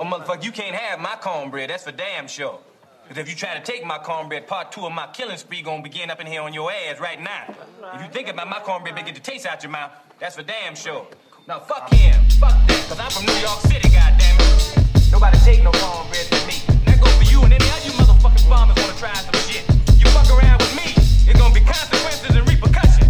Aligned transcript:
Oh, 0.00 0.04
motherfucker, 0.04 0.42
you 0.42 0.50
can't 0.50 0.74
have 0.74 0.98
my 0.98 1.14
cornbread. 1.20 1.68
That's 1.68 1.84
for 1.84 1.92
damn 1.92 2.26
sure. 2.26 2.58
Because 3.06 3.20
if 3.20 3.28
you 3.28 3.36
try 3.36 3.52
to 3.52 3.60
take 3.60 3.84
my 3.84 3.98
cornbread, 3.98 4.46
part 4.46 4.72
two 4.72 4.86
of 4.86 4.92
my 4.92 5.06
killing 5.12 5.36
spree 5.36 5.60
gonna 5.60 5.82
begin 5.82 6.08
up 6.08 6.22
in 6.22 6.26
here 6.26 6.40
on 6.40 6.54
your 6.54 6.72
ass 6.72 6.98
right 6.98 7.20
now. 7.20 7.54
If 7.92 8.00
you 8.00 8.08
think 8.08 8.28
about 8.28 8.48
my 8.48 8.60
cornbread, 8.60 8.96
get 8.96 9.14
the 9.14 9.20
taste 9.20 9.44
out 9.44 9.62
your 9.62 9.70
mouth. 9.70 9.90
That's 10.18 10.36
for 10.36 10.42
damn 10.42 10.74
sure. 10.74 11.06
Now 11.46 11.58
fuck 11.58 11.92
him, 11.92 12.14
fuck 12.40 12.56
that, 12.66 12.86
cause 12.88 12.98
I'm 12.98 13.10
from 13.10 13.26
New 13.26 13.40
York 13.44 13.60
City, 13.60 13.90
goddammit. 13.90 15.12
Nobody 15.12 15.36
take 15.40 15.62
no 15.62 15.70
cornbread 15.72 16.24
from 16.32 16.48
me. 16.48 16.56
That 16.86 16.98
go 16.98 17.10
for 17.10 17.30
you 17.30 17.42
and 17.42 17.52
any 17.52 17.68
other 17.68 17.84
you 17.84 17.92
motherfucking 17.92 18.48
farmers 18.48 18.78
wanna 18.80 18.96
try 18.96 19.12
some 19.12 19.34
shit. 19.52 19.68
You 20.00 20.06
fuck 20.16 20.30
around 20.32 20.62
with 20.62 20.74
me, 20.76 20.96
it's 21.28 21.38
gonna 21.38 21.52
be 21.52 21.60
consequences 21.60 22.34
and 22.34 22.48
repercussions. 22.48 23.09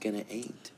Gonna 0.00 0.24
ain't. 0.30 0.70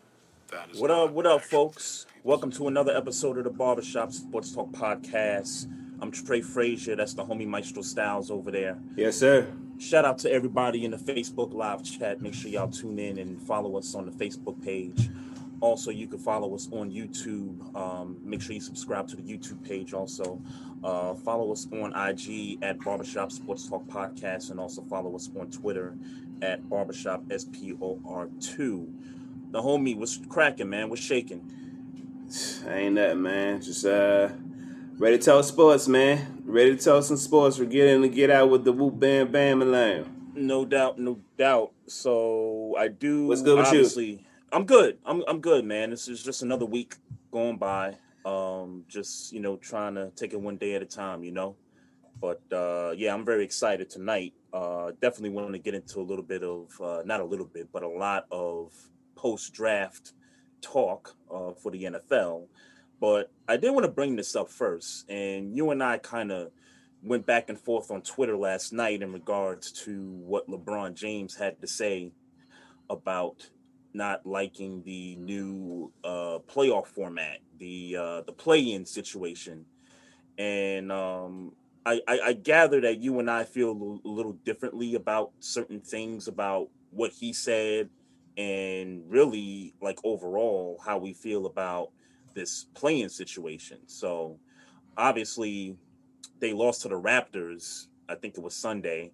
What 0.79 0.91
up, 0.91 1.13
what 1.13 1.27
up, 1.27 1.43
folks? 1.43 2.07
Welcome 2.25 2.51
to 2.53 2.67
another 2.67 2.95
episode 2.97 3.39
of 3.39 3.45
the 3.45 3.51
Barbershop 3.51 4.13
Sports 4.13 4.53
Talk 4.53 4.73
Podcast. 4.73 5.69
I'm 6.01 6.11
Trey 6.11 6.41
Frazier, 6.41 6.97
that's 6.97 7.15
the 7.15 7.25
homie 7.25 7.47
Maestro 7.47 7.83
Styles 7.83 8.33
over 8.33 8.51
there. 8.51 8.77
Yes, 8.97 9.17
sir. 9.17 9.47
Shout 9.79 10.05
out 10.05 10.19
to 10.19 10.33
everybody 10.33 10.85
in 10.85 10.91
the 10.91 10.97
Facebook 10.97 11.55
live 11.55 11.85
chat. 11.85 12.21
Make 12.21 12.35
sure 12.35 12.51
y'all 12.51 12.69
tune 12.69 12.99
in 12.99 13.19
and 13.19 13.41
follow 13.41 13.77
us 13.79 13.95
on 13.95 14.07
the 14.07 14.13
Facebook 14.13 14.61
page. 14.61 15.09
Also, 15.61 15.93
you 15.93 16.09
can 16.09 16.19
follow 16.19 16.53
us 16.57 16.69
on 16.73 16.91
YouTube. 16.91 17.77
Um, 17.77 18.19
make 18.25 18.43
sure 18.43 18.55
you 18.55 18.61
subscribe 18.61 19.07
to 19.07 19.17
the 19.17 19.23
YouTube 19.23 19.65
page 19.65 19.95
also. 19.95 20.41
Uh, 20.83 21.15
follow 21.15 21.53
us 21.53 21.69
on 21.73 21.95
IG 21.95 22.59
at 22.63 22.81
Barbershop 22.81 23.31
Sports 23.31 23.69
Talk 23.69 23.87
Podcast 23.87 24.51
and 24.51 24.59
also 24.59 24.83
follow 24.83 25.15
us 25.15 25.31
on 25.39 25.49
Twitter 25.53 25.95
at 26.43 26.69
Barbershop 26.69 27.25
SPOR2. 27.29 28.87
The 29.53 29.63
homie 29.63 29.97
was 29.97 30.19
cracking, 30.29 30.71
man. 30.71 30.89
Was 30.89 31.01
shaking. 31.01 31.51
Ain't 32.67 32.95
nothing, 32.95 33.23
man. 33.23 33.63
Just 33.63 33.87
uh 33.87 34.31
ready 34.99 35.19
to 35.19 35.25
talk 35.25 35.45
sports, 35.45 35.89
man. 35.89 36.43
Ready 36.45 36.77
to 36.77 36.83
talk 36.83 37.05
some 37.05 37.17
sports. 37.17 37.59
We're 37.59 37.67
getting 37.67 38.03
to 38.03 38.09
get 38.09 38.31
out 38.31 38.51
with 38.51 38.65
the 38.65 38.73
whoop 38.73 38.99
bam 38.99 39.31
bam 39.31 39.63
and 39.63 39.73
lamb. 39.73 40.33
No 40.35 40.65
doubt, 40.65 40.99
no 40.99 41.21
doubt. 41.39 41.73
So 41.87 42.75
I 42.79 42.89
do. 42.89 43.27
What's 43.27 43.43
good 43.43 43.59
with 43.59 43.97
you? 43.97 44.19
I'm 44.53 44.65
good. 44.65 44.99
I'm 45.05 45.23
I'm 45.29 45.41
good, 45.41 45.65
man. 45.65 45.91
This 45.91 46.09
is 46.09 46.23
just 46.23 46.43
another 46.43 46.67
week 46.67 46.97
going 47.31 47.57
by. 47.57 47.97
Um, 48.25 48.85
just 48.89 49.33
you 49.33 49.41
know, 49.41 49.57
trying 49.57 49.95
to 49.97 50.11
take 50.15 50.33
it 50.33 50.41
one 50.41 50.57
day 50.57 50.75
at 50.75 50.83
a 50.83 50.87
time. 50.87 51.25
You 51.25 51.33
know, 51.33 51.57
but 52.21 52.41
uh, 52.53 52.93
yeah, 52.97 53.15
I'm 53.15 53.25
very 53.25 53.45
excited 53.45 53.91
tonight. 53.91 54.35
Uh, 54.53 54.93
definitely 55.01 55.31
want 55.31 55.53
to 55.53 55.59
get 55.59 55.75
into 55.75 56.01
a 56.01 56.03
little 56.03 56.25
bit 56.25 56.43
of 56.43 56.69
uh, 56.81 57.03
not 57.05 57.21
a 57.21 57.25
little 57.25 57.47
bit, 57.47 57.69
but 57.73 57.83
a 57.83 57.89
lot 57.89 58.27
of 58.31 58.73
post 59.15 59.53
draft 59.53 60.13
talk 60.61 61.17
uh, 61.33 61.53
for 61.53 61.71
the 61.73 61.85
NFL. 61.85 62.47
But 63.01 63.31
I 63.49 63.57
did 63.57 63.71
want 63.71 63.85
to 63.85 63.91
bring 63.91 64.15
this 64.15 64.37
up 64.37 64.51
first, 64.51 65.09
and 65.11 65.57
you 65.57 65.71
and 65.71 65.83
I 65.83 65.99
kind 65.99 66.31
of 66.31 66.51
went 67.03 67.27
back 67.27 67.49
and 67.49 67.59
forth 67.59 67.91
on 67.91 68.03
Twitter 68.03 68.37
last 68.37 68.73
night 68.73 69.03
in 69.03 69.13
regards 69.13 69.73
to 69.73 70.03
what 70.25 70.49
LeBron 70.49 70.95
James 70.95 71.35
had 71.35 71.61
to 71.61 71.67
say 71.67 72.13
about 72.89 73.49
not 73.95 74.25
liking 74.25 74.83
the 74.85 75.17
new 75.17 75.93
uh, 76.05 76.39
playoff 76.49 76.87
format, 76.87 77.39
the 77.59 77.97
uh, 77.99 78.21
the 78.23 78.33
play-in 78.33 78.87
situation, 78.87 79.65
and 80.39 80.93
um, 80.93 81.53
I, 81.85 82.01
I, 82.07 82.21
I 82.21 82.33
gather 82.33 82.81
that 82.83 82.99
you 82.99 83.19
and 83.19 83.31
I 83.31 83.45
feel 83.45 83.71
a 83.71 84.09
little, 84.09 84.33
differently 84.45 84.95
about 84.95 85.33
certain 85.41 85.81
things 85.81 86.29
about 86.29 86.69
what 86.91 87.13
he 87.13 87.33
said, 87.33 87.89
and 88.37 89.03
really 89.09 89.75
like 89.83 89.99
overall 90.05 90.81
how 90.85 90.99
we 90.99 91.13
feel 91.13 91.47
about 91.47 91.91
this 92.35 92.67
play-in 92.75 93.11
situation. 93.11 93.79
So 93.87 94.39
obviously 94.97 95.77
they 96.41 96.53
lost 96.53 96.83
to 96.83 96.89
the 96.89 97.01
Raptors. 97.01 97.89
I 98.09 98.15
think 98.15 98.39
it 98.39 98.43
was 98.43 98.55
Sunday. 98.55 99.13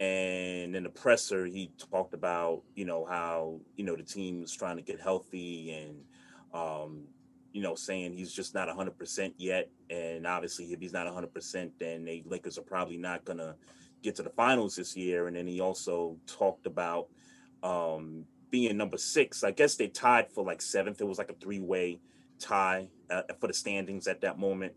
And 0.00 0.76
in 0.76 0.84
the 0.84 0.90
presser, 0.90 1.46
he 1.46 1.72
talked 1.90 2.14
about, 2.14 2.62
you 2.74 2.84
know, 2.84 3.04
how, 3.04 3.60
you 3.76 3.84
know, 3.84 3.96
the 3.96 4.02
team 4.02 4.42
was 4.42 4.52
trying 4.52 4.76
to 4.76 4.82
get 4.82 5.00
healthy 5.00 5.72
and, 5.72 6.04
um, 6.52 7.04
you 7.52 7.62
know, 7.62 7.74
saying 7.74 8.12
he's 8.12 8.32
just 8.32 8.54
not 8.54 8.68
100% 8.68 9.32
yet. 9.36 9.70
And 9.90 10.26
obviously, 10.26 10.66
if 10.66 10.80
he's 10.80 10.92
not 10.92 11.06
100%, 11.06 11.70
then 11.78 12.04
the 12.04 12.22
Lakers 12.26 12.58
are 12.58 12.62
probably 12.62 12.98
not 12.98 13.24
going 13.24 13.38
to 13.38 13.54
get 14.02 14.16
to 14.16 14.22
the 14.22 14.30
finals 14.30 14.76
this 14.76 14.96
year. 14.96 15.26
And 15.26 15.36
then 15.36 15.46
he 15.46 15.60
also 15.60 16.16
talked 16.26 16.66
about 16.66 17.08
um, 17.62 18.24
being 18.50 18.76
number 18.76 18.98
six. 18.98 19.44
I 19.44 19.50
guess 19.50 19.76
they 19.76 19.88
tied 19.88 20.30
for 20.30 20.44
like 20.44 20.60
seventh. 20.60 21.00
It 21.00 21.06
was 21.06 21.18
like 21.18 21.30
a 21.30 21.34
three 21.34 21.60
way 21.60 22.00
tie 22.38 22.88
uh, 23.10 23.22
for 23.40 23.46
the 23.46 23.54
standings 23.54 24.06
at 24.06 24.20
that 24.20 24.38
moment. 24.38 24.74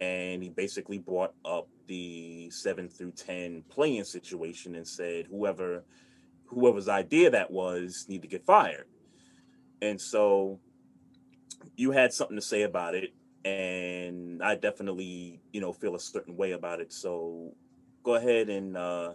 And 0.00 0.42
he 0.42 0.48
basically 0.48 0.98
brought 0.98 1.34
up 1.44 1.68
the 1.86 2.50
seven 2.50 2.88
through 2.88 3.12
10 3.12 3.64
play-in 3.68 4.04
situation 4.04 4.74
and 4.74 4.86
said, 4.86 5.26
whoever, 5.28 5.84
whoever's 6.46 6.88
idea 6.88 7.30
that 7.30 7.50
was 7.50 8.06
need 8.08 8.22
to 8.22 8.28
get 8.28 8.44
fired. 8.44 8.86
And 9.82 10.00
so 10.00 10.60
you 11.76 11.90
had 11.92 12.12
something 12.12 12.36
to 12.36 12.42
say 12.42 12.62
about 12.62 12.94
it. 12.94 13.10
And 13.44 14.42
I 14.42 14.56
definitely, 14.56 15.40
you 15.52 15.60
know, 15.60 15.72
feel 15.72 15.94
a 15.94 16.00
certain 16.00 16.36
way 16.36 16.52
about 16.52 16.80
it. 16.80 16.92
So 16.92 17.54
go 18.02 18.14
ahead 18.16 18.48
and, 18.48 18.76
uh, 18.76 19.14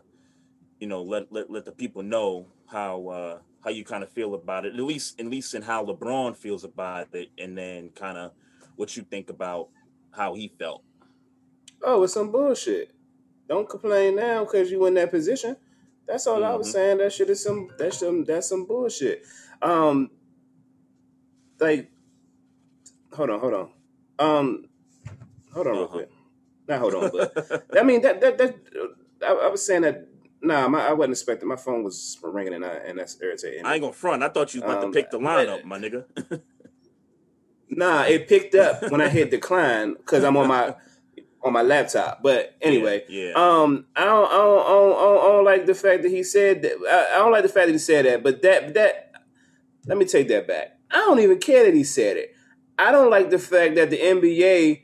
you 0.79 0.87
know, 0.87 1.03
let, 1.03 1.31
let, 1.31 1.49
let 1.51 1.65
the 1.65 1.71
people 1.71 2.03
know 2.03 2.47
how, 2.67 3.07
uh, 3.07 3.39
how 3.63 3.69
you 3.69 3.83
kind 3.83 4.03
of 4.03 4.09
feel 4.09 4.33
about 4.33 4.65
it, 4.65 4.73
at 4.73 4.79
least, 4.79 5.19
at 5.19 5.27
least 5.27 5.53
in 5.53 5.61
how 5.61 5.85
LeBron 5.85 6.35
feels 6.35 6.63
about 6.63 7.13
it. 7.13 7.29
And 7.37 7.57
then 7.57 7.89
kind 7.89 8.17
of 8.17 8.31
what 8.75 8.95
you 8.97 9.03
think 9.03 9.29
about 9.29 9.69
how 10.11 10.33
he 10.33 10.53
felt. 10.57 10.83
Oh, 11.83 12.03
it's 12.03 12.13
some 12.13 12.31
bullshit. 12.31 12.91
Don't 13.47 13.69
complain 13.69 14.15
now 14.15 14.45
because 14.45 14.71
you 14.71 14.85
in 14.85 14.93
that 14.95 15.11
position. 15.11 15.57
That's 16.07 16.27
all 16.27 16.43
I 16.43 16.55
was 16.55 16.67
Mhm. 16.69 16.71
saying. 16.71 16.97
That 16.99 17.13
shit 17.13 17.29
is 17.29 17.43
some 17.43 17.69
that's 17.77 17.99
some 17.99 18.23
that's 18.23 18.47
some 18.47 18.65
bullshit. 18.65 19.25
Um 19.61 20.11
like 21.59 21.91
hold 23.13 23.29
on, 23.29 23.39
hold 23.39 23.53
on. 23.53 23.69
Um 24.19 24.65
hold 25.53 25.67
on 25.67 25.73
real 25.73 25.83
Uh-huh. 25.83 25.93
quick. 25.93 26.09
Not 26.67 26.79
hold 26.79 26.93
on, 26.95 27.11
but 27.11 27.65
I 27.79 27.83
mean 27.83 28.01
that 28.01 28.21
that 28.21 28.37
that 28.37 28.55
I, 29.25 29.33
I 29.33 29.47
was 29.47 29.65
saying 29.65 29.81
that 29.83 30.07
nah, 30.41 30.67
my, 30.67 30.87
I 30.87 30.93
wasn't 30.93 31.13
expecting 31.13 31.47
my 31.47 31.55
phone 31.55 31.83
was 31.83 32.17
ringing 32.21 32.53
and 32.53 32.65
I, 32.65 32.73
and 32.87 32.99
that's 32.99 33.17
irritating. 33.21 33.65
I 33.65 33.73
ain't 33.75 33.81
gonna 33.81 33.93
front. 33.93 34.23
I 34.23 34.29
thought 34.29 34.53
you 34.53 34.61
was 34.61 34.69
about 34.71 34.83
Um, 34.83 34.91
to 34.91 34.99
pick 34.99 35.09
the 35.11 35.19
but- 35.19 35.47
lineup, 35.47 35.63
my 35.73 35.79
nigga. 35.79 36.05
Nah, 37.69 38.03
it 38.03 38.27
picked 38.27 38.53
up 38.55 38.91
when 38.91 39.01
I 39.01 39.09
hit 39.09 39.31
decline 39.31 39.93
because 39.93 40.23
I'm 40.23 40.37
on 40.37 40.47
my 40.47 40.75
on 41.41 41.53
my 41.53 41.61
laptop. 41.63 42.21
But 42.21 42.55
anyway, 42.61 43.03
Yeah, 43.09 43.29
yeah. 43.29 43.33
um, 43.35 43.85
I 43.95 44.05
don't, 44.05 44.27
I 44.31 44.37
don't, 44.37 44.59
I 44.65 44.69
don't, 44.69 44.91
I 44.93 45.01
don't, 45.01 45.17
I 45.23 45.27
don't 45.33 45.45
like 45.45 45.65
the 45.65 45.73
fact 45.75 46.03
that 46.03 46.09
he 46.11 46.23
said 46.23 46.61
that. 46.61 46.73
I, 46.87 47.15
I 47.15 47.17
don't 47.19 47.31
like 47.31 47.43
the 47.43 47.49
fact 47.49 47.67
that 47.67 47.71
he 47.73 47.77
said 47.79 48.05
that. 48.05 48.21
But 48.23 48.41
that 48.43 48.73
that 48.75 49.11
let 49.87 49.97
me 49.97 50.05
take 50.05 50.27
that 50.27 50.47
back. 50.47 50.77
I 50.91 50.97
don't 50.97 51.19
even 51.19 51.39
care 51.39 51.65
that 51.65 51.73
he 51.73 51.83
said 51.83 52.17
it. 52.17 52.32
I 52.77 52.91
don't 52.91 53.09
like 53.09 53.29
the 53.29 53.39
fact 53.39 53.75
that 53.75 53.89
the 53.89 53.97
NBA, 53.97 54.81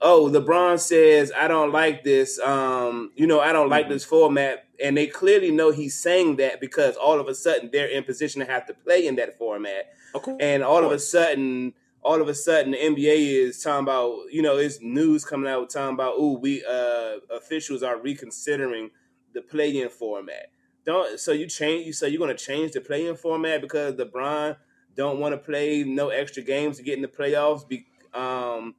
oh, 0.00 0.30
LeBron 0.32 0.78
says 0.78 1.32
I 1.36 1.48
don't 1.48 1.72
like 1.72 2.04
this. 2.04 2.38
Um, 2.40 3.10
you 3.16 3.26
know, 3.26 3.40
I 3.40 3.52
don't 3.52 3.68
like 3.68 3.86
Mhm. 3.86 3.90
this 3.90 4.04
format, 4.04 4.64
and 4.82 4.96
they 4.96 5.06
clearly 5.06 5.50
know 5.50 5.70
he's 5.70 6.00
saying 6.00 6.36
that 6.36 6.60
because 6.60 6.96
all 6.96 7.18
of 7.20 7.28
a 7.28 7.34
sudden 7.34 7.70
they're 7.72 7.88
in 7.88 8.04
position 8.04 8.40
to 8.40 8.46
have 8.46 8.66
to 8.66 8.74
play 8.74 9.06
in 9.06 9.16
that 9.16 9.36
format, 9.38 9.86
Of 10.14 10.22
course. 10.22 10.36
and 10.40 10.62
all 10.62 10.84
of 10.84 10.92
a 10.92 10.98
sudden. 10.98 11.74
All 12.06 12.20
of 12.20 12.28
a 12.28 12.34
sudden, 12.34 12.72
the 12.72 12.76
NBA 12.76 13.16
is 13.46 13.62
talking 13.62 13.84
about, 13.84 14.24
you 14.30 14.42
know, 14.42 14.58
it's 14.58 14.78
news 14.82 15.24
coming 15.24 15.50
out 15.50 15.70
talking 15.70 15.94
about, 15.94 16.12
oh, 16.18 16.36
we 16.36 16.62
uh 16.62 17.16
officials 17.34 17.82
are 17.82 17.96
reconsidering 17.96 18.90
the 19.32 19.40
play-in 19.40 19.88
format. 19.88 20.50
Don't 20.84 21.18
so 21.18 21.32
you 21.32 21.46
change 21.46 21.86
you 21.86 21.94
so 21.94 22.04
you're 22.04 22.18
gonna 22.18 22.34
change 22.34 22.72
the 22.72 22.82
play-in 22.82 23.16
format 23.16 23.62
because 23.62 23.94
LeBron 23.94 24.54
don't 24.96 25.18
want 25.18 25.32
to 25.32 25.38
play 25.38 25.84
no 25.84 26.08
extra 26.08 26.42
games 26.42 26.76
to 26.76 26.82
get 26.82 26.96
in 26.96 27.02
the 27.02 27.08
playoffs. 27.08 27.66
Be 27.66 27.86
um 28.12 28.74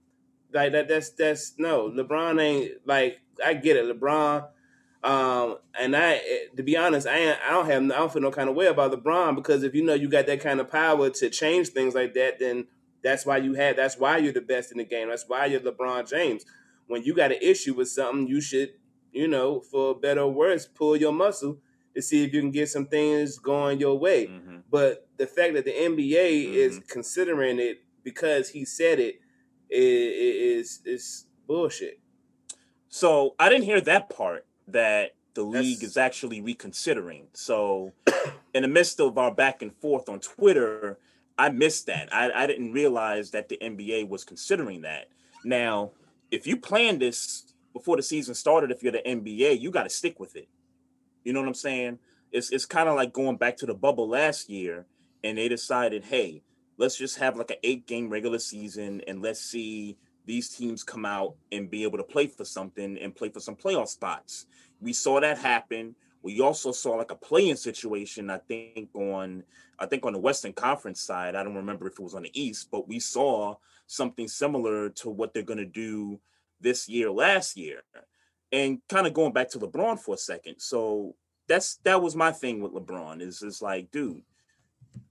like 0.54 0.72
that 0.72 0.88
that's 0.88 1.10
that's 1.12 1.54
no 1.58 1.90
LeBron 1.90 2.42
ain't 2.42 2.72
like 2.86 3.20
I 3.44 3.54
get 3.54 3.78
it 3.78 3.86
LeBron. 3.86 4.48
Um 5.04 5.58
and 5.80 5.96
I 5.96 6.22
to 6.56 6.64
be 6.64 6.78
honest 6.78 7.08
I 7.08 7.38
I 7.46 7.52
don't 7.52 7.66
have 7.66 7.84
I 7.84 8.00
don't 8.00 8.12
feel 8.12 8.22
no 8.22 8.32
kind 8.32 8.50
of 8.50 8.56
way 8.56 8.68
about 8.68 8.92
LeBron 8.92 9.36
because 9.36 9.64
if 9.64 9.76
you 9.76 9.84
know 9.84 9.94
you 9.94 10.08
got 10.08 10.28
that 10.28 10.40
kind 10.40 10.60
of 10.60 10.72
power 10.72 11.10
to 11.10 11.30
change 11.30 11.70
things 11.70 11.94
like 11.94 12.14
that 12.14 12.40
then 12.40 12.68
that's 13.04 13.26
why 13.26 13.38
you 13.38 13.54
had 13.54 13.76
that's 13.76 13.98
why 13.98 14.18
you're 14.18 14.34
the 14.34 14.42
best 14.42 14.72
in 14.72 14.78
the 14.78 14.86
game 14.86 15.10
that's 15.10 15.28
why 15.28 15.46
you're 15.46 15.60
LeBron 15.60 16.10
James. 16.10 16.46
When 16.88 17.04
you 17.04 17.16
got 17.16 17.32
an 17.32 17.40
issue 17.42 17.74
with 17.74 17.90
something 17.90 18.28
you 18.28 18.42
should 18.42 18.70
you 19.12 19.28
know 19.28 19.60
for 19.60 20.00
better 20.00 20.22
or 20.22 20.32
worse 20.32 20.66
pull 20.66 20.96
your 20.96 21.12
muscle 21.12 21.60
to 21.96 22.02
see 22.02 22.24
if 22.24 22.34
you 22.34 22.42
can 22.42 22.52
get 22.52 22.70
some 22.70 22.86
things 22.86 23.38
going 23.40 23.80
your 23.80 23.98
way. 23.98 24.28
Mhm. 24.28 24.64
But 24.70 25.08
the 25.18 25.26
fact 25.28 25.54
that 25.56 25.66
the 25.66 25.72
NBA 25.72 26.46
is 26.54 26.80
Mhm. 26.80 26.88
considering 26.90 27.60
it 27.60 27.82
because 28.04 28.50
he 28.50 28.66
said 28.66 29.00
it 29.00 29.20
is 29.70 30.82
is 30.86 31.26
bullshit. 31.48 32.00
So 32.90 33.36
I 33.40 33.50
didn't 33.50 33.66
hear 33.66 33.82
that 33.82 34.10
part 34.10 34.46
that 34.68 35.16
the 35.34 35.44
league 35.44 35.78
That's- 35.80 35.92
is 35.92 35.98
actually 35.98 36.42
reconsidering. 36.42 37.28
So 37.34 37.94
in 38.54 38.62
the 38.64 38.68
midst 38.70 39.00
of 39.00 39.18
our 39.18 39.34
back 39.34 39.62
and 39.62 39.76
forth 39.76 40.08
on 40.10 40.20
Twitter, 40.20 40.98
I 41.38 41.50
missed 41.50 41.88
that. 41.88 42.14
I, 42.14 42.32
I 42.32 42.48
didn't 42.48 42.72
realize 42.72 43.32
that 43.32 43.50
the 43.50 43.58
NBA 43.62 44.08
was 44.08 44.24
considering 44.24 44.82
that. 44.82 45.10
Now, 45.44 45.92
if 46.32 46.48
you 46.48 46.56
planned 46.58 47.02
this 47.02 47.54
before 47.74 47.98
the 47.98 48.04
season 48.04 48.34
started, 48.34 48.72
if 48.72 48.82
you're 48.82 48.94
the 48.94 49.06
NBA, 49.06 49.60
you 49.60 49.70
got 49.72 49.84
to 49.84 49.90
stick 49.90 50.20
with 50.20 50.36
it. 50.38 50.48
You 51.26 51.34
know 51.34 51.42
what 51.42 51.48
I'm 51.50 51.56
saying? 51.56 52.00
It's 52.32 52.52
it's 52.52 52.66
kind 52.66 52.88
of 52.88 52.96
like 52.96 53.12
going 53.12 53.36
back 53.36 53.58
to 53.58 53.66
the 53.66 53.74
bubble 53.74 54.08
last 54.08 54.50
year, 54.50 54.86
and 55.24 55.38
they 55.38 55.50
decided, 55.50 56.06
hey, 56.06 56.44
let's 56.78 56.98
just 56.98 57.18
have 57.18 57.36
like 57.36 57.52
an 57.52 57.58
eight 57.64 57.88
game 57.88 58.10
regular 58.10 58.40
season, 58.40 59.02
and 59.08 59.22
let's 59.22 59.42
see 59.42 59.98
these 60.26 60.50
teams 60.50 60.84
come 60.84 61.06
out 61.06 61.36
and 61.52 61.70
be 61.70 61.84
able 61.84 61.98
to 61.98 62.04
play 62.04 62.28
for 62.28 62.46
something 62.46 62.98
and 63.00 63.16
play 63.16 63.30
for 63.30 63.40
some 63.40 63.56
playoff 63.56 63.88
spots. 63.88 64.46
We 64.80 64.94
saw 64.94 65.20
that 65.20 65.38
happen. 65.38 65.96
We 66.22 66.42
also 66.42 66.72
saw 66.72 66.96
like 66.96 67.12
a 67.12 67.16
play-in 67.16 67.58
situation, 67.58 68.30
I 68.30 68.40
think 68.40 68.90
on 68.94 69.44
I 69.80 69.86
think 69.88 70.06
on 70.06 70.14
the 70.14 70.20
Western 70.20 70.54
Conference 70.54 71.02
side. 71.02 71.36
I 71.36 71.44
don't 71.44 71.56
remember 71.56 71.88
if 71.88 71.94
it 71.94 72.04
was 72.04 72.16
on 72.16 72.24
the 72.24 72.40
East, 72.40 72.70
but 72.72 72.88
we 72.88 73.00
saw 73.00 73.56
something 73.88 74.28
similar 74.28 74.90
to 74.90 75.10
what 75.10 75.34
they're 75.34 75.44
gonna 75.44 75.66
do 75.66 76.20
this 76.62 76.88
year, 76.88 77.12
last 77.12 77.58
year. 77.58 77.84
And 78.56 78.80
kind 78.88 79.06
of 79.06 79.14
going 79.14 79.34
back 79.34 79.50
to 79.50 79.60
LeBron 79.60 80.00
for 80.00 80.16
a 80.16 80.18
second. 80.18 80.60
So 80.60 81.16
that's 81.48 81.78
that 81.84 82.02
was 82.02 82.16
my 82.16 82.32
thing 82.32 82.62
with 82.62 82.74
LeBron 82.74 83.22
is 83.22 83.42
is 83.42 83.62
like, 83.62 83.92
dude, 83.92 84.22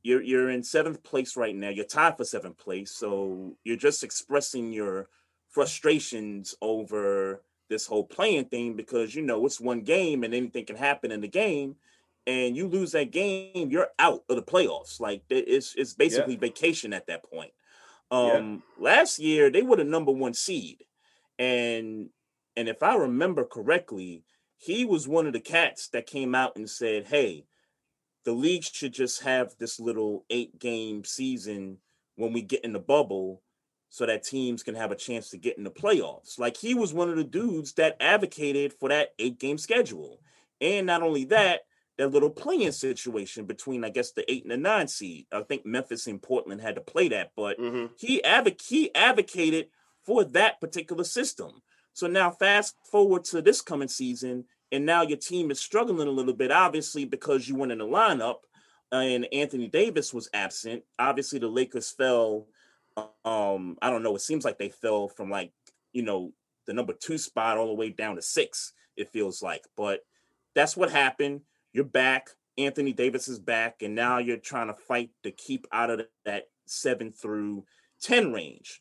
you're 0.03 0.23
you're 0.23 0.51
in 0.51 0.63
seventh 0.63 1.03
place 1.03 1.37
right 1.37 1.55
now. 1.55 1.69
You're 1.69 1.85
tied 1.85 2.17
for 2.17 2.25
seventh 2.25 2.57
place. 2.57 2.91
So 2.91 3.57
you're 3.65 3.77
just 3.77 4.03
expressing 4.03 4.73
your 4.73 5.09
frustrations 5.51 6.55
over 6.61 7.43
this 7.69 7.87
whole 7.87 8.05
play-in 8.05 8.45
thing 8.47 8.75
because 8.75 9.15
you 9.15 9.23
know 9.23 9.45
it's 9.47 9.61
one 9.61 9.81
game 9.83 10.25
and 10.25 10.35
anything 10.35 10.67
can 10.67 10.77
happen 10.77 11.11
in 11.11 11.21
the 11.21 11.29
game. 11.29 11.77
And 12.27 12.57
you 12.57 12.69
lose 12.69 12.93
that 12.93 13.11
game, 13.11 13.71
you're 13.71 13.91
out 13.99 14.25
of 14.31 14.37
the 14.37 14.43
playoffs. 14.43 15.01
Like 15.01 15.23
it's 15.29 15.75
it's 15.75 15.95
basically 15.95 16.37
vacation 16.37 16.93
at 16.93 17.07
that 17.09 17.23
point. 17.31 17.53
Yeah. 18.11 18.19
Um 18.19 18.63
last 18.79 19.19
year 19.19 19.51
they 19.51 19.63
were 19.63 19.77
the 19.77 19.85
number 19.85 20.13
one 20.13 20.35
seed. 20.35 20.85
And 21.39 22.11
and 22.57 22.69
if 22.69 22.83
I 22.83 22.95
remember 22.95 23.45
correctly, 23.45 24.25
he 24.57 24.85
was 24.85 25.09
one 25.09 25.27
of 25.27 25.33
the 25.33 25.41
cats 25.41 25.89
that 25.89 26.07
came 26.07 26.35
out 26.35 26.57
and 26.57 26.69
said, 26.69 27.07
Hey, 27.07 27.47
the 28.25 28.33
league 28.33 28.65
should 28.65 28.93
just 28.93 29.23
have 29.23 29.55
this 29.59 29.79
little 29.79 30.25
eight 30.31 30.59
game 30.59 31.05
season 31.05 31.79
when 32.17 32.33
we 32.33 32.43
get 32.43 32.65
in 32.65 32.73
the 32.73 32.79
bubble 32.79 33.43
so 33.91 34.07
that 34.07 34.25
teams 34.25 34.63
can 34.63 34.75
have 34.75 34.91
a 34.91 34.97
chance 34.97 35.31
to 35.31 35.37
get 35.37 35.59
in 35.59 35.65
the 35.65 35.71
playoffs. 35.71 36.39
Like 36.39 36.57
he 36.57 36.75
was 36.75 36.95
one 36.95 37.11
of 37.11 37.17
the 37.17 37.25
dudes 37.25 37.75
that 37.75 37.97
advocated 38.01 38.73
for 38.73 38.89
that 38.89 39.15
eight 39.19 39.39
game 39.39 39.59
schedule. 39.59 40.21
And 40.61 40.87
not 40.87 41.03
only 41.03 41.25
that, 41.27 41.63
that 41.97 42.09
little 42.09 42.31
play-in 42.31 42.73
situation 42.73 43.45
between, 43.45 43.85
I 43.85 43.91
guess, 43.91 44.11
the 44.13 44.31
eight 44.31 44.43
and 44.43 44.51
the 44.51 44.57
nine 44.57 44.89
seed. 44.89 45.27
I 45.31 45.43
think 45.43 45.65
Memphis 45.65 46.07
and 46.07 46.21
Portland 46.21 46.61
had 46.61 46.75
to 46.75 46.81
play 46.81 47.09
that, 47.09 47.33
but 47.37 47.59
hmm 47.59 47.87
he 47.97 48.21
he 48.61 48.95
advocated 48.95 49.69
for 50.03 50.25
that 50.25 50.61
particular 50.61 51.05
system. 51.05 51.63
So 51.95 52.07
now 52.07 52.31
fast 52.31 52.75
forward 52.91 53.25
to 53.27 53.41
this 53.41 53.61
coming 53.61 53.89
season, 53.89 54.45
and 54.71 54.85
now 54.85 55.03
your 55.03 55.17
team 55.17 55.51
is 55.51 55.61
struggling 55.61 56.09
a 56.09 56.11
little 56.11 56.35
bit, 56.35 56.51
obviously 56.51 57.05
because 57.05 57.49
you 57.49 57.55
went 57.55 57.73
in 57.73 57.79
the 57.79 57.87
lineup 57.87 58.39
and 58.93 59.27
Anthony 59.33 59.69
Davis 59.69 60.13
was 60.13 60.29
absent. 60.35 60.83
Obviously, 60.99 61.39
the 61.39 61.49
Lakers 61.49 61.91
fell. 61.91 62.47
Um, 63.25 63.77
I 63.83 63.91
don't 63.91 64.03
know. 64.03 64.15
It 64.15 64.21
seems 64.21 64.45
like 64.45 64.59
they 64.59 64.69
fell 64.69 65.09
from 65.09 65.31
like 65.31 65.53
you 65.93 66.03
know 66.03 66.33
the 66.67 66.75
number 66.75 66.93
two 66.93 67.19
spot 67.19 67.57
all 67.57 67.69
the 67.69 67.75
way 67.75 67.91
down 67.91 68.17
to 68.17 68.23
six. 68.23 68.73
It 68.97 69.09
feels 69.09 69.43
like, 69.43 69.65
but 69.77 70.01
that's 70.55 70.77
what 70.77 70.91
happened. 70.91 71.41
You're 71.73 71.85
back. 71.85 72.29
Anthony 72.57 72.93
Davis 72.93 73.27
is 73.27 73.41
back, 73.41 73.83
and 73.83 73.95
now 73.95 74.19
you're 74.19 74.37
trying 74.37 74.69
to 74.69 74.75
fight 74.75 75.11
to 75.25 75.33
keep 75.33 75.67
out 75.73 75.91
of 75.91 76.03
that 76.25 76.45
seven 76.67 77.11
through 77.11 77.65
10 78.03 78.33
range. 78.33 78.81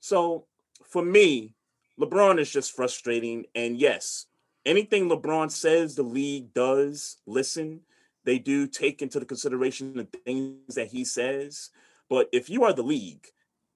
So 0.00 0.46
for 0.84 1.02
me, 1.02 1.54
LeBron 2.00 2.38
is 2.38 2.50
just 2.50 2.74
frustrating. 2.74 3.44
And 3.54 3.76
yes, 3.78 4.26
anything 4.66 5.08
LeBron 5.08 5.50
says, 5.50 5.94
the 5.94 6.02
league 6.02 6.52
does 6.54 7.18
listen. 7.26 7.80
They 8.24 8.38
do 8.38 8.66
take 8.66 9.02
into 9.02 9.20
the 9.20 9.26
consideration 9.26 9.94
the 9.94 10.08
things 10.24 10.74
that 10.74 10.88
he 10.88 11.04
says. 11.04 11.70
But 12.08 12.28
if 12.32 12.50
you 12.50 12.64
are 12.64 12.72
the 12.72 12.82
league, 12.82 13.26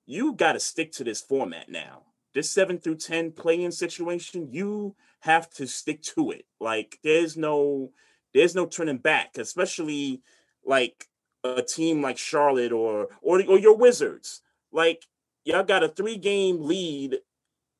you 0.06 0.32
got 0.32 0.52
to 0.52 0.60
stick 0.60 0.92
to 0.92 1.04
this 1.04 1.20
format 1.20 1.68
now. 1.68 2.02
This 2.34 2.50
seven 2.50 2.78
through 2.78 2.96
10 2.96 3.32
play-in 3.32 3.72
situation, 3.72 4.48
you 4.50 4.94
have 5.20 5.50
to 5.50 5.66
stick 5.66 6.02
to 6.02 6.30
it. 6.30 6.46
Like 6.60 6.98
there's 7.02 7.36
no 7.36 7.90
there's 8.34 8.54
no 8.54 8.66
turning 8.66 8.98
back, 8.98 9.38
especially 9.38 10.22
like 10.64 11.08
a 11.42 11.62
team 11.62 12.02
like 12.02 12.18
Charlotte 12.18 12.72
or 12.72 13.08
or 13.22 13.42
or 13.44 13.58
your 13.58 13.76
Wizards. 13.76 14.42
Like 14.72 15.04
y'all 15.44 15.64
got 15.64 15.82
a 15.82 15.88
three 15.88 16.16
game 16.16 16.58
lead 16.60 17.18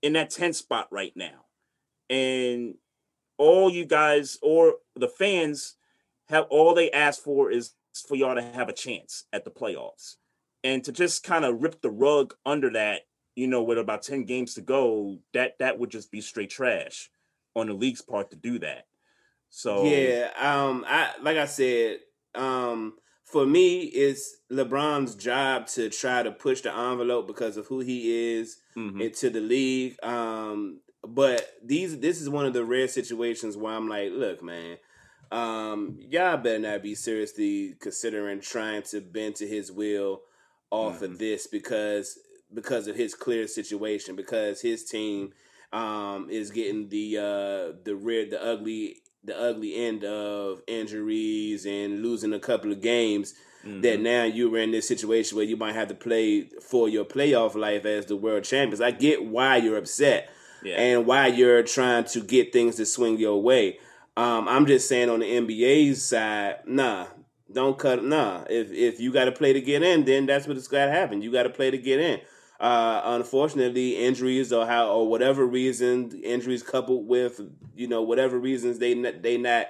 in 0.03 0.15
that 0.15 0.31
10 0.31 0.53
spot 0.53 0.89
right 0.91 1.13
now. 1.17 1.47
And 2.11 2.75
all 3.37 3.71
you 3.71 3.85
guys 3.85 4.39
or 4.43 4.75
the 4.97 5.09
fans 5.09 5.77
have 6.29 6.47
all 6.51 6.75
they 6.75 6.91
ask 6.91 7.23
for 7.23 7.51
is 7.51 7.73
for 8.07 8.17
y'all 8.17 8.35
to 8.35 8.43
have 8.43 8.69
a 8.69 8.75
chance 8.75 9.25
at 9.33 9.45
the 9.45 9.51
playoffs. 9.51 10.17
And 10.65 10.83
to 10.85 10.93
just 10.93 11.23
kind 11.23 11.45
of 11.45 11.63
rip 11.63 11.81
the 11.81 11.91
rug 11.91 12.35
under 12.45 12.71
that, 12.71 13.03
you 13.37 13.47
know, 13.47 13.63
with 13.63 13.79
about 13.79 14.03
10 14.03 14.25
games 14.25 14.55
to 14.55 14.61
go, 14.61 15.19
that 15.35 15.59
that 15.61 15.79
would 15.79 15.91
just 15.91 16.11
be 16.11 16.21
straight 16.21 16.51
trash 16.51 17.11
on 17.55 17.69
the 17.69 17.75
league's 17.75 18.03
part 18.03 18.31
to 18.31 18.37
do 18.37 18.59
that. 18.59 18.87
So 19.51 19.85
Yeah, 19.85 20.31
um, 20.39 20.85
I 20.87 21.13
like 21.23 21.37
I 21.37 21.47
said, 21.47 22.01
um, 22.35 22.95
for 23.31 23.45
me, 23.45 23.81
it's 23.83 24.37
LeBron's 24.51 25.15
job 25.15 25.67
to 25.69 25.91
try 25.91 26.23
to 26.23 26.31
push 26.31 26.63
the 26.63 26.75
envelope 26.75 27.27
because 27.27 27.59
of 27.59 27.67
who 27.67 27.81
he 27.81 28.37
is 28.37 28.57
mhm. 28.75 29.03
into 29.03 29.29
the 29.29 29.41
league. 29.41 30.03
Um, 30.03 30.81
but 31.07 31.47
these 31.63 32.01
this 32.01 32.23
is 32.23 32.31
one 32.31 32.47
of 32.47 32.55
the 32.55 32.65
rare 32.65 32.89
situations 32.89 33.57
where 33.57 33.75
I'm 33.75 33.87
like, 33.87 34.13
look, 34.13 34.43
man, 34.43 34.79
um, 35.31 35.99
y'all 36.01 36.39
better 36.39 36.59
not 36.59 36.83
be 36.83 36.95
seriously 36.95 37.75
considering 37.81 38.41
trying 38.41 38.83
to 38.85 39.03
bend 39.03 39.37
to 39.37 39.47
his 39.47 39.71
will 39.71 40.23
off 40.71 41.03
of 41.03 41.19
this 41.19 41.47
because 41.47 42.19
because 42.53 42.87
of 42.89 42.97
his 42.97 43.15
clear 43.15 43.47
situation 43.47 44.17
because 44.17 44.61
his 44.61 44.85
team 44.85 45.33
um 45.73 46.29
is 46.31 46.51
getting 46.51 46.89
the 46.89 47.19
uh 47.19 47.77
the 47.85 47.95
red 47.95 48.31
the 48.31 48.43
ugly 48.43 48.97
the 49.29 49.41
ugly 49.41 49.75
end 49.75 50.05
of 50.05 50.63
injuries 50.67 51.67
and 51.67 52.03
losing 52.03 52.33
a 52.33 52.41
couple 52.41 52.73
of 52.73 52.81
games 52.81 53.35
that 53.65 53.99
Mhm. 53.99 54.03
now 54.03 54.25
you 54.25 54.49
were 54.49 54.59
in 54.59 54.71
this 54.71 54.87
situation 54.89 55.37
where 55.37 55.45
you 55.45 55.57
might 55.57 55.75
have 55.75 55.89
to 55.89 55.95
play 55.95 56.49
for 56.63 56.89
your 56.89 57.05
playoff 57.05 57.55
life 57.55 57.85
as 57.85 58.07
the 58.07 58.17
world 58.17 58.45
champions. 58.45 58.81
I 58.81 58.93
get 58.93 59.25
why 59.25 59.57
you're 59.57 59.77
upset 59.77 60.31
yeah. 60.65 60.77
and 60.77 61.07
why 61.07 61.27
you're 61.27 61.63
trying 61.65 62.05
to 62.05 62.21
get 62.21 62.53
things 62.53 62.77
to 62.77 62.87
swing 62.87 63.19
your 63.19 63.43
way. 63.43 63.79
Um, 64.17 64.49
I'm 64.49 64.65
just 64.67 64.89
saying 64.89 65.11
on 65.11 65.21
the 65.21 65.27
NBA's 65.27 66.03
side, 66.03 66.57
nah, 66.67 67.07
don't 67.53 67.79
cut. 67.79 68.03
Nah, 68.05 68.45
if 68.49 68.73
if 68.73 69.01
you 69.01 69.13
got 69.13 69.27
to 69.27 69.33
play 69.33 69.53
to 69.53 69.61
get 69.61 69.83
in, 69.83 70.05
then 70.05 70.27
that's 70.27 70.47
what 70.47 70.57
it's 70.57 70.69
got 70.69 70.87
to 70.87 70.93
happen. 70.93 71.21
You 71.23 71.31
got 71.33 71.45
to 71.45 71.51
play 71.51 71.71
to 71.71 71.79
get 71.79 72.01
in. 72.01 72.21
Uh, 72.61 73.03
unfortunately, 73.05 73.97
injuries 73.97 74.53
or 74.53 74.67
how 74.67 74.89
or 74.89 75.09
whatever 75.09 75.47
reason, 75.47 76.11
injuries 76.23 76.63
coupled 76.63 77.07
with 77.07 77.41
you 77.77 77.87
know 77.87 78.03
whatever 78.03 78.39
reasons 78.39 78.79
they 78.79 78.95
not, 78.95 79.23
they 79.23 79.37
not 79.37 79.69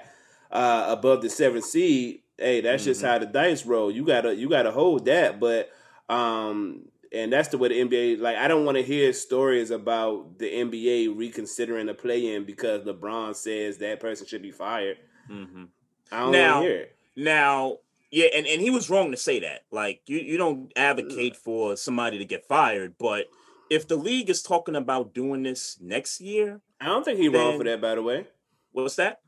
uh, 0.51 0.85
above 0.89 1.21
the 1.21 1.29
seventh 1.29 1.65
seed. 1.65 2.21
Hey, 2.37 2.61
that's 2.61 2.83
mm-hmm. 2.83 2.91
just 2.91 3.01
how 3.03 3.19
the 3.19 3.25
dice 3.25 3.65
roll. 3.65 3.91
You 3.91 4.05
gotta 4.05 4.35
you 4.35 4.49
gotta 4.49 4.71
hold 4.71 5.05
that, 5.05 5.39
but 5.39 5.69
um, 6.09 6.85
and 7.11 7.31
that's 7.31 7.49
the 7.49 7.57
way 7.57 7.69
the 7.69 7.81
NBA. 7.81 8.19
Like, 8.19 8.37
I 8.37 8.47
don't 8.47 8.65
want 8.65 8.77
to 8.77 8.83
hear 8.83 9.13
stories 9.13 9.71
about 9.71 10.39
the 10.39 10.47
NBA 10.47 11.15
reconsidering 11.15 11.87
the 11.87 11.93
play-in 11.93 12.45
because 12.45 12.83
LeBron 12.83 13.35
says 13.35 13.77
that 13.77 13.99
person 13.99 14.25
should 14.25 14.41
be 14.41 14.51
fired. 14.51 14.97
Mm-hmm. 15.29 15.65
I 16.11 16.19
don't 16.19 16.31
want 16.31 16.35
to 16.35 16.61
hear 16.61 16.81
it. 16.81 16.95
Now, 17.15 17.77
yeah, 18.11 18.27
and, 18.35 18.47
and 18.47 18.61
he 18.61 18.69
was 18.69 18.89
wrong 18.89 19.11
to 19.11 19.17
say 19.17 19.39
that. 19.41 19.65
Like, 19.71 20.01
you, 20.07 20.17
you 20.17 20.37
don't 20.37 20.71
advocate 20.75 21.35
for 21.35 21.75
somebody 21.75 22.17
to 22.17 22.25
get 22.25 22.47
fired, 22.47 22.95
but 22.97 23.27
if 23.69 23.87
the 23.87 23.95
league 23.95 24.29
is 24.29 24.41
talking 24.41 24.75
about 24.75 25.13
doing 25.13 25.43
this 25.43 25.77
next 25.79 26.19
year, 26.19 26.61
I 26.81 26.85
don't 26.87 27.03
think 27.03 27.19
he's 27.19 27.31
wrong 27.31 27.57
for 27.57 27.63
that. 27.65 27.81
By 27.81 27.95
the 27.95 28.01
way, 28.01 28.27
what's 28.71 28.95
that? 28.95 29.21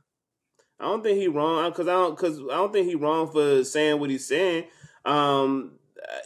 I 0.80 0.86
don't 0.86 1.04
think 1.04 1.20
he 1.20 1.28
wrong 1.28 1.70
because 1.70 1.88
I 1.88 1.94
don't 1.94 2.16
because 2.16 2.40
I 2.40 2.56
don't 2.56 2.74
think 2.74 2.88
he 2.88 2.96
wrong 2.96 3.32
for 3.32 3.64
saying 3.64 4.00
what 4.00 4.10
he's 4.10 4.28
saying. 4.28 4.66
Um, 5.06 5.74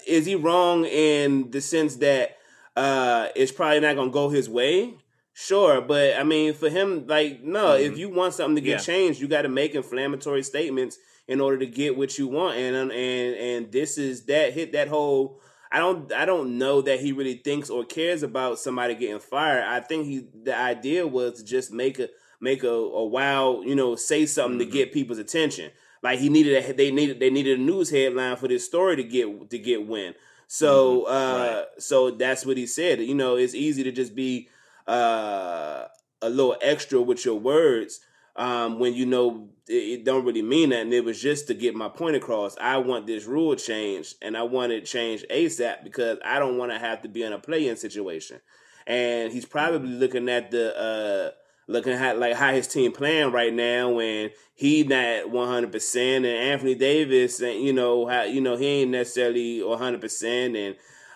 is 0.07 0.25
he 0.25 0.35
wrong 0.35 0.85
in 0.85 1.51
the 1.51 1.59
sense 1.59 1.97
that 1.97 2.37
uh, 2.77 3.27
it's 3.35 3.51
probably 3.51 3.81
not 3.81 3.97
gonna 3.97 4.11
go 4.11 4.29
his 4.29 4.49
way? 4.49 4.93
Sure, 5.33 5.81
but 5.81 6.17
I 6.17 6.23
mean, 6.23 6.53
for 6.53 6.69
him, 6.69 7.05
like, 7.07 7.43
no, 7.43 7.65
mm-hmm. 7.65 7.91
if 7.91 7.97
you 7.97 8.07
want 8.07 8.33
something 8.33 8.55
to 8.55 8.61
get 8.61 8.79
yeah. 8.79 8.85
changed, 8.85 9.19
you 9.19 9.27
got 9.27 9.41
to 9.41 9.49
make 9.49 9.75
inflammatory 9.75 10.43
statements 10.43 10.97
in 11.27 11.41
order 11.41 11.57
to 11.57 11.65
get 11.65 11.97
what 11.97 12.17
you 12.17 12.27
want, 12.27 12.57
and 12.57 12.75
and 12.75 12.91
and 12.91 13.71
this 13.71 13.97
is 13.97 14.25
that 14.25 14.53
hit 14.53 14.73
that 14.73 14.87
whole. 14.87 15.41
I 15.71 15.79
don't 15.79 16.11
I 16.13 16.25
don't 16.25 16.57
know 16.57 16.81
that 16.81 16.99
he 16.99 17.11
really 17.11 17.35
thinks 17.35 17.69
or 17.69 17.83
cares 17.83 18.23
about 18.23 18.59
somebody 18.59 18.95
getting 18.95 19.19
fired. 19.19 19.63
I 19.63 19.79
think 19.79 20.05
he 20.05 20.27
the 20.43 20.55
idea 20.55 21.05
was 21.07 21.39
to 21.39 21.45
just 21.45 21.71
make 21.71 21.99
a 21.99 22.09
make 22.39 22.63
a, 22.63 22.69
a 22.69 23.05
wow, 23.05 23.61
you 23.61 23.75
know, 23.75 23.95
say 23.95 24.25
something 24.25 24.59
mm-hmm. 24.59 24.71
to 24.71 24.77
get 24.77 24.93
people's 24.93 25.17
attention. 25.17 25.71
Like 26.03 26.19
he 26.19 26.29
needed 26.29 26.63
a 26.63 26.73
they 26.73 26.91
needed 26.91 27.19
they 27.19 27.29
needed 27.29 27.59
a 27.59 27.61
news 27.61 27.89
headline 27.89 28.37
for 28.37 28.47
this 28.47 28.65
story 28.65 28.95
to 28.97 29.03
get 29.03 29.49
to 29.49 29.57
get 29.57 29.87
win. 29.87 30.13
So 30.47 31.01
mm-hmm. 31.01 31.11
uh 31.11 31.37
right. 31.37 31.65
so 31.79 32.11
that's 32.11 32.45
what 32.45 32.57
he 32.57 32.67
said. 32.67 33.01
You 33.01 33.15
know, 33.15 33.35
it's 33.35 33.55
easy 33.55 33.83
to 33.83 33.91
just 33.91 34.15
be 34.15 34.47
uh 34.87 35.85
a 36.21 36.29
little 36.29 36.55
extra 36.61 37.01
with 37.01 37.25
your 37.25 37.39
words 37.39 37.99
um 38.35 38.79
when 38.79 38.93
you 38.93 39.05
know 39.05 39.49
it, 39.67 39.73
it 39.73 40.05
don't 40.05 40.25
really 40.25 40.41
mean 40.41 40.69
that 40.69 40.81
and 40.81 40.93
it 40.93 41.03
was 41.03 41.21
just 41.21 41.47
to 41.47 41.53
get 41.53 41.75
my 41.75 41.89
point 41.89 42.15
across. 42.15 42.57
I 42.59 42.77
want 42.77 43.07
this 43.07 43.25
rule 43.25 43.55
changed 43.55 44.15
and 44.21 44.37
I 44.37 44.43
want 44.43 44.71
it 44.71 44.85
changed 44.85 45.25
ASAP 45.29 45.83
because 45.83 46.17
I 46.23 46.39
don't 46.39 46.57
want 46.57 46.71
to 46.71 46.79
have 46.79 47.01
to 47.01 47.09
be 47.09 47.23
in 47.23 47.33
a 47.33 47.39
play-in 47.39 47.77
situation. 47.77 48.41
And 48.87 49.31
he's 49.31 49.45
probably 49.45 49.89
mm-hmm. 49.89 49.99
looking 49.99 50.29
at 50.29 50.51
the 50.51 50.77
uh 50.77 51.31
looking 51.67 51.93
at 51.93 52.19
like 52.19 52.35
how 52.35 52.51
his 52.53 52.67
team 52.67 52.91
playing 52.91 53.31
right 53.31 53.53
now 53.53 53.99
and 53.99 54.31
he 54.53 54.83
not 54.83 55.29
one 55.29 55.47
hundred 55.47 55.71
percent 55.71 56.25
and 56.25 56.37
Anthony 56.37 56.75
Davis 56.75 57.39
and 57.41 57.59
you 57.59 57.73
know 57.73 58.07
how 58.07 58.23
you 58.23 58.41
know 58.41 58.55
he 58.55 58.67
ain't 58.67 58.91
necessarily 58.91 59.63
one 59.63 59.79
hundred 59.79 60.01
percent 60.01 60.55
and 60.55 60.75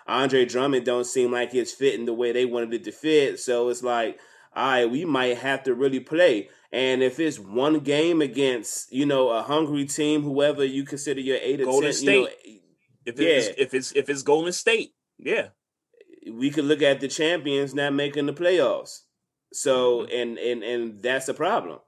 Andre 0.09 0.45
Drummond 0.45 0.85
don't 0.85 1.05
seem 1.05 1.31
like 1.31 1.53
it's 1.53 1.71
fitting 1.71 2.05
the 2.05 2.13
way 2.13 2.31
they 2.31 2.45
wanted 2.45 2.73
it 2.73 2.83
to 2.85 2.91
fit. 2.91 3.39
So 3.39 3.69
it's 3.69 3.83
like, 3.83 4.19
all 4.55 4.67
right, 4.67 4.89
we 4.89 5.05
might 5.05 5.37
have 5.37 5.63
to 5.63 5.75
really 5.75 5.99
play. 5.99 6.49
And 6.71 7.01
if 7.01 7.19
it's 7.19 7.39
one 7.39 7.79
game 7.79 8.21
against, 8.21 8.91
you 8.93 9.05
know, 9.05 9.29
a 9.29 9.41
hungry 9.41 9.85
team, 9.85 10.21
whoever 10.21 10.63
you 10.63 10.83
consider 10.83 11.19
your 11.19 11.37
eight 11.41 11.61
or 11.61 11.65
Golden 11.65 11.91
ten, 11.91 11.93
State. 11.93 12.15
You 12.15 12.21
know, 12.53 12.59
if 13.05 13.19
it's, 13.19 13.47
yeah. 13.47 13.53
if 13.57 13.73
it's 13.73 13.91
if 13.93 14.09
it's 14.09 14.21
Golden 14.21 14.53
State, 14.53 14.93
yeah, 15.17 15.47
we 16.31 16.51
could 16.51 16.65
look 16.65 16.81
at 16.81 16.99
the 16.99 17.07
champions 17.07 17.73
not 17.73 17.93
making 17.93 18.27
the 18.27 18.33
playoffs. 18.33 19.01
So 19.51 20.01
mm-hmm. 20.01 20.15
and 20.15 20.37
and 20.37 20.63
and 20.63 21.01
that's 21.01 21.27
a 21.27 21.33
problem. 21.33 21.79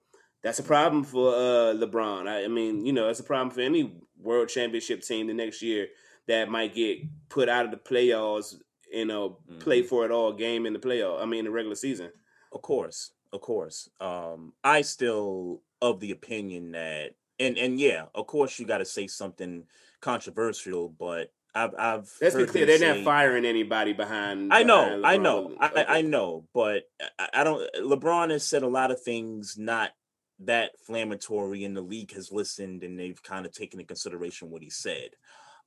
That's 0.44 0.60
a 0.60 0.64
problem 0.64 1.04
for 1.04 1.36
uh, 1.36 1.74
LeBron. 1.76 2.28
I, 2.28 2.46
I, 2.46 2.48
mean, 2.48 2.84
you 2.84 2.94
know, 2.94 3.10
it's 3.10 3.20
a 3.20 3.24
problem 3.24 3.52
for 3.52 3.62
any 3.62 3.94
world 4.20 4.50
championship 4.50 5.04
team 5.04 5.28
the 5.28 5.36
next 5.36 5.62
year 5.62 5.90
that 6.28 6.50
might 6.50 6.74
get 6.74 6.98
put 7.30 7.48
out 7.48 7.66
of 7.66 7.70
the 7.70 7.78
playoffs 7.78 8.56
in 8.92 9.12
a 9.12 9.14
mm-hmm. 9.14 9.60
play 9.60 9.84
for 9.84 10.04
it 10.04 10.12
all 10.12 10.34
game 10.34 10.66
in 10.66 10.74
the 10.74 10.80
playoff. 10.80 11.22
I 11.22 11.26
mean, 11.26 11.46
the 11.46 11.52
regular 11.52 11.76
season. 11.76 12.12
Of 12.52 12.64
course, 12.64 13.12
of 13.34 13.42
course. 13.42 13.90
Um, 14.00 14.54
I 14.64 14.82
still 14.82 15.62
of 15.82 16.00
the 16.00 16.12
opinion 16.12 16.72
that, 16.72 17.16
and 17.40 17.58
and 17.58 17.80
yeah, 17.80 18.06
of 18.14 18.28
course, 18.28 18.60
you 18.60 18.66
got 18.66 18.80
to 18.80 18.86
say 18.86 19.08
something 19.08 19.64
controversial, 20.02 20.90
but 20.90 21.32
I've 21.54 21.74
I've 21.78 22.14
let's 22.22 22.36
be 22.36 22.46
clear, 22.46 22.66
they're 22.66 22.78
say, 22.78 22.96
not 22.96 23.04
firing 23.04 23.46
anybody 23.46 23.94
behind. 23.94 24.54
I 24.54 24.64
know, 24.64 24.86
behind 24.86 25.06
I 25.06 25.18
know, 25.18 25.56
I, 25.60 25.86
I 25.88 26.02
know, 26.02 26.46
but 26.54 26.84
I, 27.20 27.30
I, 27.36 27.44
don't. 27.44 27.68
LeBron 27.76 28.30
has 28.32 28.48
said 28.48 28.64
a 28.64 28.68
lot 28.68 28.92
of 28.92 29.02
things 29.02 29.58
not 29.58 29.92
that 30.40 30.72
inflammatory, 30.80 31.64
and 31.64 31.76
the 31.76 31.82
league 31.82 32.14
has 32.14 32.32
listened 32.32 32.84
and 32.84 32.98
they've 32.98 33.22
kind 33.22 33.46
of 33.46 33.52
taken 33.52 33.80
into 33.80 33.88
consideration 33.88 34.50
what 34.50 34.64
he 34.64 34.70
said. 34.70 35.10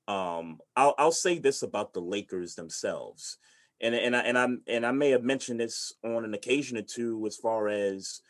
Um, 0.09 0.59
I'll 0.77 0.95
I'll 0.99 1.13
say 1.13 1.39
this 1.39 1.63
about 1.63 1.93
the 1.93 2.01
Lakers 2.01 2.55
themselves, 2.55 3.39
and 3.81 3.95
and 3.95 4.17
I 4.17 4.21
and 4.21 4.39
I 4.39 4.49
and 4.69 4.87
I 4.87 4.93
may 4.93 5.11
have 5.11 5.23
mentioned 5.23 5.61
this 5.61 5.93
on 6.05 6.25
an 6.25 6.35
occasion 6.35 6.79
or 6.79 6.83
two 6.83 7.25
as 7.27 7.37
far 7.37 7.69
as 7.69 8.21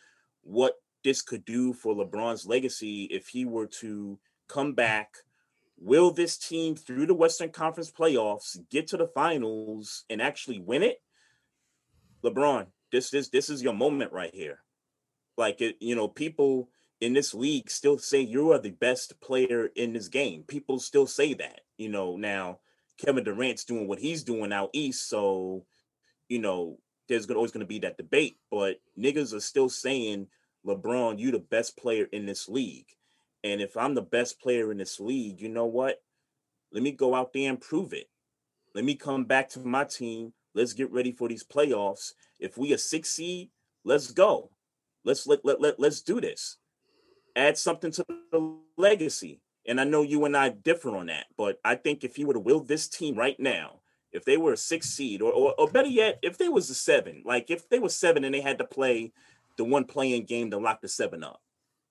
what 0.43 0.75
this 1.03 1.23
could 1.23 1.45
do 1.45 1.73
for 1.73 1.95
LeBron's 1.95 2.47
legacy 2.47 3.05
if 3.05 3.29
he 3.29 3.45
were 3.45 3.67
to 3.67 4.19
come 4.49 4.73
back 4.73 5.17
Will 5.77 6.11
this 6.11 6.37
team 6.37 6.77
through 6.77 7.07
the 7.07 7.15
Western 7.15 7.51
Conference 7.51 7.91
playoffs 7.91 8.59
get 8.71 8.87
to 8.89 8.97
the 8.97 9.09
finals 9.09 10.05
and 10.09 10.23
actually 10.23 10.61
win 10.61 10.83
it? 10.83 11.03
LeBron, 12.23 12.67
this 12.93 13.13
is 13.13 13.31
this 13.31 13.51
is 13.51 13.63
your 13.63 13.75
moment 13.75 14.13
right 14.13 14.35
here. 14.35 14.61
Like 15.37 15.61
it, 15.61 15.77
you 15.81 15.95
know, 15.95 16.09
people 16.09 16.71
in 17.01 17.13
this 17.13 17.35
league 17.35 17.69
still 17.71 17.99
say 17.99 18.21
you 18.21 18.53
are 18.53 18.59
the 18.59 18.71
best 18.71 19.21
player 19.21 19.69
in 19.75 19.93
this 19.93 20.09
game. 20.09 20.45
People 20.45 20.79
still 20.79 21.07
say 21.07 21.35
that. 21.35 21.61
You 21.77 21.89
know, 21.89 22.17
now 22.17 22.61
Kevin 22.99 23.25
Durant's 23.25 23.65
doing 23.65 23.89
what 23.89 23.99
he's 23.99 24.23
doing 24.23 24.53
out 24.53 24.71
east, 24.73 25.09
so 25.09 25.65
you 26.29 26.39
know, 26.39 26.79
there's 27.09 27.31
always 27.31 27.53
going 27.53 27.61
to 27.61 27.67
be 27.67 27.79
that 27.81 27.97
debate. 27.97 28.39
But 28.51 28.81
niggas 28.99 29.35
are 29.35 29.41
still 29.41 29.69
saying, 29.69 30.27
LeBron, 30.67 31.19
you 31.19 31.31
the 31.31 31.39
best 31.39 31.77
player 31.77 32.07
in 32.13 32.27
this 32.27 32.49
league. 32.49 32.89
And 33.43 33.61
if 33.61 33.77
I'm 33.77 33.95
the 33.95 34.03
best 34.03 34.41
player 34.41 34.73
in 34.73 34.79
this 34.79 34.99
league, 34.99 35.41
you 35.41 35.49
know 35.49 35.67
what? 35.67 36.03
Let 36.73 36.83
me 36.83 36.93
go 36.93 37.15
out 37.15 37.33
there 37.33 37.51
and 37.51 37.61
prove 37.61 37.93
it. 37.93 38.09
Let 38.75 38.85
me 38.85 38.95
come 38.95 39.25
back 39.25 39.51
to 39.51 39.61
my 39.61 39.85
team. 39.85 40.33
Let's 40.55 40.73
get 40.73 40.91
ready 40.91 41.13
for 41.13 41.29
these 41.29 41.45
playoffs. 41.45 42.13
If 42.41 42.57
we 42.57 42.73
a 42.73 42.79
six 42.79 43.11
seed, 43.11 43.51
let's 43.85 44.11
go. 44.11 44.51
Let's 45.05 45.27
let, 45.27 45.45
let, 45.45 45.61
let 45.61 45.79
let's 45.79 46.01
do 46.01 46.21
this. 46.21 46.57
Add 47.37 47.59
something 47.59 47.91
to 47.93 48.05
the 48.33 48.57
legacy. 48.77 49.41
And 49.67 49.81
I 49.81 49.85
know 49.85 50.03
you 50.03 50.25
and 50.25 50.37
I 50.37 50.51
differ 50.51 50.95
on 50.97 51.07
that, 51.07 51.27
but 51.37 51.59
I 51.65 51.75
think 51.75 52.05
if 52.05 52.19
you 52.19 52.27
were 52.27 52.35
to 52.35 52.41
will 52.41 52.61
this 52.61 52.89
team 52.89 53.17
right 53.17 53.39
now, 53.39 53.81
if 54.13 54.25
they 54.25 54.37
were 54.37 54.53
a 54.53 54.57
six 54.57 54.91
seed, 54.91 55.23
or, 55.23 55.33
or, 55.33 55.55
or 55.59 55.69
better 55.69 55.89
yet, 55.89 56.19
if 56.23 56.39
they 56.39 56.49
was 56.49 56.71
a 56.71 56.75
seven, 56.75 57.23
like 57.25 57.51
if 57.51 57.69
they 57.69 57.79
were 57.79 57.89
seven 57.89 58.25
and 58.25 58.35
they 58.35 58.41
had 58.41 58.59
to 58.59 58.65
play 58.65 59.13
the 59.57 59.65
one 59.65 59.85
play-in 59.85 60.25
game 60.25 60.51
to 60.51 60.59
lock 60.59 60.81
the 60.81 60.89
seven 60.89 61.25
up, 61.25 61.41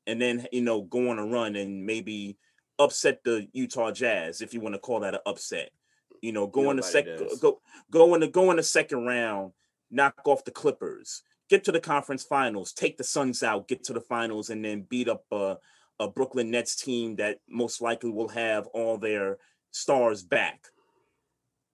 and 0.07 0.21
then 0.21 0.47
you 0.51 0.61
know 0.61 0.81
go 0.81 1.09
on 1.09 1.19
a 1.19 1.25
run 1.25 1.55
and 1.55 1.85
maybe 1.85 2.37
upset 2.79 3.23
the 3.23 3.47
Utah 3.53 3.91
Jazz 3.91 4.41
if 4.41 4.53
you 4.53 4.61
want 4.61 4.75
to 4.75 4.79
call 4.79 5.01
that 5.01 5.15
an 5.15 5.19
upset. 5.25 5.71
You 6.21 6.31
know, 6.31 6.47
go 6.47 6.71
in 6.71 6.77
the 6.77 6.83
second 6.83 7.29
go 7.41 7.59
go 7.91 8.13
in 8.15 8.21
the 8.21 8.27
go 8.27 8.51
in 8.51 8.57
the 8.57 8.63
second 8.63 9.05
round, 9.05 9.51
knock 9.91 10.15
off 10.25 10.45
the 10.45 10.51
Clippers, 10.51 11.23
get 11.49 11.65
to 11.65 11.71
the 11.71 11.79
conference 11.79 12.23
finals, 12.23 12.71
take 12.71 12.97
the 12.97 13.03
Suns 13.03 13.43
out, 13.43 13.67
get 13.67 13.83
to 13.85 13.93
the 13.93 14.01
finals, 14.01 14.49
and 14.49 14.63
then 14.63 14.85
beat 14.89 15.09
up 15.09 15.25
a, 15.31 15.57
a 15.99 16.07
Brooklyn 16.07 16.51
Nets 16.51 16.75
team 16.75 17.15
that 17.17 17.39
most 17.47 17.81
likely 17.81 18.11
will 18.11 18.29
have 18.29 18.67
all 18.67 18.97
their 18.97 19.37
stars 19.71 20.23
back. 20.23 20.67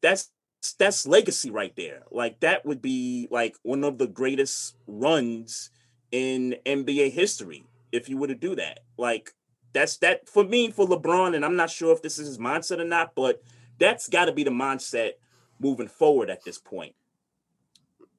That's 0.02 0.32
that's 0.78 1.08
legacy 1.08 1.52
right 1.52 1.74
there. 1.76 2.04
Like 2.12 2.40
that 2.42 2.66
would 2.66 2.82
be 2.82 3.28
like 3.32 3.56
one 3.64 3.84
of 3.84 3.98
the 3.98 4.08
greatest 4.08 4.76
runs 4.88 5.72
in 6.12 6.56
NBA 6.66 7.12
history 7.12 7.66
if 7.92 8.10
you 8.10 8.18
were 8.18 8.28
to 8.28 8.36
do 8.36 8.56
that. 8.56 8.82
Like 8.98 9.34
that's 9.74 9.98
that 9.98 10.28
for 10.28 10.44
me 10.44 10.72
for 10.72 10.88
LeBron, 10.88 11.36
and 11.36 11.46
I'm 11.46 11.56
not 11.56 11.70
sure 11.70 11.94
if 11.94 12.02
this 12.02 12.20
is 12.20 12.28
his 12.28 12.38
mindset 12.38 12.80
or 12.80 12.86
not, 12.86 13.16
but 13.16 13.42
that's 13.80 14.10
got 14.10 14.26
to 14.26 14.32
be 14.32 14.44
the 14.44 14.52
mindset 14.52 15.14
moving 15.60 15.88
forward 15.88 16.30
at 16.30 16.44
this 16.44 16.58
point. 16.58 16.96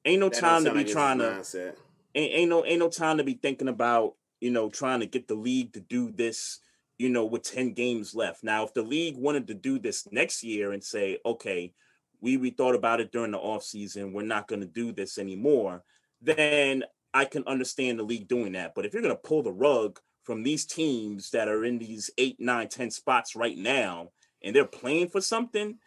Ain't 0.05 0.19
no 0.19 0.29
that 0.29 0.39
time 0.39 0.63
to 0.65 0.71
be 0.71 0.79
like 0.79 0.87
trying 0.87 1.19
to 1.19 1.73
ain't, 2.15 2.33
ain't 2.33 2.49
no 2.49 2.65
ain't 2.65 2.79
no 2.79 2.89
time 2.89 3.17
to 3.17 3.23
be 3.23 3.35
thinking 3.35 3.67
about 3.67 4.15
you 4.41 4.51
know 4.51 4.69
trying 4.69 4.99
to 4.99 5.05
get 5.05 5.27
the 5.27 5.35
league 5.35 5.71
to 5.73 5.79
do 5.79 6.11
this 6.11 6.59
you 6.97 7.09
know 7.09 7.25
with 7.25 7.43
10 7.43 7.73
games 7.73 8.13
left 8.13 8.43
now 8.43 8.63
if 8.63 8.73
the 8.73 8.81
league 8.81 9.15
wanted 9.17 9.47
to 9.47 9.53
do 9.53 9.79
this 9.79 10.07
next 10.11 10.43
year 10.43 10.73
and 10.73 10.83
say 10.83 11.17
okay 11.25 11.71
we 12.19 12.35
we 12.37 12.49
thought 12.49 12.75
about 12.75 12.99
it 12.99 13.11
during 13.11 13.31
the 13.31 13.37
off 13.37 13.63
season 13.63 14.11
we're 14.11 14.21
not 14.21 14.47
going 14.47 14.61
to 14.61 14.67
do 14.67 14.91
this 14.91 15.17
anymore 15.17 15.83
then 16.21 16.83
I 17.13 17.25
can 17.25 17.43
understand 17.45 17.99
the 17.99 18.03
league 18.03 18.27
doing 18.27 18.53
that. 18.53 18.73
But 18.75 18.85
if 18.85 18.93
you're 18.93 19.01
going 19.01 19.15
to 19.15 19.21
pull 19.21 19.43
the 19.43 19.51
rug 19.51 19.99
from 20.23 20.43
these 20.43 20.65
teams 20.65 21.31
that 21.31 21.47
are 21.47 21.65
in 21.65 21.79
these 21.79 22.09
eight, 22.17 22.39
nine, 22.39 22.69
ten 22.69 22.89
spots 22.91 23.35
right 23.35 23.57
now, 23.57 24.09
and 24.41 24.55
they're 24.55 24.65
playing 24.65 25.09
for 25.09 25.21
something, 25.21 25.77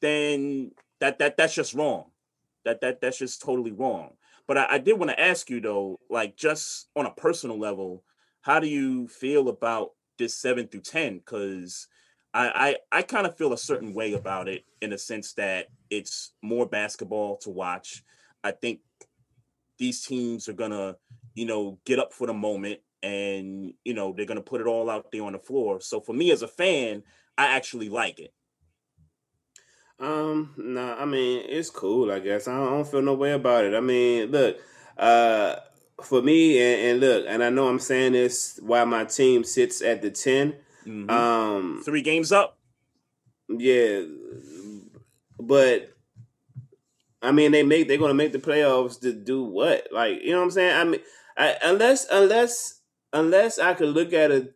then 0.00 0.72
that 1.00 1.18
that 1.18 1.36
that's 1.36 1.54
just 1.54 1.74
wrong. 1.74 2.06
That 2.64 2.80
that 2.82 3.00
that's 3.00 3.18
just 3.18 3.42
totally 3.42 3.72
wrong. 3.72 4.12
But 4.46 4.58
I, 4.58 4.66
I 4.70 4.78
did 4.78 4.98
want 4.98 5.10
to 5.10 5.20
ask 5.20 5.48
you 5.50 5.60
though, 5.60 6.00
like 6.10 6.36
just 6.36 6.88
on 6.96 7.06
a 7.06 7.10
personal 7.10 7.58
level, 7.58 8.04
how 8.42 8.60
do 8.60 8.66
you 8.66 9.08
feel 9.08 9.48
about 9.48 9.90
this 10.18 10.34
seven 10.34 10.68
through 10.68 10.82
ten? 10.82 11.18
Because 11.18 11.88
I 12.32 12.76
I, 12.92 12.98
I 12.98 13.02
kind 13.02 13.26
of 13.26 13.36
feel 13.36 13.52
a 13.52 13.58
certain 13.58 13.94
way 13.94 14.12
about 14.14 14.48
it 14.48 14.64
in 14.82 14.92
a 14.92 14.98
sense 14.98 15.32
that 15.34 15.68
it's 15.90 16.32
more 16.42 16.66
basketball 16.66 17.36
to 17.38 17.50
watch. 17.50 18.02
I 18.42 18.50
think 18.50 18.80
these 19.78 20.04
teams 20.04 20.48
are 20.48 20.52
gonna, 20.54 20.96
you 21.34 21.46
know, 21.46 21.78
get 21.84 21.98
up 21.98 22.12
for 22.12 22.26
the 22.26 22.34
moment 22.34 22.80
and 23.02 23.74
you 23.84 23.92
know 23.92 24.14
they're 24.16 24.26
gonna 24.26 24.40
put 24.40 24.60
it 24.60 24.66
all 24.66 24.90
out 24.90 25.10
there 25.12 25.24
on 25.24 25.32
the 25.32 25.38
floor. 25.38 25.80
So 25.80 26.00
for 26.00 26.12
me 26.12 26.30
as 26.30 26.42
a 26.42 26.48
fan, 26.48 27.02
I 27.36 27.46
actually 27.46 27.88
like 27.88 28.18
it. 28.18 28.32
Um, 30.00 30.52
nah, 30.56 30.96
I 30.96 31.04
mean 31.04 31.42
it's 31.48 31.70
cool. 31.70 32.10
I 32.10 32.18
guess 32.18 32.48
I 32.48 32.56
don't, 32.56 32.66
I 32.66 32.70
don't 32.70 32.88
feel 32.88 33.02
no 33.02 33.14
way 33.14 33.32
about 33.32 33.64
it. 33.64 33.74
I 33.74 33.80
mean, 33.80 34.30
look, 34.30 34.58
uh, 34.98 35.56
for 36.02 36.20
me, 36.20 36.58
and, 36.60 36.90
and, 36.90 37.00
look, 37.00 37.24
and 37.28 37.42
I 37.44 37.50
know 37.50 37.68
I'm 37.68 37.78
saying 37.78 38.12
this 38.12 38.58
while 38.62 38.86
my 38.86 39.04
team 39.04 39.44
sits 39.44 39.80
at 39.82 40.02
the 40.02 40.10
10 40.10 40.56
Mhm. 40.86 41.10
Um, 41.10 41.82
Three 41.84 42.02
games 42.02 42.30
up. 42.32 42.58
yeah, 43.48 44.02
but 45.40 45.90
I 47.22 47.32
mean 47.32 47.52
they 47.52 47.62
make 47.62 47.88
they're 47.88 47.96
gonna 47.96 48.12
make 48.14 48.32
the 48.32 48.38
playoffs 48.38 49.00
to 49.00 49.12
do 49.12 49.42
what? 49.44 49.88
Like 49.92 50.20
you 50.22 50.32
know 50.32 50.38
what 50.38 50.44
I'm 50.44 50.50
saying? 50.50 50.76
I 50.76 50.84
mean, 50.84 51.00
I, 51.38 51.56
unless 51.64 52.06
unless 52.10 52.80
unless 53.14 53.58
I 53.58 53.72
could 53.74 53.90
look 53.94 54.12
at 54.12 54.30
a 54.30 54.48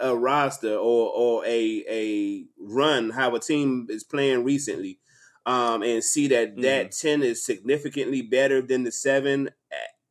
a 0.00 0.16
roster 0.16 0.74
or 0.74 1.10
or 1.10 1.44
a 1.46 1.84
a 1.88 2.46
run 2.58 3.10
how 3.10 3.34
a 3.34 3.40
team 3.40 3.86
is 3.90 4.04
playing 4.04 4.44
recently, 4.44 4.98
um, 5.46 5.82
and 5.82 6.02
see 6.02 6.28
that 6.28 6.60
that 6.62 6.92
ten 6.92 7.22
is 7.22 7.44
significantly 7.44 8.22
better 8.22 8.62
than 8.62 8.84
the 8.84 8.92
seven 8.92 9.50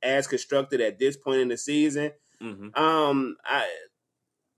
as 0.02 0.28
constructed 0.28 0.82
at 0.82 1.00
this 1.00 1.18
point 1.18 1.42
in 1.42 1.48
the 1.50 1.58
season. 1.58 2.12
hmm 2.42 2.70
Um, 2.76 3.38
I 3.44 3.68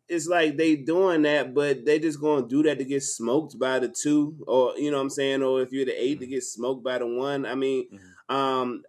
it's 0.07 0.27
like 0.27 0.57
they 0.57 0.75
doing 0.75 1.21
that, 1.21 1.53
but 1.53 1.85
they 1.85 1.97
just 1.99 2.19
gonna 2.19 2.47
do 2.47 2.63
that 2.63 2.77
to 2.79 2.85
get 2.85 3.01
smoked 3.03 3.57
by 3.57 3.79
the 3.79 3.87
two, 3.87 4.43
or 4.45 4.77
you 4.77 4.91
know 4.91 4.97
what 4.97 5.03
I'm 5.03 5.09
saying, 5.09 5.41
or 5.41 5.61
if 5.61 5.71
you're 5.71 5.85
the 5.85 6.03
8 6.03 6.19
to 6.19 6.27
get 6.27 6.43
smoked 6.43 6.83
by 6.83 6.97
the 6.97 7.07
one. 7.07 7.45
I 7.45 7.55
mean, 7.55 7.87
um, 8.27 8.83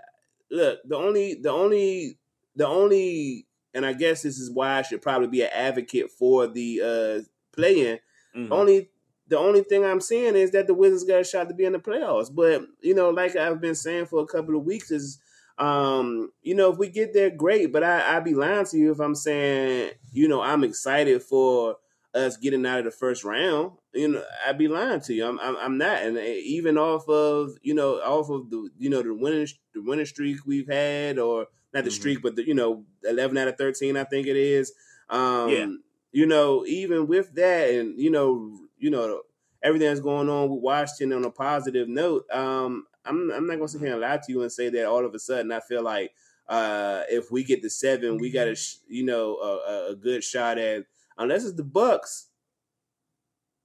look, 0.50 0.80
the 0.84 0.96
only, 0.96 1.34
the 1.34 1.50
only, 1.50 2.18
the 2.56 2.66
only, 2.66 3.46
and 3.74 3.84
I 3.86 3.92
guess 3.92 4.22
this 4.22 4.38
is 4.38 4.50
why 4.50 4.78
I 4.78 4.82
should 4.82 5.02
probably 5.02 5.28
be 5.28 5.42
an 5.42 5.50
advocate 5.52 6.10
for 6.10 6.46
the 6.46 6.80
uh 6.82 7.22
play-in. 7.54 7.98
Mhm. 8.36 8.50
Only 8.50 8.90
the 9.28 9.38
only 9.38 9.62
thing 9.62 9.84
I'm 9.84 10.00
saying 10.00 10.36
is 10.36 10.50
that 10.50 10.66
the 10.66 10.74
Wizards 10.74 11.04
got 11.04 11.20
a 11.20 11.24
shot 11.24 11.48
to 11.48 11.54
be 11.54 11.64
in 11.64 11.72
the 11.72 11.78
playoffs. 11.78 12.34
But 12.34 12.62
you 12.80 12.94
know, 12.94 13.10
like 13.10 13.36
I've 13.36 13.60
been 13.60 13.74
saying 13.74 14.06
for 14.06 14.20
a 14.22 14.26
couple 14.26 14.56
of 14.56 14.64
weeks, 14.64 14.90
is 14.90 15.18
um, 15.58 16.32
you 16.42 16.54
know, 16.54 16.72
if 16.72 16.78
we 16.78 16.88
get 16.88 17.12
there, 17.12 17.30
great. 17.30 17.72
But 17.72 17.82
I 17.84 18.16
I'd 18.16 18.24
be 18.24 18.34
lying 18.34 18.66
to 18.66 18.78
you 18.78 18.92
if 18.92 19.00
I'm 19.00 19.14
saying, 19.14 19.92
you 20.12 20.28
know, 20.28 20.42
I'm 20.42 20.64
excited 20.64 21.22
for 21.22 21.76
us 22.14 22.36
getting 22.36 22.66
out 22.66 22.80
of 22.80 22.84
the 22.84 22.90
first 22.90 23.24
round. 23.24 23.72
You 23.94 24.08
know, 24.08 24.24
I'd 24.46 24.58
be 24.58 24.68
lying 24.68 25.00
to 25.02 25.14
you. 25.14 25.26
I'm 25.26 25.38
I'm, 25.40 25.56
I'm 25.56 25.78
not. 25.78 26.02
And 26.02 26.18
eh, 26.18 26.40
even 26.44 26.76
off 26.78 27.08
of 27.08 27.52
you 27.62 27.74
know 27.74 27.94
off 27.96 28.28
of 28.30 28.50
the 28.50 28.70
you 28.78 28.90
know 28.90 29.02
the 29.02 29.14
winning 29.14 29.46
the 29.74 29.82
winning 29.82 30.06
streak 30.06 30.38
we've 30.46 30.68
had, 30.68 31.18
or 31.18 31.46
not 31.74 31.84
the 31.84 31.90
Mhm. 31.90 31.94
streak, 31.94 32.22
but 32.22 32.36
the 32.36 32.46
you 32.46 32.54
know 32.54 32.84
eleven 33.04 33.38
out 33.38 33.48
of 33.48 33.56
thirteen, 33.56 33.96
I 33.96 34.04
think 34.04 34.26
it 34.26 34.36
is. 34.36 34.72
Um, 35.08 35.50
Yeah. 35.50 35.66
You 36.14 36.26
know, 36.26 36.66
even 36.66 37.06
with 37.06 37.34
that, 37.36 37.70
and 37.70 37.98
you 37.98 38.10
know, 38.10 38.58
you 38.78 38.90
know 38.90 39.22
everything 39.62 39.88
that's 39.88 40.00
going 40.00 40.28
on 40.28 40.50
with 40.50 40.60
Washington 40.60 41.12
on 41.16 41.24
a 41.24 41.30
positive 41.30 41.88
note. 41.88 42.30
Um, 42.30 42.86
I'm 43.06 43.30
I'm 43.30 43.46
not 43.46 43.56
gonna 43.56 43.68
sit 43.68 43.80
here 43.80 43.92
and 43.92 44.00
lie 44.00 44.18
to 44.18 44.32
you 44.32 44.42
and 44.42 44.52
say 44.52 44.68
that 44.68 44.84
all 44.86 45.04
of 45.06 45.14
a 45.14 45.18
sudden 45.18 45.50
I 45.52 45.60
feel 45.60 45.82
like 45.82 46.12
uh, 46.48 47.04
if 47.08 47.30
we 47.30 47.44
get 47.44 47.62
to 47.62 47.70
seven, 47.70 48.18
we 48.18 48.30
got 48.30 48.46
a 48.48 48.54
sh- 48.54 48.76
you 48.88 49.04
know 49.04 49.36
a, 49.38 49.92
a- 49.92 49.96
good 49.96 50.22
shot 50.22 50.58
at 50.58 50.84
unless 51.16 51.44
it's 51.44 51.56
the 51.56 51.64
Bucks. 51.64 52.26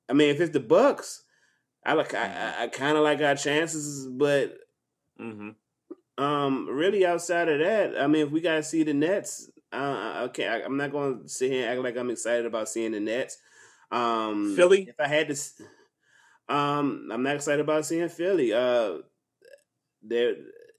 I 0.09 0.13
mean, 0.13 0.29
if 0.29 0.39
it's 0.39 0.53
the 0.53 0.59
Bucks, 0.61 1.23
I 1.85 1.93
like 1.93 2.13
I, 2.13 2.27
I, 2.59 2.63
I 2.63 2.67
kind 2.67 2.97
of 2.97 3.03
like 3.03 3.19
our 3.21 3.35
chances, 3.35 4.07
but 4.07 4.57
hmm 5.17 5.49
um, 6.17 6.67
really 6.69 7.05
outside 7.05 7.49
of 7.49 7.59
that, 7.59 7.99
I 7.99 8.07
mean, 8.07 8.25
if 8.25 8.31
we 8.31 8.41
gotta 8.41 8.63
see 8.63 8.83
the 8.83 8.93
Nets, 8.93 9.49
uh, 9.71 10.21
okay, 10.29 10.47
I, 10.47 10.61
I'm 10.61 10.77
not 10.77 10.91
going 10.91 11.23
to 11.23 11.29
sit 11.29 11.51
here 11.51 11.63
and 11.63 11.71
act 11.71 11.83
like 11.83 11.97
I'm 11.97 12.09
excited 12.09 12.45
about 12.45 12.69
seeing 12.69 12.93
the 12.93 12.99
Nets. 12.99 13.37
Um, 13.91 14.55
Philly? 14.55 14.87
if 14.89 14.99
I 14.99 15.07
had 15.07 15.27
to, 15.27 16.53
um, 16.53 17.09
I'm 17.11 17.23
not 17.23 17.35
excited 17.35 17.61
about 17.61 17.85
seeing 17.85 18.07
Philly. 18.09 18.53
Uh, 18.53 18.99
there, 20.01 20.35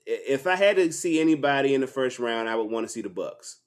if 0.07 0.47
I 0.47 0.57
had 0.57 0.77
to 0.77 0.91
see 0.93 1.21
anybody 1.21 1.75
in 1.75 1.81
the 1.81 1.87
first 1.87 2.19
round, 2.19 2.49
I 2.49 2.57
would 2.57 2.71
want 2.71 2.87
to 2.87 2.93
see 2.93 3.03
the 3.03 3.09
Bucks. 3.09 3.61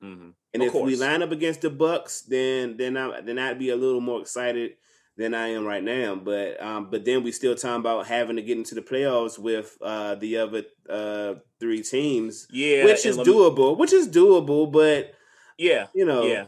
hmm 0.00 0.30
And 0.52 0.62
Of 0.62 0.68
if 0.68 0.74
we 0.74 0.96
line 0.96 1.22
up 1.22 1.30
against 1.30 1.60
the 1.60 1.70
Bucks, 1.70 2.22
then 2.22 2.76
then 2.76 2.96
I 2.96 3.20
then 3.20 3.38
I'd 3.38 3.58
be 3.58 3.70
a 3.70 3.76
little 3.76 4.00
more 4.00 4.20
excited 4.20 4.72
than 5.16 5.34
I 5.34 5.48
am 5.48 5.64
right 5.66 5.82
now. 5.82 6.14
But 6.16 6.60
um, 6.62 6.88
but 6.90 7.04
then 7.04 7.22
we 7.22 7.32
still 7.32 7.54
talking 7.54 7.80
about 7.80 8.06
having 8.06 8.36
to 8.36 8.42
get 8.42 8.56
into 8.58 8.74
the 8.74 8.82
playoffs 8.82 9.38
with 9.38 9.76
uh 9.82 10.14
the 10.16 10.38
other 10.38 10.62
uh 10.88 11.34
three 11.60 11.82
teams, 11.82 12.46
Yeah, 12.50 12.84
which 12.84 13.06
is 13.06 13.16
doable. 13.18 13.76
Which 13.78 13.92
is 13.92 14.08
doable, 14.08 14.70
but 14.70 15.12
Yeah, 15.58 15.86
you 15.94 16.04
know, 16.04 16.24
yeah, 16.26 16.46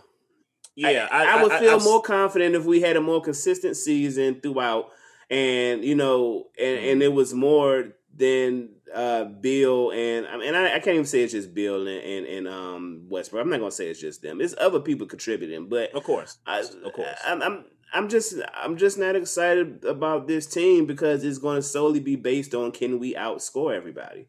yeah. 0.74 1.08
I, 1.10 1.38
I 1.38 1.42
would 1.42 1.52
feel 1.52 1.74
I've- 1.76 1.84
more 1.84 2.02
confident 2.02 2.54
if 2.54 2.64
we 2.64 2.80
had 2.80 2.96
a 2.96 3.00
more 3.00 3.20
consistent 3.20 3.76
season 3.76 4.40
throughout, 4.40 4.90
and 5.30 5.84
you 5.84 5.94
know, 5.94 6.46
and 6.58 6.78
Mm-hmm. 6.78 6.88
and 6.90 7.02
it 7.02 7.12
was 7.12 7.32
more 7.34 7.92
than 8.14 8.70
uh 8.94 9.24
Beal 9.24 9.90
and 9.90 10.26
I 10.26 10.36
mean 10.38 10.54
I, 10.54 10.66
I 10.76 10.78
can't 10.78 10.94
even 10.94 11.04
say 11.04 11.22
it's 11.22 11.32
just 11.32 11.52
Beal 11.52 11.86
and, 11.86 12.02
and 12.02 12.26
and 12.26 12.48
um 12.48 13.06
Westbrook. 13.10 13.42
I'm 13.42 13.50
not 13.50 13.58
gonna 13.58 13.70
say 13.70 13.88
it's 13.88 14.00
just 14.00 14.22
them. 14.22 14.40
It's 14.40 14.54
other 14.58 14.80
people 14.80 15.06
contributing, 15.06 15.68
but 15.68 15.92
Of 15.94 16.04
course, 16.04 16.38
I, 16.46 16.60
of 16.60 16.92
course. 16.94 17.08
I'm, 17.26 17.42
I'm 17.42 17.64
I'm 17.96 18.10
just 18.10 18.34
I'm 18.54 18.76
just 18.76 18.98
not 18.98 19.16
excited 19.16 19.82
about 19.86 20.26
this 20.28 20.46
team 20.46 20.84
because 20.84 21.24
it's 21.24 21.38
going 21.38 21.56
to 21.56 21.62
solely 21.62 21.98
be 21.98 22.14
based 22.14 22.54
on 22.54 22.70
can 22.70 22.98
we 22.98 23.14
outscore 23.14 23.74
everybody. 23.74 24.28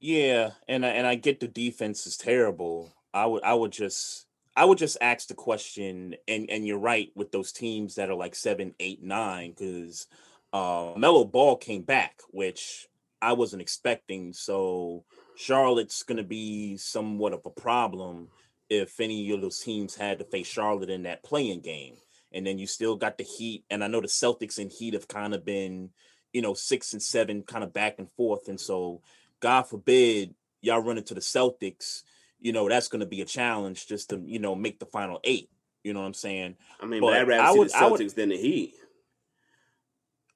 Yeah, 0.00 0.50
and 0.66 0.84
I, 0.84 0.88
and 0.88 1.06
I 1.06 1.14
get 1.14 1.38
the 1.38 1.46
defense 1.46 2.04
is 2.04 2.16
terrible. 2.16 2.92
I 3.14 3.26
would 3.26 3.44
I 3.44 3.54
would 3.54 3.70
just 3.70 4.26
I 4.56 4.64
would 4.64 4.76
just 4.76 4.96
ask 5.00 5.28
the 5.28 5.34
question, 5.34 6.16
and 6.26 6.50
and 6.50 6.66
you're 6.66 6.78
right 6.78 7.12
with 7.14 7.30
those 7.30 7.52
teams 7.52 7.94
that 7.94 8.10
are 8.10 8.14
like 8.14 8.34
seven, 8.34 8.74
eight, 8.80 9.04
nine, 9.04 9.50
because 9.50 10.08
uh, 10.52 10.94
Melo 10.96 11.24
Ball 11.24 11.56
came 11.56 11.82
back, 11.82 12.20
which 12.30 12.88
I 13.22 13.34
wasn't 13.34 13.62
expecting. 13.62 14.32
So 14.32 15.04
Charlotte's 15.36 16.02
going 16.02 16.16
to 16.16 16.24
be 16.24 16.76
somewhat 16.76 17.34
of 17.34 17.42
a 17.44 17.50
problem 17.50 18.30
if 18.68 18.98
any 18.98 19.30
of 19.30 19.42
those 19.42 19.60
teams 19.60 19.94
had 19.94 20.18
to 20.18 20.24
face 20.24 20.48
Charlotte 20.48 20.90
in 20.90 21.04
that 21.04 21.22
play-in 21.22 21.60
game. 21.60 21.98
And 22.32 22.46
then 22.46 22.58
you 22.58 22.66
still 22.66 22.96
got 22.96 23.18
the 23.18 23.24
Heat, 23.24 23.64
and 23.70 23.82
I 23.82 23.86
know 23.86 24.00
the 24.00 24.08
Celtics 24.08 24.58
and 24.58 24.70
Heat 24.70 24.94
have 24.94 25.08
kind 25.08 25.32
of 25.34 25.44
been, 25.44 25.90
you 26.32 26.42
know, 26.42 26.54
six 26.54 26.92
and 26.92 27.02
seven, 27.02 27.42
kind 27.42 27.64
of 27.64 27.72
back 27.72 27.98
and 27.98 28.10
forth, 28.12 28.48
and 28.48 28.60
so. 28.60 29.00
God 29.38 29.64
forbid 29.64 30.34
y'all 30.62 30.80
run 30.80 30.96
into 30.96 31.12
the 31.12 31.20
Celtics, 31.20 32.04
you 32.40 32.52
know, 32.52 32.70
that's 32.70 32.88
going 32.88 33.00
to 33.00 33.06
be 33.06 33.20
a 33.20 33.26
challenge 33.26 33.86
just 33.86 34.08
to, 34.08 34.22
you 34.24 34.38
know, 34.38 34.54
make 34.54 34.78
the 34.78 34.86
final 34.86 35.20
eight. 35.24 35.50
You 35.84 35.92
know 35.92 36.00
what 36.00 36.06
I'm 36.06 36.14
saying? 36.14 36.56
I 36.80 36.86
mean, 36.86 37.02
But 37.02 37.08
but 37.08 37.18
I'd 37.18 37.28
rather 37.28 37.42
I 37.42 37.52
see 37.52 37.58
would- 37.58 37.68
the 37.68 37.76
I 37.76 37.86
would- 37.90 38.00
Celtics 38.00 38.14
than 38.14 38.30
the 38.30 38.38
Heat. 38.38 38.74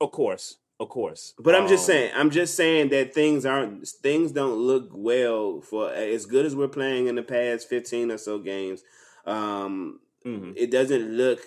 Of 0.02 0.12
course. 0.12 0.58
Of 0.78 0.88
course. 0.90 1.34
But 1.38 1.54
I'm 1.54 1.66
just 1.66 1.84
Um, 1.84 1.86
saying, 1.86 2.12
I'm 2.14 2.30
just 2.30 2.54
saying 2.56 2.90
that 2.90 3.12
things 3.14 3.46
aren't 3.46 3.86
things 3.88 4.32
don't 4.32 4.56
look 4.58 4.88
well 4.92 5.62
for 5.62 5.90
as 5.92 6.26
good 6.26 6.44
as 6.46 6.54
we're 6.56 6.68
playing 6.68 7.06
in 7.06 7.14
the 7.16 7.22
past 7.22 7.68
15 7.68 8.10
or 8.10 8.18
so 8.18 8.38
games. 8.38 8.82
Um, 9.26 10.00
mhm. 10.26 10.52
it 10.56 10.70
doesn't 10.70 11.16
look 11.16 11.40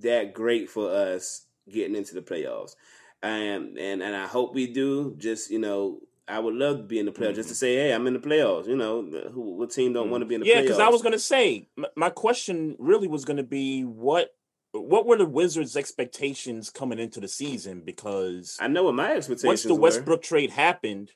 that 0.00 0.34
great 0.34 0.70
for 0.70 0.90
us 0.90 1.46
getting 1.70 1.96
into 1.96 2.14
the 2.14 2.22
playoffs. 2.22 2.74
And 3.22 3.78
and 3.78 4.02
and 4.02 4.14
I 4.14 4.26
hope 4.26 4.54
we 4.54 4.66
do. 4.66 5.14
Just 5.18 5.50
you 5.50 5.58
know, 5.58 6.00
I 6.28 6.38
would 6.38 6.54
love 6.54 6.76
to 6.76 6.82
be 6.84 6.98
in 6.98 7.06
the 7.06 7.12
playoffs. 7.12 7.34
Just 7.34 7.48
to 7.48 7.54
say, 7.54 7.74
hey, 7.76 7.92
I'm 7.92 8.06
in 8.06 8.14
the 8.14 8.20
playoffs. 8.20 8.68
You 8.68 8.76
know, 8.76 9.02
who 9.32 9.56
what 9.56 9.70
team 9.70 9.92
don't 9.92 10.10
want 10.10 10.22
to 10.22 10.26
be 10.26 10.36
in 10.36 10.40
the 10.40 10.46
Mm-hmm. 10.46 10.56
Yeah, 10.56 10.62
because 10.62 10.78
I 10.78 10.88
was 10.88 11.02
going 11.02 11.12
to 11.12 11.18
say, 11.18 11.68
my 11.96 12.10
question 12.10 12.76
really 12.78 13.08
was 13.08 13.24
going 13.24 13.38
to 13.38 13.42
be 13.42 13.82
what 13.82 14.34
what 14.72 15.06
were 15.06 15.16
the 15.16 15.26
Wizards' 15.26 15.76
expectations 15.76 16.70
coming 16.70 16.98
into 16.98 17.20
the 17.20 17.28
season? 17.28 17.82
Because 17.84 18.56
I 18.60 18.68
know 18.68 18.84
what 18.84 18.94
my 18.94 19.12
expectations. 19.12 19.44
once 19.44 19.62
the 19.62 19.74
were. 19.74 19.80
Westbrook 19.80 20.22
trade 20.22 20.50
happened, 20.50 21.12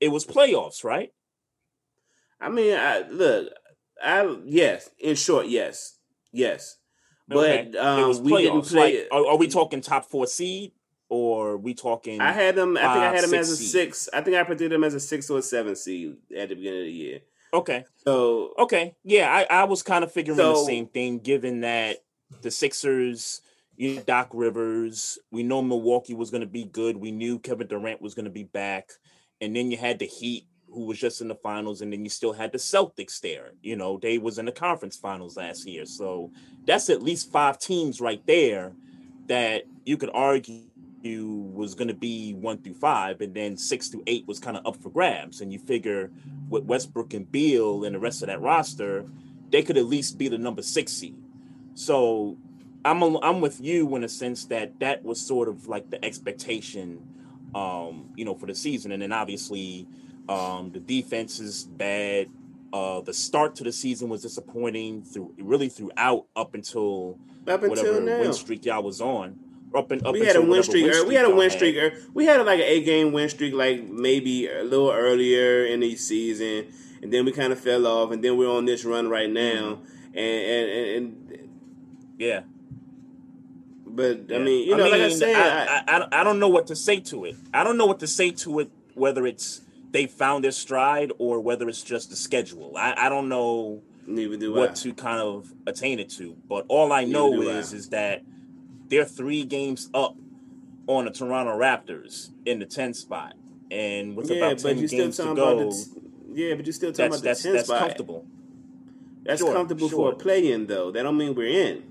it 0.00 0.08
was 0.08 0.24
playoffs, 0.24 0.82
right? 0.82 1.12
I 2.40 2.48
mean, 2.48 2.76
I 2.76 3.04
look, 3.08 3.52
I 4.02 4.36
yes, 4.44 4.90
in 4.98 5.14
short, 5.14 5.46
yes, 5.46 5.98
yes, 6.32 6.78
but 7.28 7.36
Okay. 7.68 7.78
um, 7.78 8.22
we 8.22 8.42
didn't 8.42 8.62
play. 8.62 8.98
Like, 9.00 9.08
are, 9.10 9.26
are 9.28 9.36
we 9.36 9.48
talking 9.48 9.80
top 9.80 10.06
four 10.10 10.26
seed, 10.26 10.72
or 11.08 11.50
are 11.52 11.56
we 11.56 11.74
talking? 11.74 12.20
I 12.20 12.32
had 12.32 12.54
them. 12.56 12.76
I 12.76 12.80
think 12.80 12.90
I 13.04 13.14
had 13.14 13.24
them 13.24 13.34
as 13.34 13.50
a 13.50 13.56
six 13.56 13.58
seed? 13.58 13.68
six. 13.70 14.08
I 14.12 14.20
think 14.20 14.36
I 14.36 14.42
predicted 14.44 14.72
them 14.72 14.84
as 14.84 14.94
a 14.94 15.00
six 15.00 15.28
or 15.30 15.38
a 15.38 15.42
seven 15.42 15.76
seed 15.76 16.16
at 16.36 16.48
the 16.48 16.54
beginning 16.54 16.80
of 16.80 16.86
the 16.86 16.92
year. 16.92 17.20
okay. 17.54 17.84
So 18.04 18.52
Okay, 18.58 18.94
yeah, 19.04 19.28
I, 19.50 19.62
I 19.62 19.64
was 19.64 19.82
kind 19.82 20.04
of 20.04 20.12
figuring 20.12 20.38
the 20.38 20.54
same 20.64 20.86
thing, 20.86 21.18
given 21.18 21.60
that 21.62 21.98
the 22.42 22.50
Sixers, 22.50 23.40
you 23.76 23.96
know, 23.96 24.02
Doc 24.02 24.30
Rivers. 24.32 25.18
We 25.30 25.42
know 25.42 25.62
Milwaukee 25.62 26.14
was 26.14 26.30
going 26.30 26.40
to 26.42 26.46
be 26.46 26.64
good. 26.64 26.96
We 26.96 27.10
knew 27.12 27.38
Kevin 27.38 27.66
Durant 27.66 28.00
was 28.02 28.14
going 28.14 28.24
to 28.26 28.30
be 28.30 28.44
back, 28.44 28.90
and 29.40 29.54
then 29.54 29.70
you 29.70 29.76
had 29.76 29.98
the 29.98 30.06
Heat, 30.06 30.46
who 30.76 30.84
was 30.84 30.98
just 30.98 31.22
in 31.22 31.28
the 31.28 31.34
finals, 31.34 31.80
and 31.80 31.90
then 31.90 32.04
you 32.04 32.10
still 32.10 32.34
had 32.34 32.52
the 32.52 32.58
Celtics 32.58 33.18
there. 33.20 33.52
You 33.62 33.76
know, 33.76 33.98
they 34.00 34.18
was 34.18 34.38
in 34.38 34.44
the 34.44 34.52
conference 34.52 34.94
finals 34.94 35.38
last 35.38 35.66
year, 35.66 35.86
so 35.86 36.30
that's 36.66 36.90
at 36.90 37.02
least 37.02 37.32
five 37.32 37.58
teams 37.58 37.98
right 37.98 38.22
there 38.26 38.74
that 39.26 39.64
you 39.86 39.96
could 39.96 40.10
argue 40.12 40.60
you 41.00 41.50
was 41.54 41.74
going 41.74 41.88
to 41.88 41.94
be 41.94 42.34
one 42.34 42.58
through 42.58 42.74
five, 42.74 43.22
and 43.22 43.32
then 43.32 43.56
six 43.56 43.88
through 43.88 44.02
eight 44.06 44.26
was 44.26 44.38
kind 44.38 44.56
of 44.56 44.66
up 44.66 44.76
for 44.76 44.90
grabs. 44.90 45.40
And 45.40 45.50
you 45.50 45.58
figure 45.58 46.10
with 46.50 46.64
Westbrook 46.64 47.14
and 47.14 47.30
Beal 47.32 47.84
and 47.84 47.94
the 47.94 47.98
rest 47.98 48.22
of 48.22 48.28
that 48.28 48.40
roster, 48.40 49.06
they 49.50 49.62
could 49.62 49.78
at 49.78 49.86
least 49.86 50.18
be 50.18 50.28
the 50.28 50.38
number 50.38 50.62
six 50.62 50.92
seed. 50.92 51.16
So 51.74 52.36
I'm 52.84 53.02
a, 53.02 53.20
I'm 53.20 53.40
with 53.40 53.60
you 53.60 53.96
in 53.96 54.04
a 54.04 54.08
sense 54.08 54.44
that 54.46 54.78
that 54.80 55.04
was 55.04 55.20
sort 55.20 55.48
of 55.48 55.68
like 55.68 55.88
the 55.90 56.04
expectation, 56.04 57.00
um, 57.54 58.10
you 58.16 58.24
know, 58.24 58.34
for 58.34 58.46
the 58.46 58.54
season. 58.54 58.92
And 58.92 59.02
then 59.02 59.12
obviously, 59.12 59.86
um, 60.28 60.70
the 60.72 60.80
defense 60.80 61.38
is 61.40 61.64
bad. 61.64 62.28
Uh, 62.72 63.00
the 63.00 63.12
start 63.14 63.54
to 63.56 63.64
the 63.64 63.72
season 63.72 64.08
was 64.08 64.22
disappointing 64.22 65.02
through 65.02 65.32
really 65.38 65.68
throughout 65.68 66.26
up 66.34 66.54
until 66.54 67.18
Up 67.46 67.62
until 67.62 67.68
whatever 67.70 68.00
now. 68.00 68.20
win 68.20 68.32
streak 68.32 68.64
y'all 68.64 68.82
was 68.82 69.00
on. 69.00 69.38
Up 69.74 69.90
and 69.90 70.04
up 70.06 70.12
we 70.14 70.20
had 70.20 70.36
a 70.36 70.40
until 70.40 70.50
win 70.52 70.62
streak. 70.62 71.06
we 71.06 71.14
had 71.14 71.24
a 71.26 71.34
win 71.34 71.50
streak. 71.50 71.74
ear- 71.76 71.98
We 72.14 72.24
had 72.26 72.44
like 72.44 72.58
an 72.60 72.66
eight 72.66 72.84
game 72.84 73.12
win 73.12 73.28
streak, 73.28 73.54
like 73.54 73.84
maybe 73.88 74.48
a 74.48 74.62
little 74.64 74.90
earlier 74.90 75.64
in 75.66 75.80
the 75.80 75.96
season, 75.96 76.66
and 77.02 77.12
then 77.12 77.24
we 77.24 77.32
kind 77.32 77.52
of 77.52 77.60
fell 77.60 77.86
off, 77.86 78.10
and 78.10 78.22
then 78.22 78.36
we're 78.36 78.50
on 78.50 78.64
this 78.64 78.84
run 78.84 79.08
right 79.08 79.30
now. 79.30 79.78
Mm-hmm. 79.82 80.18
And, 80.18 80.18
and 80.18 80.70
and 80.70 81.30
and 81.32 81.48
Yeah. 82.18 82.40
but 83.86 84.32
I 84.34 84.38
mean, 84.38 84.66
you 84.68 84.76
know, 84.76 84.84
like 84.88 85.00
I 85.00 85.08
said, 85.10 85.34
I, 85.34 85.82
I, 85.86 85.98
I, 86.00 86.20
I 86.20 86.24
don't 86.24 86.38
know 86.38 86.48
what 86.48 86.66
to 86.68 86.76
say 86.76 87.00
to 87.00 87.24
it. 87.26 87.36
I 87.54 87.64
don't 87.64 87.76
know 87.76 87.86
what 87.86 88.00
to 88.00 88.06
say 88.06 88.30
to 88.32 88.60
it, 88.60 88.70
whether 88.94 89.26
it's 89.26 89.60
they 89.92 90.06
found 90.06 90.44
their 90.44 90.52
stride 90.52 91.12
or 91.18 91.40
whether 91.40 91.68
it's 91.68 91.82
just 91.82 92.10
the 92.10 92.16
schedule. 92.16 92.74
I, 92.76 92.94
I 92.96 93.08
don't 93.08 93.28
know 93.28 93.82
neither 94.06 94.36
do 94.36 94.52
what 94.52 94.70
I. 94.70 94.74
to 94.74 94.92
kind 94.94 95.20
of 95.20 95.52
attain 95.66 95.98
it 95.98 96.10
to. 96.10 96.36
But 96.48 96.66
all 96.68 96.92
I 96.92 97.04
know 97.04 97.32
do 97.32 97.48
I. 97.50 97.54
is 97.54 97.72
is 97.72 97.88
that 97.90 98.22
they're 98.88 99.04
three 99.04 99.44
games 99.44 99.88
up 99.94 100.16
on 100.86 101.04
the 101.06 101.10
Toronto 101.10 101.58
Raptors 101.58 102.30
in 102.44 102.58
the 102.58 102.66
10 102.66 102.94
spot. 102.94 103.34
And 103.70 104.16
with 104.16 104.30
yeah, 104.30 104.36
about 104.36 104.58
10 104.58 104.74
but 104.74 104.80
you 104.80 104.86
still 104.88 105.00
games 105.06 105.16
to 105.16 105.22
go, 105.24 105.32
about 105.32 105.58
the. 105.58 105.70
t- 105.70 106.00
Yeah, 106.34 106.54
but 106.54 106.66
you're 106.66 106.72
still 106.72 106.92
talking 106.92 107.06
about 107.06 107.18
the 107.20 107.24
that's 107.24 107.42
10 107.42 107.52
that's 107.54 107.66
spot. 107.68 107.80
comfortable. 107.80 108.26
That's 109.24 109.40
Sure, 109.40 109.52
comfortable 109.52 109.88
sure. 109.88 110.12
for 110.12 110.12
a 110.12 110.16
play 110.16 110.52
in, 110.52 110.66
though. 110.68 110.92
That 110.92 111.02
don't 111.02 111.16
mean 111.16 111.34
we're 111.34 111.48
in. 111.48 111.82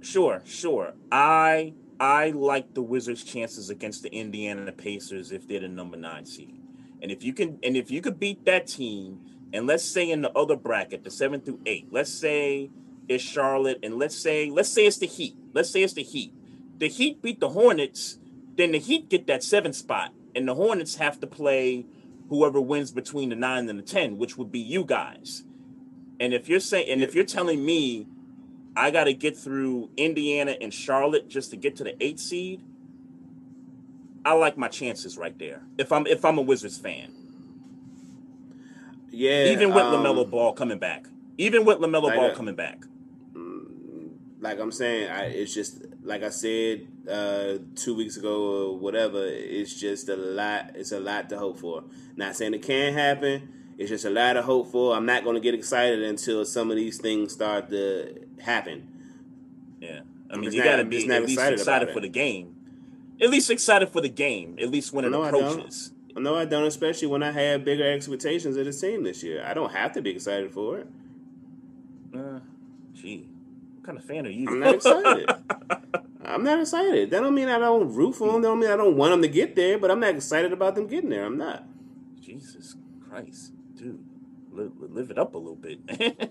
Sure, 0.00 0.40
sure. 0.46 0.94
I 1.10 1.74
I 2.00 2.30
like 2.30 2.72
the 2.74 2.82
Wizards' 2.82 3.22
chances 3.22 3.68
against 3.70 4.02
the 4.02 4.08
Indiana 4.12 4.72
Pacers 4.72 5.30
if 5.32 5.46
they're 5.46 5.60
the 5.60 5.68
number 5.68 5.96
nine 5.98 6.24
seed. 6.24 6.56
And 7.02 7.10
if 7.10 7.22
you 7.22 7.34
can 7.34 7.58
and 7.62 7.76
if 7.76 7.90
you 7.90 8.00
could 8.00 8.18
beat 8.18 8.44
that 8.46 8.66
team, 8.66 9.20
and 9.52 9.66
let's 9.66 9.84
say 9.84 10.10
in 10.10 10.22
the 10.22 10.32
other 10.32 10.56
bracket, 10.56 11.04
the 11.04 11.10
seven 11.10 11.40
through 11.40 11.60
eight, 11.66 11.88
let's 11.90 12.12
say 12.12 12.70
it's 13.08 13.22
Charlotte, 13.22 13.80
and 13.82 13.98
let's 13.98 14.16
say 14.16 14.50
let's 14.50 14.70
say 14.70 14.86
it's 14.86 14.98
the 14.98 15.06
Heat. 15.06 15.36
Let's 15.52 15.70
say 15.70 15.82
it's 15.82 15.94
the 15.94 16.02
Heat. 16.02 16.32
The 16.78 16.88
Heat 16.88 17.20
beat 17.20 17.40
the 17.40 17.50
Hornets, 17.50 18.18
then 18.56 18.72
the 18.72 18.78
Heat 18.78 19.08
get 19.10 19.26
that 19.26 19.42
seven 19.42 19.72
spot, 19.72 20.14
and 20.34 20.48
the 20.48 20.54
Hornets 20.54 20.96
have 20.96 21.20
to 21.20 21.26
play 21.26 21.84
whoever 22.28 22.60
wins 22.60 22.92
between 22.92 23.28
the 23.28 23.36
nine 23.36 23.68
and 23.68 23.78
the 23.78 23.82
ten, 23.82 24.16
which 24.16 24.38
would 24.38 24.50
be 24.50 24.60
you 24.60 24.84
guys. 24.84 25.44
And 26.20 26.32
if 26.32 26.48
you're 26.48 26.60
saying, 26.60 26.88
and 26.88 27.02
if 27.02 27.14
you're 27.14 27.24
telling 27.24 27.64
me 27.64 28.06
I 28.76 28.90
got 28.90 29.04
to 29.04 29.12
get 29.12 29.36
through 29.36 29.90
Indiana 29.96 30.56
and 30.60 30.72
Charlotte 30.72 31.28
just 31.28 31.50
to 31.50 31.56
get 31.56 31.76
to 31.76 31.84
the 31.84 32.02
eight 32.02 32.18
seed. 32.18 32.62
I 34.24 34.34
like 34.34 34.56
my 34.56 34.68
chances 34.68 35.18
right 35.18 35.36
there. 35.38 35.62
If 35.78 35.92
I'm 35.92 36.06
if 36.06 36.24
I'm 36.24 36.38
a 36.38 36.42
Wizards 36.42 36.78
fan, 36.78 37.12
Yeah, 39.10 39.46
even 39.46 39.74
with 39.74 39.84
um, 39.84 40.04
LaMelo 40.04 40.28
Ball 40.28 40.52
coming 40.52 40.78
back, 40.78 41.06
even 41.38 41.64
with 41.64 41.78
LaMelo 41.78 42.04
like 42.04 42.14
Ball 42.14 42.28
that. 42.28 42.36
coming 42.36 42.54
back, 42.54 42.84
like 44.42 44.58
I'm 44.58 44.72
saying, 44.72 45.08
I, 45.08 45.26
it's 45.26 45.54
just 45.54 45.82
like 46.02 46.24
I 46.24 46.30
said 46.30 46.88
uh, 47.08 47.58
two 47.76 47.94
weeks 47.94 48.16
ago 48.16 48.72
or 48.72 48.78
whatever. 48.78 49.24
It's 49.24 49.72
just 49.72 50.08
a 50.08 50.16
lot. 50.16 50.72
It's 50.74 50.90
a 50.90 50.98
lot 51.00 51.30
to 51.30 51.38
hope 51.38 51.58
for. 51.58 51.84
Not 52.16 52.34
saying 52.36 52.52
it 52.52 52.62
can't 52.62 52.94
happen. 52.94 53.74
It's 53.78 53.88
just 53.88 54.04
a 54.04 54.10
lot 54.10 54.34
to 54.34 54.42
hope 54.42 54.70
for. 54.70 54.96
I'm 54.96 55.06
not 55.06 55.22
going 55.22 55.34
to 55.34 55.40
get 55.40 55.54
excited 55.54 56.02
until 56.02 56.44
some 56.44 56.70
of 56.70 56.76
these 56.76 56.98
things 56.98 57.32
start 57.32 57.70
to 57.70 58.26
happen. 58.40 58.88
yeah. 59.80 60.00
I 60.28 60.36
mean, 60.36 60.52
you 60.52 60.64
got 60.64 60.76
to 60.76 60.84
be 60.84 61.08
at 61.10 61.22
least 61.22 61.34
excited 61.34 61.58
excited, 61.58 61.90
for 61.92 62.00
the 62.00 62.08
game. 62.08 62.51
At 63.22 63.30
least 63.30 63.50
excited 63.50 63.88
for 63.90 64.00
the 64.00 64.08
game. 64.08 64.56
At 64.60 64.70
least 64.70 64.92
when 64.92 65.04
it 65.04 65.10
No, 65.10 65.22
I 65.22 65.28
approaches. 65.28 65.92
No, 66.16 66.36
I 66.36 66.44
don't. 66.44 66.66
Especially 66.66 67.08
when 67.08 67.22
I 67.22 67.30
have 67.30 67.64
bigger 67.64 67.90
expectations 67.90 68.56
of 68.56 68.64
the 68.66 68.72
team 68.72 69.04
this 69.04 69.22
year. 69.22 69.44
I 69.46 69.54
don't 69.54 69.72
have 69.72 69.92
to 69.92 70.02
be 70.02 70.10
excited 70.10 70.52
for 70.52 70.78
it. 70.80 70.86
Uh, 72.14 72.40
gee, 72.92 73.28
what 73.76 73.86
kind 73.86 73.98
of 73.98 74.04
fan 74.04 74.26
are 74.26 74.30
you? 74.30 74.48
I'm 74.48 74.60
not 74.60 74.74
excited. 74.74 75.30
I'm 76.24 76.44
not 76.44 76.60
excited. 76.60 77.10
That 77.10 77.20
don't 77.20 77.34
mean 77.34 77.48
I 77.48 77.58
don't 77.58 77.94
root 77.94 78.14
for 78.16 78.32
them. 78.32 78.42
That 78.42 78.48
don't 78.48 78.60
mean 78.60 78.70
I 78.70 78.76
don't 78.76 78.96
want 78.96 79.12
them 79.12 79.22
to 79.22 79.28
get 79.28 79.56
there. 79.56 79.78
But 79.78 79.90
I'm 79.90 80.00
not 80.00 80.14
excited 80.14 80.52
about 80.52 80.74
them 80.74 80.86
getting 80.86 81.10
there. 81.10 81.24
I'm 81.24 81.38
not. 81.38 81.64
Jesus 82.20 82.76
Christ, 83.08 83.52
dude, 83.74 84.04
live, 84.52 84.72
live 84.78 85.10
it 85.10 85.18
up 85.18 85.34
a 85.34 85.38
little 85.38 85.56
bit. 85.56 85.80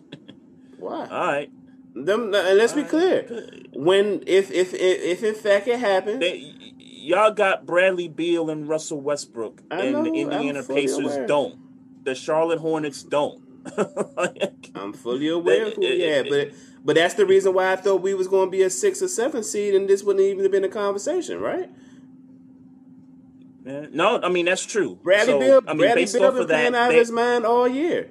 Why? 0.78 1.08
All 1.08 1.28
right. 1.28 1.52
Them, 1.94 2.34
and 2.34 2.58
let's 2.58 2.74
be 2.74 2.84
clear. 2.84 3.24
good. 3.24 3.70
When 3.74 4.24
if 4.26 4.50
if 4.50 4.74
if, 4.74 5.22
if 5.22 5.24
in 5.24 5.36
fact 5.36 5.68
it 5.68 5.80
happens, 5.80 6.20
They, 6.20 6.54
y'all 7.02 7.32
got 7.32 7.66
Bradley 7.66 8.08
Beal 8.08 8.50
and 8.50 8.68
Russell 8.68 9.02
Westbrook, 9.02 9.62
I 9.72 9.82
and 9.82 9.92
know, 9.94 10.04
the 10.04 10.14
Indiana 10.14 10.64
Pacers 10.64 11.16
aware. 11.16 11.28
don't. 11.28 11.60
The 12.04 12.16
Charlotte 12.16 12.60
Hornets 12.60 13.04
don't. 13.04 13.42
Like, 14.18 14.70
I'm 14.76 14.94
fully 14.94 15.28
aware. 15.28 15.68
Of 15.68 15.74
who, 15.74 15.82
They- 15.82 15.98
yeah, 15.98 16.24
but 16.28 16.52
but 16.84 16.96
that's 16.96 17.14
the 17.14 17.26
reason 17.28 17.54
why 17.54 17.72
I 17.72 17.76
thought 17.76 18.02
we 18.02 18.14
was 18.16 18.28
going 18.28 18.48
to 18.48 18.52
be 18.52 18.64
a 18.64 18.70
six 18.70 19.02
or 19.02 19.08
seven 19.08 19.44
seed, 19.44 19.76
and 19.76 19.88
this 19.88 20.04
wouldn't 20.04 20.26
even 20.26 20.44
have 20.44 20.52
been 20.52 20.64
a 20.64 20.70
conversation, 20.70 21.40
right? 21.40 21.70
no, 23.64 24.20
I 24.22 24.30
mean 24.30 24.46
that's 24.46 24.66
true. 24.66 24.98
Bradley 25.04 25.34
So, 25.34 25.40
Beal, 25.40 25.62
I 25.68 25.74
mean, 25.74 25.78
Bradley 25.82 26.02
based 26.04 26.16
Beal 26.16 26.26
off 26.26 26.34
been 26.34 26.42
of 26.42 26.48
that, 26.48 26.56
playing 26.56 26.76
out 26.76 26.90
of 26.92 26.96
his 26.98 27.12
mind 27.12 27.46
all 27.46 27.68
year. 27.68 28.10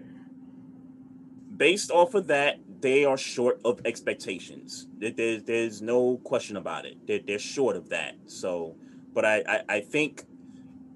based 1.57 1.91
off 1.91 2.15
of 2.15 2.29
that, 2.29 2.59
they 2.81 3.05
are 3.05 3.17
short 3.17 3.61
of 3.65 3.81
expectations. 3.85 4.87
There's 4.99 5.43
there's 5.43 5.83
no 5.83 6.19
question 6.25 6.57
about 6.57 6.87
it. 6.87 7.07
They're, 7.07 7.21
they're 7.27 7.39
short 7.39 7.77
of 7.77 7.89
that. 7.91 8.17
So, 8.27 8.77
but 9.13 9.25
I, 9.25 9.43
I 9.47 9.63
I 9.77 9.81
think 9.81 10.25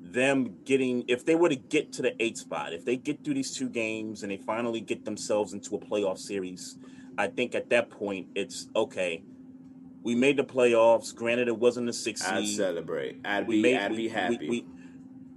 them 0.01 0.57
getting 0.65 1.05
if 1.09 1.25
they 1.25 1.35
were 1.35 1.49
to 1.49 1.57
get 1.57 1.93
to 1.95 2.03
the 2.03 2.15
eight 2.23 2.39
spot, 2.39 2.73
if 2.73 2.85
they 2.85 2.97
get 2.97 3.25
through 3.25 3.35
these 3.35 3.55
two 3.55 3.69
games 3.69 4.23
and 4.23 4.31
they 4.31 4.37
finally 4.37 4.81
get 4.81 5.05
themselves 5.05 5.53
into 5.53 5.75
a 5.75 5.79
playoff 5.79 6.19
series, 6.19 6.79
I 7.19 7.27
think 7.29 7.55
at 7.55 7.71
that 7.71 7.91
point 7.91 8.29
it's 8.35 8.69
okay. 8.75 9.23
We 10.03 10.15
made 10.15 10.37
the 10.37 10.45
playoffs. 10.45 11.15
Granted, 11.15 11.49
it 11.49 11.59
wasn't 11.59 11.89
a 11.89 11.93
six 11.93 12.27
I'd 12.27 12.47
celebrate. 12.47 13.21
I'd 13.25 13.47
we 13.47 13.57
be. 13.57 13.63
made 13.63 13.77
I'd 13.79 13.91
we, 13.91 13.97
be 13.97 14.09
happy. 14.09 14.49
We, 14.49 14.67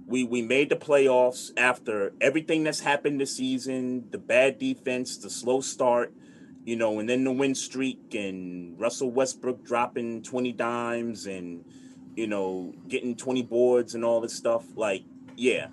we 0.06 0.24
we 0.24 0.42
made 0.42 0.70
the 0.70 0.76
playoffs 0.76 1.50
after 1.56 2.12
everything 2.20 2.64
that's 2.64 2.80
happened 2.80 3.20
this 3.20 3.36
season, 3.36 4.08
the 4.10 4.18
bad 4.18 4.58
defense, 4.58 5.16
the 5.18 5.30
slow 5.30 5.60
start, 5.60 6.12
you 6.68 6.76
know, 6.76 6.98
and 6.98 7.08
then 7.08 7.24
the 7.24 7.32
win 7.32 7.54
streak 7.54 8.14
and 8.14 8.78
Russell 8.78 9.10
Westbrook 9.10 9.64
dropping 9.64 10.22
20 10.22 10.52
dimes 10.52 11.26
and 11.26 11.64
you 12.14 12.26
know, 12.26 12.74
getting 12.88 13.16
20 13.16 13.42
boards 13.44 13.94
and 13.94 14.04
all 14.04 14.20
this 14.20 14.34
stuff. 14.34 14.64
Like, 14.76 15.04
yeah. 15.34 15.68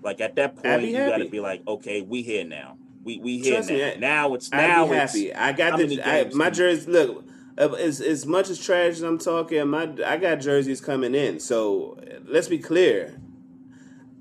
Like 0.00 0.20
at 0.20 0.36
that 0.36 0.54
point 0.54 0.84
you 0.84 0.96
got 0.96 1.16
to 1.16 1.28
be 1.28 1.40
like, 1.40 1.66
okay, 1.66 2.02
we 2.02 2.22
here 2.22 2.44
now. 2.44 2.76
We 3.02 3.18
we 3.18 3.38
here 3.38 3.54
Trust 3.54 3.70
now. 3.70 3.74
me, 3.76 3.84
I- 3.84 3.96
now 3.96 4.34
it's 4.34 4.48
I'd 4.52 4.68
now 4.68 4.86
be 4.86 4.94
it's 4.96 5.12
happy. 5.12 5.34
I 5.34 5.52
got 5.52 5.76
the 5.76 6.02
I, 6.02 6.30
my 6.32 6.50
do 6.50 6.62
you- 6.62 6.70
jersey. 6.70 6.92
Look, 6.92 7.24
as 7.56 8.00
as 8.00 8.24
much 8.24 8.48
as 8.48 8.64
trash 8.64 8.92
as 8.92 9.02
I'm 9.02 9.18
talking, 9.18 9.66
my 9.66 9.92
I 10.06 10.18
got 10.18 10.36
jerseys 10.36 10.80
coming 10.80 11.16
in. 11.16 11.40
So 11.40 11.98
let's 12.26 12.46
be 12.46 12.58
clear. 12.58 13.20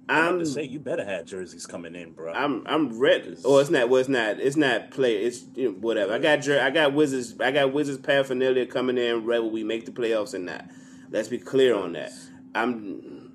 I'm 0.10 0.40
to 0.40 0.46
say 0.46 0.64
you 0.64 0.80
better 0.80 1.04
have 1.04 1.26
jerseys 1.26 1.66
coming 1.66 1.94
in, 1.96 2.12
bro. 2.12 2.32
I'm 2.34 2.64
I'm 2.66 2.98
ready. 2.98 3.36
Oh, 3.44 3.58
it's 3.60 3.70
not. 3.70 3.90
Well, 3.90 4.00
it's 4.00 4.10
not. 4.10 4.40
It's 4.40 4.56
not 4.56 4.92
play. 4.92 5.18
It's 5.18 5.44
you 5.56 5.70
know, 5.70 5.76
whatever. 5.76 6.14
I 6.14 6.20
got 6.20 6.38
jer- 6.38 6.62
I 6.62 6.70
got 6.70 6.94
Wizards. 6.94 7.36
I 7.42 7.52
got 7.52 7.74
Wizards 7.74 7.98
paraphernalia 8.00 8.66
coming 8.68 8.98
in. 8.98 9.26
Whether 9.26 9.44
we 9.46 9.64
make 9.64 9.86
the 9.86 9.92
playoffs 9.92 10.34
or 10.34 10.40
not. 10.40 10.66
Let's 11.10 11.28
be 11.28 11.38
clear 11.38 11.76
on 11.76 11.94
that. 11.94 12.12
I'm. 12.56 13.32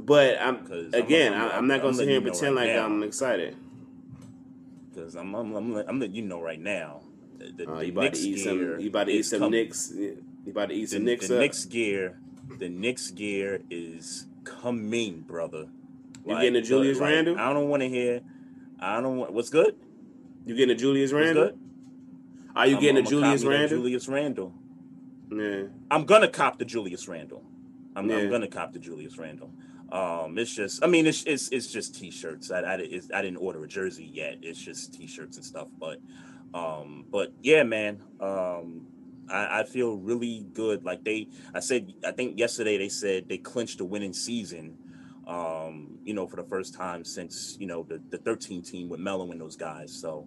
But 0.00 0.38
I'm 0.40 0.66
again. 0.92 1.32
I'm- 1.32 1.42
I'm, 1.42 1.50
I'm, 1.58 1.66
not 1.68 1.80
gonna 1.80 1.94
sit 1.94 2.08
here 2.08 2.16
and 2.18 2.26
pretend 2.26 2.56
right 2.56 2.66
like 2.66 2.76
now. 2.76 2.84
I'm 2.86 3.02
excited. 3.02 3.56
Because 4.92 5.14
I'm, 5.16 5.34
I'm, 5.34 5.54
I'm, 5.56 5.74
I'm 5.76 5.98
letting 6.00 6.14
you 6.14 6.22
know 6.22 6.40
right 6.40 6.60
now. 6.60 7.00
The, 7.38 7.64
the, 7.64 7.70
Uh, 7.70 7.78
the 7.78 7.86
you 7.86 7.92
about 7.92 8.02
Knicks 8.02 8.20
to 8.20 8.28
eat 8.28 8.38
some. 8.44 8.80
You 8.80 8.88
about 8.90 9.04
to 9.06 9.12
eat 9.12 9.22
some 9.24 9.38
coming. 9.40 9.50
Knicks. 9.52 9.92
You 9.94 10.22
about 10.46 10.68
to 10.68 10.74
eat 10.74 10.82
The, 10.84 10.96
some 10.96 11.04
Knicks 11.04 11.28
the 11.28 11.34
up. 11.34 11.40
Knicks 11.40 11.64
gear, 11.64 12.18
the 12.58 12.68
Knicks 12.68 13.10
gear 13.10 13.62
is 13.70 14.26
coming, 14.44 15.20
brother. 15.20 15.68
You 16.26 16.34
getting 16.36 16.56
a 16.56 16.62
Julius 16.62 16.98
like, 16.98 17.10
Randle? 17.10 17.38
I 17.38 17.52
don't 17.52 17.68
want 17.68 17.82
to 17.82 17.88
hear. 17.88 18.20
I 18.80 19.00
don't 19.00 19.16
want. 19.18 19.32
What's 19.32 19.50
good? 19.50 19.76
You 20.46 20.54
getting 20.54 20.74
a 20.74 20.78
Julius 20.78 21.12
Randle? 21.12 21.52
Are 22.56 22.66
you 22.66 22.74
I'm- 22.74 22.80
getting 22.82 22.98
I'm 22.98 23.06
a 23.06 23.08
Julius 23.08 23.44
Randle? 23.44 23.78
Julius 23.78 24.08
Randle. 24.08 24.54
Yeah. 25.30 25.62
I'm 25.90 26.04
gonna 26.04 26.28
cop 26.28 26.58
the 26.58 26.64
Julius 26.64 27.08
Randle. 27.08 27.42
I'm, 27.96 28.08
Yeah. 28.08 28.16
I'm 28.16 28.30
gonna 28.30 28.48
cop 28.48 28.72
the 28.72 28.78
Julius 28.78 29.18
Randle. 29.18 29.50
Um, 29.90 30.38
it's 30.38 30.54
just, 30.54 30.82
I 30.82 30.86
mean, 30.86 31.06
it's 31.06 31.24
it's, 31.24 31.48
it's 31.50 31.66
just 31.70 31.94
t-shirts. 31.94 32.50
I 32.50 32.60
I, 32.60 32.74
I 32.74 33.22
didn't 33.22 33.36
order 33.36 33.62
a 33.64 33.68
jersey 33.68 34.04
yet. 34.12 34.38
It's 34.42 34.58
just 34.58 34.94
t-shirts 34.94 35.36
and 35.36 35.44
stuff. 35.44 35.68
But, 35.78 36.00
um, 36.52 37.04
but 37.10 37.32
yeah, 37.42 37.62
man. 37.62 38.02
Um, 38.20 38.86
I, 39.28 39.60
I 39.60 39.64
feel 39.64 39.96
really 39.96 40.46
good. 40.52 40.84
Like 40.84 41.04
they, 41.04 41.28
I 41.54 41.60
said, 41.60 41.92
I 42.04 42.12
think 42.12 42.38
yesterday 42.38 42.76
they 42.78 42.88
said 42.88 43.28
they 43.28 43.38
clinched 43.38 43.78
the 43.78 43.84
winning 43.84 44.12
season. 44.12 44.76
Um, 45.26 45.98
you 46.04 46.12
know, 46.12 46.26
for 46.26 46.36
the 46.36 46.44
first 46.44 46.74
time 46.74 47.02
since 47.04 47.56
you 47.58 47.66
know 47.66 47.82
the 47.88 48.00
the 48.10 48.18
13 48.18 48.62
team 48.62 48.88
with 48.88 49.00
Melo 49.00 49.30
and 49.30 49.40
those 49.40 49.56
guys. 49.56 49.92
So, 49.92 50.26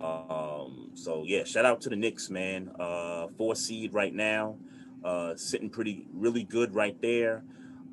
um, 0.00 0.90
so 0.94 1.24
yeah, 1.26 1.44
shout 1.44 1.64
out 1.64 1.80
to 1.82 1.88
the 1.88 1.96
Knicks, 1.96 2.30
man. 2.30 2.70
Uh, 2.78 3.26
four 3.36 3.56
seed 3.56 3.92
right 3.92 4.14
now, 4.14 4.56
uh, 5.04 5.34
sitting 5.36 5.68
pretty 5.68 6.06
really 6.12 6.44
good 6.44 6.74
right 6.74 7.00
there. 7.02 7.44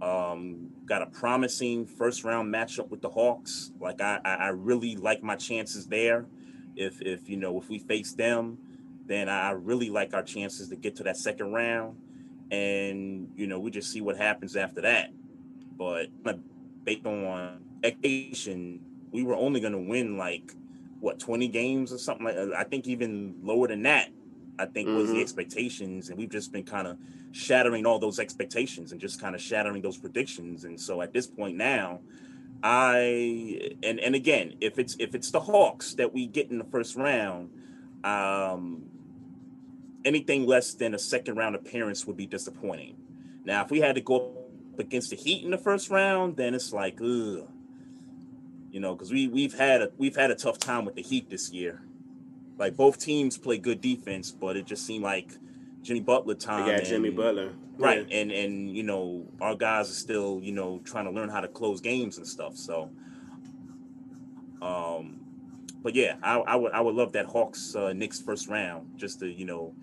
Um, 0.02 0.70
got 0.86 1.02
a 1.02 1.08
promising 1.08 1.86
first 1.86 2.24
round 2.24 2.54
matchup 2.54 2.90
with 2.90 3.02
the 3.02 3.10
Hawks. 3.10 3.72
Like 3.80 4.02
I, 4.02 4.20
I 4.24 4.34
I 4.36 4.48
really 4.50 4.96
like 4.96 5.24
my 5.24 5.36
chances 5.36 5.88
there. 5.88 6.26
If 6.76 7.02
if 7.02 7.28
you 7.28 7.38
know 7.38 7.60
if 7.60 7.70
we 7.70 7.80
face 7.80 8.14
them, 8.14 8.58
then 9.06 9.28
I 9.28 9.52
really 9.52 9.90
like 9.90 10.14
our 10.14 10.24
chances 10.24 10.70
to 10.70 10.76
get 10.76 10.96
to 10.98 11.04
that 11.04 11.18
second 11.18 11.52
round. 11.52 11.98
And 12.52 13.32
you 13.36 13.48
know 13.48 13.60
we 13.60 13.72
just 13.72 13.92
see 13.92 14.02
what 14.02 14.18
happens 14.18 14.56
after 14.56 14.82
that. 14.82 15.10
But 15.80 16.08
based 16.84 17.06
on 17.06 17.64
expectation, 17.84 18.82
we 19.12 19.24
were 19.24 19.36
only 19.36 19.60
going 19.60 19.74
to 19.74 19.80
win 19.80 20.18
like 20.18 20.54
what 21.00 21.20
20 21.20 21.48
games 21.48 21.94
or 21.94 21.98
something 21.98 22.26
like 22.26 22.36
I 22.56 22.66
think 22.66 22.86
even 22.88 23.36
lower 23.42 23.68
than 23.68 23.84
that 23.84 24.10
I 24.60 24.66
think 24.66 24.90
was 24.90 25.10
the 25.10 25.16
Mhm. 25.18 25.22
expectations 25.22 26.10
and 26.10 26.18
we've 26.18 26.30
just 26.30 26.52
been 26.52 26.66
kind 26.66 26.88
of 26.88 26.98
shattering 27.32 27.86
all 27.86 28.00
those 28.00 28.20
expectations 28.20 28.92
and 28.92 29.00
just 29.00 29.22
kind 29.22 29.34
of 29.34 29.42
shattering 29.42 29.82
those 29.82 29.98
predictions 29.98 30.66
and 30.66 30.80
so 30.80 31.02
at 31.02 31.14
this 31.14 31.26
point 31.26 31.56
now 31.56 32.02
I 32.62 33.72
and 33.82 34.02
and 34.02 34.14
again 34.14 34.56
if 34.60 34.78
it's 34.78 34.98
if 35.00 35.16
it's 35.16 35.32
the 35.32 35.40
Hawks 35.40 35.94
that 35.94 36.14
we 36.14 36.28
get 36.28 36.52
in 36.52 36.58
the 36.58 36.66
first 36.66 36.98
round 36.98 37.50
um 38.04 38.84
anything 40.04 40.46
less 40.46 40.74
than 40.74 40.94
a 40.94 41.00
second 41.00 41.38
round 41.38 41.56
appearance 41.56 42.06
would 42.06 42.18
be 42.18 42.26
disappointing 42.26 42.98
now 43.46 43.64
if 43.64 43.72
we 43.72 43.80
had 43.80 43.96
to 43.96 44.02
go 44.02 44.34
up 44.80 44.86
against 44.86 45.10
the 45.10 45.16
Heat 45.16 45.44
in 45.44 45.52
the 45.52 45.58
first 45.58 45.90
round 45.90 46.38
then 46.38 46.54
it's 46.54 46.74
like 46.74 47.00
ugh 47.02 47.48
you 48.72 48.80
know, 48.80 48.94
because 48.94 49.12
we 49.12 49.28
we've 49.28 49.54
had 49.54 49.82
a 49.82 49.92
we've 49.98 50.16
had 50.16 50.32
a 50.32 50.36
tough 50.36 50.60
time 50.60 50.86
with 50.86 50.96
the 50.96 51.02
Heat 51.02 51.30
this 51.30 51.52
year. 51.52 51.82
Like 52.58 52.76
both 52.76 53.00
teams 53.00 53.38
play 53.38 53.58
good 53.58 53.82
defense, 53.82 54.32
but 54.32 54.58
it 54.58 54.66
just 54.66 54.86
seemed 54.86 55.04
like 55.04 55.32
Jimmy 55.82 56.02
Butler 56.02 56.36
time. 56.36 56.68
got 56.68 56.84
Jimmy 56.84 57.10
Butler. 57.10 57.54
right? 57.78 58.06
Yeah. 58.08 58.18
And 58.18 58.32
and 58.32 58.76
you 58.76 58.84
know 58.84 59.26
our 59.42 59.56
guys 59.56 59.90
are 59.90 59.96
still 59.96 60.40
you 60.44 60.52
know 60.52 60.82
trying 60.84 61.06
to 61.06 61.12
learn 61.12 61.30
how 61.30 61.42
to 61.42 61.48
close 61.48 61.82
games 61.82 62.18
and 62.18 62.28
stuff. 62.28 62.56
So, 62.58 62.92
um, 64.62 65.20
but 65.82 65.96
yeah, 65.96 66.18
I, 66.22 66.38
I 66.40 66.56
would 66.56 66.72
I 66.72 66.82
would 66.82 66.96
love 66.96 67.14
that 67.14 67.26
Hawks 67.26 67.76
uh, 67.76 67.94
Knicks 67.94 68.22
first 68.22 68.48
round 68.48 68.92
just 68.98 69.20
to 69.20 69.28
you 69.28 69.46
know. 69.46 69.74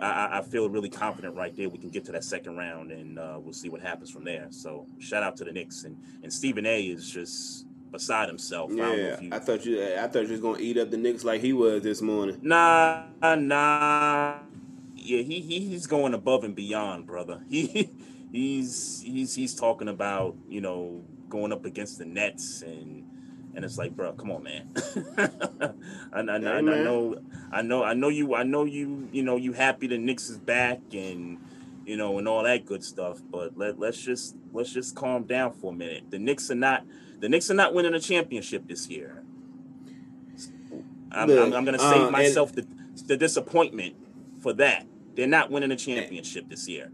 I, 0.00 0.06
I- 0.26 0.38
I 0.38 0.42
feel 0.42 0.68
really 0.68 0.88
confident 0.90 1.34
right 1.36 1.54
there. 1.56 1.68
We 1.68 1.78
can 1.78 1.90
get 1.90 2.04
to 2.06 2.12
that 2.12 2.24
second 2.24 2.56
round, 2.56 2.90
and 2.90 3.18
uh, 3.18 3.38
we'll 3.40 3.52
see 3.54 3.68
what 3.68 3.80
happens 3.80 4.10
from 4.10 4.24
there. 4.24 4.46
So, 4.50 4.86
shout 4.98 5.22
out 5.22 5.36
to 5.38 5.44
the 5.44 5.52
Knicks 5.52 5.84
and 5.84 5.96
and 6.22 6.32
Stephen 6.32 6.66
A. 6.66 6.80
is 6.82 7.08
just 7.08 7.66
beside 7.92 8.28
himself. 8.28 8.72
I 8.72 8.74
Yeah, 8.74 8.92
if 8.92 9.22
you, 9.22 9.28
I 9.32 9.38
thought 9.38 9.64
you. 9.64 9.82
I 9.82 10.08
thought 10.08 10.24
you 10.24 10.32
was 10.32 10.40
gonna 10.40 10.58
eat 10.58 10.76
up 10.78 10.90
the 10.90 10.96
Knicks 10.96 11.22
like 11.24 11.40
he 11.40 11.52
was 11.52 11.82
this 11.82 12.02
morning. 12.02 12.38
Nah, 12.42 13.04
nah. 13.22 14.38
Yeah, 14.96 15.22
he, 15.22 15.40
he 15.40 15.60
he's 15.60 15.86
going 15.86 16.14
above 16.14 16.44
and 16.44 16.54
beyond, 16.54 17.06
brother. 17.06 17.42
He 17.50 17.90
he's 18.32 19.00
he's 19.06 19.34
he's 19.36 19.54
talking 19.54 19.86
about 19.88 20.34
you 20.48 20.60
know 20.60 21.04
going 21.28 21.52
up 21.52 21.64
against 21.64 21.98
the 21.98 22.04
Nets 22.04 22.62
and 22.62 23.04
and 23.54 23.64
it's 23.64 23.78
like, 23.78 23.94
bro, 23.96 24.12
come 24.12 24.30
on, 24.32 24.42
man. 24.42 24.72
I, 25.16 25.28
I, 26.12 26.20
I, 26.20 26.38
man. 26.38 26.64
know, 26.64 27.16
I 27.52 27.62
know, 27.62 27.84
I 27.84 27.94
know 27.94 28.08
you, 28.08 28.34
I 28.34 28.42
know 28.42 28.64
you, 28.64 29.08
you 29.12 29.22
know, 29.22 29.36
you 29.36 29.52
happy 29.52 29.86
the 29.86 29.98
Knicks 29.98 30.28
is 30.28 30.38
back 30.38 30.80
and 30.92 31.38
you 31.86 31.96
know 31.96 32.18
and 32.18 32.26
all 32.26 32.42
that 32.44 32.64
good 32.66 32.82
stuff. 32.84 33.20
But 33.30 33.56
let 33.56 33.78
let's 33.78 33.98
just 34.00 34.36
let's 34.52 34.72
just 34.72 34.94
calm 34.96 35.24
down 35.24 35.52
for 35.52 35.72
a 35.72 35.74
minute. 35.74 36.10
The 36.10 36.18
Knicks 36.18 36.50
are 36.50 36.54
not 36.56 36.84
the 37.20 37.28
Knicks 37.28 37.50
are 37.50 37.54
not 37.54 37.74
winning 37.74 37.94
a 37.94 38.00
championship 38.00 38.66
this 38.68 38.88
year. 38.88 39.22
I'm, 41.12 41.28
Look, 41.28 41.46
I'm, 41.46 41.52
I'm 41.54 41.64
going 41.64 41.78
to 41.78 41.84
uh, 41.84 41.90
save 41.92 42.02
and- 42.02 42.12
myself 42.12 42.52
the, 42.52 42.66
the 43.06 43.16
disappointment 43.16 43.94
for 44.42 44.52
that. 44.54 44.86
They're 45.14 45.28
not 45.28 45.48
winning 45.50 45.70
a 45.70 45.76
championship 45.76 46.48
this 46.48 46.68
year. 46.68 46.90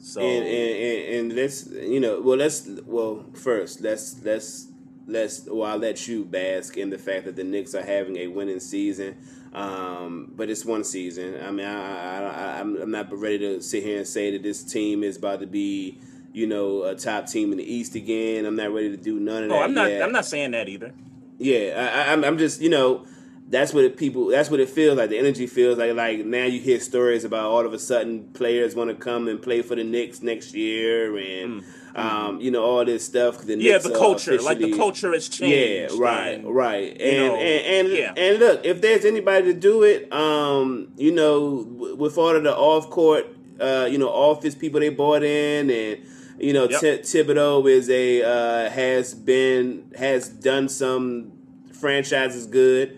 So 0.00 0.20
And, 0.22 0.44
and 0.46 0.46
and 0.48 1.14
and 1.30 1.36
let's 1.36 1.66
you 1.68 2.00
know 2.00 2.20
well 2.22 2.38
let's 2.38 2.66
well 2.86 3.26
first 3.34 3.82
let's 3.82 4.16
let's 4.24 4.68
let's 5.06 5.46
well 5.50 5.70
I'll 5.70 5.78
let 5.78 6.06
you 6.08 6.24
bask 6.24 6.76
in 6.76 6.90
the 6.90 6.98
fact 6.98 7.24
that 7.24 7.36
the 7.36 7.44
Knicks 7.44 7.74
are 7.74 7.84
having 7.84 8.16
a 8.16 8.26
winning 8.28 8.60
season, 8.60 9.16
um, 9.52 10.32
but 10.34 10.50
it's 10.50 10.64
one 10.64 10.84
season. 10.84 11.40
I 11.42 11.50
mean 11.50 11.66
I, 11.66 12.18
I, 12.18 12.22
I 12.22 12.60
I'm 12.60 12.76
I'm 12.76 12.90
not 12.90 13.12
ready 13.12 13.38
to 13.38 13.62
sit 13.62 13.82
here 13.82 13.98
and 13.98 14.06
say 14.06 14.30
that 14.32 14.42
this 14.42 14.62
team 14.62 15.02
is 15.02 15.16
about 15.16 15.40
to 15.40 15.46
be 15.46 16.00
you 16.32 16.46
know 16.46 16.84
a 16.84 16.94
top 16.94 17.26
team 17.26 17.52
in 17.52 17.58
the 17.58 17.74
East 17.74 17.94
again. 17.94 18.44
I'm 18.44 18.56
not 18.56 18.72
ready 18.72 18.90
to 18.90 18.96
do 18.96 19.18
none 19.18 19.44
of 19.44 19.50
oh, 19.50 19.54
that. 19.54 19.62
I'm 19.62 19.74
not. 19.74 19.90
yet. 19.90 20.02
I'm 20.02 20.12
not 20.12 20.26
saying 20.26 20.52
that 20.52 20.68
either. 20.68 20.92
Yeah, 21.38 21.74
I, 21.76 22.02
I, 22.02 22.12
I'm, 22.12 22.22
I'm 22.22 22.36
just, 22.36 22.60
you 22.60 22.68
know, 22.68 23.06
that's 23.48 23.72
what 23.72 23.84
it, 23.84 23.96
people. 23.96 24.28
That's 24.28 24.50
what 24.50 24.60
it 24.60 24.68
feels 24.68 24.98
like. 24.98 25.10
The 25.10 25.18
energy 25.18 25.46
feels 25.46 25.78
like. 25.78 25.94
Like 25.94 26.24
now, 26.24 26.44
you 26.44 26.60
hear 26.60 26.78
stories 26.78 27.24
about 27.24 27.46
all 27.46 27.64
of 27.66 27.72
a 27.72 27.78
sudden 27.78 28.28
players 28.32 28.74
want 28.74 28.90
to 28.90 28.96
come 28.96 29.26
and 29.26 29.40
play 29.40 29.62
for 29.62 29.74
the 29.74 29.82
Knicks 29.82 30.22
next 30.22 30.54
year, 30.54 31.16
and 31.16 31.64
um, 31.94 32.40
you 32.40 32.50
know 32.50 32.62
all 32.62 32.84
this 32.84 33.04
stuff. 33.04 33.38
The 33.38 33.54
Mm. 33.56 33.62
Yeah, 33.62 33.72
Knicks 33.72 33.84
the 33.84 33.94
culture, 33.94 34.38
like 34.38 34.58
the 34.58 34.76
culture 34.76 35.12
has 35.12 35.28
changed. 35.28 35.94
Yeah, 35.94 36.00
right, 36.02 36.38
and- 36.38 36.54
right, 36.54 37.00
and 37.00 37.12
you 37.12 37.18
know, 37.28 37.36
and 37.36 37.86
and, 37.88 37.96
yeah. 37.98 38.12
and 38.16 38.38
look, 38.38 38.64
if 38.64 38.80
there's 38.80 39.04
anybody 39.04 39.52
to 39.52 39.54
do 39.54 39.82
it, 39.82 40.12
um, 40.12 40.92
you 40.96 41.12
know, 41.12 41.66
with 41.98 42.16
all 42.18 42.34
of 42.36 42.42
the 42.44 42.56
off 42.56 42.90
court, 42.90 43.26
uh, 43.60 43.88
you 43.90 43.98
know, 43.98 44.08
office 44.08 44.54
people 44.54 44.80
they 44.80 44.88
bought 44.90 45.22
in, 45.22 45.70
and 45.70 45.98
you 46.38 46.52
know, 46.52 46.68
Yep. 46.68 46.80
Ti- 46.80 46.98
Thibodeau 47.24 47.68
is 47.68 47.90
a 47.90 48.22
uh, 48.22 48.70
has 48.70 49.14
been 49.14 49.90
has 49.98 50.28
done 50.28 50.68
some 50.68 51.32
franchises 51.72 52.46
good. 52.46 52.96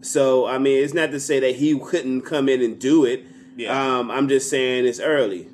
So 0.00 0.46
I 0.46 0.58
mean, 0.58 0.82
it's 0.82 0.94
not 0.94 1.10
to 1.12 1.20
say 1.20 1.38
that 1.40 1.56
he 1.56 1.78
couldn't 1.78 2.22
come 2.22 2.48
in 2.48 2.60
and 2.60 2.78
do 2.78 3.04
it. 3.04 3.24
Yeah. 3.56 3.98
Um, 3.98 4.10
I'm 4.10 4.28
just 4.28 4.50
saying 4.50 4.86
it's 4.86 4.98
early. 5.00 5.48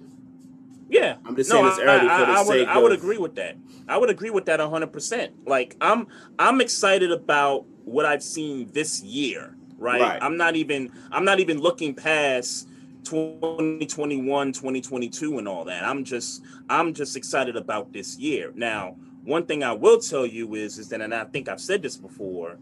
Yeah, 0.89 1.17
I'm 1.25 1.37
just 1.37 1.51
saying 1.51 1.67
it's 1.67 1.79
early 1.79 2.01
for 2.01 2.07
the 2.07 2.11
I 2.11 2.39
would, 2.39 2.47
sake 2.47 2.69
I 2.69 2.79
would 2.79 2.93
agree 2.93 3.19
with 3.19 3.35
that. 3.37 3.57
I 3.87 3.99
would 3.99 4.11
agree 4.11 4.31
with 4.31 4.47
that 4.47 4.61
hundred 4.61 4.93
percent. 4.93 5.47
Like 5.47 5.77
I'm, 5.81 6.07
I'm 6.39 6.61
excited 6.61 7.13
about 7.13 7.67
what 7.85 8.07
I've 8.07 8.23
seen 8.23 8.71
this 8.73 9.03
year. 9.03 9.55
Right? 9.77 10.01
Right. 10.01 10.19
I'm 10.21 10.37
not 10.37 10.57
even, 10.57 10.91
I'm 11.13 11.25
not 11.25 11.39
even 11.39 11.61
looking 11.61 11.95
past 11.95 12.69
2021, 13.05 14.53
2022, 14.53 15.39
and 15.39 15.47
all 15.47 15.65
that. 15.65 15.85
I'm 15.85 16.05
just, 16.05 16.43
I'm 16.69 16.93
just 16.93 17.17
excited 17.17 17.57
about 17.57 17.93
this 17.93 18.19
year. 18.19 18.53
Now, 18.57 18.97
one 19.25 19.47
thing 19.47 19.63
I 19.63 19.73
will 19.73 19.99
tell 19.99 20.27
you 20.27 20.55
is, 20.55 20.79
is 20.79 20.89
that, 20.89 21.01
and 21.01 21.15
I 21.15 21.25
think 21.25 21.49
I've 21.49 21.61
said 21.61 21.83
this 21.83 21.97
before. 21.97 22.59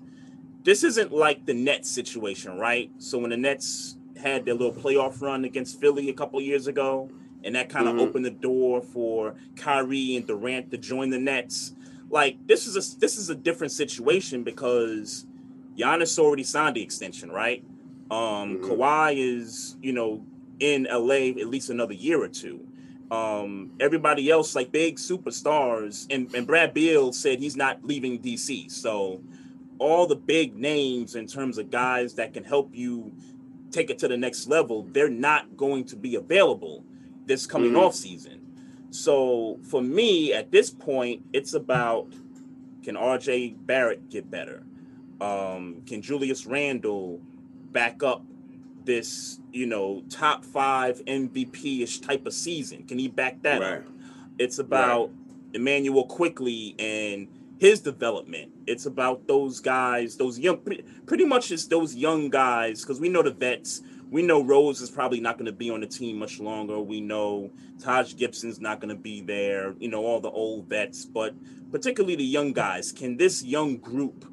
This 0.62 0.84
isn't 0.84 1.12
like 1.12 1.46
the 1.46 1.54
Nets 1.54 1.90
situation, 1.90 2.58
right? 2.58 2.90
So 2.98 3.18
when 3.18 3.30
the 3.30 3.36
Nets 3.36 3.96
had 4.20 4.44
their 4.44 4.54
little 4.54 4.72
playoff 4.72 5.22
run 5.22 5.44
against 5.44 5.80
Philly 5.80 6.08
a 6.10 6.12
couple 6.12 6.38
of 6.38 6.44
years 6.44 6.66
ago, 6.66 7.10
and 7.44 7.55
that 7.55 7.68
kind 7.68 7.88
of 7.88 7.94
Mhm. 7.96 8.01
opened 8.01 8.25
the 8.25 8.31
door 8.31 8.81
for 8.83 9.35
Kyrie 9.57 10.16
and 10.16 10.27
Durant 10.27 10.70
to 10.70 10.79
join 10.79 11.11
the 11.11 11.18
Nets. 11.18 11.75
Like 12.11 12.44
this 12.46 12.66
is 12.66 12.77
a 12.77 12.99
this 13.01 13.16
is 13.16 13.31
a 13.31 13.35
different 13.35 13.72
situation 13.72 14.42
because 14.42 15.27
Giannis 15.77 16.18
already 16.18 16.42
signed 16.44 16.77
the 16.77 16.83
extension, 16.83 17.31
right? 17.31 17.64
Um, 18.11 18.59
Mhm. 18.59 18.61
Kawhi 18.62 19.14
is 19.16 19.77
you 19.83 19.92
know 19.92 20.25
in 20.61 20.87
LA 20.87 21.31
at 21.40 21.49
least 21.49 21.68
another 21.70 21.94
year 21.94 22.22
or 22.22 22.29
two. 22.29 22.61
Um, 23.11 23.70
everybody 23.79 24.31
else 24.31 24.57
like 24.57 24.72
big 24.72 24.96
superstars, 24.96 26.07
and, 26.11 26.33
and 26.35 26.44
Brad 26.46 26.75
Beal 26.75 27.12
said 27.12 27.38
he's 27.38 27.57
not 27.57 27.85
leaving 27.85 28.18
DC. 28.18 28.68
So 28.68 29.20
all 29.79 30.07
the 30.07 30.16
big 30.16 30.57
names 30.57 31.14
in 31.14 31.27
terms 31.27 31.59
of 31.59 31.70
guys 31.70 32.14
that 32.14 32.33
can 32.33 32.42
help 32.42 32.70
you 32.75 33.12
take 33.70 33.90
it 33.90 33.99
to 33.99 34.09
the 34.09 34.16
next 34.16 34.49
level, 34.49 34.88
they're 34.92 35.11
not 35.11 35.57
going 35.57 35.85
to 35.85 35.96
be 35.96 36.14
available 36.16 36.83
this 37.26 37.46
coming 37.46 37.72
Mhm. 37.72 37.78
off 37.78 37.94
season. 37.94 38.40
So 38.90 39.58
for 39.62 39.82
me, 39.82 40.32
at 40.32 40.50
this 40.50 40.70
point, 40.70 41.22
it's 41.32 41.54
about 41.54 42.12
can 42.82 42.96
RJ 42.96 43.56
Barrett 43.66 44.08
get 44.08 44.30
better? 44.30 44.62
Um, 45.20 45.82
can 45.86 46.02
Julius 46.02 46.46
Randle 46.46 47.20
back 47.72 48.02
up 48.02 48.24
this, 48.84 49.40
you 49.52 49.66
know, 49.66 50.04
top 50.08 50.44
five 50.44 51.02
MVP 51.06 51.82
ish 51.82 51.98
type 52.00 52.26
of 52.26 52.32
season? 52.32 52.84
Can 52.84 52.98
he 52.98 53.08
back 53.08 53.42
that 53.42 53.60
Right. 53.60 53.78
up? 53.78 53.84
It's 54.38 54.58
about 54.58 55.10
Immanuel 55.52 56.04
Quickley 56.04 56.74
and 56.78 57.26
his 57.58 57.80
development. 57.80 58.52
It's 58.66 58.86
about 58.86 59.26
those 59.26 59.60
guys, 59.60 60.16
those 60.16 60.38
young, 60.38 60.58
pretty, 60.58 60.84
pretty 61.06 61.24
much 61.24 61.50
it's 61.50 61.66
those 61.66 61.94
young 61.96 62.28
guys, 62.30 62.82
because 62.82 63.00
we 63.00 63.08
know 63.08 63.22
the 63.22 63.30
vets. 63.32 63.82
We 64.11 64.23
know 64.23 64.42
Rose 64.42 64.81
is 64.81 64.90
probably 64.90 65.21
not 65.21 65.37
going 65.37 65.47
to 65.47 65.53
be 65.53 65.71
on 65.71 65.81
the 65.81 65.87
team 65.87 66.19
much 66.19 66.38
longer. 66.38 66.79
We 66.79 67.01
know 67.01 67.51
Taj 67.83 68.14
Gibson's 68.14 68.61
not 68.61 68.81
going 68.81 68.95
to 68.95 69.01
be 69.01 69.21
there. 69.21 69.75
You 69.79 69.88
know 69.88 70.05
all 70.05 70.21
the 70.21 70.31
old 70.31 70.66
vets, 70.69 71.05
but 71.05 71.35
particularly 71.73 72.16
the 72.16 72.25
young 72.25 72.53
guys. 72.53 72.92
Can 72.92 73.16
this 73.16 73.45
young 73.45 73.79
group, 73.79 74.25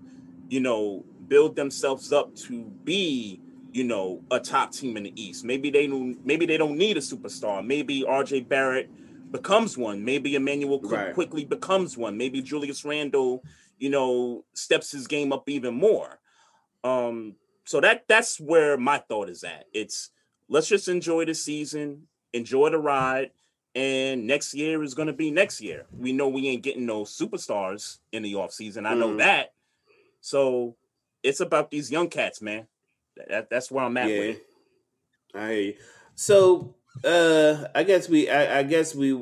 you 0.50 0.60
know, 0.60 1.04
build 1.28 1.56
themselves 1.56 2.14
up 2.14 2.36
to 2.36 2.66
be, 2.84 3.42
you 3.72 3.84
know, 3.84 4.22
a 4.30 4.40
top 4.40 4.72
team 4.72 4.96
in 4.96 5.04
the 5.04 5.22
East? 5.22 5.44
Maybe 5.44 5.72
they 5.72 5.88
don't. 5.88 6.24
Maybe 6.26 6.46
they 6.46 6.58
don't 6.58 6.78
need 6.78 6.98
a 6.98 7.02
superstar. 7.02 7.66
Maybe 7.66 8.06
R.J. 8.06 8.42
Barrett 8.42 8.90
becomes 9.32 9.78
one. 9.78 10.06
Maybe 10.06 10.36
Immanuel 10.36 10.80
Right. 10.82 11.14
Quickley 11.16 11.46
becomes 11.46 11.98
one. 11.98 12.16
Maybe 12.16 12.42
Julius 12.42 12.86
Randle, 12.86 13.44
you 13.80 13.90
know, 13.90 14.46
steps 14.54 14.92
his 14.92 15.08
game 15.08 15.34
up 15.34 15.50
even 15.50 15.74
more. 15.74 16.20
Um, 16.84 17.36
so 17.66 17.80
that 17.82 18.06
that's 18.08 18.40
where 18.40 18.78
my 18.78 18.98
thought 18.98 19.30
is 19.30 19.44
at. 19.44 19.66
It's 19.74 20.10
let's 20.50 20.68
just 20.68 20.88
enjoy 20.88 21.26
the 21.26 21.34
season, 21.34 22.08
enjoy 22.34 22.70
the 22.70 22.78
ride, 22.80 23.32
and 23.76 24.28
next 24.28 24.54
year 24.54 24.84
is 24.84 24.94
gonna 24.94 25.14
be 25.14 25.32
next 25.32 25.62
year. 25.62 25.86
We 25.98 26.12
know 26.14 26.28
we 26.28 26.48
ain't 26.48 26.64
getting 26.64 26.86
no 26.86 27.04
superstars 27.04 28.00
in 28.12 28.24
the 28.24 28.34
offseason. 28.34 28.86
I 28.86 28.94
know 28.94 29.10
Mhm. 29.10 29.18
that. 29.20 29.54
So 30.22 30.76
it's 31.24 31.40
about 31.40 31.72
these 31.72 31.92
young 31.92 32.10
cats, 32.10 32.42
man. 32.42 32.68
That, 33.28 33.50
that's 33.50 33.70
where 33.72 33.84
I'm 33.86 33.96
at 33.98 34.06
with 34.08 34.14
Yeah, 34.16 34.32
it. 34.32 34.46
I 35.36 35.52
hear 35.52 35.62
you. 35.62 35.74
So, 36.16 36.76
uh, 37.04 37.68
I 37.74 37.84
guess 37.84 38.08
we, 38.10 38.30
I, 38.30 38.60
I 38.60 38.64
guess 38.64 38.94
we 38.94 39.20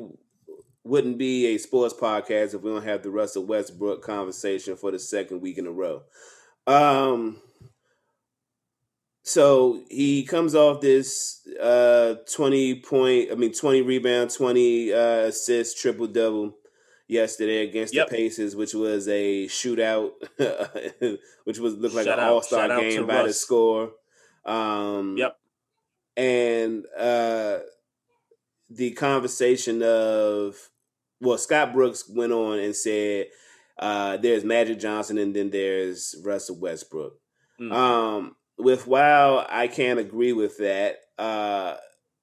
wouldn't 0.84 1.16
be 1.16 1.46
a 1.46 1.58
sports 1.58 1.94
podcast 1.94 2.54
if 2.54 2.62
we 2.62 2.70
don't 2.70 2.82
have 2.84 3.02
the 3.02 3.10
Russell 3.10 3.44
Westbrook 3.46 4.02
conversation 4.02 4.76
for 4.76 4.90
the 4.90 4.98
second 4.98 5.40
week 5.40 5.58
in 5.58 5.66
a 5.66 5.70
row. 5.70 6.02
Um, 6.66 7.40
so 9.22 9.82
he 9.88 10.24
comes 10.24 10.54
off 10.54 10.80
this 10.80 11.46
uh 11.60 12.14
twenty 12.34 12.80
point, 12.80 13.30
I 13.30 13.34
mean 13.34 13.52
twenty 13.52 13.82
rebound, 13.82 14.30
twenty 14.30 14.92
uh 14.92 15.26
assists, 15.28 15.80
triple 15.80 16.06
double 16.06 16.56
yesterday 17.08 17.62
against 17.66 17.94
Yep. 17.94 18.08
the 18.08 18.14
Pacers, 18.16 18.56
which 18.56 18.74
was 18.74 19.06
a 19.08 19.46
shootout, 19.46 20.12
which 21.44 21.58
was 21.58 21.74
looked 21.74 21.94
like 21.94 22.06
Shout 22.06 22.18
an 22.18 22.24
all 22.24 22.42
star 22.42 22.60
shout 22.62 22.70
out 22.70 22.80
to 22.80 22.88
game 22.88 23.06
by 23.06 23.22
the 23.24 23.32
score. 23.32 23.92
Um, 24.44 25.16
Yep. 25.18 25.36
and 26.16 26.84
uh, 26.98 27.58
the 28.70 28.90
conversation 28.92 29.82
of 29.82 30.56
well, 31.20 31.38
Scott 31.38 31.72
Brooks 31.72 32.08
went 32.08 32.32
on 32.32 32.58
and 32.58 32.74
said 32.74 33.26
uh, 33.78 34.16
there's 34.16 34.44
Magic 34.44 34.80
Johnson 34.80 35.18
and 35.18 35.34
then 35.36 35.50
there's 35.50 36.16
Russell 36.24 36.58
Westbrook. 36.58 37.14
Mm. 37.60 37.72
Um, 37.72 38.36
with 38.62 38.86
while 38.86 39.46
I 39.48 39.68
can't 39.68 39.98
agree 39.98 40.32
with 40.32 40.58
that, 40.58 40.96
uh, 41.18 41.76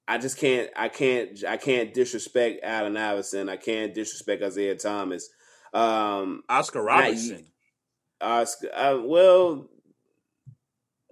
I 0.08 0.18
just 0.18 0.38
can't. 0.38 0.68
I 0.76 0.88
can't. 0.88 1.44
I 1.44 1.56
can't 1.56 1.94
disrespect 1.94 2.60
Allen 2.62 2.96
Iverson. 2.96 3.48
I 3.48 3.56
can't 3.56 3.94
disrespect 3.94 4.42
Isaiah 4.42 4.74
Thomas. 4.74 5.28
Um, 5.72 6.42
Oscar 6.48 6.82
Robertson. 6.82 7.46
Oscar. 8.20 8.68
Uh, 8.74 8.98
well, 9.04 9.68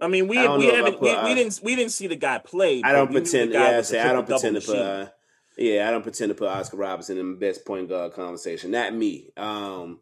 I 0.00 0.08
mean, 0.08 0.28
we 0.28 0.38
I 0.38 0.56
we 0.56 0.64
know 0.64 0.68
if 0.68 0.74
I 0.74 0.76
haven't 0.76 0.92
put, 0.94 1.02
we, 1.02 1.10
uh, 1.10 1.24
we 1.26 1.34
didn't 1.34 1.60
we 1.62 1.76
didn't 1.76 1.92
see 1.92 2.06
the 2.06 2.16
guy 2.16 2.38
play. 2.38 2.82
I 2.84 2.92
don't 2.92 3.08
we 3.10 3.20
pretend. 3.20 3.52
Yeah, 3.52 3.78
I 3.78 3.80
say 3.82 4.00
I 4.00 4.12
don't 4.12 4.26
pretend 4.26 4.60
to 4.60 4.66
put. 4.66 4.76
Uh, 4.76 5.06
yeah, 5.56 5.88
I 5.88 5.90
don't 5.90 6.02
pretend 6.02 6.30
to 6.30 6.34
put 6.34 6.48
Oscar 6.48 6.76
Robertson 6.76 7.18
in 7.18 7.32
the 7.32 7.36
best 7.36 7.64
point 7.66 7.88
guard 7.88 8.12
conversation. 8.12 8.70
Not 8.70 8.94
me. 8.94 9.30
Um, 9.36 10.00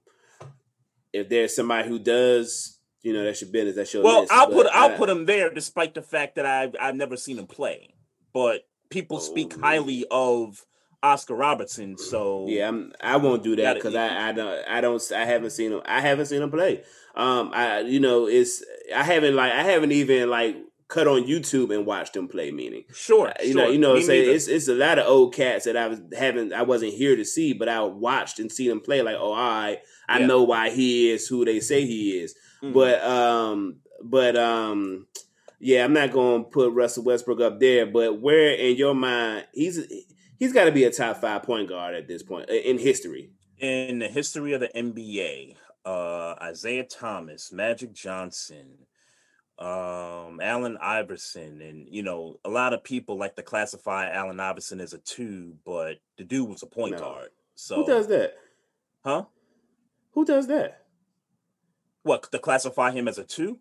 if 1.13 1.29
there's 1.29 1.57
somebody 1.57 1.89
who 1.89 1.99
does, 1.99 2.76
you 3.07 3.13
know, 3.13 3.25
that's 3.25 3.41
your 3.41 3.51
business. 3.51 3.77
That's 3.77 3.95
your 3.95 4.03
Well, 4.03 4.21
list, 4.23 4.33
I'll 4.33 4.49
put 4.51 4.67
I'll 4.73 4.93
I- 4.93 4.97
put 4.97 5.09
him 5.09 5.27
there, 5.27 5.49
despite 5.53 5.95
the 5.95 6.03
fact 6.03 6.35
that 6.37 6.47
I've 6.47 6.75
I've 6.81 6.97
never 6.97 7.17
seen 7.17 7.39
him 7.39 7.47
play. 7.47 7.95
But 8.33 8.63
people 8.91 9.21
speak 9.21 9.55
Oh. 9.57 9.61
highly 9.61 10.05
of 10.11 10.65
Oscar 11.03 11.35
Robertson, 11.37 11.97
so 11.99 12.47
Yeah, 12.49 12.69
I'm, 12.69 12.93
I 13.01 13.17
won't 13.17 13.43
do 13.45 13.55
that 13.57 13.75
because 13.75 13.95
I, 13.95 14.29
I 14.29 14.33
don't 14.33 14.69
I 14.69 14.81
don't 14.81 15.01
I 15.13 15.25
haven't 15.25 15.51
seen 15.51 15.73
him 15.73 15.83
I 15.87 16.01
haven't 16.01 16.27
seen 16.27 16.43
him 16.43 16.51
play. 16.51 16.83
Um, 17.15 17.51
I 17.55 17.81
you 17.81 18.01
know 18.01 18.27
it's 18.27 18.65
I 18.95 19.05
haven't 19.05 19.37
like 19.37 19.53
I 19.53 19.63
haven't 19.63 19.93
even 19.93 20.29
like 20.31 20.57
cut 20.89 21.07
on 21.09 21.25
YouTube 21.25 21.75
and 21.75 21.85
watched 21.87 22.15
him 22.17 22.29
play. 22.29 22.51
Meaning, 22.51 22.85
sure, 22.93 23.33
you 23.43 23.53
sure. 23.53 23.63
know, 23.63 23.69
you 23.71 23.79
know, 23.79 23.95
Me 23.95 24.03
say 24.03 24.21
neither. 24.21 24.33
it's 24.33 24.49
it's 24.49 24.69
a 24.69 24.75
lot 24.75 24.99
of 24.99 25.07
old 25.07 25.35
cats 25.35 25.65
that 25.67 25.77
I 25.77 25.87
was 25.89 26.01
haven't 26.17 26.53
I 26.53 26.63
wasn't 26.63 26.95
here 26.95 27.15
to 27.17 27.25
see, 27.25 27.53
but 27.53 27.69
I 27.69 27.81
watched 27.83 28.39
and 28.41 28.51
seen 28.51 28.69
them 28.69 28.81
play. 28.81 29.01
Like, 29.03 29.17
oh, 29.19 29.33
right, 29.35 29.79
I 30.09 30.19
Yeah. 30.21 30.27
know 30.27 30.43
why 30.43 30.71
he 30.71 31.11
is 31.11 31.27
who 31.29 31.45
they 31.45 31.61
say 31.61 31.87
he 31.87 32.19
is. 32.19 32.35
Mhm. 32.63 32.73
But 32.73 33.03
um, 33.05 33.77
but 34.03 34.37
um, 34.37 35.07
yeah, 35.61 35.85
I'm 35.85 35.93
not 35.93 36.13
going 36.13 36.45
to 36.45 36.51
put 36.51 36.73
Russell 36.73 37.05
Westbrook 37.05 37.41
up 37.41 37.61
there. 37.61 37.87
But 37.87 38.21
where 38.21 38.53
in 38.55 38.77
your 38.77 38.95
mind 38.95 39.47
he's 39.53 39.81
he's 40.39 40.53
got 40.53 40.65
to 40.67 40.73
be 40.73 40.85
a 40.85 40.91
top 40.91 41.19
five 41.19 41.43
point 41.43 41.69
guard 41.69 41.95
at 41.95 42.09
this 42.09 42.23
point 42.23 42.49
in 42.51 42.79
history. 42.79 43.31
in 43.59 43.99
the 43.99 44.09
history 44.09 44.53
of 44.53 44.61
the 44.61 44.69
NBA, 44.69 45.57
uh, 45.85 46.35
Isaiah 46.43 46.85
Thomas, 46.85 47.53
Magic 47.53 47.93
Johnson, 47.95 48.87
um, 49.59 50.41
Allen 50.43 50.77
Iverson, 50.81 51.63
and 51.63 51.89
you 51.91 52.03
know, 52.03 52.39
a 52.45 52.51
lot 52.51 52.73
of 52.75 52.85
people 52.85 53.17
like 53.17 53.37
to 53.37 53.43
classify 53.43 54.11
Allen 54.11 54.39
Iverson 54.41 54.81
as 54.81 54.93
a 54.93 54.99
two, 54.99 55.55
but 55.65 55.97
the 56.19 56.25
dude 56.25 56.49
was 56.51 56.63
a 56.63 56.67
point 56.67 56.93
No. 56.93 56.99
guard. 56.99 57.29
So 57.55 57.77
Who 57.77 57.87
does 57.87 58.07
that? 58.09 58.35
huh? 59.05 59.25
Who 60.13 60.25
does 60.27 60.47
that? 60.49 60.86
What 62.07 62.31
to 62.31 62.39
classify 62.39 62.93
him 62.93 63.09
as 63.09 63.19
a 63.19 63.25
two? 63.25 63.59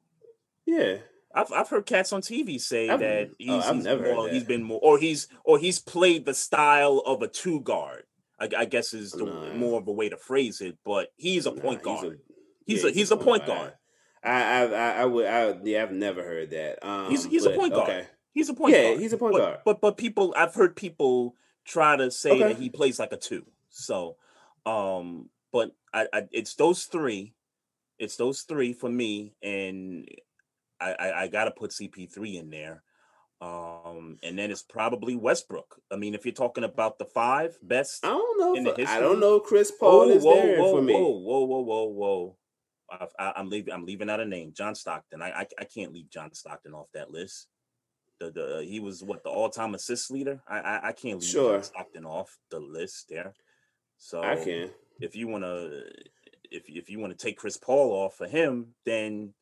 Yeah, 0.67 0.97
I've 1.33 1.51
I've 1.51 1.67
heard 1.69 1.85
cats 1.87 2.13
on 2.13 2.21
TV 2.21 2.61
say 2.61 2.89
I've- 2.89 3.03
that 3.03 3.29
oh, 3.31 3.35
he's, 3.39 3.65
I've 3.65 3.75
he's 3.75 3.83
never 3.83 4.13
more, 4.13 4.23
that. 4.25 4.33
he's 4.33 4.43
been 4.43 4.61
more, 4.63 4.79
or 4.83 4.99
he's 4.99 5.27
or 5.43 5.57
he's 5.57 5.79
played 5.79 6.25
the 6.25 6.33
style 6.35 7.01
of 7.07 7.21
a 7.23 7.27
two 7.27 7.61
guard. 7.61 8.03
I, 8.39 8.49
I 8.57 8.65
guess 8.65 8.93
is 8.93 9.13
the 9.13 9.25
No. 9.25 9.53
more 9.55 9.79
of 9.79 9.87
a 9.87 9.91
way 9.91 10.09
to 10.09 10.17
phrase 10.17 10.61
it, 10.61 10.77
but 10.85 11.11
he's 11.15 11.45
a 11.47 11.51
Nah, 11.53 11.61
point 11.61 11.81
guard. 11.81 12.19
He's 12.67 12.83
yeah, 12.83 12.89
a 12.89 12.93
he's 12.93 13.09
a 13.11 13.17
point 13.17 13.45
guard. 13.47 13.73
I 14.23 14.29
I 14.31 14.61
I, 14.65 14.91
I 15.01 15.05
would 15.05 15.25
I 15.25 15.57
yeah 15.63 15.81
I've 15.83 15.91
never 15.91 16.21
heard 16.23 16.51
that. 16.51 16.85
Um, 16.87 17.09
He's- 17.09 17.25
he's 17.25 17.45
a 17.45 17.51
point 17.51 17.73
guard. 17.73 17.89
Okay. 17.89 18.07
He's 18.31 18.49
a 18.49 18.53
point 18.53 18.75
Yeah, 18.75 18.89
guard. 18.89 18.99
he's 18.99 19.13
a 19.13 19.17
point 19.17 19.33
but, 19.33 19.39
guard. 19.39 19.59
But 19.65 19.81
but 19.81 19.97
people 19.97 20.33
I've 20.37 20.53
heard 20.53 20.75
people 20.75 21.35
try 21.65 21.95
to 21.95 22.11
say 22.11 22.31
Okay. 22.31 22.39
that 22.53 22.57
he 22.57 22.69
plays 22.69 22.99
like 22.99 23.11
a 23.11 23.17
two. 23.17 23.45
So 23.69 24.17
um 24.67 25.29
but 25.51 25.71
I, 25.93 26.07
I 26.13 26.27
it's 26.31 26.53
those 26.55 26.83
three. 26.85 27.33
It's 27.99 28.15
those 28.17 28.41
three 28.41 28.73
for 28.73 28.89
me 28.89 29.33
and 29.41 30.07
I 30.79 30.91
I, 30.93 31.21
I 31.23 31.27
gotta 31.27 31.51
put 31.51 31.71
CP3 31.71 32.35
in 32.39 32.49
there. 32.49 32.83
Um 33.41 34.17
and 34.23 34.37
then 34.39 34.51
it's 34.51 34.63
probably 34.63 35.15
Westbrook. 35.15 35.79
I 35.91 35.95
mean 35.97 36.13
if 36.15 36.25
you're 36.25 36.33
talking 36.33 36.63
about 36.63 36.97
the 36.99 37.05
five 37.05 37.57
best 37.61 38.05
I 38.05 38.09
don't 38.09 38.39
know. 38.39 38.55
in 38.55 38.63
the 38.63 38.79
If, 38.81 38.89
I 38.89 38.99
don't 38.99 39.19
know. 39.19 39.39
Chris 39.39 39.71
Paul 39.71 40.09
is 40.09 40.23
there 40.23 40.59
whoa, 40.59 40.71
for 40.75 40.81
me. 40.81 40.93
Whoa, 40.93 41.09
whoa, 41.09 41.39
whoa, 41.45 41.59
whoa, 41.61 41.83
whoa! 41.85 42.37
I, 42.89 43.07
I, 43.19 43.33
I'm 43.37 43.49
leaving. 43.49 43.73
I'm 43.73 43.85
leaving 43.85 44.09
out 44.09 44.19
a 44.19 44.25
name. 44.25 44.53
John 44.55 44.75
Stockton. 44.75 45.21
I, 45.21 45.31
I, 45.31 45.47
I 45.59 45.63
can't 45.65 45.91
leave 45.93 46.09
John 46.09 46.33
Stockton 46.33 46.73
off 46.73 46.87
that 46.93 47.11
list. 47.11 47.47
The, 48.19 48.31
the 48.31 48.65
he 48.65 48.79
was 48.79 49.03
what 49.03 49.23
the 49.23 49.29
all-time 49.29 49.73
assist 49.75 50.11
leader. 50.11 50.41
I, 50.47 50.59
I, 50.59 50.87
I 50.87 50.91
can't 50.93 51.19
leave 51.19 51.27
Sure. 51.29 51.53
John 51.55 51.63
Stockton 51.63 52.05
off 52.05 52.37
the 52.51 52.59
list 52.59 53.07
there. 53.09 53.33
So 53.97 54.21
I 54.23 54.35
can. 54.35 54.69
if 55.01 55.15
you 55.15 55.27
want 55.27 55.43
to, 55.43 55.83
if 56.51 56.63
if 56.67 56.89
you 56.89 56.99
want 56.99 57.17
to 57.17 57.25
take 57.25 57.37
Chris 57.37 57.57
Paul 57.57 57.91
off 57.91 58.15
for 58.17 58.27
him, 58.27 58.73
then 58.85 59.33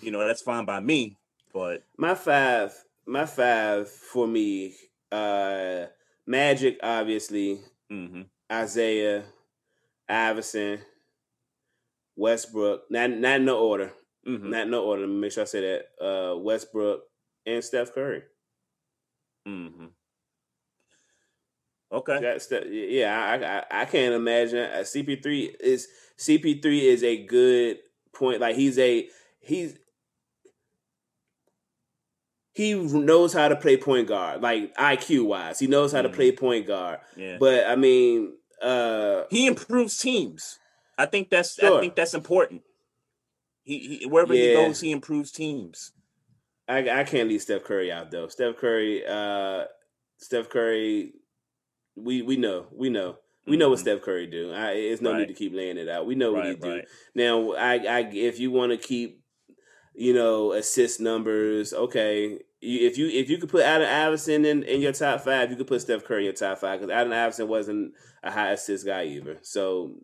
you 0.00 0.10
know 0.10 0.26
that's 0.26 0.42
fine 0.42 0.64
by 0.64 0.80
me. 0.80 1.16
But 1.52 1.84
My 1.96 2.14
five, 2.14 2.74
my 3.06 3.26
five 3.26 3.88
for 3.90 4.26
me, 4.26 4.74
uh 5.12 5.86
Magic, 6.26 6.78
obviously, 6.82 7.60
mhm. 7.92 8.26
Isaiah, 8.50 9.24
Iverson, 10.08 10.80
Westbrook. 12.16 12.90
Not 12.90 13.10
not 13.10 13.36
in 13.36 13.44
no 13.44 13.58
order. 13.58 13.92
Mhm. 14.26 14.44
Not 14.44 14.62
in 14.62 14.70
no 14.70 14.84
order. 14.84 15.06
Make 15.06 15.32
sure 15.32 15.42
I 15.42 15.46
say 15.46 15.60
that. 15.60 16.04
Uh 16.04 16.38
Westbrook 16.38 17.02
and 17.46 17.62
Steph 17.62 17.92
Curry. 17.94 18.22
Mm-hmm. 19.46 19.86
Okay. 21.92 22.38
Yeah, 22.90 23.22
I, 23.70 23.78
I 23.78 23.82
I 23.82 23.84
can't 23.84 24.14
imagine. 24.14 24.58
Uh, 24.58 24.82
CP3 24.84 25.54
is 25.60 25.88
CP3 26.18 26.82
is 26.82 27.02
a 27.02 27.24
good 27.24 27.78
point. 28.12 28.40
Like 28.40 28.56
he's 28.56 28.78
a 28.78 29.08
he's 29.40 29.76
he 32.52 32.74
knows 32.74 33.32
how 33.32 33.48
to 33.48 33.56
play 33.56 33.76
point 33.76 34.06
guard, 34.08 34.40
like 34.40 34.74
IQ 34.76 35.26
wise. 35.26 35.58
He 35.58 35.66
knows 35.66 35.92
how 35.92 36.02
to 36.02 36.08
Mhm. 36.08 36.14
play 36.14 36.32
point 36.32 36.66
guard. 36.66 37.00
Yeah. 37.16 37.38
But 37.38 37.66
I 37.66 37.76
mean, 37.76 38.36
uh 38.62 39.24
he 39.30 39.46
improves 39.46 39.98
teams. 39.98 40.58
I 40.96 41.06
think 41.06 41.30
that's 41.30 41.58
I 41.58 41.80
think 41.80 41.96
that's 41.96 42.14
important. 42.14 42.62
He, 43.64 43.98
he 44.00 44.06
wherever 44.06 44.34
he 44.34 44.52
goes, 44.52 44.80
he 44.80 44.92
improves 44.92 45.32
teams. 45.32 45.92
I 46.68 47.00
I 47.00 47.04
can't 47.04 47.28
leave 47.28 47.42
Steph 47.42 47.64
Curry 47.64 47.90
out 47.90 48.10
though. 48.10 48.28
Steph 48.28 48.56
Curry, 48.56 49.04
uh 49.06 49.64
Steph 50.18 50.48
Curry, 50.48 51.14
we 51.96 52.22
we 52.22 52.36
know, 52.36 52.68
we 52.72 52.88
know. 52.88 53.18
We 53.46 53.56
know 53.56 53.68
what 53.70 53.78
Mhm. 53.78 53.82
Steph 53.82 54.02
Curry 54.02 54.26
do. 54.26 54.52
I, 54.52 54.70
it's 54.72 55.02
no 55.02 55.12
Right. 55.12 55.20
need 55.20 55.28
to 55.28 55.34
keep 55.34 55.54
laying 55.54 55.76
it 55.76 55.88
out. 55.88 56.06
We 56.06 56.14
know 56.14 56.32
what 56.32 56.44
he 56.44 56.50
Right, 56.52 56.60
do. 56.60 56.70
right. 56.70 56.88
Now, 57.14 57.52
I, 57.52 57.74
I 57.76 58.00
if 58.12 58.38
you 58.40 58.50
want 58.50 58.72
to 58.72 58.78
keep 58.78 59.20
you 59.96 60.12
know, 60.12 60.52
assist 60.52 61.00
numbers. 61.00 61.72
Okay, 61.72 62.40
you, 62.60 62.86
if 62.88 62.98
you 62.98 63.06
if 63.06 63.30
you 63.30 63.38
could 63.38 63.48
put 63.48 63.64
Allen 63.64 63.86
Iverson 63.86 64.44
in, 64.44 64.64
in 64.64 64.80
your 64.80 64.90
top 64.90 65.20
five, 65.20 65.50
you 65.52 65.56
could 65.56 65.68
put 65.68 65.82
Steph 65.82 66.02
Curry 66.04 66.22
in 66.22 66.24
your 66.24 66.32
top 66.32 66.58
five 66.58 66.80
because 66.80 66.92
Allen 66.92 67.12
Iverson 67.12 67.46
wasn't 67.46 67.92
a 68.24 68.30
high 68.32 68.50
assist 68.50 68.84
guy 68.84 69.04
either. 69.04 69.38
So 69.42 69.94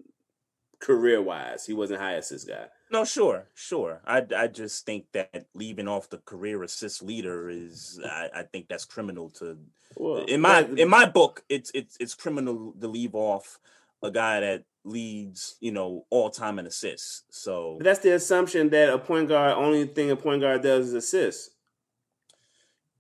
career 0.79 1.21
wise, 1.21 1.67
he 1.67 1.73
wasn't 1.73 2.01
high 2.01 2.13
assist 2.13 2.47
guy. 2.47 2.67
No, 2.91 3.05
sure, 3.05 3.47
sure. 3.55 4.01
I, 4.05 4.27
I 4.37 4.49
just 4.49 4.85
think 4.85 5.07
that 5.13 5.47
leaving 5.55 5.87
off 5.87 6.11
the 6.11 6.19
career 6.19 6.63
assist 6.65 7.03
leader 7.03 7.49
is 7.49 8.01
I, 8.05 8.29
I 8.35 8.43
think 8.43 8.69
that's 8.69 8.85
criminal 8.85 9.31
to 9.39 9.59
Well, 9.97 10.25
in 10.25 10.41
my 10.41 10.63
in 10.77 10.89
my 10.89 11.07
book 11.07 11.45
it's 11.49 11.71
it's 11.73 11.97
it's 12.01 12.15
criminal 12.15 12.75
to 12.81 12.89
leave 12.89 13.15
off 13.15 13.61
a 14.03 14.11
guy 14.11 14.41
that 14.41 14.65
leads 14.85 15.57
you 15.61 15.71
know 15.71 16.05
all 16.11 16.31
time 16.31 16.59
in 16.59 16.67
assists. 16.67 17.23
So 17.31 17.79
that's 17.81 18.01
the 18.01 18.15
assumption 18.15 18.71
that 18.71 18.93
a 18.93 18.99
point 18.99 19.29
guard 19.29 19.57
only 19.57 19.87
thing 19.87 20.11
a 20.11 20.17
point 20.17 20.41
guard 20.41 20.63
does 20.63 20.89
is 20.89 20.95
assist. 20.95 21.51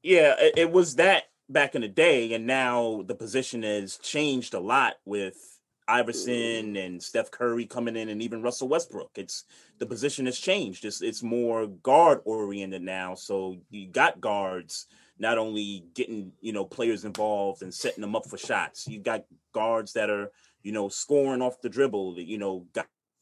yeah, 0.02 0.34
it, 0.38 0.54
it 0.56 0.72
was 0.72 0.96
that 0.96 1.24
back 1.48 1.74
in 1.74 1.82
the 1.82 1.88
day, 1.88 2.32
and 2.32 2.46
now 2.46 3.02
the 3.06 3.14
position 3.14 3.64
has 3.64 3.96
changed 3.98 4.54
a 4.54 4.60
lot 4.60 4.94
with 5.04 5.59
Iverson 5.90 6.76
and 6.76 7.02
Steph 7.02 7.30
Curry 7.30 7.66
coming 7.66 7.96
in, 7.96 8.08
and 8.08 8.22
even 8.22 8.42
Russell 8.42 8.68
Westbrook. 8.68 9.10
It's 9.16 9.44
the 9.78 9.86
position 9.86 10.26
has 10.26 10.38
changed. 10.38 10.84
It's 10.84 11.02
it's 11.02 11.22
more 11.22 11.66
guard 11.66 12.20
oriented 12.24 12.82
now. 12.82 13.14
So 13.14 13.56
you 13.70 13.88
got 13.88 14.20
guards 14.20 14.86
not 15.18 15.36
only 15.36 15.84
getting 15.94 16.32
you 16.40 16.52
know 16.52 16.64
players 16.64 17.04
involved 17.04 17.62
and 17.62 17.74
setting 17.74 18.00
them 18.00 18.14
up 18.14 18.26
for 18.26 18.38
shots. 18.38 18.86
You 18.86 19.00
got 19.00 19.24
guards 19.52 19.92
that 19.94 20.10
are 20.10 20.30
you 20.62 20.72
know 20.72 20.88
scoring 20.88 21.42
off 21.42 21.60
the 21.60 21.68
dribble. 21.68 22.20
You 22.20 22.38
know 22.38 22.66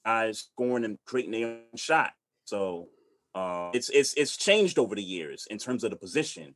guys 0.04 0.38
scoring 0.54 0.84
and 0.84 0.98
creating 1.06 1.32
their 1.32 1.46
own 1.46 1.76
shot. 1.76 2.12
So 2.44 2.88
uh, 3.34 3.70
it's 3.72 3.88
it's 3.90 4.14
it's 4.14 4.36
changed 4.36 4.78
over 4.78 4.94
the 4.94 5.02
years 5.02 5.46
in 5.50 5.58
terms 5.58 5.84
of 5.84 5.90
the 5.90 5.96
position. 5.96 6.54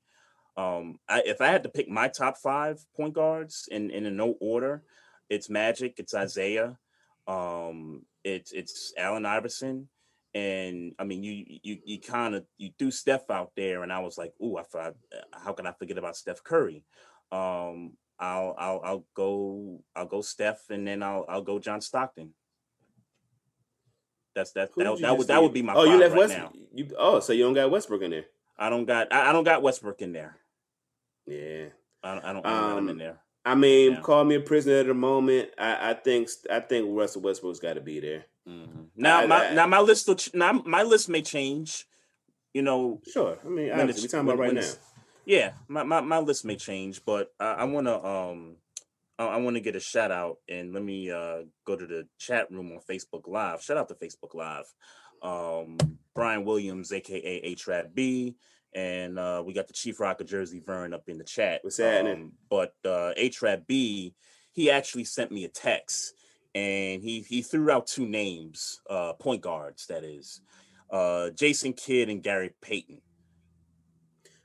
Um, 0.56 0.98
I, 1.08 1.22
if 1.24 1.40
I 1.40 1.46
had 1.46 1.62
to 1.62 1.70
pick 1.70 1.88
my 1.88 2.08
top 2.08 2.36
five 2.36 2.84
point 2.94 3.14
guards 3.14 3.68
in 3.70 3.90
in 3.90 4.14
no 4.16 4.36
order, 4.40 4.82
it's 5.32 5.48
Magic, 5.48 5.94
it's 5.98 6.14
Isaiah, 6.14 6.76
um, 7.26 8.04
it's 8.22 8.52
it's 8.52 8.92
Allen 8.98 9.24
Iverson, 9.24 9.88
and 10.34 10.92
I 10.98 11.04
mean 11.04 11.22
you 11.22 11.44
you 11.62 11.78
you 11.84 12.00
kind 12.00 12.34
of 12.34 12.44
you 12.58 12.70
threw 12.78 12.90
Steph 12.90 13.30
out 13.30 13.52
there, 13.56 13.82
and 13.82 13.92
I 13.92 14.00
was 14.00 14.18
like, 14.18 14.34
ooh, 14.42 14.58
I 14.58 14.62
thought, 14.62 14.94
how 15.32 15.52
can 15.54 15.66
I 15.66 15.72
forget 15.72 15.98
about 15.98 16.16
Steph 16.16 16.44
Curry? 16.44 16.84
Um, 17.32 17.96
I'll 18.18 18.54
I'll 18.58 18.80
I'll 18.84 19.04
go 19.14 19.82
I'll 19.96 20.06
go 20.06 20.20
Steph, 20.20 20.68
and 20.70 20.86
then 20.86 21.02
I'll 21.02 21.24
I'll 21.28 21.42
go 21.42 21.58
John 21.58 21.80
Stockton. 21.80 22.34
That's 24.34 24.52
that 24.52 24.70
that, 24.76 24.84
did 24.84 24.98
that 25.04 25.16
would 25.16 25.28
that 25.28 25.42
would 25.42 25.52
be 25.54 25.62
my 25.62 25.74
Oh, 25.74 25.84
you 25.84 25.96
left 25.96 26.12
right 26.12 26.20
West. 26.28 26.36
now. 26.36 26.52
You 26.74 26.88
oh, 26.98 27.20
so 27.20 27.32
you 27.32 27.44
don't 27.44 27.54
got 27.54 27.70
Westbrook 27.70 28.02
in 28.02 28.10
there? 28.10 28.26
I 28.58 28.68
don't 28.70 28.84
got 28.84 29.12
I, 29.12 29.30
I 29.30 29.32
don't 29.32 29.44
got 29.44 29.62
Westbrook 29.62 30.02
in 30.02 30.12
there. 30.12 30.36
Yeah. 31.26 31.66
I 32.02 32.14
don't 32.14 32.24
I 32.24 32.32
don't, 32.32 32.46
I 32.46 32.50
don't 32.50 32.68
got 32.68 32.78
him 32.78 32.88
in 32.88 32.90
Um, 32.92 32.98
there. 32.98 33.20
I 33.44 33.54
mean, 33.54 33.92
Yeah. 33.92 34.00
call 34.00 34.24
me 34.24 34.36
a 34.36 34.40
prisoner 34.40 34.76
at 34.76 34.86
the 34.86 34.94
moment. 34.94 35.50
I, 35.58 35.90
I 35.90 35.94
think 35.94 36.28
I 36.50 36.60
think 36.60 36.86
Russell 36.90 37.22
Westbrook's 37.22 37.58
got 37.58 37.74
to 37.74 37.80
be 37.80 38.00
there. 38.00 38.24
Mhm. 38.48 38.88
Now 38.96 39.18
I- 39.20 39.26
my 39.26 39.46
I- 39.48 39.54
now 39.54 39.66
my 39.66 39.80
list 39.80 40.06
will 40.08 40.14
ch- 40.16 40.34
now 40.34 40.52
my 40.64 40.82
list 40.82 41.08
may 41.08 41.22
change. 41.22 41.86
You 42.54 42.62
know, 42.62 43.00
Sure. 43.10 43.38
I 43.44 43.48
mean, 43.48 43.70
when 43.70 43.80
obviously, 43.80 44.04
it's- 44.04 44.12
we're 44.12 44.18
talking 44.20 44.28
about 44.28 44.38
right 44.38 44.54
now. 44.54 44.72
Yeah, 45.24 45.52
my, 45.68 45.84
my, 45.84 46.00
my 46.00 46.18
list 46.18 46.44
may 46.44 46.56
change, 46.56 47.04
but 47.04 47.32
I, 47.38 47.52
I 47.52 47.64
want 47.64 47.86
to 47.86 48.04
um 48.04 48.56
I, 49.18 49.26
I 49.26 49.36
want 49.38 49.54
to 49.56 49.60
get 49.60 49.76
a 49.76 49.80
shout 49.80 50.10
out 50.10 50.38
and 50.48 50.72
let 50.72 50.82
me 50.82 51.10
uh 51.10 51.42
go 51.64 51.76
to 51.76 51.86
the 51.86 52.06
chat 52.18 52.50
room 52.50 52.72
on 52.72 52.80
Facebook 52.80 53.26
Live. 53.28 53.62
Shout 53.62 53.76
out 53.76 53.88
to 53.88 53.94
Facebook 53.94 54.34
Live. 54.34 54.72
Um 55.22 55.78
Brian 56.14 56.44
Williams, 56.44 56.92
aka 56.92 57.20
A 57.24 57.54
Trap 57.54 57.90
B, 57.94 58.36
and 58.74 59.18
uh 59.18 59.42
we 59.44 59.52
got 59.52 59.66
the 59.66 59.72
Chief 59.72 60.00
Rocker 60.00 60.24
Jersey 60.24 60.60
Vern 60.64 60.94
up 60.94 61.08
in 61.08 61.18
the 61.18 61.24
chat. 61.24 61.60
What's 61.62 61.78
happening? 61.78 62.14
Um, 62.14 62.32
but 62.50 62.74
uh 62.84 63.12
A 63.16 63.30
B, 63.66 64.14
he 64.52 64.70
actually 64.70 65.04
sent 65.04 65.30
me 65.30 65.44
a 65.44 65.48
text 65.48 66.14
and 66.54 67.02
he 67.02 67.20
he 67.20 67.42
threw 67.42 67.70
out 67.70 67.86
two 67.86 68.06
names, 68.06 68.80
uh 68.88 69.12
point 69.14 69.42
guards 69.42 69.86
that 69.86 70.04
is. 70.04 70.40
Uh 70.90 71.30
Jason 71.30 71.72
Kidd 71.72 72.08
and 72.08 72.22
Gary 72.22 72.50
Payton. 72.60 73.00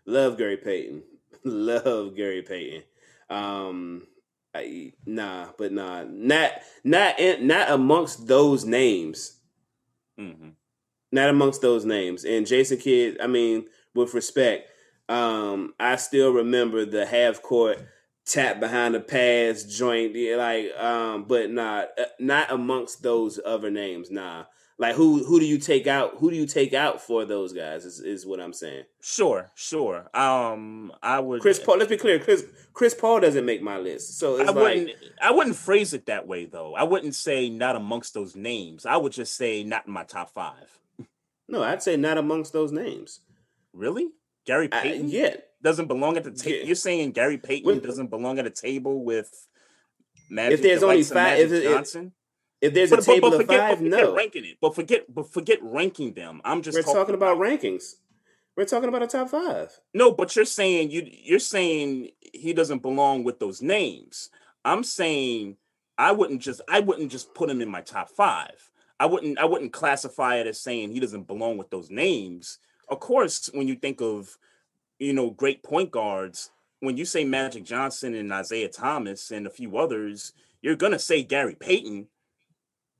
Love 0.05 0.37
Gary 0.37 0.57
Payton. 0.57 1.03
Love 1.43 2.15
Gary 2.15 2.41
Payton. 2.41 2.83
Um, 3.29 4.07
I, 4.55 4.93
nah, 5.05 5.49
but 5.57 5.71
nah, 5.71 6.05
not 6.07 6.51
not 6.83 7.19
in, 7.19 7.45
not 7.45 7.69
amongst 7.69 8.25
those 8.25 8.65
names. 8.65 9.39
hmm 10.17 10.49
Not 11.11 11.29
amongst 11.29 11.61
those 11.61 11.85
names. 11.85 12.23
And 12.23 12.47
Jason 12.47 12.77
Kidd, 12.77 13.19
I 13.21 13.27
mean, 13.27 13.65
with 13.97 14.13
respect, 14.13 14.69
um, 15.09 15.73
I 15.79 15.95
still 15.97 16.31
remember 16.31 16.85
the 16.85 17.05
half 17.05 17.41
court 17.41 17.85
tap 18.25 18.59
behind 18.59 18.93
the 18.93 18.99
pass 18.99 19.63
joint, 19.63 20.15
like, 20.37 20.77
um, 20.77 21.23
but 21.23 21.49
not 21.49 21.89
uh, 21.99 22.05
not 22.19 22.51
amongst 22.51 23.01
those 23.03 23.39
other 23.45 23.71
names. 23.71 24.11
Nah, 24.11 24.45
like 24.77 24.95
who 24.95 25.23
who 25.23 25.39
do 25.39 25.45
you 25.45 25.57
take 25.57 25.87
out? 25.87 26.17
Who 26.17 26.29
do 26.29 26.35
you 26.35 26.45
take 26.45 26.73
out 26.73 27.01
for 27.01 27.25
those 27.25 27.53
guys? 27.53 27.85
Is 27.85 27.99
is 27.99 28.25
what 28.25 28.39
I'm 28.39 28.53
saying. 28.53 28.83
Sure, 29.01 29.49
sure. 29.55 30.07
Um, 30.13 30.91
I 31.01 31.19
would. 31.19 31.41
Chris 31.41 31.59
Paul. 31.59 31.77
Let's 31.77 31.89
be 31.89 31.97
clear. 31.97 32.19
Chris 32.19 32.43
Chris 32.73 32.93
Paul 32.93 33.21
doesn't 33.21 33.45
make 33.45 33.61
my 33.61 33.77
list, 33.77 34.19
so 34.19 34.37
it's 34.39 34.49
I 34.49 34.53
like 34.53 34.63
wouldn't. 34.63 34.91
I 35.21 35.31
wouldn't 35.31 35.55
phrase 35.55 35.93
it 35.93 36.05
that 36.05 36.27
way 36.27 36.45
though. 36.45 36.75
I 36.75 36.83
wouldn't 36.83 37.15
say 37.15 37.49
not 37.49 37.75
amongst 37.75 38.13
those 38.13 38.35
names. 38.35 38.85
I 38.85 38.97
would 38.97 39.13
just 39.13 39.35
say 39.35 39.63
not 39.63 39.87
in 39.87 39.93
my 39.93 40.03
top 40.03 40.31
five. 40.31 40.79
no. 41.47 41.63
I'd 41.63 41.81
say 41.81 41.97
not 41.97 42.17
amongst 42.17 42.53
those 42.53 42.71
names. 42.71 43.21
Really, 43.77 44.09
Gary 44.45 44.67
Payton 44.67 45.09
yeah, 45.09 45.35
doesn't 45.61 45.87
belong 45.87 46.17
at 46.17 46.23
the 46.23 46.31
table. 46.31 46.57
Yeah. 46.57 46.63
You're 46.65 46.75
saying 46.75 47.11
Gary 47.11 47.37
Payton 47.37 47.65
When- 47.65 47.79
doesn't 47.79 48.07
belong 48.09 48.39
at 48.39 48.45
a 48.47 48.49
table 48.49 49.03
with 49.03 49.47
Magic? 50.29 50.55
If 50.55 50.61
there's 50.63 50.79
the 50.81 50.87
only 50.87 51.03
five- 51.03 51.39
if 51.39 51.51
it- 51.51 51.63
if- 51.63 51.71
Johnson. 51.71 52.13
if 52.59 52.73
there's 52.73 52.89
But, 52.89 52.99
a 52.99 53.03
table 53.03 53.29
but 53.29 53.35
of 53.41 53.45
forget, 53.45 53.59
five, 53.59 53.79
but 53.79 53.87
no. 53.87 54.15
ranking 54.15 54.45
it. 54.45 54.57
But 54.59 54.73
forget, 54.75 55.13
but 55.13 55.31
forget 55.31 55.59
ranking 55.61 56.13
them. 56.13 56.41
I'm 56.43 56.61
just 56.63 56.75
We're 56.75 56.81
talking, 56.81 56.95
talking 56.95 57.15
about 57.15 57.37
rankings. 57.37 57.95
We're 58.55 58.65
talking 58.65 58.89
about 58.89 59.03
a 59.03 59.07
top 59.07 59.29
five. 59.29 59.79
No, 59.93 60.11
but 60.11 60.35
you're 60.35 60.43
saying 60.45 60.89
you 60.89 61.07
you're 61.07 61.37
saying 61.39 62.09
he 62.33 62.53
doesn't 62.53 62.81
belong 62.81 63.23
with 63.23 63.37
those 63.39 63.61
names. 63.61 64.31
I'm 64.65 64.83
saying 64.83 65.57
I 65.99 66.11
wouldn't 66.11 66.41
just 66.41 66.61
I 66.67 66.79
wouldn't 66.79 67.11
just 67.11 67.35
put 67.35 67.49
him 67.51 67.61
in 67.61 67.69
my 67.69 67.81
top 67.81 68.09
five. 68.09 68.71
I 68.99 69.05
wouldn't 69.05 69.37
I 69.37 69.45
wouldn't 69.45 69.73
classify 69.73 70.37
it 70.37 70.47
as 70.47 70.59
saying 70.59 70.91
he 70.91 70.99
doesn't 70.99 71.27
belong 71.27 71.57
with 71.57 71.69
those 71.69 71.91
names. 71.91 72.57
Of 72.89 72.99
course, 72.99 73.49
when 73.53 73.67
you 73.67 73.75
think 73.75 74.01
of 74.01 74.37
you 74.99 75.13
know 75.13 75.29
great 75.29 75.63
point 75.63 75.91
guards, 75.91 76.51
when 76.79 76.97
you 76.97 77.05
say 77.05 77.23
Magic 77.23 77.63
Johnson 77.63 78.15
and 78.15 78.31
Isaiah 78.31 78.69
Thomas 78.69 79.31
and 79.31 79.45
a 79.47 79.51
few 79.51 79.77
others, 79.77 80.33
you're 80.61 80.75
gonna 80.75 80.99
say 80.99 81.23
Gary 81.23 81.55
Payton 81.55 82.07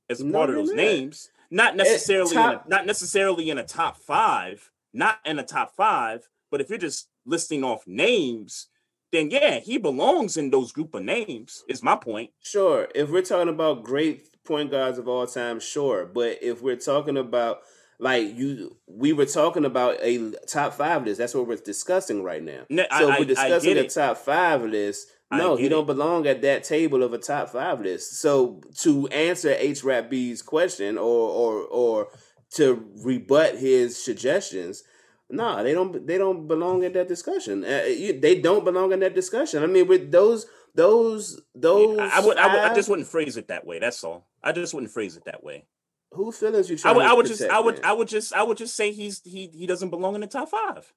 as 0.09 0.23
No, 0.23 0.37
part 0.37 0.49
of 0.49 0.55
those 0.55 0.69
not. 0.69 0.75
names. 0.75 1.31
Not 1.49 1.75
necessarily 1.77 2.35
in 2.35 2.41
a, 2.41 2.63
not 2.67 2.85
necessarily 2.85 3.49
in 3.49 3.57
a 3.57 3.63
top 3.63 3.97
five, 3.97 4.69
not 4.93 5.19
in 5.25 5.39
a 5.39 5.43
top 5.43 5.73
five, 5.75 6.27
but 6.51 6.59
if 6.59 6.69
you're 6.69 6.77
just 6.77 7.07
listing 7.25 7.63
off 7.63 7.87
names, 7.87 8.67
then 9.13 9.29
yeah, 9.31 9.59
he 9.59 9.77
belongs 9.77 10.35
in 10.35 10.49
those 10.49 10.73
group 10.73 10.93
of 10.93 11.03
names, 11.03 11.63
is 11.69 11.81
my 11.81 11.95
point. 11.95 12.31
Sure. 12.41 12.89
If 12.93 13.09
we're 13.09 13.21
talking 13.21 13.47
about 13.53 13.83
great 13.83 14.43
point 14.43 14.71
guards 14.71 14.97
of 14.97 15.07
all 15.07 15.25
time, 15.25 15.61
sure. 15.61 16.05
But 16.05 16.39
if 16.41 16.61
we're 16.61 16.75
talking 16.75 17.15
about 17.17 17.61
like 17.99 18.35
you, 18.37 18.77
we 18.85 19.11
were 19.13 19.25
talking 19.25 19.65
about 19.65 19.97
a 20.01 20.31
top 20.47 20.73
five 20.73 21.05
list. 21.05 21.17
That's 21.17 21.33
what 21.33 21.47
we're 21.47 21.55
discussing 21.57 22.23
right 22.23 22.43
now. 22.43 22.61
No, 22.69 22.83
so 22.97 23.09
I- 23.11 23.19
we're 23.19 23.25
discussing 23.25 23.77
a 23.77 23.87
top 23.89 24.17
five 24.17 24.63
list. 24.63 25.09
No, 25.29 25.55
he 25.57 25.67
don't 25.67 25.85
belong 25.85 26.25
at 26.25 26.41
that 26.43 26.63
table 26.63 27.03
of 27.03 27.11
a 27.11 27.17
top 27.17 27.49
five 27.49 27.81
list. 27.81 28.21
So 28.21 28.61
to 28.81 29.07
answer 29.09 29.49
H 29.57 29.83
Rap 29.83 30.09
B's 30.09 30.41
question 30.41 30.97
or 30.97 31.29
or 31.29 31.61
or 31.63 32.07
to 32.55 32.89
rebut 33.03 33.57
his 33.57 34.01
suggestions, 34.01 34.83
no, 35.29 35.61
they 35.63 35.73
don't. 35.73 36.07
They 36.07 36.17
don't 36.17 36.47
belong 36.47 36.83
in 36.83 36.93
that 36.93 37.09
discussion. 37.09 37.65
Uh, 37.65 37.83
you, 37.87 38.17
they 38.17 38.39
don't 38.39 38.63
belong 38.63 38.93
in 38.93 39.01
that 39.01 39.15
discussion. 39.15 39.63
I 39.63 39.65
mean, 39.65 39.87
with 39.87 40.09
those 40.11 40.45
those 40.75 41.41
those, 41.53 41.99
I, 41.99 42.19
I 42.19 42.25
would, 42.25 42.37
I 42.37 42.47
would, 42.53 42.63
I 42.71 42.73
just 42.73 42.87
wouldn't 42.87 43.09
phrase 43.09 43.35
it 43.35 43.49
that 43.49 43.65
way. 43.67 43.79
That's 43.79 44.01
all. 44.05 44.27
I 44.41 44.53
just 44.53 44.73
wouldn't 44.73 44.93
phrase 44.93 45.17
it 45.17 45.25
that 45.25 45.43
way. 45.43 45.65
Whose 46.11 46.37
feelings 46.37 46.69
you 46.69 46.77
I 46.85 46.91
would, 46.93 47.03
to 47.03 47.09
I 47.09 47.13
would 47.13 47.25
just, 47.25 47.41
I 47.43 47.59
would, 47.59 47.75
man? 47.75 47.85
I 47.85 47.93
would 47.93 48.07
just, 48.07 48.33
I 48.33 48.43
would 48.43 48.57
just 48.57 48.75
say 48.75 48.91
he's 48.91 49.21
he 49.23 49.47
he 49.53 49.67
doesn't 49.67 49.89
belong 49.89 50.15
in 50.15 50.21
the 50.21 50.27
top 50.27 50.49
five. 50.49 50.93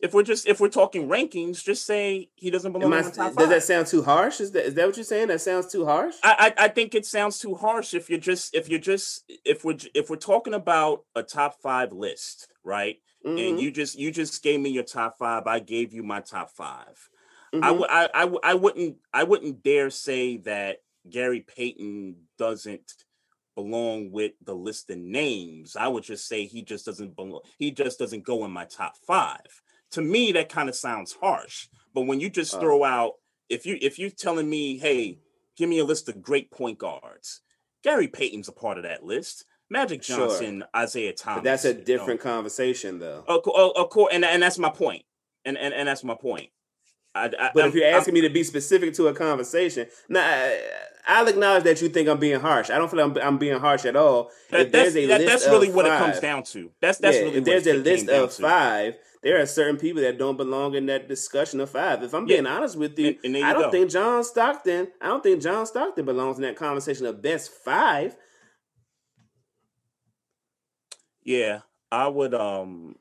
If 0.00 0.12
we're 0.14 0.24
just 0.24 0.48
if 0.48 0.58
we're 0.60 0.68
talking 0.68 1.08
rankings, 1.08 1.62
just 1.62 1.86
say 1.86 2.28
he 2.34 2.50
doesn't 2.50 2.72
belong 2.72 2.92
Am 2.92 2.92
I, 2.92 2.98
in 2.98 3.04
the 3.04 3.10
top 3.12 3.26
does 3.28 3.34
five. 3.36 3.48
that 3.50 3.62
sound 3.62 3.86
too 3.86 4.02
harsh? 4.02 4.40
Is 4.40 4.50
that 4.52 4.64
is 4.66 4.74
that 4.74 4.86
what 4.86 4.96
you're 4.96 5.04
saying? 5.04 5.28
That 5.28 5.40
sounds 5.40 5.70
too 5.70 5.84
harsh. 5.86 6.16
I, 6.24 6.52
I 6.58 6.64
I 6.64 6.68
think 6.68 6.94
it 6.96 7.06
sounds 7.06 7.38
too 7.38 7.54
harsh 7.54 7.94
if 7.94 8.10
you're 8.10 8.18
just 8.18 8.54
if 8.54 8.68
you're 8.68 8.80
just 8.80 9.30
if 9.44 9.64
we're 9.64 9.76
if 9.94 10.10
we're 10.10 10.16
talking 10.16 10.54
about 10.54 11.04
a 11.14 11.22
top 11.22 11.60
five 11.62 11.92
list, 11.92 12.48
right? 12.64 12.96
Mhm, 13.24 13.50
And 13.50 13.60
you 13.60 13.70
just 13.70 13.96
you 13.96 14.10
just 14.10 14.42
gave 14.42 14.58
me 14.60 14.70
your 14.70 14.82
top 14.82 15.18
five. 15.18 15.46
I 15.46 15.60
gave 15.60 15.92
you 15.92 16.02
my 16.02 16.20
top 16.20 16.50
5 16.50 17.08
I 17.54 17.58
mhm. 17.70 17.78
would 17.78 17.88
I, 17.90 18.08
I 18.12 18.34
I 18.42 18.54
wouldn't 18.54 18.96
I 19.12 19.22
wouldn't 19.22 19.62
dare 19.62 19.90
say 19.90 20.38
that 20.38 20.78
Gary 21.08 21.42
Payton 21.42 22.16
doesn't 22.38 22.92
belong 23.54 24.10
with 24.10 24.32
the 24.44 24.54
list 24.54 24.90
of 24.90 24.98
names. 24.98 25.76
I 25.76 25.88
would 25.88 26.04
just 26.04 26.26
say 26.26 26.46
he 26.46 26.62
just 26.62 26.86
doesn't 26.86 27.16
belong. 27.16 27.40
He 27.58 27.70
just 27.70 27.98
doesn't 27.98 28.24
go 28.24 28.44
in 28.44 28.50
my 28.50 28.64
top 28.64 28.94
five. 29.06 29.62
To 29.92 30.00
me, 30.02 30.32
that 30.32 30.48
kind 30.48 30.68
of 30.68 30.74
sounds 30.74 31.12
harsh. 31.20 31.68
But 31.94 32.02
when 32.02 32.20
you 32.20 32.30
just 32.30 32.54
Uh. 32.54 32.60
throw 32.60 32.84
out, 32.84 33.14
if 33.48 33.66
you 33.66 33.76
if 33.80 33.98
you're 33.98 34.10
telling 34.10 34.48
me, 34.48 34.78
hey, 34.78 35.18
give 35.56 35.68
me 35.68 35.78
a 35.78 35.84
list 35.84 36.08
of 36.08 36.22
great 36.22 36.50
point 36.50 36.78
guards, 36.78 37.40
Gary 37.84 38.08
Payton's 38.08 38.48
a 38.48 38.52
part 38.52 38.78
of 38.78 38.84
that 38.84 39.04
list. 39.04 39.44
Magic 39.70 40.02
Sure. 40.02 40.28
Johnson, 40.28 40.64
Isaiah 40.76 41.12
Thomas. 41.14 41.38
But 41.38 41.44
that's 41.44 41.64
a 41.64 41.68
you 41.72 41.74
know. 41.78 41.84
different 41.84 42.20
conversation, 42.20 42.98
though. 42.98 43.24
Of, 43.26 43.42
co- 43.42 43.70
of 43.74 43.88
course, 43.90 44.12
and, 44.12 44.22
and 44.24 44.42
that's 44.42 44.58
my 44.58 44.68
point. 44.70 45.02
And, 45.46 45.56
and 45.58 45.72
and 45.74 45.88
that's 45.88 46.04
my 46.04 46.14
point. 46.14 46.50
I, 47.14 47.24
I, 47.26 47.50
But 47.54 47.60
I'm- 47.62 47.68
if 47.68 47.74
you're 47.74 47.86
I'm- 47.86 47.94
asking 47.96 48.14
me 48.14 48.20
to 48.22 48.30
be 48.30 48.44
specific 48.44 48.94
to 48.94 49.08
a 49.08 49.14
conversation, 49.14 49.86
now 50.08 50.54
I'll 51.06 51.26
acknowledge 51.26 51.64
that 51.64 51.82
you 51.82 51.88
think 51.88 52.08
I'm 52.08 52.18
being 52.20 52.38
harsh. 52.40 52.70
I 52.70 52.78
don't 52.78 52.88
feel 52.90 53.00
I'm, 53.00 53.16
I'm 53.18 53.38
being 53.38 53.58
harsh 53.58 53.84
at 53.84 53.96
all. 53.96 54.30
that- 54.50 54.60
if 54.66 54.72
that's, 54.72 54.92
there's 54.94 54.96
a 54.96 55.06
that- 55.08 55.20
list 55.22 55.32
that's 55.44 55.46
really 55.52 55.70
what 55.70 55.86
it 55.86 55.98
comes 55.98 56.20
down 56.20 56.44
to. 56.44 56.70
That's 56.80 56.98
that's 56.98 57.16
yeah, 57.16 57.22
really 57.24 57.32
if 57.38 57.40
what 57.40 57.44
there's 57.46 57.66
it 57.66 57.76
a 57.76 57.78
list 57.78 58.08
of 58.08 58.34
to. 58.36 58.42
five, 58.42 58.94
there 59.22 59.40
are 59.40 59.46
certain 59.46 59.76
people 59.78 60.02
that 60.02 60.16
don't 60.18 60.36
belong 60.36 60.74
in 60.74 60.86
that 60.86 61.08
discussion 61.08 61.60
of 61.60 61.70
five. 61.70 62.02
If 62.02 62.14
I'm 62.14 62.26
Yeah. 62.28 62.36
being 62.36 62.46
honest 62.46 62.76
with 62.76 62.96
you, 62.98 63.08
And- 63.08 63.18
and 63.24 63.34
there 63.34 63.44
I 63.44 63.52
don't 63.52 63.62
go. 63.62 63.70
think 63.72 63.90
John 63.90 64.22
Stockton. 64.22 64.88
I 65.00 65.06
don't 65.08 65.22
think 65.22 65.42
John 65.42 65.66
Stockton 65.66 66.04
belongs 66.04 66.36
in 66.36 66.42
that 66.42 66.56
conversation 66.56 67.06
of 67.06 67.20
best 67.20 67.50
five. 67.52 68.16
Yeah, 71.24 71.60
I 71.90 72.08
would. 72.08 72.34
Um, 72.34 72.96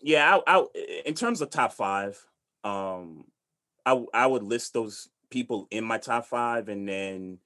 yeah, 0.00 0.38
I, 0.46 0.58
I 0.58 0.66
in 1.06 1.14
terms 1.14 1.40
of 1.40 1.50
top 1.50 1.72
five, 1.72 2.22
um, 2.64 3.24
I 3.86 4.04
I 4.12 4.26
would 4.26 4.42
list 4.42 4.74
those 4.74 5.08
people 5.32 5.66
in 5.70 5.84
my 5.84 5.98
top 5.98 6.26
five, 6.26 6.68
and 6.68 6.88
then 6.88 7.38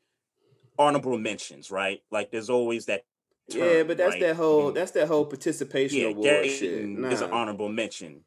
honorable 0.79 1.17
mentions. 1.19 1.71
Right, 1.71 2.03
like 2.11 2.31
there's 2.31 2.51
always 2.51 2.87
that. 2.87 3.05
yeah, 3.49 3.85
but 3.85 3.97
that's 3.97 4.15
right? 4.15 4.21
that 4.21 4.37
whole 4.37 4.73
that's 4.73 4.91
that 4.93 5.09
whole 5.09 5.25
participation 5.25 6.01
yeah. 6.01 6.07
award 6.09 6.25
Gary 6.25 6.49
shit. 6.51 6.85
Nah. 6.87 7.09
is 7.09 7.23
an 7.23 7.31
honorable 7.31 7.69
mention. 7.71 8.23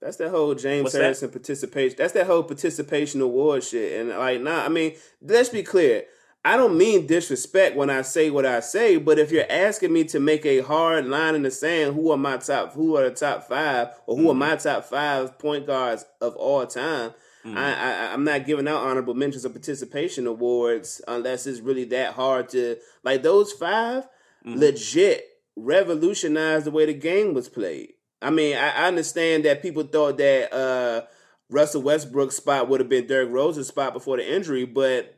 That's 0.00 0.16
that 0.16 0.30
whole 0.30 0.54
James 0.54 0.82
What's 0.84 0.94
that? 0.94 1.02
Harrison 1.02 1.30
participation. 1.30 1.96
That's 1.96 2.12
that 2.14 2.26
whole 2.26 2.42
participation 2.42 3.20
award 3.20 3.62
shit. 3.62 4.00
And 4.00 4.10
like, 4.10 4.40
nah, 4.40 4.64
I 4.64 4.68
mean, 4.68 4.94
let's 5.20 5.48
be 5.48 5.62
clear. 5.62 6.04
I 6.44 6.56
don't 6.56 6.76
mean 6.76 7.06
disrespect 7.06 7.76
when 7.76 7.88
I 7.88 8.02
say 8.02 8.28
what 8.28 8.44
I 8.44 8.58
say, 8.58 8.96
but 8.96 9.20
if 9.20 9.30
you're 9.30 9.46
asking 9.48 9.92
me 9.92 10.02
to 10.04 10.18
make 10.18 10.44
a 10.44 10.58
hard 10.58 11.06
line 11.06 11.36
in 11.36 11.42
the 11.42 11.52
sand, 11.52 11.94
who 11.94 12.10
are 12.10 12.16
my 12.16 12.36
top, 12.38 12.72
who 12.72 12.96
are 12.96 13.08
the 13.08 13.14
top 13.14 13.44
five, 13.44 13.90
or 14.06 14.16
who 14.16 14.28
are 14.28 14.34
Mhm. 14.34 14.38
my 14.38 14.56
top 14.56 14.84
five 14.86 15.38
point 15.38 15.68
guards 15.68 16.04
of 16.20 16.34
all 16.34 16.66
time, 16.66 17.14
Mhm. 17.44 17.56
I, 17.56 17.72
I 17.72 18.12
I'm 18.12 18.24
not 18.24 18.46
giving 18.46 18.68
out 18.68 18.82
honorable 18.84 19.14
mentions 19.14 19.44
or 19.44 19.50
participation 19.50 20.26
awards 20.26 21.00
unless 21.08 21.46
it's 21.46 21.60
really 21.60 21.84
that 21.86 22.14
hard 22.14 22.48
to 22.50 22.76
like 23.02 23.22
those 23.22 23.52
5 23.52 24.06
Mhm. 24.46 24.56
legit 24.58 25.28
revolutionized 25.56 26.66
the 26.66 26.70
way 26.70 26.86
the 26.86 26.94
game 26.94 27.34
was 27.34 27.48
played. 27.48 27.94
I 28.20 28.30
mean, 28.30 28.56
I, 28.56 28.84
I 28.84 28.86
understand 28.88 29.44
that 29.44 29.62
people 29.62 29.82
thought 29.82 30.16
that 30.18 30.52
uh, 30.52 31.02
Russell 31.50 31.82
Westbrook's 31.82 32.36
spot 32.36 32.68
would 32.68 32.80
have 32.80 32.88
been 32.88 33.06
Derrick 33.06 33.30
Rose's 33.30 33.66
spot 33.68 33.92
before 33.92 34.16
the 34.16 34.32
injury, 34.34 34.64
but 34.64 35.14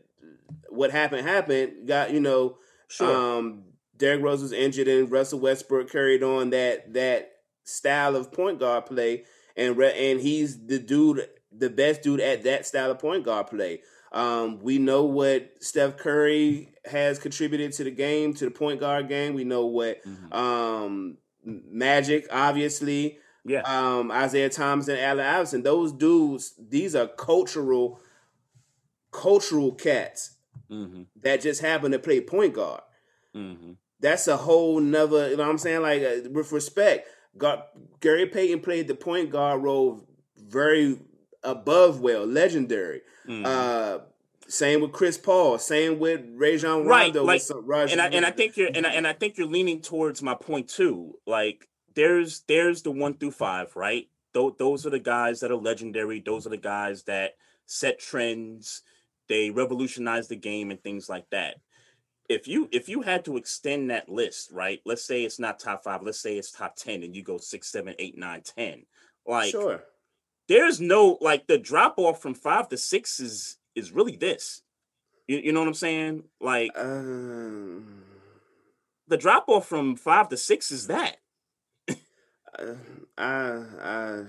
what 0.70 0.90
happened 0.90 1.26
happened. 1.26 1.86
Got 1.86 2.12
you 2.12 2.20
know, 2.20 2.56
Sure. 2.88 3.14
um, 3.38 3.64
Derrick 3.96 4.22
Rose 4.22 4.42
was 4.42 4.52
injured, 4.52 4.88
and 4.88 5.10
Russell 5.10 5.38
Westbrook 5.40 5.90
carried 5.90 6.22
on 6.22 6.50
that 6.50 6.92
that 6.94 7.30
style 7.64 8.16
of 8.16 8.32
point 8.32 8.58
guard 8.58 8.86
play, 8.86 9.24
and 9.56 9.76
re- 9.76 10.10
and 10.10 10.20
he's 10.20 10.66
the 10.66 10.78
dude, 10.78 11.28
the 11.56 11.70
best 11.70 12.02
dude 12.02 12.20
at 12.20 12.42
that 12.44 12.66
style 12.66 12.90
of 12.90 12.98
point 12.98 13.24
guard 13.24 13.46
play. 13.48 13.82
Um, 14.12 14.60
we 14.60 14.78
know 14.78 15.04
what 15.04 15.52
Steph 15.60 15.96
Curry 15.96 16.72
has 16.84 17.18
contributed 17.18 17.72
to 17.72 17.84
the 17.84 17.90
game, 17.90 18.32
to 18.34 18.44
the 18.44 18.50
point 18.50 18.80
guard 18.80 19.08
game. 19.08 19.34
We 19.34 19.44
know 19.44 19.66
what 19.66 20.02
Mhm. 20.04 20.34
um, 20.34 21.18
Magic, 21.44 22.26
obviously, 22.30 23.18
yeah. 23.44 23.60
um, 23.62 24.10
Isaiah 24.10 24.48
Thomas 24.48 24.88
and 24.88 24.98
Allen 24.98 25.26
Iverson. 25.26 25.62
Those 25.62 25.92
dudes, 25.92 26.54
these 26.58 26.94
are 26.94 27.06
cultural, 27.06 28.00
cultural 29.10 29.72
cats 29.72 30.36
hmm 30.68 31.02
that 31.20 31.40
just 31.42 31.60
happen 31.60 31.92
to 31.92 31.98
play 31.98 32.20
point 32.20 32.54
guard. 32.54 32.80
hmm 33.34 33.72
That's 34.00 34.26
a 34.28 34.36
whole 34.36 34.80
nother. 34.80 35.30
You 35.30 35.36
know 35.36 35.42
what 35.44 35.50
I'm 35.50 35.58
saying? 35.58 35.82
Like 35.82 36.02
uh, 36.02 36.28
with 36.30 36.52
respect, 36.52 37.08
God, 37.36 37.62
Gary 38.00 38.26
Payton 38.26 38.60
played 38.60 38.88
the 38.88 38.94
point 38.94 39.30
guard 39.30 39.62
role 39.62 40.06
very 40.36 40.98
above 41.44 42.00
well, 42.00 42.24
legendary. 42.26 43.02
hmm 43.26 43.44
Uh, 43.46 43.98
same 44.46 44.82
with 44.82 44.92
Chris 44.92 45.16
Paul. 45.16 45.58
Same 45.58 45.98
with 45.98 46.20
Rajon 46.34 46.84
Right, 46.84 47.04
Rondo. 47.04 47.24
like- 47.24 47.36
with 47.36 47.42
some, 47.44 47.64
Raj- 47.66 47.92
and 47.92 48.00
I 48.00 48.08
and 48.08 48.26
I 48.26 48.30
think 48.30 48.56
you're 48.58 48.68
and 48.74 48.86
I, 48.86 48.90
and 48.92 49.06
I 49.06 49.12
think 49.14 49.38
you're 49.38 49.46
leaning 49.46 49.80
towards 49.80 50.20
my 50.22 50.34
point 50.34 50.68
too. 50.68 51.18
Like 51.26 51.66
there's 51.94 52.40
there's 52.46 52.82
the 52.82 52.90
one 52.90 53.14
through 53.14 53.30
five, 53.30 53.74
right? 53.74 54.08
Those 54.34 54.52
those 54.58 54.86
are 54.86 54.90
the 54.90 54.98
guys 54.98 55.40
that 55.40 55.50
are 55.50 55.56
legendary. 55.56 56.20
Those 56.20 56.46
are 56.46 56.50
the 56.50 56.58
guys 56.58 57.04
that 57.04 57.36
set 57.66 57.98
trends. 57.98 58.82
They 59.28 59.48
revolutionized 59.50 60.28
the 60.28 60.36
game 60.36 60.70
and 60.70 60.82
things 60.82 61.08
like 61.08 61.30
that. 61.30 61.56
If 62.28 62.46
you 62.46 62.68
if 62.70 62.88
you 62.88 63.00
had 63.00 63.24
to 63.24 63.38
extend 63.38 63.90
that 63.90 64.10
list, 64.10 64.50
right? 64.52 64.80
Let's 64.84 65.04
say 65.04 65.24
it's 65.24 65.38
not 65.38 65.58
top 65.58 65.84
five. 65.84 66.02
Let's 66.02 66.20
say 66.20 66.36
it's 66.36 66.50
top 66.52 66.76
ten, 66.76 67.02
and 67.02 67.16
you 67.16 67.22
go 67.22 67.38
six, 67.38 67.68
seven, 67.72 67.94
eight, 67.98 68.18
nine, 68.18 68.42
ten. 68.42 68.84
Like 69.26 69.50
sure. 69.50 69.84
There's 70.48 70.80
no 70.80 71.18
like 71.20 71.46
the 71.46 71.58
drop 71.58 71.94
off 71.98 72.20
from 72.20 72.34
five 72.34 72.68
to 72.68 72.76
six 72.76 73.20
is 73.20 73.58
is 73.74 73.92
really 73.92 74.16
this. 74.16 74.62
You, 75.26 75.38
you 75.38 75.52
know 75.52 75.60
what 75.60 75.68
I'm 75.68 75.74
saying? 75.74 76.24
Like 76.40 76.72
Um, 76.76 78.02
the 79.08 79.16
drop 79.16 79.44
off 79.48 79.66
from 79.66 79.96
five 79.96 80.28
to 80.28 80.36
six 80.36 80.70
is 80.70 80.86
that. 80.88 81.16
uh, 82.58 82.74
I, 83.18 83.62
I, 83.82 84.22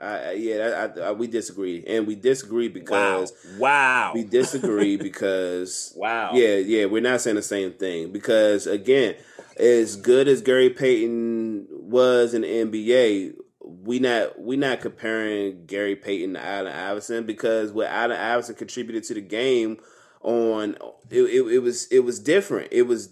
I, 0.00 0.32
yeah, 0.32 0.88
I, 0.96 1.00
I, 1.00 1.12
we 1.12 1.26
disagree, 1.26 1.84
and 1.86 2.06
we 2.06 2.14
disagree 2.14 2.68
Wow. 2.68 2.72
because 2.72 3.32
Wow. 3.58 4.12
we 4.14 4.24
disagree 4.24 4.96
because 4.96 5.92
wow. 5.96 6.30
Yeah, 6.32 6.56
yeah, 6.56 6.86
we're 6.86 7.02
not 7.02 7.20
saying 7.20 7.36
the 7.36 7.42
same 7.42 7.72
thing 7.72 8.12
because 8.12 8.66
again, 8.66 9.16
as 9.58 9.96
good 9.96 10.26
as 10.28 10.40
Gary 10.42 10.70
Payton 10.70 11.66
was 11.70 12.32
in 12.34 12.42
the 12.42 12.48
NBA, 12.48 13.34
we 13.82 13.98
not 13.98 14.40
we 14.40 14.56
not 14.56 14.80
comparing 14.80 15.66
Gary 15.66 15.96
Payton 15.96 16.34
to 16.34 16.44
Allen 16.44 16.72
Iverson 16.72 17.26
because 17.26 17.72
what 17.72 17.86
Allen 17.88 18.16
Iverson 18.18 18.54
contributed 18.56 19.04
to 19.04 19.14
the 19.14 19.20
game 19.20 19.78
on 20.22 20.76
it, 21.10 21.20
it, 21.22 21.42
it 21.54 21.58
was 21.60 21.86
it 21.88 22.00
was 22.00 22.18
different. 22.18 22.68
It 22.72 22.82
was 22.82 23.08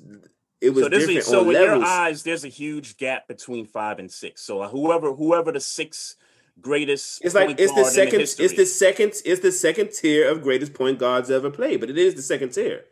it 0.60 0.70
was 0.70 0.84
So, 0.84 0.88
different 0.88 1.22
so 1.22 1.40
on 1.40 1.46
in 1.46 1.52
levels. 1.52 1.78
your 1.80 1.84
eyes, 1.88 2.22
there's 2.24 2.44
a 2.44 2.48
huge 2.48 2.96
gap 2.96 3.28
between 3.28 3.66
five 3.66 3.98
and 3.98 4.10
six. 4.10 4.42
So 4.42 4.60
uh, 4.62 4.68
whoever 4.68 5.12
whoever 5.14 5.52
the 5.52 5.60
six 5.60 6.16
greatest 6.60 7.24
it's 7.24 7.34
like 7.36 7.58
it's 7.58 7.72
the 7.72 7.84
second 7.84 8.18
history- 8.20 8.44
it's 8.46 8.54
the 8.56 8.66
second 8.66 9.12
it's 9.24 9.40
the 9.40 9.52
second 9.52 9.92
tier 9.92 10.28
of 10.28 10.42
greatest 10.42 10.74
point 10.74 10.98
guards 10.98 11.30
ever 11.30 11.50
played, 11.50 11.78
but 11.80 11.88
it 11.90 11.96
is 11.98 12.14
the 12.16 12.22
second 12.22 12.50
tier. 12.50 12.84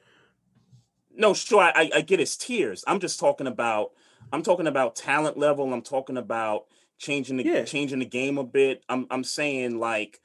No, 1.19 1.33
sure, 1.35 1.63
I, 1.63 1.73
I- 1.75 1.91
I 1.97 2.01
get 2.03 2.21
his 2.21 2.37
tiers. 2.37 2.85
I'm 2.87 3.01
just 3.01 3.19
talking 3.19 3.47
about 3.47 3.91
I'm 4.33 4.43
talking 4.43 4.67
about 4.67 4.97
talent 4.97 5.37
level. 5.37 5.73
I'm 5.73 5.83
talking 5.83 6.17
about 6.17 6.67
changing 6.99 7.37
the 7.39 7.45
Yeah. 7.45 7.65
changing 7.65 7.99
the 8.01 8.05
game 8.07 8.39
a 8.39 8.45
bit. 8.45 8.83
I'm 8.89 9.07
I'm 9.11 9.25
saying 9.25 9.79
like 9.79 10.21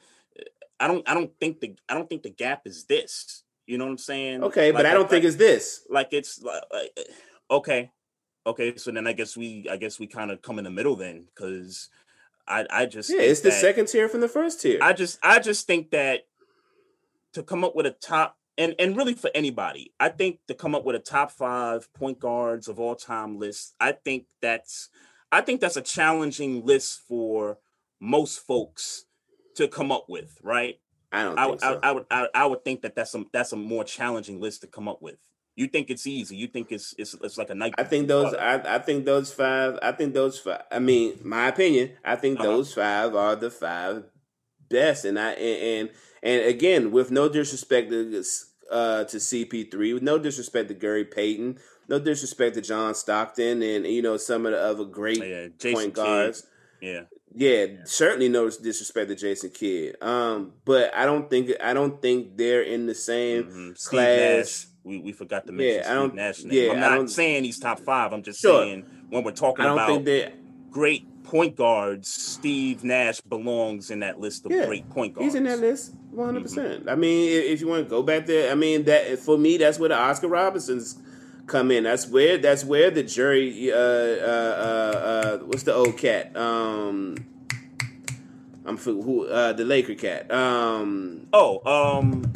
I 0.80 0.88
don't 0.88 1.07
I 1.07 1.13
don't 1.13 1.32
think 1.39 1.59
the 1.59 1.76
I 1.89 1.93
don't 1.93 2.09
think 2.09 2.24
the 2.24 2.30
gap 2.30 2.63
is 2.65 2.86
this. 2.86 3.43
You 3.67 3.78
know 3.78 3.86
what 3.86 3.91
I'm 3.91 3.97
saying? 3.99 4.43
Okay, 4.43 4.72
but 4.72 4.86
I 4.86 4.91
don't 4.93 5.01
like- 5.03 5.09
think 5.11 5.26
it's 5.26 5.36
this. 5.38 5.86
like 5.89 6.09
it's 6.11 6.41
like, 6.41 6.63
like, 6.74 6.99
okay 7.49 7.91
okay 8.47 8.76
so 8.76 8.89
then 8.89 9.05
i 9.05 9.13
guess 9.13 9.38
we 9.38 9.67
i 9.69 9.78
guess 9.78 9.99
we 9.99 10.07
kind 10.07 10.32
of 10.32 10.41
come 10.41 10.57
in 10.57 10.63
the 10.63 10.72
middle 10.72 10.95
then 10.95 11.26
because 11.28 11.89
i 12.47 12.65
i 12.72 12.86
just 12.88 13.07
Yeah, 13.11 13.22
it's 13.22 13.41
the 13.41 13.51
second 13.51 13.86
tier 13.88 14.09
from 14.09 14.22
the 14.22 14.28
first 14.28 14.61
tier. 14.61 14.80
i 14.82 14.93
just 14.93 15.19
i 15.22 15.38
just 15.38 15.67
think 15.67 15.91
that 15.91 16.22
to 17.34 17.43
come 17.43 17.63
up 17.63 17.76
with 17.76 17.86
a 17.86 17.91
top 17.91 18.36
and 18.57 18.74
and 18.80 18.97
really 18.97 19.13
for 19.13 19.30
anybody 19.36 19.93
i 19.99 20.09
think 20.09 20.39
to 20.47 20.55
come 20.55 20.74
up 20.74 20.84
with 20.86 20.95
a 20.95 20.99
top 20.99 21.30
five 21.32 21.88
point 21.93 22.17
guards 22.19 22.67
of 22.67 22.80
all 22.80 22.95
time 22.95 23.38
list 23.38 23.76
i 23.80 23.91
think 23.91 24.26
that's 24.41 24.89
i 25.32 25.41
think 25.41 25.61
that's 25.61 25.77
a 25.77 25.82
challenging 25.82 26.65
list 26.65 27.01
for 27.07 27.57
most 27.99 28.39
folks 28.39 29.05
to 29.55 29.67
come 29.67 29.91
up 29.91 30.05
with 30.07 30.38
right 30.43 30.79
I 31.13 31.23
don't 31.23 31.38
I, 31.38 31.45
I, 31.45 31.57
so. 31.57 31.79
I 31.84 31.91
would 31.91 32.05
I, 32.09 32.27
I 32.34 32.45
would 32.45 32.63
think 32.63 32.84
that 32.84 32.95
that's 32.95 33.13
a 33.15 33.25
that's 33.34 33.51
a 33.51 33.57
more 33.57 33.84
challenging 33.84 34.39
list 34.39 34.61
to 34.61 34.67
come 34.67 34.88
up 34.88 35.01
with. 35.01 35.17
You 35.57 35.67
think 35.67 35.89
it's 35.89 36.07
easy? 36.07 36.38
You 36.38 36.47
think 36.47 36.71
it's 36.71 36.95
it's 36.97 37.13
it's 37.21 37.38
like 37.38 37.49
a 37.49 37.55
night? 37.55 37.73
I 37.77 37.84
think 37.84 38.07
those. 38.07 38.34
I, 38.34 38.75
I 38.75 38.79
think 38.79 39.03
those 39.03 39.34
five. 39.34 39.77
I 39.82 39.91
think 39.91 40.13
those 40.13 40.39
five. 40.39 40.61
I 40.71 40.79
mean, 40.79 41.19
my 41.23 41.49
opinion. 41.49 41.91
I 42.05 42.15
think 42.15 42.39
Uh-huh. 42.39 42.47
those 42.47 42.73
five 42.73 43.13
are 43.13 43.36
the 43.36 43.51
five 43.51 44.05
best. 44.69 45.03
And 45.03 45.19
I 45.19 45.32
and 45.32 45.89
and, 45.89 45.89
and 46.23 46.49
again, 46.49 46.91
with 46.91 47.11
no 47.11 47.27
disrespect 47.27 47.89
to 47.91 48.23
uh, 48.71 49.03
to 49.03 49.17
CP3, 49.17 49.93
with 49.93 50.03
no 50.03 50.17
disrespect 50.17 50.69
to 50.69 50.73
Gary 50.73 51.03
Payton, 51.03 51.59
no 51.91 51.99
disrespect 51.99 52.55
to 52.55 52.61
John 52.61 52.95
Stockton, 52.95 53.61
and 53.61 53.85
you 53.85 54.01
know 54.01 54.17
some 54.17 54.45
of 54.47 54.53
the 54.53 54.59
other 54.61 54.85
great 54.85 55.23
yeah, 55.23 55.47
point 55.73 55.93
guards. 55.93 56.47
Yeah, 56.81 57.01
Yeah, 57.35 57.65
certainly 57.85 58.27
no 58.29 58.49
disrespect 58.49 59.09
to 59.09 59.15
Jason 59.15 59.51
Kidd. 59.51 59.97
Um, 60.01 60.53
but 60.65 60.91
I 60.95 61.05
don't 61.05 61.29
think 61.29 61.51
I 61.61 61.73
don't 61.75 62.01
think 62.01 62.37
they're 62.37 62.63
in 62.63 62.87
the 62.87 62.95
same 62.95 63.43
mhm. 63.43 63.77
Steve 63.77 63.89
class. 63.89 64.07
Nash. 64.65 64.67
We 64.83 64.97
we 64.99 65.11
forgot 65.11 65.45
to 65.45 65.51
mention 65.51 65.75
Yeah, 65.75 65.81
I 65.81 65.83
Steve 65.83 65.95
don't- 65.95 66.15
Nash. 66.15 66.43
name. 66.43 66.53
yeah, 66.65 66.71
I'm 66.71 66.79
not 67.01 67.09
saying 67.11 67.43
he's 67.43 67.59
top 67.59 67.79
five. 67.81 68.13
I'm 68.13 68.23
just 68.23 68.39
Sure. 68.39 68.63
saying 68.63 68.85
when 69.11 69.23
we're 69.23 69.31
talking 69.31 69.65
I 69.65 69.73
about 69.73 70.31
great 70.71 71.05
point 71.23 71.55
guards, 71.55 72.07
Steve 72.07 72.83
Nash 72.83 73.21
belongs 73.21 73.91
in 73.91 73.99
that 73.99 74.19
list 74.19 74.45
of 74.45 74.51
Yeah, 74.51 74.65
great 74.65 74.89
point 74.89 75.13
guards. 75.13 75.25
He's 75.25 75.35
in 75.35 75.43
that 75.43 75.59
list, 75.59 75.93
one 76.09 76.25
hundred 76.25 76.45
Mm-hmm. 76.45 76.55
percent. 76.61 76.89
I 76.89 76.95
mean, 76.95 77.29
if 77.29 77.61
you 77.61 77.67
want 77.67 77.83
to 77.83 77.89
go 77.89 78.01
back 78.01 78.25
there, 78.25 78.51
I 78.51 78.55
mean 78.55 78.85
that 78.85 79.19
for 79.19 79.37
me, 79.37 79.57
that's 79.57 79.77
where 79.77 79.89
the 79.89 79.95
Oscar 79.97 80.29
Robinsons 80.29 80.97
come 81.47 81.71
in. 81.71 81.83
That's 81.83 82.07
where 82.07 82.37
that's 82.37 82.63
where 82.63 82.91
the 82.91 83.03
jury. 83.03 83.71
Uh, 83.71 83.75
uh, 83.75 83.79
uh, 83.79 84.97
uh, 84.97 85.37
what's 85.45 85.63
the 85.63 85.73
old 85.73 85.97
cat? 85.97 86.35
Um, 86.37 87.15
I'm 88.65 88.77
for 88.77 88.91
who? 88.91 89.25
Uh, 89.27 89.53
the 89.53 89.65
Laker 89.65 89.95
cat. 89.95 90.31
Um, 90.31 91.27
Oh, 91.33 91.61
um, 91.69 92.31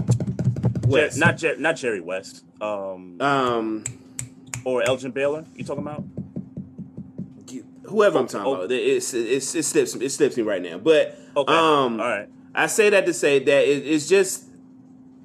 Jer- 0.83 0.87
West. 0.87 1.17
not 1.19 1.37
Jer- 1.37 1.57
not 1.57 1.75
Jerry 1.75 2.01
West, 2.01 2.43
um, 2.61 3.19
um, 3.21 3.83
or 4.63 4.83
Elgin 4.83 5.11
Baylor. 5.11 5.45
You 5.55 5.63
talking 5.63 5.83
about? 5.83 6.03
whoever 7.87 8.17
I'm 8.17 8.25
talking 8.27 8.47
Oh. 8.47 8.53
about. 8.55 8.71
It's, 8.71 9.13
it's 9.13 9.53
it 9.53 9.63
slips 9.63 9.93
it 9.95 10.09
slips 10.09 10.35
me 10.37 10.41
right 10.43 10.61
now, 10.61 10.79
but 10.79 11.17
Okay, 11.37 11.53
um, 11.53 11.99
all 12.01 12.07
right. 12.07 12.27
I 12.55 12.65
say 12.67 12.89
that 12.89 13.05
to 13.05 13.13
say 13.13 13.37
that 13.39 13.63
it, 13.67 13.85
it's 13.85 14.07
just 14.09 14.45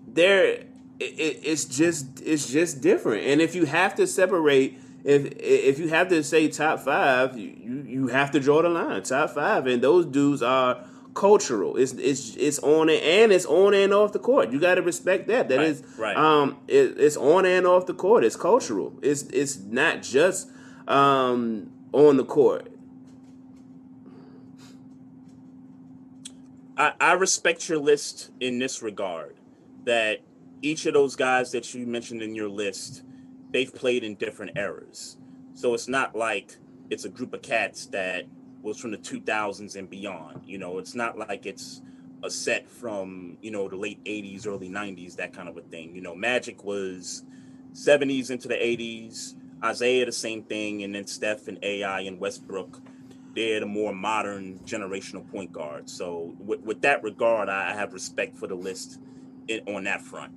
there. 0.06 0.64
It, 1.01 1.18
it, 1.18 1.40
it's 1.44 1.64
just 1.64 2.20
it's 2.24 2.51
just 2.51 2.80
different. 2.82 3.26
And 3.26 3.40
if 3.40 3.55
you 3.55 3.64
have 3.64 3.94
to 3.96 4.07
separate, 4.07 4.78
if 5.03 5.32
if 5.38 5.78
you 5.78 5.88
have 5.88 6.09
to 6.11 6.22
say 6.22 6.48
top 6.48 6.80
five, 6.80 7.36
you 7.38 7.48
you, 7.59 7.82
you 7.82 8.07
have 8.09 8.30
to 8.32 8.40
draw 8.40 8.61
the 8.62 8.68
line 8.68 9.03
top 9.03 9.30
five, 9.30 9.66
and 9.66 9.82
those 9.82 10.05
dudes 10.07 10.42
are 10.42 10.84
cultural. 11.14 11.76
It's 11.76 11.92
it's 11.94 12.36
it's 12.36 12.59
on 12.61 12.88
it 12.88 13.03
and 13.03 13.32
it's 13.32 13.46
on 13.46 13.74
and 13.74 13.92
off 13.94 14.12
the 14.12 14.18
court. 14.18 14.51
You 14.53 14.61
got 14.61 14.74
to 14.76 14.82
respect 14.82 15.26
that. 15.28 15.48
That 15.48 15.59
Right, 15.59 15.66
is 15.68 15.82
right. 15.98 16.16
um 16.16 16.59
it, 16.68 16.94
it's 16.98 17.16
on 17.16 17.46
and 17.46 17.66
off 17.66 17.86
the 17.86 17.94
court. 17.94 18.22
It's 18.22 18.36
cultural. 18.36 18.92
It's 19.03 19.22
it's 19.24 19.59
not 19.59 20.03
just 20.03 20.48
um 20.86 21.72
on 21.92 22.16
the 22.18 22.24
court. 22.24 22.70
I, 26.76 26.92
I 27.01 27.12
respect 27.12 27.68
your 27.68 27.78
list 27.78 28.30
in 28.40 28.59
this 28.59 28.82
regard 28.82 29.36
that 29.84 30.20
each 30.62 30.86
of 30.86 30.94
those 30.94 31.16
guys 31.16 31.52
that 31.52 31.72
you 31.74 31.86
mentioned 31.86 32.22
in 32.22 32.34
your 32.34 32.48
list, 32.48 33.02
they've 33.50 33.72
played 33.74 34.04
in 34.04 34.14
different 34.16 34.56
eras. 34.56 35.16
So 35.54 35.74
it's 35.74 35.88
not 35.88 36.14
like 36.14 36.56
it's 36.90 37.04
a 37.04 37.08
group 37.08 37.34
of 37.34 37.42
cats 37.42 37.86
that 37.86 38.24
was 38.62 38.78
from 38.78 38.90
the 38.90 38.98
2000s 38.98 39.76
and 39.76 39.88
beyond. 39.88 40.42
You 40.46 40.58
know, 40.58 40.78
it's 40.78 40.94
not 40.94 41.18
like 41.18 41.46
it's 41.46 41.82
a 42.22 42.30
set 42.30 42.68
from, 42.68 43.38
you 43.40 43.50
know, 43.50 43.68
the 43.68 43.76
late 43.76 44.02
80s, 44.04 44.46
early 44.46 44.68
90s, 44.68 45.16
that 45.16 45.32
kind 45.32 45.48
of 45.48 45.56
a 45.56 45.62
thing. 45.62 45.94
You 45.94 46.02
know, 46.02 46.14
Magic 46.14 46.62
was 46.64 47.24
70s 47.72 48.30
into 48.30 48.48
the 48.48 48.54
80s, 48.54 49.34
Isaiah 49.64 50.04
the 50.04 50.12
same 50.12 50.42
thing, 50.42 50.82
and 50.82 50.94
then 50.94 51.06
Steph 51.06 51.48
and 51.48 51.58
AI 51.62 52.00
and 52.00 52.20
Westbrook 52.20 52.80
they're 53.34 53.61
the 53.61 53.66
more 53.66 53.94
modern 53.94 54.58
generational 54.61 55.28
point 55.30 55.52
guards. 55.52 55.92
So 55.92 56.34
with, 56.38 56.61
with 56.61 56.80
that 56.82 57.02
regard, 57.02 57.48
I 57.48 57.74
have 57.74 57.92
respect 57.92 58.36
for 58.36 58.46
the 58.46 58.54
list 58.54 58.98
on 59.66 59.84
that 59.84 60.02
front. 60.02 60.32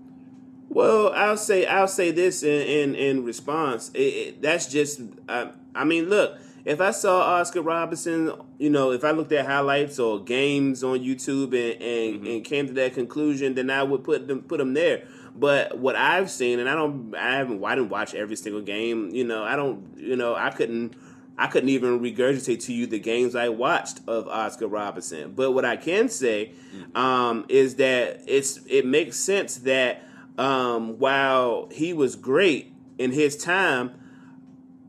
Well, 0.69 1.13
I'll 1.13 1.37
say 1.37 1.65
I'll 1.65 1.87
say 1.87 2.11
this 2.11 2.43
in 2.43 2.61
in, 2.61 2.95
in 2.95 3.23
response. 3.23 3.91
It, 3.93 3.99
it, 3.99 4.41
that's 4.41 4.67
just 4.67 5.01
I, 5.29 5.51
I 5.75 5.83
mean, 5.83 6.09
look, 6.09 6.37
if 6.65 6.79
I 6.81 6.91
saw 6.91 7.21
Oscar 7.21 7.61
Robinson, 7.61 8.31
you 8.57 8.69
know, 8.69 8.91
if 8.91 9.03
I 9.03 9.11
looked 9.11 9.31
at 9.31 9.45
highlights 9.45 9.99
or 9.99 10.23
games 10.23 10.83
on 10.83 10.99
YouTube 10.99 11.53
and 11.53 11.81
and, 11.81 12.27
and 12.27 12.45
came 12.45 12.67
to 12.67 12.73
that 12.73 12.93
conclusion, 12.93 13.55
then 13.55 13.69
I 13.69 13.83
would 13.83 14.03
put 14.03 14.27
them 14.27 14.41
put 14.41 14.57
them 14.57 14.73
there. 14.73 15.05
But 15.35 15.79
what 15.79 15.95
I've 15.95 16.29
seen, 16.29 16.59
and 16.59 16.69
I 16.69 16.75
don't, 16.75 17.15
I 17.15 17.37
haven't, 17.37 17.63
I 17.63 17.75
didn't 17.75 17.89
watch 17.89 18.13
every 18.13 18.35
single 18.35 18.61
game. 18.61 19.09
You 19.09 19.23
know, 19.23 19.43
I 19.43 19.55
don't, 19.55 19.97
you 19.97 20.15
know, 20.15 20.35
I 20.35 20.49
couldn't. 20.49 20.95
I 21.35 21.47
couldn't 21.47 21.69
even 21.69 21.99
regurgitate 21.99 22.63
to 22.65 22.73
you 22.73 22.85
the 22.85 22.99
games 22.99 23.33
I 23.33 23.49
watched 23.49 24.01
of 24.05 24.27
Oscar 24.27 24.67
Robinson. 24.67 25.31
But 25.31 25.53
what 25.53 25.65
I 25.65 25.77
can 25.77 26.07
say 26.07 26.51
um, 26.93 27.45
is 27.49 27.73
that 27.77 28.21
it's 28.27 28.59
it 28.67 28.85
makes 28.85 29.17
sense 29.17 29.57
that 29.57 30.03
um, 30.37 30.99
while 30.99 31.69
he 31.71 31.93
was 31.93 32.15
great 32.15 32.73
in 32.97 33.11
his 33.11 33.37
time, 33.37 33.91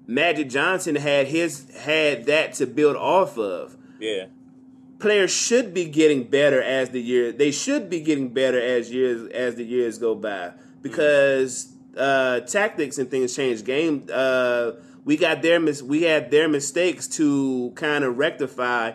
Magic 0.06 0.48
Johnson 0.48 0.96
had 0.96 1.28
his 1.28 1.70
had 1.74 2.26
that 2.26 2.54
to 2.54 2.66
build 2.66 2.96
off 2.96 3.38
of. 3.38 3.76
Yeah. 3.98 4.26
Players 4.98 5.30
should 5.30 5.74
be 5.74 5.86
getting 5.86 6.24
better 6.24 6.62
as 6.62 6.90
the 6.90 7.00
year 7.00 7.32
they 7.32 7.50
should 7.50 7.90
be 7.90 8.00
getting 8.00 8.32
better 8.32 8.60
as 8.60 8.90
years 8.90 9.30
as 9.32 9.56
the 9.56 9.64
years 9.64 9.98
go 9.98 10.14
by 10.14 10.52
because 10.82 11.74
uh, 11.96 12.40
tactics 12.40 12.98
and 12.98 13.10
things 13.10 13.34
change. 13.34 13.64
Game 13.64 14.06
uh, 14.12 14.72
we 15.04 15.16
got 15.16 15.42
their 15.42 15.60
mis- 15.60 15.82
we 15.82 16.02
had 16.02 16.30
their 16.30 16.48
mistakes 16.48 17.06
to 17.08 17.72
kind 17.74 18.04
of 18.04 18.16
rectify 18.16 18.92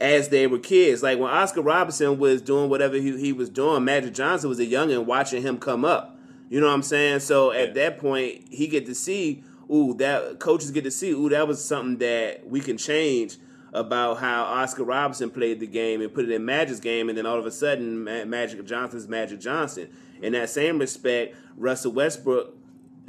as 0.00 0.28
they 0.30 0.46
were 0.46 0.58
kids. 0.58 1.02
Like 1.02 1.18
when 1.18 1.30
Oscar 1.30 1.62
Robinson 1.62 2.18
was 2.18 2.42
doing 2.42 2.70
whatever 2.70 2.96
he, 2.96 3.18
he 3.18 3.32
was 3.32 3.48
doing, 3.48 3.84
Magic 3.84 4.14
Johnson 4.14 4.48
was 4.48 4.58
a 4.58 4.66
youngin' 4.66 5.04
watching 5.04 5.42
him 5.42 5.58
come 5.58 5.84
up. 5.84 6.16
You 6.48 6.60
know 6.60 6.66
what 6.66 6.74
I'm 6.74 6.82
saying? 6.82 7.20
So 7.20 7.52
at 7.52 7.74
that 7.74 7.98
point, 7.98 8.46
he 8.50 8.66
get 8.66 8.86
to 8.86 8.94
see, 8.94 9.44
ooh, 9.72 9.94
that 9.98 10.40
coaches 10.40 10.70
get 10.70 10.84
to 10.84 10.90
see, 10.90 11.10
ooh, 11.10 11.28
that 11.28 11.46
was 11.46 11.64
something 11.64 11.98
that 11.98 12.48
we 12.48 12.60
can 12.60 12.76
change 12.76 13.36
about 13.72 14.18
how 14.18 14.42
Oscar 14.42 14.82
Robinson 14.82 15.30
played 15.30 15.60
the 15.60 15.66
game 15.66 16.00
and 16.00 16.12
put 16.12 16.24
it 16.24 16.30
in 16.32 16.44
Magic's 16.44 16.80
game, 16.80 17.08
and 17.08 17.16
then 17.16 17.24
all 17.24 17.38
of 17.38 17.46
a 17.46 17.52
sudden, 17.52 18.02
Magic 18.02 18.64
Johnson's 18.66 19.06
Magic 19.06 19.38
Johnson. 19.38 19.88
In 20.20 20.32
that 20.32 20.50
same 20.50 20.78
respect, 20.78 21.36
Russell 21.56 21.92
Westbrook 21.92 22.59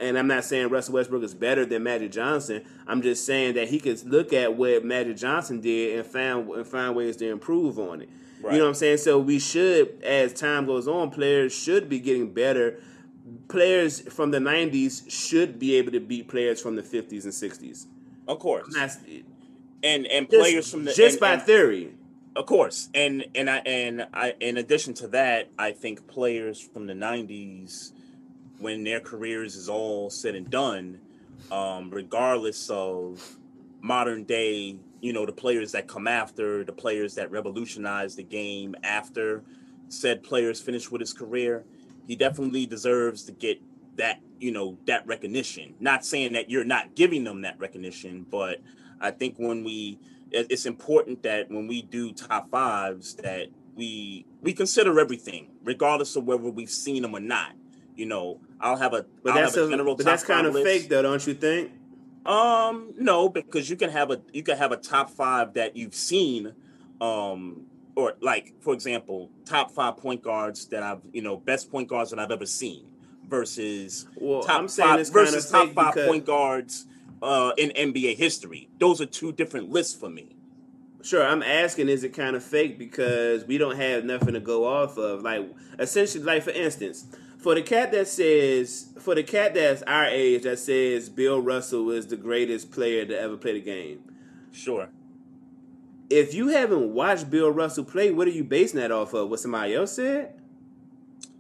and 0.02 0.18
I'm 0.18 0.28
not 0.28 0.44
saying 0.44 0.70
Russell 0.70 0.96
Westbrook 0.96 1.24
is 1.24 1.34
better 1.34 1.66
than 1.66 1.84
Magic 1.84 2.12
Johnson. 2.12 2.64
I'm 2.88 3.02
just 3.02 3.26
saying 3.26 3.54
that 3.56 3.70
he 3.70 3.80
could 3.80 4.04
look 4.06 4.34
at 4.34 4.56
what 4.56 4.84
Magic 4.84 5.18
Johnson 5.18 5.62
did 5.62 5.98
and 5.98 6.06
find 6.06 6.50
and 6.50 6.68
find 6.68 6.96
ways 6.96 7.18
to 7.18 7.30
improve 7.30 7.80
on 7.80 8.02
it. 8.02 8.10
Right. 8.42 8.54
You 8.54 8.60
know 8.60 8.66
what 8.66 8.70
I'm 8.70 8.76
saying? 8.76 8.98
So 8.98 9.20
we 9.20 9.38
should, 9.40 10.02
as 10.04 10.34
time 10.34 10.66
goes 10.66 10.88
on, 10.88 11.12
players 11.12 11.54
should 11.54 11.88
be 11.88 12.00
getting 12.00 12.34
better. 12.34 12.80
Players 13.48 14.02
from 14.12 14.32
the 14.32 14.40
'90s 14.40 15.10
should 15.10 15.60
be 15.60 15.76
able 15.76 15.92
to 15.92 16.00
beat 16.00 16.28
players 16.28 16.60
from 16.60 16.76
the 16.76 16.82
'50s 16.82 17.24
and 17.24 17.34
'60s. 17.34 17.86
Of 18.28 18.40
course. 18.40 18.76
And 19.84 20.06
and 20.08 20.30
just, 20.30 20.42
players 20.42 20.72
from 20.72 20.86
the 20.86 20.94
just 20.94 21.14
and- 21.16 21.20
by 21.20 21.34
and- 21.34 21.42
theory. 21.44 21.94
Of 22.34 22.46
course, 22.46 22.88
and 22.94 23.26
and 23.36 23.50
I 23.50 23.58
and 23.58 24.08
I 24.14 24.36
in 24.40 24.56
addition 24.56 24.94
to 24.96 25.08
that, 25.10 25.50
I 25.60 25.74
think 25.74 26.08
players 26.08 26.62
from 26.62 26.88
the 26.88 26.94
'90s, 26.94 27.92
when 28.62 28.84
their 28.84 29.00
careers 29.00 29.56
is 29.56 29.68
all 29.68 30.10
said 30.10 30.36
and 30.36 30.50
done, 30.50 31.00
um, 31.52 31.90
regardless 31.90 32.70
of 32.70 33.38
modern 33.82 34.24
day, 34.24 34.78
you 35.02 35.12
know, 35.12 35.26
the 35.26 35.32
players 35.32 35.72
that 35.72 35.88
come 35.88 36.08
after, 36.08 36.64
the 36.64 36.72
players 36.72 37.16
that 37.16 37.32
revolutionize 37.32 38.16
the 38.16 38.24
game 38.24 38.76
after 38.84 39.44
said 39.90 40.24
players 40.24 40.62
finish 40.62 40.90
with 40.92 41.02
his 41.02 41.12
career, 41.12 41.66
he 42.08 42.16
definitely 42.16 42.66
deserves 42.66 43.24
to 43.24 43.32
get 43.32 43.60
that, 43.98 44.22
you 44.40 44.52
know, 44.52 44.78
that 44.86 45.06
recognition. 45.08 45.74
Not 45.80 46.06
saying 46.06 46.34
that 46.34 46.50
you're 46.50 46.64
not 46.64 46.96
giving 46.96 47.24
them 47.24 47.42
that 47.42 47.60
recognition, 47.60 48.26
but 48.30 48.62
I 49.00 49.12
think 49.12 49.36
when 49.38 49.64
we 49.64 50.00
it's 50.32 50.66
important 50.66 51.24
that 51.24 51.50
when 51.52 51.68
we 51.68 51.82
do 51.82 52.14
top 52.14 52.50
fives 52.50 53.16
that 53.16 53.48
we 53.76 54.26
we 54.42 54.54
consider 54.54 55.00
everything 55.00 55.50
regardless 55.64 56.16
of 56.16 56.24
whether 56.24 56.50
we've 56.50 56.70
seen 56.70 57.02
them 57.02 57.14
or 57.14 57.20
not 57.20 57.52
you 57.96 58.06
know 58.06 58.40
i'll 58.62 58.78
have 58.78 58.94
a 58.94 59.06
But 59.24 59.34
I'll 59.34 59.42
that's 59.42 59.58
a 59.58 59.70
general 59.70 59.96
but 59.96 60.06
that's 60.06 60.24
kind 60.24 60.48
of 60.48 60.54
list. 60.54 60.66
fake, 60.66 60.90
though, 60.90 61.02
don't 61.02 61.26
you 61.26 61.34
think? 61.34 61.72
um 62.26 62.94
no 62.98 63.28
because 63.30 63.70
you 63.70 63.76
can 63.76 63.90
have 63.90 64.12
a 64.12 64.22
you 64.32 64.44
can 64.44 64.56
have 64.58 64.72
a 64.72 64.78
top 64.78 65.10
five 65.10 65.56
that 65.56 65.76
you've 65.76 65.96
seen 65.96 66.54
um 67.02 67.66
or 67.96 68.14
like 68.22 68.54
for 68.60 68.74
example 68.76 69.32
top 69.44 69.72
five 69.72 69.98
point 69.98 70.22
guards 70.22 70.68
that 70.68 70.84
i've 70.84 71.02
you 71.14 71.22
know 71.24 71.36
best 71.38 71.72
point 71.72 71.88
guards 71.88 72.12
that 72.12 72.20
i've 72.20 72.30
ever 72.30 72.46
seen 72.46 72.86
versus 73.28 74.06
Well, 74.16 74.42
top 74.44 74.70
five 74.70 75.10
versus 75.10 75.50
top 75.50 75.70
five 75.74 75.96
point 75.96 76.26
guards 76.26 76.86
uh 77.24 77.54
in 77.58 77.70
nba 77.72 78.16
history 78.16 78.70
those 78.80 79.02
are 79.02 79.08
two 79.08 79.32
different 79.32 79.70
lists 79.72 79.96
for 80.00 80.10
me 80.10 80.36
Sure, 81.04 81.26
I'm 81.26 81.42
asking, 81.42 81.90
is 81.90 82.04
it 82.04 82.10
kind 82.14 82.36
of 82.36 82.44
fake 82.44 82.78
because 82.78 83.44
we 83.46 83.58
don't 83.58 83.76
have 83.76 84.06
nothing 84.06 84.36
to 84.36 84.40
go 84.40 84.66
off 84.66 85.00
of? 85.00 85.24
Like, 85.24 85.50
essentially, 85.80 86.24
like 86.24 86.44
for 86.44 86.52
instance, 86.52 87.08
for 87.42 87.56
the 87.56 87.62
cat 87.62 87.92
that 87.92 88.08
says, 88.08 88.94
for 89.00 89.16
the 89.16 89.24
cat 89.24 89.54
that's 89.56 89.82
our 89.84 90.06
age 90.06 90.44
that 90.44 90.60
says 90.60 91.10
Bill 91.10 91.42
Russell 91.42 91.90
is 91.92 92.08
the 92.08 92.16
greatest 92.18 92.72
player 92.72 93.06
to 93.06 93.20
ever 93.20 93.36
play 93.38 93.54
the 93.54 93.62
game. 93.62 94.00
sure 94.52 94.90
If 96.10 96.34
you 96.34 96.50
haven't 96.50 96.94
watched 96.94 97.30
Bill 97.30 97.50
Russell 97.52 97.84
play, 97.86 98.12
what 98.12 98.28
are 98.28 98.32
you 98.32 98.44
basing 98.44 98.80
that 98.80 98.92
off 98.92 99.14
of? 99.14 99.30
What 99.30 99.40
somebody 99.40 99.74
else 99.76 99.94
said? 99.94 100.36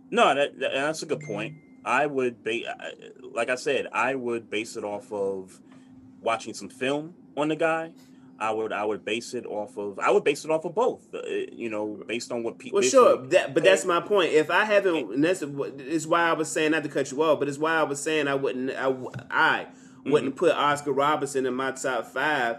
No, 0.09 0.33
that, 0.35 0.59
that- 0.59 0.73
that's 0.73 1.03
a 1.03 1.05
good 1.05 1.21
point. 1.21 1.55
I 1.85 2.05
would 2.05 2.43
be 2.43 2.65
like 3.33 3.49
I 3.49 3.55
said, 3.55 3.87
I 3.91 4.13
would 4.15 4.49
base 4.49 4.75
it 4.75 4.83
off 4.83 5.11
of 5.11 5.59
watching 6.21 6.53
some 6.53 6.69
film 6.69 7.15
on 7.35 7.47
the 7.47 7.55
guy. 7.55 7.91
I 8.41 8.49
would 8.49 8.73
I 8.73 8.83
would 8.83 9.05
base 9.05 9.35
it 9.35 9.45
off 9.45 9.77
of 9.77 9.99
I 9.99 10.09
would 10.09 10.23
base 10.23 10.43
it 10.43 10.51
off 10.51 10.65
of 10.65 10.73
both. 10.73 11.13
Uh, 11.13 11.19
you 11.51 11.69
know, 11.69 12.03
based 12.07 12.31
on 12.31 12.41
what 12.41 12.57
people. 12.57 12.79
Well, 12.79 12.89
sure, 12.89 13.17
that, 13.27 13.53
but 13.53 13.63
that's 13.63 13.85
my 13.85 14.01
point. 14.01 14.33
If 14.33 14.49
I 14.49 14.65
haven't, 14.65 15.13
and 15.13 15.23
that's 15.23 15.43
is 15.43 16.07
why 16.07 16.23
I 16.23 16.33
was 16.33 16.51
saying 16.51 16.71
not 16.71 16.83
to 16.83 16.89
cut 16.89 17.11
you 17.11 17.21
off, 17.21 17.39
but 17.39 17.47
it's 17.47 17.59
why 17.59 17.75
I 17.75 17.83
was 17.83 18.01
saying 18.01 18.27
I 18.27 18.33
wouldn't 18.33 18.71
I, 18.71 18.95
I 19.29 19.67
wouldn't 20.05 20.35
mm-hmm. 20.35 20.39
put 20.39 20.55
Oscar 20.55 20.91
Robertson 20.91 21.45
in 21.45 21.53
my 21.53 21.71
top 21.71 22.07
five, 22.07 22.57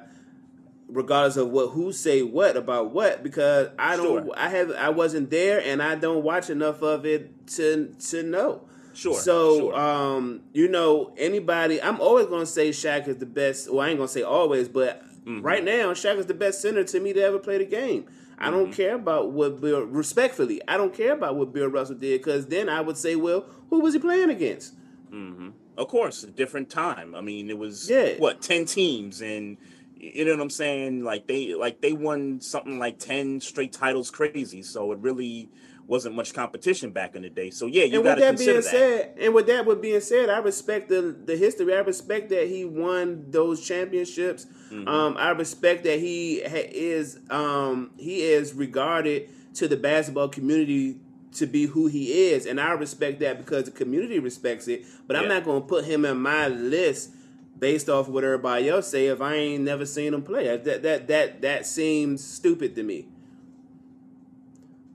regardless 0.88 1.36
of 1.36 1.48
what 1.48 1.70
who 1.70 1.92
say 1.92 2.22
what 2.22 2.56
about 2.56 2.92
what, 2.92 3.24
because 3.24 3.68
I 3.76 3.96
don't 3.96 4.26
sure. 4.26 4.34
I 4.36 4.48
have 4.50 4.70
I 4.70 4.90
wasn't 4.90 5.30
there 5.30 5.60
and 5.60 5.82
I 5.82 5.96
don't 5.96 6.22
watch 6.22 6.48
enough 6.48 6.82
of 6.82 7.04
it 7.04 7.48
to 7.48 7.92
to 8.10 8.22
know. 8.22 8.68
Sure. 8.94 9.14
So, 9.14 9.58
sure. 9.58 9.74
um, 9.74 10.42
you 10.52 10.68
know, 10.68 11.14
anybody, 11.16 11.82
I'm 11.82 11.98
always 12.00 12.26
gonna 12.26 12.46
say 12.46 12.70
Shaq 12.70 13.08
is 13.08 13.16
the 13.16 13.26
best. 13.26 13.72
Well, 13.72 13.80
I 13.80 13.88
ain't 13.88 13.98
gonna 13.98 14.06
say 14.06 14.22
always, 14.22 14.68
but 14.68 15.02
Mm-hmm. 15.26 15.40
Right 15.40 15.64
now, 15.64 15.92
Shaq 15.92 16.18
is 16.18 16.26
the 16.26 16.34
best 16.34 16.60
center 16.60 16.82
to 16.84 17.00
me 17.00 17.12
to 17.12 17.20
ever 17.22 17.38
play 17.38 17.58
the 17.58 17.64
game. 17.64 18.06
I 18.38 18.50
don't 18.50 18.64
mm-hmm. 18.64 18.72
care 18.72 18.94
about 18.96 19.30
what 19.30 19.60
Bill. 19.60 19.82
Respectfully, 19.82 20.60
I 20.66 20.76
don't 20.76 20.92
care 20.92 21.12
about 21.12 21.36
what 21.36 21.52
Bill 21.52 21.68
Russell 21.68 21.96
did 21.96 22.20
because 22.20 22.46
then 22.46 22.68
I 22.68 22.80
would 22.80 22.96
say, 22.96 23.14
well, 23.14 23.46
who 23.70 23.80
was 23.80 23.94
he 23.94 24.00
playing 24.00 24.30
against? 24.30 24.74
Mm-hmm. 25.12 25.50
Of 25.76 25.88
course, 25.88 26.24
a 26.24 26.30
different 26.30 26.68
time. 26.68 27.14
I 27.14 27.20
mean, 27.20 27.50
it 27.50 27.58
was 27.58 27.88
yeah. 27.88 28.14
what 28.18 28.42
ten 28.42 28.64
teams, 28.64 29.22
and 29.22 29.58
you 29.96 30.24
know 30.24 30.32
what 30.32 30.40
I'm 30.40 30.50
saying. 30.50 31.04
Like 31.04 31.28
they, 31.28 31.54
like 31.54 31.80
they 31.80 31.92
won 31.92 32.40
something 32.40 32.78
like 32.78 32.98
ten 32.98 33.40
straight 33.40 33.72
titles, 33.72 34.10
crazy. 34.10 34.62
So 34.62 34.90
it 34.90 34.98
really 34.98 35.48
wasn't 35.86 36.14
much 36.14 36.32
competition 36.32 36.90
back 36.90 37.14
in 37.16 37.22
the 37.22 37.30
day. 37.30 37.50
So 37.50 37.66
yeah, 37.66 37.84
you 37.84 38.02
got 38.02 38.16
to 38.16 38.22
consider 38.22 38.52
being 38.52 38.62
that. 38.62 38.70
Said, 38.70 39.14
and 39.20 39.34
with 39.34 39.46
that, 39.48 39.66
with 39.66 39.82
being 39.82 40.00
said, 40.00 40.30
I 40.30 40.38
respect 40.38 40.88
the 40.88 41.16
the 41.24 41.36
history. 41.36 41.74
I 41.74 41.80
respect 41.80 42.30
that 42.30 42.48
he 42.48 42.64
won 42.64 43.30
those 43.30 43.66
championships. 43.66 44.46
Mm-hmm. 44.70 44.88
Um, 44.88 45.16
I 45.18 45.30
respect 45.30 45.84
that 45.84 45.98
he 45.98 46.40
ha- 46.42 46.68
is 46.70 47.18
um, 47.30 47.90
he 47.98 48.22
is 48.22 48.54
regarded 48.54 49.28
to 49.54 49.68
the 49.68 49.76
basketball 49.76 50.28
community 50.28 50.98
to 51.34 51.46
be 51.46 51.66
who 51.66 51.86
he 51.86 52.30
is, 52.30 52.46
and 52.46 52.60
I 52.60 52.72
respect 52.72 53.20
that 53.20 53.38
because 53.38 53.64
the 53.64 53.70
community 53.70 54.18
respects 54.18 54.68
it. 54.68 54.84
But 55.06 55.16
yeah. 55.16 55.22
I'm 55.22 55.28
not 55.28 55.44
going 55.44 55.62
to 55.62 55.66
put 55.66 55.84
him 55.84 56.04
in 56.04 56.18
my 56.18 56.48
list 56.48 57.10
based 57.58 57.88
off 57.88 58.08
of 58.08 58.14
what 58.14 58.24
everybody 58.24 58.68
else 58.68 58.88
say 58.88 59.06
if 59.06 59.20
I 59.20 59.34
ain't 59.34 59.64
never 59.64 59.86
seen 59.86 60.14
him 60.14 60.22
play. 60.22 60.56
That 60.56 60.82
that 60.82 61.08
that 61.08 61.42
that 61.42 61.66
seems 61.66 62.24
stupid 62.24 62.74
to 62.74 62.82
me. 62.82 63.08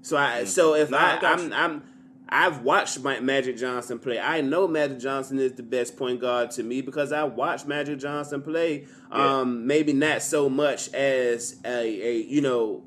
So 0.07 0.15
I 0.15 0.45
so 0.45 0.73
if 0.75 0.89
no, 0.89 0.97
I, 0.97 1.19
I 1.21 1.33
I'm, 1.33 1.53
I'm 1.53 1.83
I've 2.29 2.61
watched 2.61 3.01
my, 3.01 3.19
Magic 3.19 3.57
Johnson 3.57 3.99
play. 3.99 4.19
I 4.19 4.41
know 4.41 4.67
Magic 4.67 4.99
Johnson 4.99 5.37
is 5.39 5.53
the 5.53 5.63
best 5.63 5.97
point 5.97 6.21
guard 6.21 6.51
to 6.51 6.63
me 6.63 6.81
because 6.81 7.11
I 7.11 7.23
watched 7.25 7.67
Magic 7.67 7.99
Johnson 7.99 8.41
play. 8.41 8.85
Yeah. 9.11 9.39
Um, 9.39 9.67
maybe 9.67 9.93
not 9.93 10.21
so 10.21 10.49
much 10.49 10.93
as 10.93 11.57
a, 11.65 12.07
a, 12.07 12.17
you 12.21 12.41
know. 12.41 12.83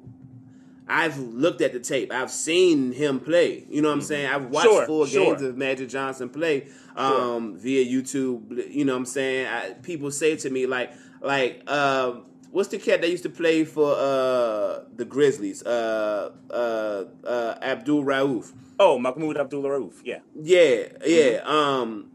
I've 0.92 1.18
looked 1.18 1.60
at 1.60 1.72
the 1.72 1.78
tape. 1.78 2.10
I've 2.10 2.32
seen 2.32 2.90
him 2.90 3.20
play. 3.20 3.64
You 3.68 3.80
know 3.80 3.88
what 3.88 3.92
I'm 3.92 3.98
mm-hmm. 4.00 4.06
saying? 4.08 4.26
I've 4.26 4.46
watched 4.46 4.66
sure, 4.66 4.86
four 4.86 5.06
sure. 5.06 5.26
games 5.26 5.42
of 5.42 5.56
Magic 5.56 5.88
Johnson 5.88 6.30
play 6.30 6.66
um, 6.96 7.52
sure. 7.52 7.60
via 7.60 7.84
YouTube. 7.84 8.74
You 8.74 8.84
know 8.84 8.94
what 8.94 8.98
I'm 8.98 9.06
saying? 9.06 9.46
I, 9.46 9.72
people 9.74 10.10
say 10.10 10.36
to 10.36 10.50
me 10.50 10.66
like 10.66 10.92
like. 11.20 11.70
Um, 11.70 12.24
what's 12.50 12.68
the 12.68 12.78
cat 12.78 13.00
that 13.00 13.10
used 13.10 13.22
to 13.22 13.30
play 13.30 13.64
for 13.64 13.94
uh, 13.96 14.80
the 14.96 15.04
Grizzlies? 15.04 15.62
Uh, 15.62 16.32
uh, 16.50 17.04
uh, 17.26 17.58
Abdul 17.62 18.04
Rauf. 18.04 18.52
Oh, 18.78 18.98
Mahmoud 18.98 19.36
Abdul 19.36 19.62
Rauf. 19.62 19.94
Yeah. 20.04 20.20
Yeah, 20.34 20.84
yeah. 21.04 21.40
Mm-hmm. 21.40 21.48
Um, 21.48 22.10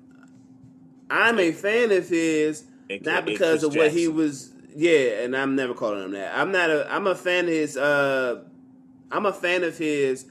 I'm 1.10 1.40
a 1.40 1.52
fan 1.52 1.92
of 1.92 2.10
his, 2.10 2.64
not 3.02 3.26
because 3.26 3.64
of 3.64 3.76
what 3.76 3.92
he 3.92 4.08
was. 4.08 4.52
Yeah, 4.76 5.24
and 5.24 5.36
I'm 5.38 5.56
never 5.56 5.74
calling 5.74 6.04
him 6.04 6.12
that. 6.12 6.38
I'm 6.38 6.52
not 6.52 6.70
a. 6.70 6.92
I'm 6.92 7.08
a 7.08 7.16
fan 7.16 7.46
of 7.46 7.52
his. 7.52 7.78
Uh, 7.78 8.44
I'm 9.12 9.26
a 9.26 9.34
fan 9.34 9.64
of 9.64 9.78
his 9.78 10.26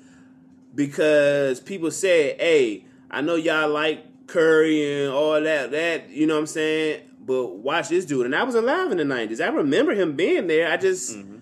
because 0.74 1.61
people 1.61 1.90
say, 1.90 2.36
"Hey, 2.38 2.84
I 3.11 3.20
know 3.20 3.36
y'all 3.36 3.70
like 3.70 4.26
Curry 4.26 5.05
and 5.05 5.12
all 5.14 5.40
that. 5.40 5.70
That 5.70 6.11
you 6.11 6.26
know 6.26 6.34
what 6.34 6.40
I'm 6.40 6.46
saying." 6.46 7.02
But 7.26 7.56
watch 7.56 7.88
this 7.88 8.04
dude, 8.04 8.26
and 8.26 8.34
I 8.34 8.42
was 8.42 8.54
alive 8.54 8.90
in 8.90 8.98
the 8.98 9.04
'90s. 9.04 9.40
I 9.40 9.48
remember 9.48 9.94
him 9.94 10.14
being 10.14 10.46
there. 10.46 10.70
I 10.70 10.76
just 10.76 11.16
mm-hmm. 11.16 11.38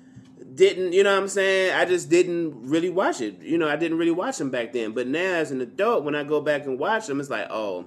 didn't, 0.55 0.93
you 0.93 1.03
know 1.03 1.13
what 1.13 1.23
I'm 1.23 1.29
saying? 1.29 1.75
I 1.75 1.85
just 1.85 2.09
didn't 2.09 2.69
really 2.69 2.91
watch 2.91 3.21
it. 3.21 3.43
You 3.43 3.59
know, 3.59 3.69
I 3.69 3.77
didn't 3.77 3.99
really 3.99 4.13
watch 4.13 4.41
him 4.41 4.51
back 4.51 4.73
then. 4.73 4.93
But 4.93 5.09
now, 5.09 5.35
as 5.35 5.51
an 5.51 5.61
adult, 5.61 6.05
when 6.05 6.15
I 6.15 6.23
go 6.23 6.41
back 6.41 6.67
and 6.67 6.79
watch 6.79 7.09
him, 7.09 7.19
it's 7.19 7.31
like, 7.31 7.49
oh, 7.51 7.87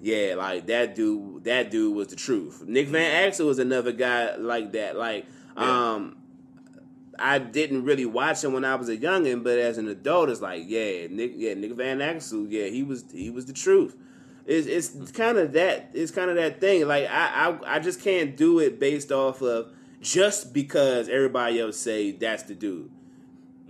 yeah, 0.00 0.34
like 0.36 0.66
that 0.66 0.94
dude. 0.94 1.44
That 1.44 1.70
dude 1.70 1.94
was 1.94 2.08
the 2.08 2.16
truth. 2.16 2.64
Nick 2.66 2.88
Van 2.88 3.30
Exel 3.30 3.46
was 3.46 3.58
another 3.58 3.92
guy 3.92 4.34
like 4.36 4.72
that. 4.72 4.96
Like, 4.96 5.26
yeah. 5.56 5.92
um, 5.94 6.16
I 7.18 7.38
didn't 7.38 7.84
really 7.84 8.06
watch 8.06 8.44
him 8.44 8.52
when 8.52 8.64
I 8.64 8.74
was 8.76 8.88
a 8.88 8.96
youngin, 8.96 9.42
but 9.42 9.58
as 9.58 9.78
an 9.78 9.88
adult, 9.88 10.30
it's 10.30 10.40
like, 10.40 10.64
yeah, 10.66 11.06
Nick, 11.10 11.32
yeah, 11.36 11.54
Nick 11.54 11.72
Van 11.72 11.98
Exel, 11.98 12.46
yeah, 12.48 12.66
he 12.66 12.82
was 12.82 13.04
he 13.12 13.30
was 13.30 13.46
the 13.46 13.52
truth. 13.52 13.96
It's 14.48 14.66
it's 14.66 15.12
kind 15.12 15.36
of 15.36 15.52
that 15.52 15.90
it's 15.92 16.10
kind 16.10 16.30
of 16.30 16.36
that 16.36 16.58
thing. 16.58 16.88
Like 16.88 17.06
I, 17.10 17.50
I 17.50 17.76
I 17.76 17.78
just 17.80 18.00
can't 18.00 18.34
do 18.34 18.60
it 18.60 18.80
based 18.80 19.12
off 19.12 19.42
of 19.42 19.72
just 20.00 20.54
because 20.54 21.10
everybody 21.10 21.60
else 21.60 21.76
say 21.76 22.12
that's 22.12 22.44
the 22.44 22.54
dude. 22.54 22.90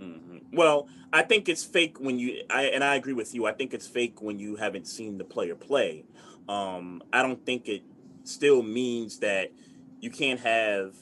Mm-hmm. 0.01 0.55
Well, 0.55 0.87
I 1.11 1.23
think 1.23 1.49
it's 1.49 1.65
fake 1.65 1.99
when 1.99 2.17
you 2.17 2.43
I 2.49 2.63
and 2.67 2.81
I 2.81 2.95
agree 2.95 3.11
with 3.11 3.35
you. 3.35 3.45
I 3.45 3.51
think 3.51 3.73
it's 3.73 3.87
fake 3.87 4.21
when 4.21 4.39
you 4.39 4.55
haven't 4.55 4.87
seen 4.87 5.17
the 5.17 5.25
player 5.25 5.53
play. 5.53 6.05
Um, 6.47 7.03
I 7.11 7.23
don't 7.23 7.45
think 7.45 7.67
it 7.67 7.83
still 8.23 8.63
means 8.63 9.19
that 9.19 9.51
you 9.99 10.09
can't 10.09 10.39
have 10.39 10.95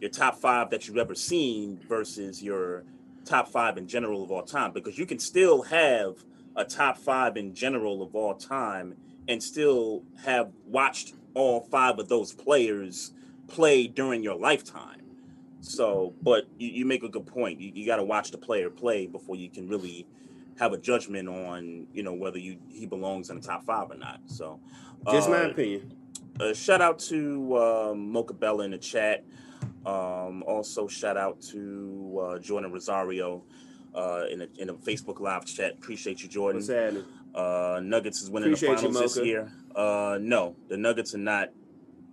your 0.00 0.10
top 0.10 0.40
five 0.40 0.70
that 0.70 0.88
you've 0.88 0.96
ever 0.96 1.14
seen 1.14 1.78
versus 1.88 2.42
your 2.42 2.82
top 3.24 3.46
five 3.46 3.78
in 3.78 3.86
general 3.86 4.24
of 4.24 4.32
all 4.32 4.42
time 4.42 4.72
because 4.72 4.98
you 4.98 5.06
can 5.06 5.20
still 5.20 5.62
have 5.62 6.16
a 6.56 6.64
top 6.64 6.98
five 6.98 7.36
in 7.36 7.54
general 7.54 8.02
of 8.02 8.16
all 8.16 8.34
time 8.34 8.96
and 9.28 9.42
still 9.42 10.02
have 10.24 10.50
watched 10.66 11.14
all 11.34 11.60
five 11.60 11.98
of 11.98 12.08
those 12.08 12.32
players 12.32 13.12
play 13.46 13.86
during 13.86 14.22
your 14.22 14.36
lifetime. 14.36 15.02
So, 15.60 16.14
but 16.22 16.44
you, 16.58 16.68
you 16.68 16.86
make 16.86 17.02
a 17.02 17.08
good 17.08 17.26
point. 17.26 17.60
You, 17.60 17.72
you 17.74 17.86
got 17.86 17.96
to 17.96 18.04
watch 18.04 18.30
the 18.30 18.38
player 18.38 18.70
play 18.70 19.06
before 19.06 19.36
you 19.36 19.50
can 19.50 19.68
really 19.68 20.06
have 20.58 20.72
a 20.72 20.78
judgment 20.78 21.28
on, 21.28 21.86
you 21.92 22.02
know, 22.02 22.14
whether 22.14 22.38
you 22.38 22.58
he 22.68 22.86
belongs 22.86 23.30
in 23.30 23.40
the 23.40 23.46
top 23.46 23.64
five 23.64 23.90
or 23.90 23.96
not. 23.96 24.20
So, 24.26 24.60
just 25.10 25.28
uh, 25.28 25.32
my 25.32 25.42
opinion. 25.42 25.92
Uh, 26.38 26.54
shout 26.54 26.80
out 26.80 26.98
to 26.98 27.56
uh, 27.56 27.94
Mocha 27.94 28.34
Bella 28.34 28.64
in 28.64 28.70
the 28.70 28.78
chat. 28.78 29.24
Um, 29.84 30.42
also, 30.44 30.88
shout 30.88 31.16
out 31.16 31.40
to 31.52 32.20
uh, 32.22 32.38
Jordan 32.38 32.72
Rosario 32.72 33.44
uh, 33.94 34.24
in 34.30 34.42
a 34.42 34.48
in 34.58 34.70
a 34.70 34.74
Facebook 34.74 35.20
live 35.20 35.44
chat. 35.44 35.74
Appreciate 35.74 36.22
you, 36.22 36.28
Jordan. 36.28 36.60
What's 36.60 36.70
happening? 36.70 37.04
Uh, 37.34 37.80
Nuggets 37.82 38.22
is 38.22 38.30
winning 38.30 38.50
Appreciate 38.50 38.76
the 38.80 38.92
finals 38.92 39.14
this 39.14 39.24
year. 39.24 39.52
Uh, 39.74 40.18
no, 40.20 40.56
the 40.68 40.76
Nuggets 40.76 41.14
are 41.14 41.18
not 41.18 41.50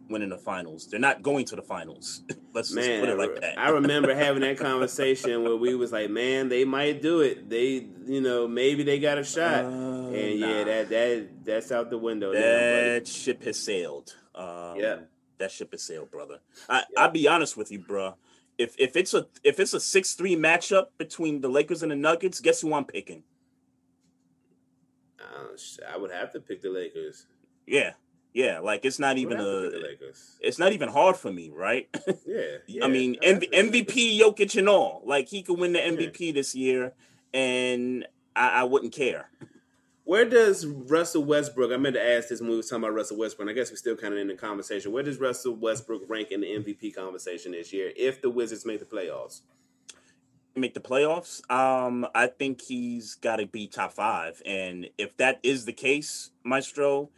winning 0.09 0.29
the 0.29 0.37
finals. 0.37 0.87
They're 0.87 0.99
not 0.99 1.21
going 1.21 1.45
to 1.45 1.55
the 1.55 1.61
finals. 1.61 2.21
Let's 2.53 2.73
man, 2.73 2.85
just 2.85 2.99
put 3.01 3.09
it 3.09 3.17
like 3.17 3.41
that. 3.41 3.59
I 3.59 3.69
remember 3.69 4.15
having 4.15 4.41
that 4.41 4.57
conversation 4.57 5.43
where 5.43 5.55
we 5.55 5.75
was 5.75 5.91
like, 5.91 6.09
man, 6.09 6.49
they 6.49 6.65
might 6.65 7.01
do 7.01 7.21
it. 7.21 7.49
They, 7.49 7.87
you 8.05 8.21
know, 8.21 8.47
maybe 8.47 8.83
they 8.83 8.99
got 8.99 9.17
a 9.17 9.23
shot. 9.23 9.65
Uh, 9.65 9.67
and 9.67 10.39
nah. 10.39 10.47
yeah, 10.47 10.63
that 10.63 10.89
that 10.89 11.27
that's 11.43 11.71
out 11.71 11.89
the 11.89 11.97
window. 11.97 12.33
That 12.33 13.03
now, 13.03 13.09
ship 13.09 13.43
has 13.43 13.59
sailed. 13.59 14.15
Um, 14.35 14.75
yeah, 14.77 14.97
that 15.37 15.51
ship 15.51 15.71
has 15.71 15.83
sailed, 15.83 16.11
brother. 16.11 16.39
I, 16.69 16.83
yeah. 16.91 17.01
I'll 17.01 17.11
be 17.11 17.27
honest 17.27 17.57
with 17.57 17.71
you, 17.71 17.79
bro. 17.79 18.15
If 18.57 18.75
if 18.79 18.95
it's 18.95 19.13
a 19.13 19.27
if 19.43 19.59
it's 19.59 19.73
a 19.73 19.79
six 19.79 20.13
three 20.13 20.35
matchup 20.35 20.87
between 20.97 21.41
the 21.41 21.49
Lakers 21.49 21.83
and 21.83 21.91
the 21.91 21.95
Nuggets, 21.95 22.39
guess 22.39 22.61
who 22.61 22.73
I'm 22.73 22.85
picking? 22.85 23.23
Uh, 25.19 25.55
I 25.91 25.97
would 25.97 26.11
have 26.11 26.31
to 26.33 26.39
pick 26.39 26.61
the 26.61 26.69
Lakers. 26.69 27.27
Yeah, 27.67 27.93
yeah. 28.33 28.59
Like 28.59 28.85
it's 28.85 28.97
not 28.97 29.17
even 29.17 29.39
a. 29.39 29.69
It's 30.41 30.57
not 30.57 30.73
even 30.73 30.89
hard 30.89 31.17
for 31.17 31.31
me, 31.31 31.51
right? 31.53 31.87
Yeah. 32.25 32.57
yeah 32.67 32.85
I 32.85 32.87
mean, 32.87 33.17
I 33.21 33.33
MVP 33.33 34.19
Jokic 34.19 34.57
and 34.57 34.67
all. 34.67 35.01
Like 35.05 35.29
he 35.29 35.43
could 35.43 35.59
win 35.59 35.73
the 35.73 35.79
MVP 35.79 36.19
yeah. 36.19 36.31
this 36.33 36.53
year, 36.55 36.93
and 37.33 38.05
I, 38.35 38.61
I, 38.61 38.63
wouldn't 38.63 38.93
care. 38.93 39.29
Where 40.07 40.23
does 40.23 40.65
Russell 40.65 41.25
Westbrook? 41.25 41.69
I 41.73 41.75
meant 41.75 41.95
to 41.95 42.01
ask 42.01 42.29
this 42.29 42.39
when 42.39 42.49
we 42.49 42.55
were 42.55 42.61
talking 42.63 42.77
about 42.77 42.93
Russell 42.93 43.17
Westbrook. 43.17 43.49
I 43.49 43.51
guess 43.51 43.71
we're 43.71 43.75
still 43.75 43.97
kind 43.97 44.13
of 44.13 44.21
in 44.21 44.27
the 44.27 44.35
conversation. 44.35 44.93
Where 44.93 45.03
does 45.03 45.19
Russell 45.19 45.53
Westbrook 45.57 46.03
rank 46.07 46.31
in 46.31 46.39
the 46.39 46.47
MVP 46.47 46.95
conversation 46.95 47.51
this 47.51 47.73
year 47.73 47.91
if 47.97 48.21
the 48.21 48.29
Wizards 48.29 48.65
make 48.65 48.79
the 48.79 48.85
playoffs? 48.85 49.41
make 50.55 50.73
the 50.73 50.79
playoffs, 50.79 51.41
um, 51.51 52.07
I 52.15 52.27
think 52.27 52.61
he's 52.61 53.15
got 53.15 53.35
to 53.35 53.45
be 53.45 53.67
top 53.67 53.91
five. 53.91 54.41
And 54.45 54.87
if 54.97 55.15
that 55.17 55.41
is 55.43 55.65
the 55.65 55.73
case, 55.73 56.31
Maestro, 56.41 57.09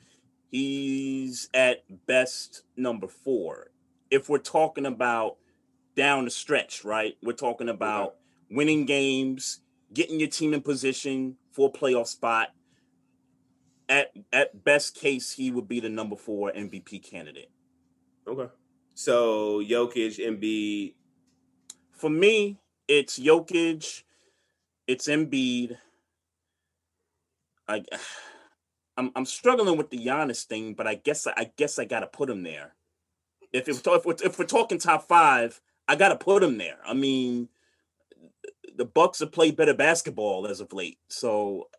he's 0.49 1.47
at 1.53 1.83
best 2.07 2.63
number 2.75 3.07
four. 3.07 3.67
If 4.09 4.29
we're 4.29 4.39
talking 4.39 4.87
about 4.87 5.37
down 5.95 6.25
the 6.25 6.31
stretch, 6.31 6.83
right? 6.83 7.15
We're 7.21 7.33
talking 7.33 7.69
about 7.69 8.07
okay. 8.07 8.15
winning 8.55 8.85
games, 8.85 9.61
getting 9.93 10.19
your 10.19 10.29
team 10.29 10.55
in 10.55 10.61
position 10.61 11.35
for 11.51 11.69
a 11.69 11.71
playoff 11.71 12.07
spot. 12.07 12.49
At 13.89 14.11
at 14.31 14.63
best 14.63 14.95
case, 14.95 15.33
he 15.33 15.49
would 15.49 15.67
be 15.67 15.79
the 15.79 15.89
number 15.89 16.15
four 16.15 16.51
MVP 16.51 17.03
candidate. 17.03 17.49
Okay. 18.27 18.47
So 18.93 19.61
Jokic, 19.61 20.19
Embiid. 20.19 20.93
For 21.93 22.09
me, 22.09 22.59
it's 22.87 23.19
Jokic, 23.19 24.03
it's 24.87 25.07
Embiid. 25.07 25.77
I, 27.67 27.83
I'm 28.97 29.11
I'm 29.15 29.25
struggling 29.25 29.77
with 29.77 29.89
the 29.89 29.97
Giannis 30.05 30.43
thing, 30.43 30.73
but 30.73 30.85
I 30.85 30.95
guess 30.95 31.25
I 31.25 31.51
guess 31.57 31.79
I 31.79 31.85
gotta 31.85 32.07
put 32.07 32.29
him 32.29 32.43
there. 32.43 32.75
If 33.53 33.67
if, 33.67 33.87
if, 33.87 34.05
we're, 34.05 34.15
if 34.23 34.37
we're 34.37 34.45
talking 34.45 34.77
top 34.77 35.07
five, 35.07 35.59
I 35.87 35.95
gotta 35.95 36.15
put 36.15 36.43
him 36.43 36.57
there. 36.57 36.77
I 36.85 36.93
mean, 36.93 37.49
the 38.75 38.85
Bucks 38.85 39.19
have 39.19 39.31
played 39.31 39.55
better 39.55 39.73
basketball 39.73 40.45
as 40.45 40.59
of 40.59 40.73
late, 40.73 40.99
so 41.07 41.69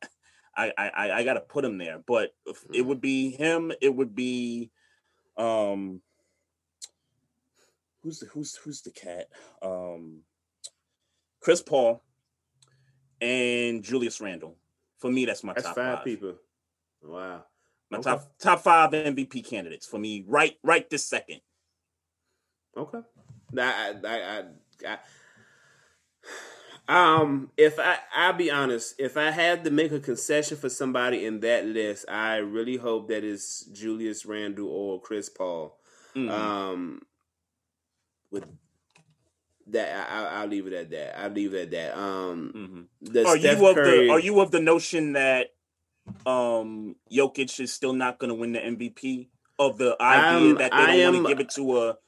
I 0.68 0.88
I, 0.88 1.10
I 1.18 1.24
gotta 1.24 1.40
put 1.40 1.64
him 1.64 1.78
there. 1.78 2.02
But 2.06 2.30
it 2.72 2.82
would 2.82 3.00
be 3.00 3.30
him. 3.30 3.72
It 3.80 3.94
would 3.94 4.14
be, 4.14 4.70
um, 5.36 6.00
who's 8.02 8.20
the 8.20 8.26
who's 8.26 8.56
who's 8.56 8.82
the 8.82 8.90
cat? 8.90 9.28
Um, 9.62 10.20
Chris 11.40 11.62
Paul 11.62 12.02
and 13.20 13.82
Julius 13.82 14.20
Randle. 14.20 14.56
For 14.98 15.10
me, 15.10 15.24
that's 15.24 15.42
my 15.42 15.54
That's 15.54 15.66
top 15.66 15.76
five, 15.76 15.96
five. 15.98 16.04
people. 16.04 16.34
Wow. 17.02 17.44
My 17.90 17.98
Okay. 17.98 18.10
top 18.10 18.38
top 18.38 18.60
five 18.60 18.90
MVP 18.90 19.46
candidates 19.48 19.86
for 19.86 19.98
me, 19.98 20.24
right 20.26 20.56
right 20.62 20.88
this 20.90 21.06
second. 21.06 21.40
Okay. 22.76 23.00
I, 23.58 23.94
I, 24.04 24.08
I, 24.08 24.44
I, 24.86 24.98
um, 26.90 27.50
if 27.56 27.78
I, 27.78 27.98
I'll 28.14 28.32
be 28.32 28.50
honest, 28.50 28.96
if 28.98 29.16
I 29.16 29.30
had 29.30 29.64
to 29.64 29.70
make 29.70 29.92
a 29.92 30.00
concession 30.00 30.56
for 30.56 30.68
somebody 30.68 31.24
in 31.24 31.40
that 31.40 31.64
list, 31.66 32.04
I 32.08 32.36
really 32.38 32.76
hope 32.76 33.08
that 33.08 33.22
it's 33.24 33.64
Julius 33.66 34.26
Randle 34.26 34.68
or 34.68 35.00
Chris 35.00 35.28
Paul. 35.28 35.78
Mhm. 36.16 36.30
Um, 36.30 37.02
with 38.30 38.44
that, 39.68 40.10
I, 40.10 40.18
I- 40.24 40.40
I'll 40.42 40.48
leave 40.48 40.66
it 40.66 40.72
at 40.72 40.90
that. 40.90 41.20
I'll 41.20 41.30
leave 41.30 41.54
it 41.54 41.62
at 41.62 41.70
that. 41.70 41.96
Um, 41.98 42.88
Mhm. 43.02 43.12
the 43.12 43.24
Are 43.26 43.38
Steph 43.38 43.58
you 43.60 43.66
of 43.68 43.74
Curry, 43.76 44.06
the 44.06 44.12
Are 44.12 44.18
you 44.20 44.40
of 44.40 44.50
the 44.50 44.60
notion 44.60 45.12
that 45.12 45.54
um 46.26 46.96
Jokic 47.12 47.60
is 47.60 47.72
still 47.72 47.92
not 47.92 48.18
going 48.18 48.30
to 48.30 48.34
win 48.34 48.52
the 48.52 48.58
MVP? 48.60 49.28
Of 49.58 49.78
the 49.78 49.96
idea 50.00 50.48
I'm- 50.48 50.54
that 50.56 50.72
they 50.72 50.76
I 50.76 50.96
don't 50.96 51.14
want 51.14 51.26
to 51.26 51.32
give 51.34 51.40
it 51.40 51.50
to 51.50 51.78
a 51.78 51.98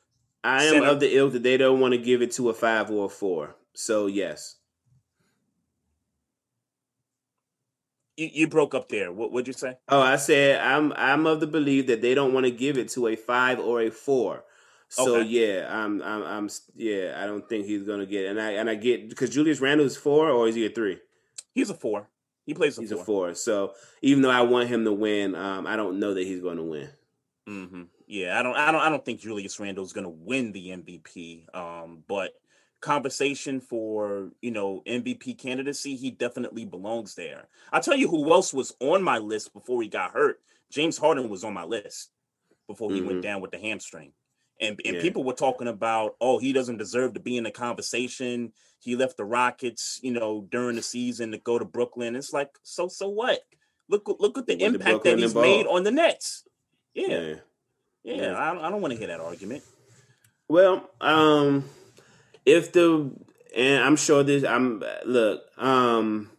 I 0.43 0.64
am 0.64 0.70
center- 0.72 0.87
of 0.89 0.99
the 1.01 1.16
ilk 1.16 1.35
that 1.35 1.43
they 1.45 1.57
don't 1.57 1.78
want 1.78 1.93
to 1.93 1.99
give 1.99 2.20
it 2.22 2.33
to 2.33 2.49
a 2.49 2.55
five 2.55 2.91
or 2.91 3.05
a 3.07 3.09
four. 3.09 3.55
So 3.74 4.07
yes. 4.07 4.57
You, 8.16 8.28
you 8.32 8.48
broke 8.48 8.74
up 8.74 8.88
there. 8.88 9.12
What 9.12 9.32
would 9.32 9.46
you 9.46 9.52
say? 9.52 9.76
Oh, 9.88 10.00
I 10.00 10.16
said 10.16 10.60
I'm 10.60 10.92
I'm 10.96 11.26
of 11.26 11.40
the 11.40 11.46
belief 11.46 11.86
that 11.88 12.00
they 12.02 12.14
don't 12.14 12.32
want 12.32 12.46
to 12.46 12.50
give 12.52 12.78
it 12.78 12.88
to 12.90 13.08
a 13.08 13.16
five 13.16 13.58
or 13.58 13.82
a 13.82 13.90
four. 13.90 14.44
So 14.88 15.16
Okay. 15.16 15.28
yeah, 15.28 15.66
I'm 15.70 16.02
I'm 16.02 16.22
I'm 16.22 16.48
yeah, 16.74 17.20
I 17.22 17.26
don't 17.26 17.48
think 17.48 17.66
he's 17.66 17.82
gonna 17.82 18.06
get 18.06 18.26
and 18.26 18.40
I 18.40 18.52
and 18.52 18.70
I 18.70 18.74
get 18.74 19.08
because 19.08 19.30
Julius 19.30 19.60
Randle 19.60 19.86
is 19.86 19.96
four 19.96 20.30
or 20.30 20.48
is 20.48 20.54
he 20.54 20.66
a 20.66 20.70
three? 20.70 21.00
He's 21.54 21.70
a 21.70 21.74
four. 21.74 22.08
He 22.46 22.54
plays 22.54 22.78
a 22.78 22.82
He's 22.82 22.90
four. 22.90 23.02
a 23.02 23.04
four. 23.04 23.34
So 23.34 23.74
even 24.02 24.22
though 24.22 24.30
I 24.30 24.42
want 24.42 24.68
him 24.68 24.84
to 24.84 24.92
win, 24.92 25.34
um, 25.34 25.66
I 25.66 25.76
don't 25.76 25.98
know 26.00 26.14
that 26.14 26.24
he's 26.26 26.40
going 26.40 26.56
to 26.56 26.62
win. 26.64 26.90
hmm 27.46 27.84
Yeah, 28.06 28.38
I 28.38 28.42
don't, 28.42 28.56
I 28.56 28.70
don't, 28.72 28.80
I 28.80 28.88
don't 28.88 29.04
think 29.04 29.20
Julius 29.20 29.58
Randle 29.58 29.84
is 29.84 29.92
going 29.92 30.04
to 30.04 30.10
win 30.10 30.52
the 30.52 30.70
MVP. 30.70 31.46
Um, 31.54 32.04
but 32.06 32.32
conversation 32.83 33.61
for 33.61 34.30
you 34.43 34.51
know 34.51 34.83
MVP 34.87 35.39
candidacy, 35.39 35.97
he 35.97 36.11
definitely 36.11 36.66
belongs 36.66 37.14
there. 37.14 37.49
I'll 37.72 37.80
tell 37.80 37.97
you 37.97 38.09
who 38.09 38.30
else 38.33 38.53
was 38.53 38.74
on 38.80 39.03
my 39.03 39.18
list 39.18 39.55
before 39.55 39.80
he 39.80 39.89
got 39.89 40.11
hurt. 40.12 40.41
James 40.70 40.99
Harden 40.99 41.30
was 41.30 41.45
on 41.45 41.55
my 41.55 41.64
list 41.64 42.11
before 42.66 42.93
he 42.93 43.01
went 43.01 43.18
Mhm. 43.20 43.22
down 43.22 43.41
with 43.41 43.53
the 43.53 43.59
hamstring. 43.59 44.12
And, 44.61 44.80
and 44.85 44.97
Yeah. 44.97 45.03
people 45.03 45.24
were 45.24 45.33
talking 45.33 45.66
about, 45.68 46.16
oh, 46.20 46.39
he 46.39 46.53
doesn't 46.53 46.76
deserve 46.76 47.14
to 47.14 47.20
be 47.20 47.37
in 47.37 47.45
the 47.45 47.51
conversation. 47.51 48.53
He 48.78 48.97
left 48.97 49.16
the 49.16 49.24
Rockets, 49.24 49.99
you 50.03 50.12
know, 50.12 50.47
during 50.51 50.76
the 50.76 50.83
season 50.83 51.33
to 51.33 51.39
go 51.39 51.59
to 51.59 51.64
Brooklyn. 51.64 52.14
It's 52.16 52.33
like, 52.33 52.51
so 52.62 52.89
so 52.89 53.09
what? 53.09 53.45
Look 53.89 54.09
look 54.20 54.39
at 54.39 54.47
the 54.47 54.57
Went 54.57 54.76
impact 54.76 55.05
that 55.05 55.18
he's 55.18 55.35
made 55.35 55.66
on 55.66 55.83
the 55.83 55.91
Nets. 55.91 56.45
Yeah, 56.95 57.09
Yeah. 57.09 57.35
yeah, 58.05 58.14
Yeah. 58.14 58.33
I, 58.35 58.66
I 58.66 58.70
don't 58.70 58.80
want 58.80 58.93
to 58.93 58.99
hear 58.99 59.09
that 59.09 59.20
argument. 59.20 59.62
Well, 60.49 60.89
um, 61.01 61.64
if 62.45 62.72
the 62.72 63.11
and 63.55 63.84
I'm 63.84 63.97
sure 63.97 64.22
this, 64.22 64.45
I'm 64.45 64.82
look, 65.05 65.43
um, 65.59 66.30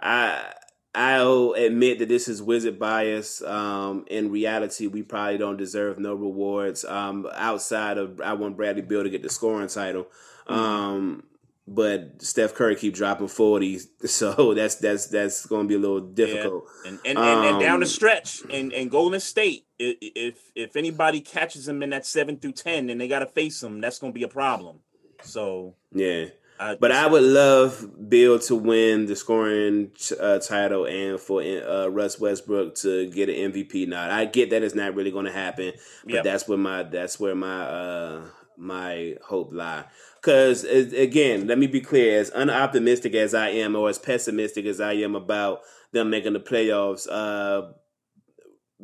I 0.00 0.52
I'll 0.94 1.52
admit 1.52 2.00
that 2.00 2.08
this 2.08 2.28
is 2.28 2.42
wizard 2.42 2.78
bias. 2.78 3.42
Um, 3.42 4.04
in 4.08 4.30
reality, 4.30 4.86
we 4.86 5.02
probably 5.02 5.38
don't 5.38 5.56
deserve 5.56 5.98
no 5.98 6.14
rewards. 6.14 6.84
Um, 6.84 7.28
outside 7.34 7.98
of 7.98 8.20
I 8.20 8.32
want 8.32 8.56
Bradley 8.56 8.82
Beal 8.82 9.04
to 9.04 9.10
get 9.10 9.22
the 9.22 9.28
scoring 9.28 9.68
title. 9.68 10.08
Um, 10.46 11.24
but 11.68 12.22
Steph 12.22 12.54
Curry 12.54 12.74
keep 12.74 12.94
dropping 12.94 13.28
forty, 13.28 13.78
so 14.04 14.54
that's 14.54 14.76
that's 14.76 15.06
that's 15.06 15.46
going 15.46 15.66
to 15.66 15.68
be 15.68 15.74
a 15.74 15.78
little 15.78 16.00
difficult. 16.00 16.64
And 16.86 16.98
and, 17.04 17.18
and, 17.18 17.46
and 17.46 17.60
down 17.60 17.80
the 17.80 17.86
Um, 17.86 17.90
stretch, 17.90 18.42
and, 18.50 18.72
and 18.72 18.90
Golden 18.90 19.20
State, 19.20 19.66
if 19.78 20.50
if 20.54 20.74
anybody 20.74 21.20
catches 21.20 21.68
him 21.68 21.82
in 21.82 21.90
that 21.90 22.06
seven 22.06 22.38
through 22.38 22.52
ten, 22.52 22.88
and 22.88 23.00
they 23.00 23.06
got 23.06 23.20
to 23.20 23.26
face 23.26 23.62
him, 23.62 23.80
that's 23.80 23.98
going 23.98 24.12
to 24.12 24.18
be 24.18 24.24
a 24.24 24.28
problem. 24.28 24.80
So, 25.22 25.74
Yeah. 25.92 26.26
I, 26.60 26.74
But 26.74 26.90
I 26.90 27.06
would 27.06 27.22
love 27.22 28.08
Beal 28.08 28.38
to 28.40 28.56
win 28.56 29.06
the 29.06 29.14
scoring 29.14 29.92
uh, 30.18 30.40
title 30.40 30.86
and 30.86 31.20
for 31.20 31.40
uh, 31.40 31.86
Russ 31.86 32.18
Westbrook 32.18 32.74
to 32.76 33.06
get 33.10 33.28
an 33.28 33.52
MVP 33.52 33.86
nod. 33.86 34.10
I 34.10 34.24
get 34.24 34.50
that 34.50 34.64
it's 34.64 34.74
not 34.74 34.96
really 34.96 35.12
going 35.12 35.26
to 35.26 35.32
happen, 35.32 35.72
but 36.04 36.14
Yep. 36.14 36.24
that's 36.24 36.48
where 36.48 36.58
my 36.58 36.82
that's 36.82 37.20
where 37.20 37.36
my 37.36 37.62
uh, 37.62 38.22
my 38.56 39.14
hope 39.24 39.50
lie. 39.52 39.84
Because 40.20 40.64
again, 40.64 41.46
let 41.46 41.58
me 41.58 41.68
be 41.68 41.80
clear: 41.80 42.18
as 42.18 42.32
unoptimistic 42.32 43.14
as 43.14 43.34
I 43.34 43.50
am, 43.50 43.76
or 43.76 43.88
as 43.88 44.00
pessimistic 44.00 44.66
as 44.66 44.80
I 44.80 44.94
am 44.94 45.14
about 45.14 45.60
them 45.92 46.10
making 46.10 46.32
the 46.32 46.40
playoffs, 46.40 47.06
uh, 47.08 47.70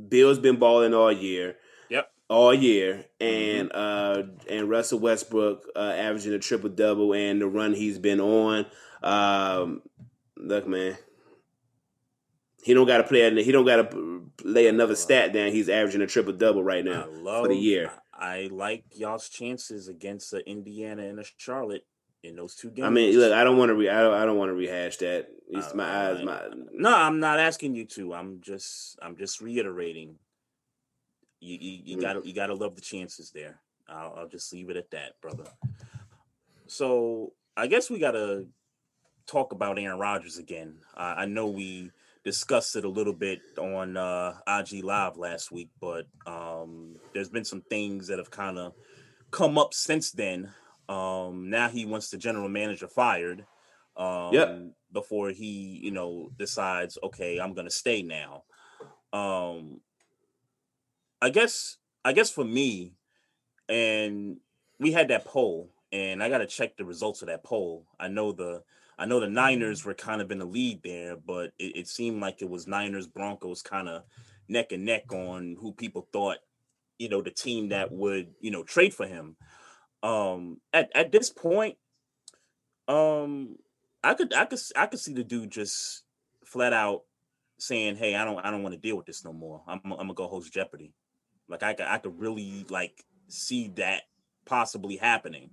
Beal's 0.09 0.39
been 0.39 0.57
balling 0.61 0.95
all 0.95 1.11
year. 1.11 1.57
All 2.29 2.55
year, 2.55 3.05
and 3.21 3.71
uh, 3.73 4.23
and 4.49 4.69
Russell 4.69 4.99
Westbrook 4.99 5.67
uh, 5.77 5.79
averaging 5.97 6.35
a 6.35 6.39
triple 6.39 6.71
double, 6.71 7.15
and 7.15 7.41
the 7.41 7.47
run 7.47 7.75
he's 7.75 7.99
been 7.99 8.21
on. 8.21 8.67
Um, 9.03 9.83
look, 10.37 10.67
man, 10.67 10.97
he 12.63 12.75
don't 12.75 12.87
got 12.87 12.99
to 12.99 13.05
play. 13.05 13.43
He 13.43 13.53
don't 13.53 13.67
got 13.67 13.91
to 13.91 14.31
lay 14.43 14.67
another 14.67 14.97
stat 14.97 15.33
down. 15.33 15.53
He's 15.53 15.69
averaging 15.69 16.03
a 16.03 16.07
triple 16.07 16.33
double 16.33 16.65
right 16.65 16.85
now 16.85 17.03
I 17.05 17.07
love 17.07 17.45
for 17.45 17.49
the 17.49 17.57
year. 17.57 17.91
I, 18.13 18.49
like 18.51 18.85
y'all's 18.95 19.29
chances 19.29 19.89
against 19.89 20.33
uh, 20.33 20.39
Indiana 20.47 21.03
and 21.03 21.19
a 21.19 21.25
Charlotte 21.37 21.85
in 22.23 22.37
those 22.37 22.55
two 22.55 22.71
games. 22.71 22.87
I 22.87 22.91
mean, 22.91 23.19
look, 23.19 23.33
I 23.33 23.45
don't 23.45 23.59
want 23.59 23.71
to. 23.71 23.75
Re- 23.75 23.91
I 23.91 24.01
don't. 24.01 24.15
I 24.15 24.25
don't 24.25 24.39
want 24.39 24.49
to 24.51 24.55
rehash 24.55 24.97
that. 24.99 25.29
It's 25.51 25.73
Uh, 25.73 25.77
my 25.77 26.09
eyes. 26.09 26.25
My 26.25 26.41
No, 26.73 26.95
I'm 26.95 27.21
not 27.21 27.39
asking 27.39 27.75
you 27.75 27.85
to. 27.87 28.15
I'm 28.15 28.41
just 28.41 28.99
I'm 29.03 29.17
just 29.17 29.41
reiterating. 29.41 30.17
You 31.45 31.59
you, 31.61 31.81
you 31.85 32.01
gotta 32.01 32.23
you 32.25 32.35
gotta 32.35 32.55
love 32.55 32.75
the 32.75 32.81
chances 32.81 33.31
there. 33.31 33.61
I'll, 33.89 34.15
I'll 34.17 34.29
just 34.29 34.53
leave 34.53 34.71
it 34.71 34.77
at 34.77 34.91
that, 34.93 35.21
brother. 35.21 35.45
So 36.67 37.35
I 37.57 37.67
guess 37.67 37.91
we 37.91 37.99
gotta 37.99 38.47
talk 39.27 39.53
about 39.53 39.79
Aaron 39.79 39.99
Rodgers 39.99 40.39
again. 40.39 40.77
I 40.97 41.23
I 41.23 41.25
know 41.27 41.49
we 41.49 41.91
discussed 42.25 42.77
it 42.77 42.87
a 42.87 42.89
little 42.89 43.13
bit 43.13 43.41
on 43.59 43.99
uh, 43.99 44.39
IG 44.49 44.83
Live 44.83 45.19
last 45.19 45.53
week, 45.53 45.69
but 45.79 46.07
um, 46.27 46.97
there's 47.13 47.29
been 47.29 47.45
some 47.45 47.61
things 47.69 48.07
that 48.07 48.19
have 48.19 48.31
kind 48.31 48.59
of 48.59 48.73
come 49.31 49.59
up 49.59 49.75
since 49.75 50.11
then. 50.13 50.51
Um, 50.89 51.51
now 51.51 51.69
he 51.69 51.85
wants 51.85 52.09
the 52.09 52.17
general 52.17 52.49
manager 52.49 52.89
fired. 52.89 53.45
Um, 53.97 54.33
Before 54.93 55.31
he, 55.31 55.81
you 55.83 55.91
know, 55.91 56.31
decides, 56.39 56.97
okay, 57.03 57.39
I'm 57.39 57.53
gonna 57.53 57.71
stay 57.71 58.03
now. 58.03 58.45
Um, 59.13 59.81
I 61.25 61.31
guess, 61.31 61.79
I 62.05 62.13
guess 62.13 62.31
for 62.31 62.45
me, 62.45 62.93
and 63.67 64.37
we 64.79 64.93
had 64.93 65.09
that 65.09 65.25
poll, 65.25 65.71
and 65.91 66.23
I 66.23 66.29
gotta 66.29 66.45
check 66.45 66.77
the 66.77 66.85
results 66.85 67.23
of 67.23 67.29
that 67.29 67.43
poll. 67.43 67.87
I 67.99 68.09
know 68.09 68.33
the, 68.33 68.63
I 68.99 69.07
know 69.07 69.21
the 69.21 69.27
Niners 69.27 69.87
were 69.87 69.95
kind 69.95 70.21
of 70.21 70.31
in 70.31 70.39
the 70.39 70.45
lead 70.45 70.83
there, 70.85 71.17
but 71.17 71.53
it, 71.59 71.77
it 71.77 71.89
seemed 71.89 72.21
like 72.21 72.43
it 72.43 72.51
was 72.51 72.67
Niners 72.67 73.07
Broncos 73.07 73.63
kind 73.63 73.89
of 73.89 74.03
neck 74.51 74.73
and 74.73 74.85
neck 74.85 75.11
on 75.15 75.57
who 75.59 75.73
people 75.73 76.07
thought, 76.13 76.37
you 76.99 77.09
know, 77.09 77.23
the 77.23 77.31
team 77.31 77.71
that 77.71 77.91
would, 77.91 78.35
you 78.43 78.51
know, 78.51 78.63
trade 78.63 78.93
for 78.93 79.07
him. 79.07 79.37
Um, 80.03 80.61
at 80.75 80.91
at 80.95 81.11
this 81.11 81.31
point, 81.31 81.79
um, 82.87 83.57
I 84.03 84.13
could 84.13 84.35
I 84.35 84.45
could 84.45 84.61
I 84.77 84.85
could 84.89 85.01
see 85.01 85.15
the 85.15 85.25
dude 85.25 85.53
just 85.53 86.03
flat 86.45 86.75
out 86.75 87.05
saying, 87.59 87.97
"Hey, 87.97 88.15
I 88.15 88.27
don't 88.27 88.45
I 88.45 88.51
don't 88.51 88.63
want 88.63 88.75
to 88.75 88.79
deal 88.79 88.99
with 88.99 89.07
this 89.07 89.25
no 89.25 89.33
more. 89.33 89.63
I'm 89.67 89.81
I'm 89.85 89.97
gonna 89.97 90.13
go 90.13 90.29
host 90.29 90.53
Jeopardy." 90.53 90.93
Like 91.49 91.63
I 91.63 91.75
could 91.75 91.87
I 91.87 91.99
could 91.99 92.19
really 92.19 92.65
like 92.69 93.05
see 93.29 93.69
that 93.77 94.03
possibly 94.45 94.97
happening. 94.97 95.51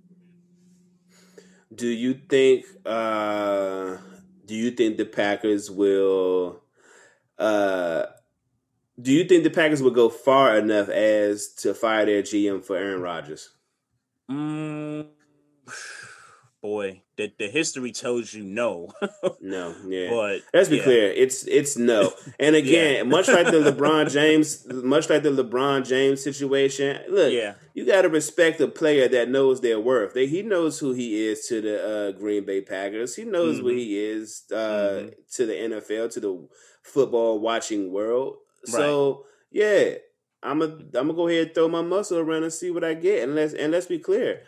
Do 1.74 1.88
you 1.88 2.14
think? 2.14 2.64
uh 2.84 3.96
Do 4.44 4.54
you 4.54 4.70
think 4.72 4.96
the 4.96 5.04
Packers 5.04 5.70
will? 5.70 6.62
uh 7.38 8.06
Do 9.00 9.12
you 9.12 9.24
think 9.24 9.44
the 9.44 9.50
Packers 9.50 9.82
will 9.82 9.90
go 9.90 10.08
far 10.08 10.56
enough 10.58 10.88
as 10.88 11.48
to 11.58 11.74
fire 11.74 12.04
their 12.06 12.22
GM 12.22 12.62
for 12.64 12.76
Aaron 12.76 13.00
Rodgers? 13.00 13.50
Mm, 14.30 15.08
boy, 16.62 17.02
the, 17.26 17.32
the 17.38 17.48
history 17.50 17.92
tells 17.92 18.32
you 18.34 18.42
no. 18.44 18.90
no, 19.40 19.74
yeah. 19.86 20.10
But 20.10 20.42
let's 20.52 20.68
be 20.68 20.76
yeah. 20.78 20.82
clear, 20.82 21.06
it's 21.12 21.44
it's 21.46 21.76
no. 21.76 22.12
And 22.40 22.56
again, 22.62 22.96
Yeah. 22.96 23.02
much 23.04 23.28
like 23.28 23.46
the 23.46 23.70
LeBron 23.72 24.10
James, 24.18 24.66
much 24.72 25.08
like 25.10 25.22
the 25.22 25.30
LeBron 25.30 25.86
James 25.86 26.22
situation, 26.22 27.00
look, 27.08 27.32
Yeah. 27.32 27.54
you 27.74 27.86
got 27.86 28.02
to 28.02 28.08
respect 28.08 28.60
a 28.60 28.68
player 28.68 29.08
that 29.08 29.28
knows 29.28 29.60
their 29.60 29.80
worth. 29.80 30.14
They, 30.14 30.26
he 30.26 30.42
knows 30.42 30.78
who 30.78 30.92
he 30.92 31.26
is 31.26 31.46
to 31.48 31.60
the 31.60 31.76
uh, 32.08 32.12
Green 32.12 32.44
Bay 32.44 32.60
Packers. 32.60 33.16
He 33.16 33.24
knows 33.24 33.62
what 33.62 33.74
Mhm. 33.74 33.78
he 33.78 33.98
is 33.98 34.42
uh, 34.52 34.56
Mhm. 34.56 35.14
to 35.36 35.46
the 35.46 35.54
NFL, 35.54 36.08
to 36.12 36.20
the 36.20 36.48
football 36.82 37.38
watching 37.40 37.92
world. 37.92 38.36
So 38.64 39.24
yeah, 39.50 39.94
I'm 40.42 40.62
a 40.62 40.66
I'm 40.66 40.90
gonna 40.92 41.14
go 41.14 41.28
ahead 41.28 41.46
and 41.46 41.54
throw 41.54 41.68
my 41.68 41.82
muscle 41.82 42.18
around 42.18 42.42
and 42.44 42.52
see 42.52 42.70
what 42.70 42.84
I 42.84 42.94
get. 42.94 43.22
And 43.24 43.34
let's 43.34 43.54
and 43.54 43.70
let's 43.72 43.86
be 43.86 43.98
clear, 43.98 44.42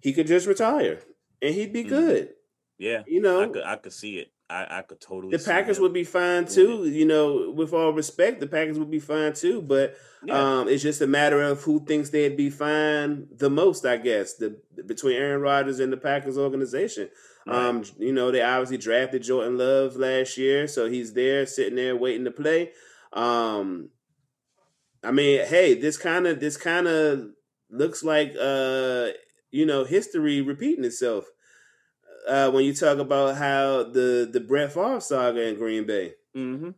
he 0.00 0.12
could 0.12 0.26
just 0.26 0.46
retire 0.46 1.00
and 1.42 1.54
he'd 1.54 1.72
be 1.72 1.84
Mhm. 1.84 1.88
good. 1.88 2.34
Yeah, 2.78 3.02
You 3.06 3.20
know, 3.20 3.42
I 3.42 3.48
could 3.48 3.62
I 3.64 3.76
could 3.76 3.92
see 3.92 4.18
it. 4.18 4.28
I, 4.50 4.78
I 4.78 4.82
could 4.82 5.00
totally. 5.00 5.34
the 5.36 5.42
Packers 5.42 5.78
would 5.80 5.92
be 5.94 6.04
fine 6.04 6.46
too. 6.46 6.86
You 6.86 7.04
know, 7.06 7.50
with 7.50 7.72
all 7.72 7.92
respect, 7.92 8.40
the 8.40 8.46
Packers 8.46 8.78
would 8.78 8.90
be 8.90 8.98
fine 8.98 9.32
too. 9.34 9.62
But 9.62 9.96
Yeah. 10.24 10.60
um, 10.60 10.68
it's 10.68 10.82
just 10.82 11.00
a 11.00 11.06
matter 11.06 11.40
of 11.42 11.62
who 11.62 11.84
thinks 11.86 12.10
they'd 12.10 12.36
be 12.36 12.50
fine 12.50 13.28
the 13.36 13.48
most. 13.50 13.86
I 13.86 13.96
guess 13.98 14.34
the 14.34 14.60
between 14.86 15.16
Aaron 15.16 15.40
Rodgers 15.40 15.78
and 15.80 15.92
the 15.92 15.96
Packers 15.96 16.36
organization. 16.38 17.08
Right. 17.46 17.56
Um, 17.56 17.84
you 17.98 18.12
know, 18.12 18.30
they 18.30 18.42
obviously 18.42 18.78
drafted 18.78 19.22
Jordan 19.22 19.58
Love 19.58 19.96
last 19.96 20.36
year, 20.36 20.66
so 20.68 20.88
he's 20.90 21.12
there 21.14 21.46
sitting 21.46 21.76
there 21.76 21.96
waiting 21.96 22.24
to 22.24 22.30
play. 22.30 22.72
Um, 23.12 23.90
I 25.04 25.12
mean, 25.12 25.44
hey, 25.46 25.74
this 25.74 25.96
kind 25.98 26.26
of 26.26 26.40
this 26.40 26.56
kind 26.56 26.86
of 26.88 27.30
looks 27.70 28.02
like 28.04 28.34
uh, 28.38 29.08
you 29.52 29.64
know, 29.66 29.84
history 29.84 30.40
repeating 30.40 30.84
itself. 30.84 31.30
Uh, 32.28 32.50
when 32.50 32.64
you 32.64 32.74
talk 32.74 32.98
about 32.98 33.36
how 33.36 33.84
the 33.84 34.28
the 34.30 34.40
Brett 34.40 34.72
Favre 34.72 35.00
saga 35.00 35.46
in 35.48 35.56
Green 35.56 35.86
Bay, 35.86 36.14
Mm-hmm. 36.36 36.70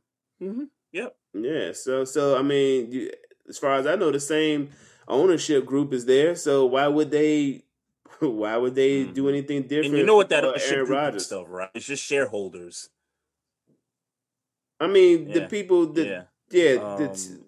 Mm-hmm. 0.42 0.64
Yep. 0.92 1.16
yeah. 1.34 1.72
So 1.72 2.04
so 2.04 2.36
I 2.36 2.42
mean, 2.42 2.92
you, 2.92 3.10
as 3.48 3.58
far 3.58 3.74
as 3.74 3.86
I 3.86 3.94
know, 3.96 4.10
the 4.10 4.20
same 4.20 4.70
ownership 5.06 5.64
group 5.66 5.92
is 5.92 6.04
there. 6.06 6.34
So 6.36 6.66
why 6.66 6.88
would 6.88 7.10
they? 7.10 7.62
Why 8.20 8.56
would 8.56 8.74
they 8.76 9.04
do 9.04 9.28
anything 9.28 9.62
different? 9.62 9.86
And 9.86 9.98
you 9.98 10.06
know 10.06 10.14
what 10.14 10.28
that 10.28 10.44
Aaron 10.44 10.86
group 10.86 11.14
is 11.16 11.26
stuff, 11.26 11.46
right? 11.48 11.68
It's 11.74 11.84
just 11.84 12.02
shareholders. 12.04 12.88
I 14.78 14.86
mean, 14.86 15.30
the 15.30 15.42
people 15.42 15.86
that 15.94 16.06
Yeah. 16.06 16.74
yeah, 16.76 16.80
Um, 16.80 17.43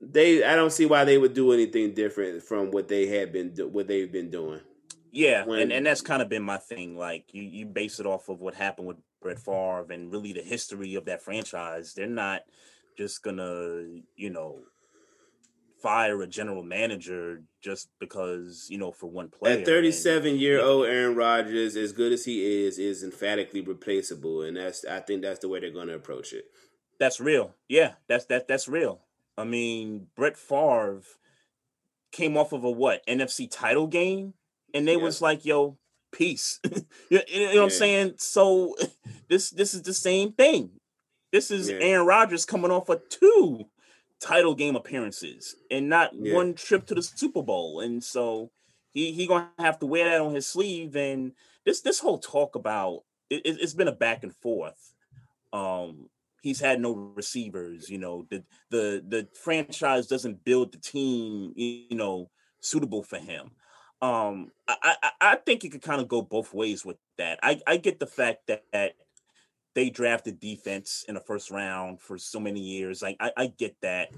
they. 0.00 0.42
I 0.44 0.54
don't 0.56 0.72
see 0.72 0.86
why 0.86 1.04
they 1.04 1.18
would 1.18 1.34
do 1.34 1.52
anything 1.52 1.94
different 1.94 2.42
from 2.42 2.70
what 2.70 2.88
they 2.88 3.06
had 3.06 3.32
been 3.32 3.54
do, 3.54 3.68
what 3.68 3.86
they've 3.88 4.10
been 4.10 4.30
doing. 4.30 4.60
Yeah, 5.12 5.44
when- 5.44 5.60
and, 5.60 5.72
and 5.72 5.86
that's 5.86 6.00
kind 6.02 6.22
of 6.22 6.28
been 6.28 6.42
my 6.42 6.58
thing. 6.58 6.96
Like 6.96 7.24
you, 7.32 7.42
you 7.42 7.66
base 7.66 8.00
it 8.00 8.06
off 8.06 8.28
of 8.28 8.40
what 8.40 8.54
happened 8.54 8.88
with 8.88 8.96
Brett 9.20 9.38
Favre 9.38 9.86
and 9.90 10.12
really 10.12 10.32
the 10.32 10.42
history 10.42 10.94
of 10.94 11.04
that 11.06 11.22
franchise. 11.22 11.94
They're 11.94 12.06
not 12.06 12.42
just 12.96 13.22
gonna, 13.22 13.84
you 14.16 14.30
know, 14.30 14.60
fire 15.82 16.20
a 16.22 16.26
general 16.26 16.62
manager 16.62 17.42
just 17.62 17.88
because 17.98 18.66
you 18.70 18.78
know 18.78 18.92
for 18.92 19.10
one 19.10 19.28
player. 19.28 19.52
At 19.54 19.58
and- 19.58 19.66
37 19.66 20.36
year 20.38 20.60
old 20.62 20.86
Aaron 20.86 21.16
Rodgers, 21.16 21.76
as 21.76 21.92
good 21.92 22.12
as 22.12 22.24
he 22.24 22.64
is, 22.66 22.78
is 22.78 23.02
emphatically 23.02 23.60
replaceable, 23.62 24.42
and 24.42 24.56
that's 24.56 24.84
I 24.84 25.00
think 25.00 25.22
that's 25.22 25.40
the 25.40 25.48
way 25.48 25.60
they're 25.60 25.70
going 25.70 25.88
to 25.88 25.94
approach 25.94 26.32
it. 26.32 26.44
That's 26.98 27.18
real. 27.20 27.54
Yeah, 27.68 27.94
that's 28.08 28.26
that 28.26 28.46
that's 28.46 28.68
real. 28.68 29.00
I 29.38 29.44
mean, 29.44 30.08
Brett 30.16 30.36
Favre 30.36 31.02
came 32.12 32.36
off 32.36 32.52
of 32.52 32.64
a 32.64 32.70
what 32.70 33.06
NFC 33.06 33.48
title 33.50 33.86
game, 33.86 34.34
and 34.74 34.86
they 34.86 34.96
Yeah. 34.96 35.02
was 35.02 35.20
like, 35.22 35.44
"Yo, 35.44 35.78
peace." 36.12 36.60
you, 37.10 37.20
you 37.28 37.46
know 37.54 37.54
what 37.56 37.64
I'm 37.64 37.70
saying? 37.70 38.14
So 38.18 38.74
this 39.28 39.50
this 39.50 39.74
is 39.74 39.82
the 39.82 39.94
same 39.94 40.32
thing. 40.32 40.70
This 41.32 41.50
is 41.50 41.68
Yeah. 41.70 41.78
Aaron 41.80 42.06
Rodgers 42.06 42.44
coming 42.44 42.70
off 42.70 42.88
of 42.88 43.08
two 43.08 43.66
title 44.20 44.54
game 44.54 44.76
appearances 44.76 45.54
and 45.70 45.88
not 45.88 46.12
Yeah. 46.14 46.34
one 46.34 46.54
trip 46.54 46.86
to 46.86 46.94
the 46.94 47.02
Super 47.02 47.42
Bowl, 47.42 47.80
and 47.80 48.02
so 48.02 48.50
he 48.92 49.12
he 49.12 49.26
gonna 49.26 49.50
have 49.58 49.78
to 49.80 49.86
wear 49.86 50.04
that 50.10 50.20
on 50.20 50.34
his 50.34 50.46
sleeve. 50.46 50.96
And 50.96 51.32
this 51.64 51.80
this 51.80 52.00
whole 52.00 52.18
talk 52.18 52.56
about 52.56 53.04
it, 53.30 53.46
it, 53.46 53.60
it's 53.60 53.74
been 53.74 53.88
a 53.88 53.92
back 53.92 54.24
and 54.24 54.34
forth. 54.36 54.94
Um, 55.52 56.08
he's 56.40 56.60
had 56.60 56.80
no 56.80 56.92
receivers. 56.92 57.88
You 57.88 57.98
know, 57.98 58.26
the 58.30 58.44
the 58.70 59.04
the 59.06 59.28
franchise 59.42 60.06
doesn't 60.06 60.44
build 60.44 60.72
the 60.72 60.78
team. 60.78 61.52
You 61.56 61.96
know, 61.96 62.30
suitable 62.60 63.02
for 63.02 63.18
him. 63.18 63.50
Um, 64.02 64.50
I 64.68 64.96
I, 65.02 65.10
I 65.20 65.36
think 65.36 65.64
it 65.64 65.70
could 65.70 65.82
kind 65.82 66.00
of 66.00 66.08
go 66.08 66.22
both 66.22 66.52
ways 66.54 66.84
with 66.84 66.96
that. 67.18 67.38
I 67.42 67.60
I 67.66 67.76
get 67.76 67.98
the 68.00 68.06
fact 68.06 68.46
that. 68.48 68.64
that 68.72 68.92
they 69.76 69.88
drafted 69.88 70.40
defense 70.40 71.04
in 71.06 71.14
the 71.14 71.20
first 71.20 71.48
round 71.48 72.00
for 72.00 72.18
so 72.18 72.40
many 72.40 72.58
years. 72.58 73.02
Like 73.02 73.16
I, 73.20 73.30
I 73.36 73.46
get 73.46 73.76
that. 73.82 74.08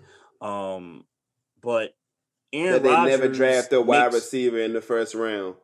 Um, 0.40 1.04
but 1.62 1.94
Aaron 2.54 2.72
That 2.72 2.82
they 2.84 3.04
never 3.10 3.22
Rodgers 3.24 3.36
draft 3.36 3.72
a 3.74 3.80
wide 3.82 4.04
makes- 4.04 4.14
receiver 4.14 4.58
in 4.60 4.72
the 4.72 4.80
first 4.80 5.14
round. 5.14 5.56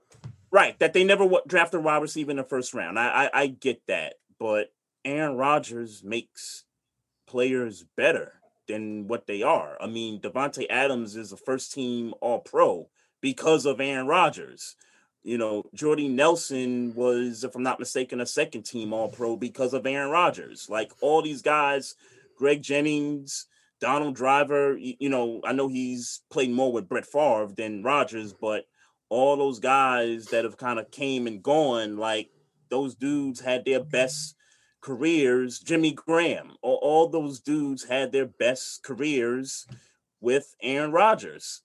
Right, 0.50 0.78
that 0.80 0.92
they 0.92 1.04
never 1.04 1.24
wa- 1.24 1.40
draft 1.46 1.72
a 1.72 1.80
wide 1.80 2.02
receiver 2.02 2.30
in 2.30 2.36
the 2.36 2.44
first 2.44 2.74
round. 2.74 2.98
I, 2.98 3.30
I 3.34 3.40
I 3.42 3.46
get 3.46 3.80
that, 3.88 4.16
but 4.38 4.68
Aaron 5.08 5.36
Rodgers 5.36 6.04
makes 6.04 6.64
players 7.26 7.84
better 7.96 8.34
than 8.68 9.08
what 9.08 9.26
they 9.26 9.42
are. 9.42 9.78
I 9.80 9.86
mean, 9.86 10.20
Davante 10.20 10.66
Adams 10.68 11.16
is 11.16 11.32
a 11.32 11.36
first 11.36 11.72
team 11.72 12.12
All 12.20 12.40
Pro 12.40 12.90
because 13.22 13.64
of 13.64 13.80
Aaron 13.80 14.06
Rodgers. 14.06 14.76
You 15.22 15.38
know, 15.38 15.64
Jordy 15.74 16.08
Nelson 16.08 16.94
was, 16.94 17.42
if 17.42 17.54
I'm 17.56 17.62
not 17.62 17.80
mistaken, 17.80 18.20
a 18.20 18.26
second 18.26 18.64
team 18.64 18.92
All 18.92 19.08
Pro 19.08 19.36
because 19.36 19.72
of 19.72 19.86
Aaron 19.86 20.10
Rodgers. 20.10 20.68
Like 20.68 20.92
all 21.00 21.22
these 21.22 21.40
guys, 21.40 21.94
Greg 22.36 22.62
Jennings, 22.62 23.46
Donald 23.80 24.14
Driver. 24.14 24.76
You, 24.76 24.94
you 25.00 25.08
know, 25.08 25.40
I 25.42 25.54
know 25.54 25.68
he's 25.68 26.20
played 26.30 26.50
more 26.50 26.70
with 26.70 26.88
Brett 26.88 27.06
Favre 27.06 27.48
than 27.56 27.82
Rodgers, 27.82 28.34
but 28.34 28.66
all 29.08 29.38
those 29.38 29.58
guys 29.58 30.26
that 30.26 30.44
have 30.44 30.58
kind 30.58 30.78
of 30.78 30.90
came 30.90 31.26
and 31.26 31.42
gone, 31.42 31.96
like 31.96 32.28
those 32.68 32.94
dudes 32.94 33.40
had 33.40 33.64
their 33.64 33.82
best 33.82 34.34
careers. 34.88 35.58
Jimmy 35.58 35.92
Graham, 35.92 36.52
all, 36.62 36.78
all 36.82 37.08
those 37.08 37.40
dudes 37.40 37.84
had 37.84 38.10
their 38.10 38.24
best 38.24 38.82
careers 38.82 39.66
with 40.20 40.56
Aaron 40.62 40.92
Rodgers. 40.92 41.60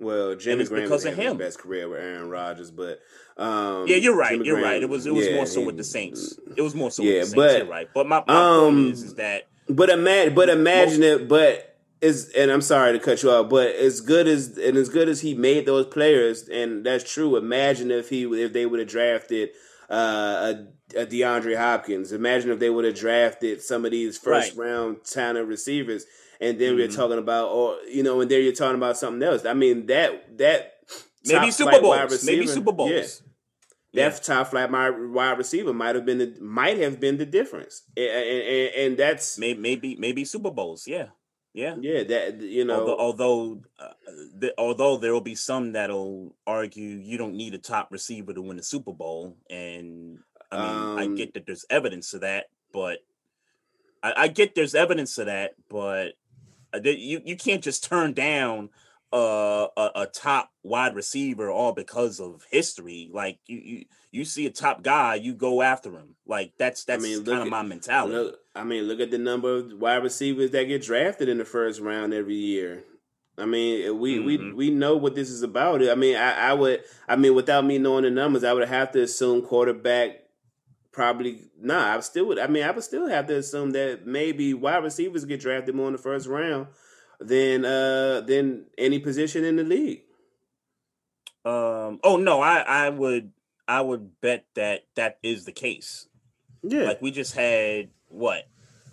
Well, 0.00 0.34
Jimmy 0.36 0.64
Graham 0.64 0.84
because 0.84 1.04
was 1.04 1.12
of 1.12 1.18
him. 1.18 1.38
his 1.38 1.46
best 1.46 1.58
career 1.58 1.88
with 1.88 2.00
Aaron 2.00 2.30
Rodgers, 2.30 2.70
but 2.70 3.00
um, 3.36 3.86
Yeah, 3.86 3.96
you're 3.96 4.16
right. 4.16 4.32
Jimmy 4.32 4.46
You're 4.46 4.62
right. 4.62 4.82
It 4.82 4.88
was 4.88 5.06
it 5.06 5.14
was 5.14 5.26
yeah, 5.26 5.34
more 5.34 5.46
so 5.46 5.64
with 5.64 5.76
the 5.76 5.84
Saints. 5.84 6.38
It 6.56 6.62
was 6.62 6.74
more 6.74 6.90
so 6.90 7.02
Yeah, 7.02 7.20
with 7.20 7.20
the 7.20 7.26
Saints. 7.26 7.36
but, 7.36 7.56
you're 7.58 7.70
right. 7.70 7.88
But 7.94 8.06
my, 8.06 8.24
my 8.26 8.34
um, 8.34 8.74
point 8.74 8.92
is, 8.92 9.02
is 9.02 9.14
that 9.14 9.48
But 9.68 9.90
imagine, 9.90 10.34
but 10.34 10.48
imagine 10.48 11.02
it. 11.02 11.28
But 11.28 11.76
is 12.00 12.30
and 12.36 12.50
I'm 12.50 12.60
sorry 12.62 12.92
to 12.92 12.98
cut 12.98 13.22
you 13.22 13.30
off, 13.30 13.48
but 13.48 13.74
as 13.74 14.00
good 14.00 14.26
as 14.28 14.58
and 14.58 14.76
as 14.76 14.88
good 14.88 15.08
as 15.08 15.20
he 15.20 15.34
made 15.34 15.64
those 15.66 15.86
players, 15.86 16.48
and 16.48 16.84
that's 16.84 17.10
true. 17.10 17.36
Imagine 17.36 17.90
if 17.90 18.08
he 18.10 18.24
if 18.24 18.52
they 18.52 18.66
would 18.66 18.80
have 18.80 18.88
drafted 18.88 19.50
uh, 19.90 20.54
a, 20.94 21.00
a 21.02 21.06
DeAndre 21.06 21.56
Hopkins. 21.56 22.12
Imagine 22.12 22.50
if 22.50 22.58
they 22.58 22.70
would 22.70 22.84
have 22.84 22.94
drafted 22.96 23.62
some 23.62 23.84
of 23.84 23.90
these 23.90 24.18
first 24.18 24.56
Right. 24.56 24.66
round 24.66 25.04
talent 25.04 25.48
receivers, 25.48 26.04
and 26.40 26.58
then 26.58 26.76
we're 26.76 26.88
Mhm. 26.88 26.96
talking 26.96 27.18
about, 27.18 27.48
or 27.48 27.76
you 27.88 28.02
know, 28.02 28.20
and 28.20 28.30
then 28.30 28.42
you're 28.42 28.52
talking 28.52 28.76
about 28.76 28.96
something 28.96 29.22
else. 29.22 29.44
I 29.44 29.54
mean 29.54 29.86
that 29.86 30.38
that 30.38 30.74
maybe 31.24 31.50
Super 31.50 31.80
Bowls. 31.80 32.24
Maybe 32.24 32.46
Super 32.46 32.72
Bowls. 32.72 32.90
yeah. 32.90 33.06
Yeah. 33.92 34.10
that 34.10 34.22
top 34.22 34.48
flat 34.48 34.70
my 34.70 34.90
wide 34.90 35.38
receiver 35.38 35.72
might 35.72 35.94
have 35.94 36.04
been 36.04 36.18
the 36.18 36.34
might 36.40 36.76
have 36.78 37.00
been 37.00 37.16
the 37.16 37.24
difference, 37.24 37.82
and, 37.96 38.06
and, 38.06 38.74
and 38.74 38.96
that's 38.98 39.38
Maybe 39.38 39.58
maybe 39.60 39.96
maybe 39.96 40.24
Super 40.24 40.50
Bowls. 40.50 40.86
Yeah. 40.86 41.06
Yeah. 41.56 41.74
yeah 41.80 42.02
that 42.04 42.42
you 42.42 42.66
know 42.66 42.80
although 42.80 42.98
although, 42.98 43.62
uh, 43.80 43.94
the, 44.38 44.52
although 44.58 44.98
there 44.98 45.14
will 45.14 45.22
be 45.22 45.34
some 45.34 45.72
that'll 45.72 46.36
argue 46.46 46.98
you 46.98 47.16
don't 47.16 47.34
need 47.34 47.54
a 47.54 47.58
top 47.58 47.88
receiver 47.90 48.34
to 48.34 48.42
win 48.42 48.58
a 48.58 48.62
Super 48.62 48.92
Bowl, 48.92 49.38
and 49.48 50.18
I 50.52 50.56
mean 50.56 50.98
I 50.98 51.04
Um, 51.06 51.14
get 51.14 51.32
that 51.32 51.46
there's 51.46 51.64
evidence 51.70 52.10
to 52.10 52.18
that, 52.18 52.50
but 52.74 52.98
I, 54.02 54.12
I 54.24 54.28
get 54.28 54.54
there's 54.54 54.74
evidence 54.74 55.16
of 55.16 55.26
that, 55.26 55.54
but 55.70 56.12
uh, 56.74 56.80
you 56.84 57.22
you 57.24 57.36
can't 57.36 57.64
just 57.64 57.84
turn 57.84 58.12
down 58.12 58.68
uh, 59.14 59.68
a 59.78 59.90
a 60.02 60.06
top 60.06 60.50
wide 60.62 60.94
receiver 60.94 61.50
all 61.50 61.72
because 61.72 62.20
of 62.20 62.44
history. 62.50 63.08
Like 63.10 63.38
you 63.46 63.58
you 63.58 63.84
you 64.12 64.24
see 64.26 64.44
a 64.46 64.50
top 64.50 64.82
guy, 64.82 65.14
you 65.14 65.32
go 65.32 65.62
after 65.62 65.90
him. 65.90 66.16
Like 66.26 66.52
that's 66.58 66.84
that's 66.84 67.02
mean, 67.02 67.24
kind 67.24 67.42
of 67.42 67.48
my 67.48 67.62
mentality. 67.62 68.14
Look, 68.14 68.40
I 68.56 68.64
mean, 68.64 68.84
look 68.84 69.00
at 69.00 69.10
the 69.10 69.18
number 69.18 69.56
of 69.56 69.72
wide 69.74 70.02
receivers 70.02 70.50
that 70.52 70.64
get 70.64 70.82
drafted 70.82 71.28
in 71.28 71.38
the 71.38 71.44
first 71.44 71.80
round 71.80 72.12
every 72.14 72.34
year. 72.34 72.84
I 73.38 73.44
mean, 73.44 73.98
we 73.98 74.18
we 74.18 74.38
Mhm. 74.38 74.54
we 74.54 74.70
know 74.70 74.96
what 74.96 75.14
this 75.14 75.28
is 75.30 75.42
about. 75.42 75.86
I 75.86 75.94
mean, 75.94 76.16
I, 76.16 76.50
I 76.50 76.52
would. 76.54 76.82
I 77.06 77.16
mean, 77.16 77.34
without 77.34 77.64
me 77.66 77.78
knowing 77.78 78.04
the 78.04 78.10
numbers, 78.10 78.44
I 78.44 78.52
would 78.54 78.66
have 78.66 78.92
to 78.92 79.02
assume 79.02 79.42
quarterback. 79.42 80.22
Probably 80.90 81.42
nah. 81.60 81.94
I 81.96 82.00
still 82.00 82.24
would. 82.28 82.38
I 82.38 82.46
mean, 82.46 82.62
I 82.62 82.70
would 82.70 82.82
still 82.82 83.06
have 83.08 83.26
to 83.26 83.36
assume 83.36 83.72
that 83.72 84.06
maybe 84.06 84.54
wide 84.54 84.82
receivers 84.82 85.26
get 85.26 85.40
drafted 85.40 85.74
more 85.74 85.88
in 85.88 85.92
the 85.92 85.98
first 85.98 86.26
round 86.26 86.68
than 87.20 87.66
uh 87.66 88.22
than 88.22 88.66
any 88.78 88.98
position 88.98 89.44
in 89.44 89.56
the 89.56 89.64
league. 89.64 90.02
Um. 91.44 92.00
Oh 92.02 92.16
no, 92.16 92.40
I 92.40 92.60
I 92.60 92.88
would 92.88 93.32
I 93.68 93.82
would 93.82 94.20
bet 94.20 94.46
that 94.54 94.84
that 94.94 95.18
is 95.22 95.44
the 95.44 95.52
case. 95.52 96.08
Yeah. 96.62 96.84
Like 96.84 97.02
we 97.02 97.10
just 97.10 97.34
had 97.34 97.90
what 98.16 98.44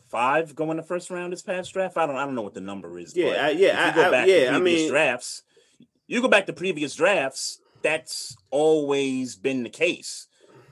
five 0.09 0.53
going 0.55 0.77
the 0.77 0.83
first 0.83 1.09
round 1.09 1.33
this 1.33 1.41
past 1.41 1.73
draft. 1.73 1.97
I 1.97 2.05
don't 2.05 2.15
I 2.15 2.25
don't 2.25 2.35
know 2.35 2.41
what 2.43 2.53
the 2.53 2.61
number 2.61 2.97
is. 2.99 3.15
Yeah, 3.15 3.29
but 3.29 3.39
I- 3.39 3.49
yeah, 3.51 3.91
I- 3.91 3.95
go 3.95 4.07
I- 4.07 4.11
back 4.11 4.25
to 4.27 4.31
yeah, 4.31 4.49
I 4.55 4.59
previous 4.59 4.81
mean- 4.81 4.89
drafts. 4.91 5.43
You 6.07 6.21
go 6.21 6.27
back 6.27 6.45
to 6.47 6.53
previous 6.53 6.95
drafts. 6.95 7.59
That's 7.81 8.35
always 8.51 9.35
been 9.35 9.63
the 9.63 9.69
case. 9.69 10.27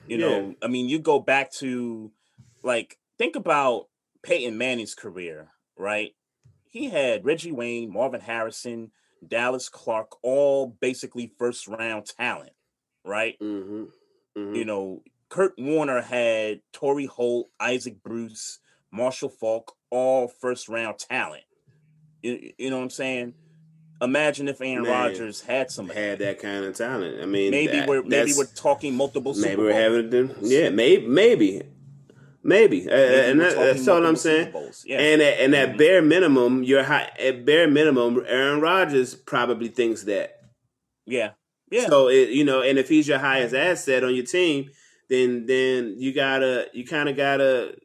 You 0.06 0.18
Yeah. 0.18 0.26
know, 0.28 0.54
I 0.62 0.66
mean, 0.68 0.88
you 0.88 0.98
go 0.98 1.18
back 1.20 1.50
to 1.54 2.12
like 2.62 2.98
think 3.18 3.34
about 3.36 3.88
Peyton 4.22 4.56
Manning's 4.58 4.94
career, 4.94 5.50
right? 5.76 6.14
He 6.70 6.88
had 6.88 7.24
Reggie 7.24 7.52
Wayne, 7.52 7.92
Marvin 7.92 8.20
Harrison, 8.20 8.92
Dallas 9.26 9.68
Clark, 9.68 10.16
all 10.22 10.66
basically 10.80 11.32
first 11.38 11.66
round 11.68 12.06
talent, 12.06 12.52
right? 13.04 13.38
Mm-hmm. 13.40 13.84
Mm-hmm. 14.38 14.54
You 14.54 14.64
know, 14.64 15.02
Kurt 15.32 15.54
Warner 15.56 16.02
had 16.02 16.60
Torry 16.74 17.06
Holt, 17.06 17.48
Isaac 17.58 18.02
Bruce, 18.02 18.58
Marshall 18.92 19.30
Faulk, 19.30 19.74
all 19.90 20.28
first 20.28 20.68
round 20.68 20.98
talent. 20.98 21.44
You, 22.22 22.52
you 22.58 22.68
know 22.68 22.76
what 22.76 22.82
I'm 22.82 22.90
saying? 22.90 23.32
Imagine 24.02 24.46
if 24.48 24.60
Aaron 24.60 24.84
Rodgers 24.84 25.40
had 25.40 25.70
some 25.70 25.88
had 25.88 26.18
that. 26.18 26.38
kind 26.38 26.66
of 26.66 26.76
talent. 26.76 27.22
I 27.22 27.24
mean, 27.24 27.50
Maybe 27.50 27.78
that- 27.78 27.88
we're 27.88 28.02
maybe 28.02 28.34
we're 28.36 28.44
talking 28.44 28.94
multiple. 28.94 29.32
Super 29.32 29.48
maybe 29.48 29.62
we're 29.62 29.72
having 29.72 30.10
them. 30.10 30.34
Yeah, 30.42 30.68
maybe, 30.68 31.06
maybe, 31.06 31.62
maybe, 32.42 32.86
Uh, 32.90 32.92
and 32.94 33.40
that, 33.40 33.56
that's 33.56 33.88
all 33.88 34.04
I'm 34.04 34.16
saying. 34.16 34.52
Yeah. 34.84 34.98
And 35.00 35.22
at, 35.22 35.40
and 35.40 35.54
at 35.54 35.70
Mhm. 35.70 35.78
bare 35.78 36.02
minimum, 36.02 36.62
you're 36.62 36.82
high. 36.82 37.10
At 37.18 37.46
bare 37.46 37.68
minimum, 37.68 38.22
Aaron 38.28 38.60
Rodgers 38.60 39.14
probably 39.14 39.68
thinks 39.68 40.02
that. 40.02 40.42
Yeah, 41.06 41.30
yeah. 41.70 41.86
So 41.86 42.08
it, 42.08 42.28
you 42.28 42.44
know, 42.44 42.60
and 42.60 42.78
if 42.78 42.90
he's 42.90 43.08
your 43.08 43.18
highest 43.18 43.54
asset 43.54 44.04
on 44.04 44.14
your 44.14 44.26
team, 44.26 44.68
then 45.12 45.44
then 45.44 45.96
you 45.98 46.14
gotta, 46.14 46.68
you 46.72 46.86
kind 46.86 47.08
of 47.08 47.16
gotta, 47.16 47.76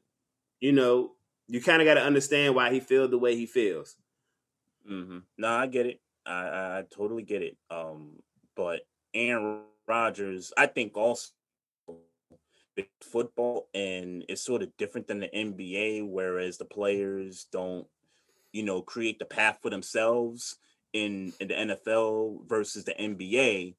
you 0.62 0.72
know, 0.72 1.12
you 1.50 1.62
kind 1.62 1.82
of 1.82 1.86
gotta 1.86 2.02
understand 2.02 2.56
why 2.56 2.72
he 2.72 2.80
feels 2.80 3.12
the 3.12 3.18
way 3.18 3.36
he 3.36 3.46
feels. 3.46 3.98
Mm-hmm. 4.90 5.20
No, 5.38 5.48
I 5.50 5.68
get 5.68 5.86
it. 5.86 6.00
I, 6.26 6.80
I 6.80 6.84
totally 6.90 7.24
get 7.24 7.42
it. 7.42 7.58
Um, 7.70 8.20
but 8.56 8.82
Aaron 9.14 9.62
Rodgers, 9.88 10.54
I 10.58 10.68
think 10.68 10.96
also 10.96 11.32
football 13.02 13.68
and 13.74 14.24
it's 14.30 14.42
sort 14.42 14.62
of 14.62 14.76
different 14.78 15.08
than 15.08 15.20
the 15.20 15.30
NBA, 15.36 16.08
whereas 16.08 16.58
the 16.58 16.66
players 16.66 17.48
don't, 17.52 17.88
you 18.54 18.64
know, 18.64 18.82
create 18.82 19.20
the 19.20 19.26
path 19.26 19.58
for 19.62 19.70
themselves 19.70 20.58
in, 20.94 21.34
in 21.40 21.48
the 21.50 21.54
NFL 21.54 22.48
versus 22.48 22.86
the 22.86 22.94
NBA. 22.94 23.76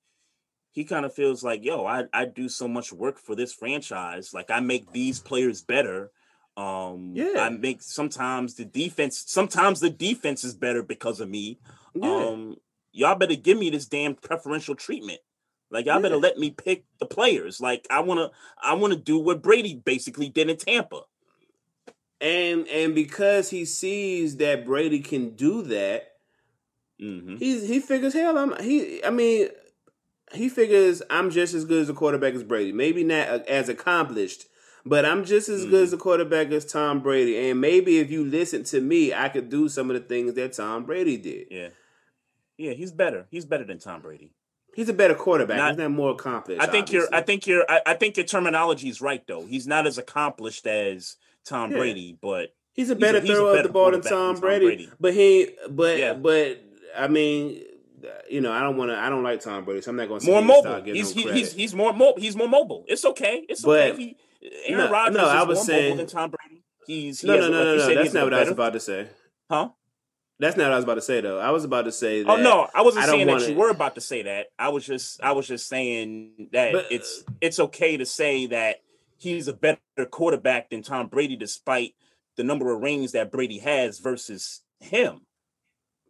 He 0.79 0.85
kind 0.85 1.05
of 1.05 1.13
feels 1.13 1.43
like, 1.43 1.65
yo, 1.65 1.85
I, 1.87 2.05
I 2.13 2.25
do 2.25 2.49
so 2.49 2.69
much 2.69 2.93
work 2.93 3.19
for 3.19 3.35
this 3.35 3.53
franchise. 3.53 4.33
Like 4.33 4.49
I 4.49 4.61
make 4.61 4.93
these 4.93 5.19
players 5.19 5.61
better. 5.61 6.13
Um, 6.57 7.15
Yeah. 7.17 7.41
I 7.41 7.49
make 7.51 7.83
sometimes 7.83 8.55
the 8.55 8.65
defense, 8.65 9.25
sometimes 9.27 9.81
the 9.81 9.91
defense 9.91 10.45
is 10.45 10.55
better 10.55 10.85
because 10.85 11.21
of 11.21 11.29
me. 11.29 11.59
Yeah. 11.95 12.29
Um, 12.29 12.59
y'all 12.93 13.17
better 13.17 13.35
give 13.35 13.59
me 13.59 13.71
this 13.71 13.87
damn 13.87 14.15
preferential 14.15 14.77
treatment. 14.77 15.19
Like 15.69 15.87
y'all 15.87 16.01
better 16.01 16.17
let 16.17 16.39
me 16.39 16.51
pick 16.53 16.85
the 17.01 17.07
players. 17.07 17.61
Like 17.61 17.85
I 17.91 17.99
wanna, 17.99 18.31
I 18.63 18.75
wanna 18.75 18.95
do 18.95 19.19
what 19.19 19.43
Brady 19.43 19.75
basically 19.75 20.29
did 20.29 20.49
in 20.49 20.59
Tampa. 20.59 21.03
and 22.21 22.69
and 22.69 22.95
because 22.95 23.51
he 23.51 23.65
sees 23.65 24.37
that 24.37 24.65
Brady 24.65 25.01
can 25.01 25.31
do 25.35 25.63
that, 25.63 26.13
hmm 27.01 27.37
he's 27.37 27.67
he 27.69 27.81
figures 27.81 28.15
hell 28.15 28.39
I'm 28.39 28.53
he 28.63 29.05
I 29.05 29.11
mean 29.11 29.49
he 30.35 30.49
figures 30.49 31.03
I'm 31.11 31.31
just 31.31 31.55
as 31.55 31.65
good 31.65 31.83
as 31.83 31.89
a 31.89 31.95
quarterback 31.95 32.35
as 32.35 32.43
Brady. 32.43 32.73
Maybe 32.73 33.05
not 33.05 33.29
as 33.47 33.69
accomplished, 33.69 34.47
but 34.85 35.05
I'm 35.05 35.25
just 35.25 35.49
as 35.49 35.65
good 35.65 35.83
as 35.83 35.89
mm-hmm. 35.89 35.97
a 35.97 36.03
quarterback 36.03 36.51
as 36.51 36.65
Tom 36.65 37.01
Brady. 37.01 37.51
And 37.51 37.61
maybe 37.61 37.99
if 37.99 38.11
you 38.11 38.25
listen 38.25 38.65
to 38.65 38.81
me, 38.81 39.15
I 39.15 39.29
could 39.29 39.49
do 39.49 39.69
some 39.69 39.91
of 39.91 39.95
the 39.95 40.07
things 40.07 40.35
that 40.35 40.53
Tom 40.53 40.85
Brady 40.85 41.17
did. 41.17 41.47
Yeah, 41.51 41.69
yeah, 42.57 42.73
he's 42.73 42.93
better. 42.93 43.27
He's 43.31 43.45
better 43.45 43.65
than 43.65 43.79
Tom 43.79 44.03
Brady. 44.03 44.33
He's 44.75 44.89
a 44.89 44.93
better 44.93 45.15
quarterback. 45.15 45.57
Not- 45.57 45.71
He's 45.71 45.79
not 45.79 45.91
more 45.91 46.13
accomplished. 46.13 46.63
I 46.63 46.67
think 46.67 46.93
you're. 46.93 47.09
I 47.13 47.21
think 47.21 47.47
you're. 47.47 47.65
I, 47.69 47.81
I 47.87 47.95
think 47.95 48.17
your 48.17 48.27
terminology 48.27 48.89
is 48.89 49.01
right 49.01 49.27
though. 49.27 49.47
He's 49.47 49.67
not 49.67 49.87
as 49.87 49.99
accomplished 49.99 50.67
as 50.67 51.17
Tom 51.45 51.71
Yeah. 51.71 51.79
Brady, 51.79 52.19
but 52.21 52.55
He's 52.79 52.91
a 52.91 52.95
He's 52.95 52.97
a- 52.97 53.01
better 53.01 53.21
he's 53.21 53.31
a 53.31 53.35
thrower 53.35 53.57
of 53.57 53.63
the 53.65 53.69
ball 53.71 53.91
than 53.91 54.03
Tom, 54.03 54.11
than 54.11 54.35
Tom 54.35 54.41
Brady, 54.41 54.67
Brady. 54.67 54.91
But 55.01 55.15
he, 55.15 55.51
but 55.69 55.99
Yeah. 55.99 56.13
but 56.15 56.63
I 56.97 57.09
mean, 57.09 57.61
you 58.29 58.41
know, 58.41 58.53
I 58.53 58.61
don't 58.61 58.77
want 58.77 58.91
to. 58.91 58.99
I 58.99 59.09
don't 59.09 59.23
like 59.23 59.41
Tom 59.41 59.65
Brady, 59.65 59.81
so 59.83 59.91
I'm 59.91 59.97
not 59.97 60.09
going 60.09 60.21
to 60.21 60.27
more 60.27 60.41
say 60.41 60.47
mobile. 60.47 60.83
He's 60.83 61.13
he, 61.13 61.23
him 61.23 61.35
he's 61.35 61.53
he's 61.53 61.75
more 61.75 61.93
mobile. 61.93 62.21
He's 62.21 62.37
more 62.37 62.49
mobile. 62.49 62.85
It's 62.89 63.05
okay. 63.05 63.45
It's 63.49 63.63
But- 63.63 63.93
okay. 63.93 64.17
He, 64.41 64.51
Aaron 64.67 64.87
No, 64.87 64.93
Rodgers 64.93 65.17
no, 65.17 65.29
I 65.29 65.43
was 65.43 65.59
more 65.59 65.65
saying- 65.65 65.85
mobile 65.91 65.97
than 65.97 66.07
Tom 66.07 66.31
Brady. 66.31 66.63
He's 66.87 67.21
he 67.21 67.27
No, 67.27 67.37
no, 67.37 67.49
no, 67.49 67.77
no, 67.77 67.77
no. 67.77 67.95
That's 67.95 68.15
not 68.15 68.25
what 68.25 68.35
I 68.35 68.41
was 68.41 68.49
about 68.51 68.73
to 68.73 68.81
say. 68.81 69.09
Huh? 69.51 69.71
That's 70.41 70.57
not 70.57 70.65
what 70.65 70.73
I 70.73 70.77
was 70.77 70.85
about 70.85 70.95
to 70.95 71.03
say 71.03 71.21
though. 71.21 71.39
I 71.41 71.51
was 71.51 71.65
about 71.65 71.85
to 71.87 71.93
say 71.93 72.21
oh, 72.21 72.25
that. 72.25 72.39
Oh 72.39 72.43
no, 72.43 72.69
I 72.75 72.83
wasn't 72.83 73.05
I 73.05 73.09
saying 73.09 73.27
that 73.27 73.33
wanna- 73.33 73.49
you 73.49 73.57
were 73.57 73.71
about 73.71 73.97
to 73.97 74.01
say 74.01 74.23
that. 74.23 74.47
I 74.59 74.69
was 74.69 74.87
just 74.87 75.21
I 75.23 75.33
was 75.33 75.49
just 75.49 75.69
saying 75.69 76.49
that 76.53 76.73
But- 76.73 76.87
it's 76.91 77.25
uh, 77.27 77.33
it's 77.41 77.59
okay 77.59 77.97
to 77.97 78.07
say 78.07 78.47
that 78.47 78.83
he's 79.17 79.49
a 79.49 79.53
better 79.53 79.81
quarterback 80.11 80.71
than 80.71 80.83
Tom 80.83 81.09
Brady 81.09 81.37
despite 81.37 81.95
the 82.37 82.45
number 82.45 82.73
of 82.73 82.81
rings 82.81 83.13
that 83.13 83.33
Brady 83.33 83.59
has 83.59 83.99
versus 83.99 84.63
him. 84.79 85.23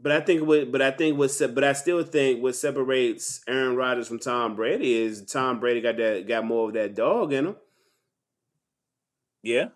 But 0.01 0.13
I 0.13 0.21
think 0.21 0.47
what, 0.47 0.71
but 0.71 0.81
I 0.81 0.93
think 0.93 1.19
what, 1.19 1.37
but 1.55 1.65
I 1.65 1.73
still 1.73 2.03
think 2.05 2.43
what 2.43 2.55
separates 2.55 3.41
Aaron 3.49 3.75
Rodgers 3.75 4.07
from 4.07 4.21
Tom 4.21 4.55
Brady 4.55 4.95
is 4.95 5.25
Tom 5.25 5.59
Brady 5.59 5.81
got 5.81 5.97
that 5.97 6.27
got 6.29 6.45
more 6.45 6.69
of 6.69 6.75
that 6.75 6.95
dog 6.95 7.33
in 7.33 7.47
him. 7.49 7.57
Yeah. 9.43 9.69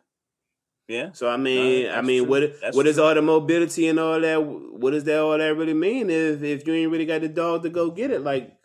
Yeah. 0.86 1.10
So 1.12 1.28
I 1.28 1.36
mean, 1.36 1.90
I 1.90 2.02
mean, 2.02 2.22
true. 2.22 2.30
what 2.30 2.60
That's 2.60 2.76
what 2.76 2.86
is 2.86 2.96
true. 2.96 3.04
all 3.04 3.14
the 3.14 3.22
mobility 3.22 3.88
and 3.88 3.98
all 3.98 4.20
that? 4.20 4.36
What 4.44 4.92
does 4.92 5.04
that 5.04 5.18
all 5.20 5.38
that 5.38 5.56
really 5.56 5.74
mean 5.74 6.08
if 6.10 6.42
if 6.42 6.66
you 6.66 6.74
ain't 6.74 6.92
really 6.92 7.06
got 7.06 7.22
the 7.22 7.28
dog 7.28 7.62
to 7.64 7.70
go 7.70 7.90
get 7.90 8.10
it 8.10 8.22
like 8.22 8.56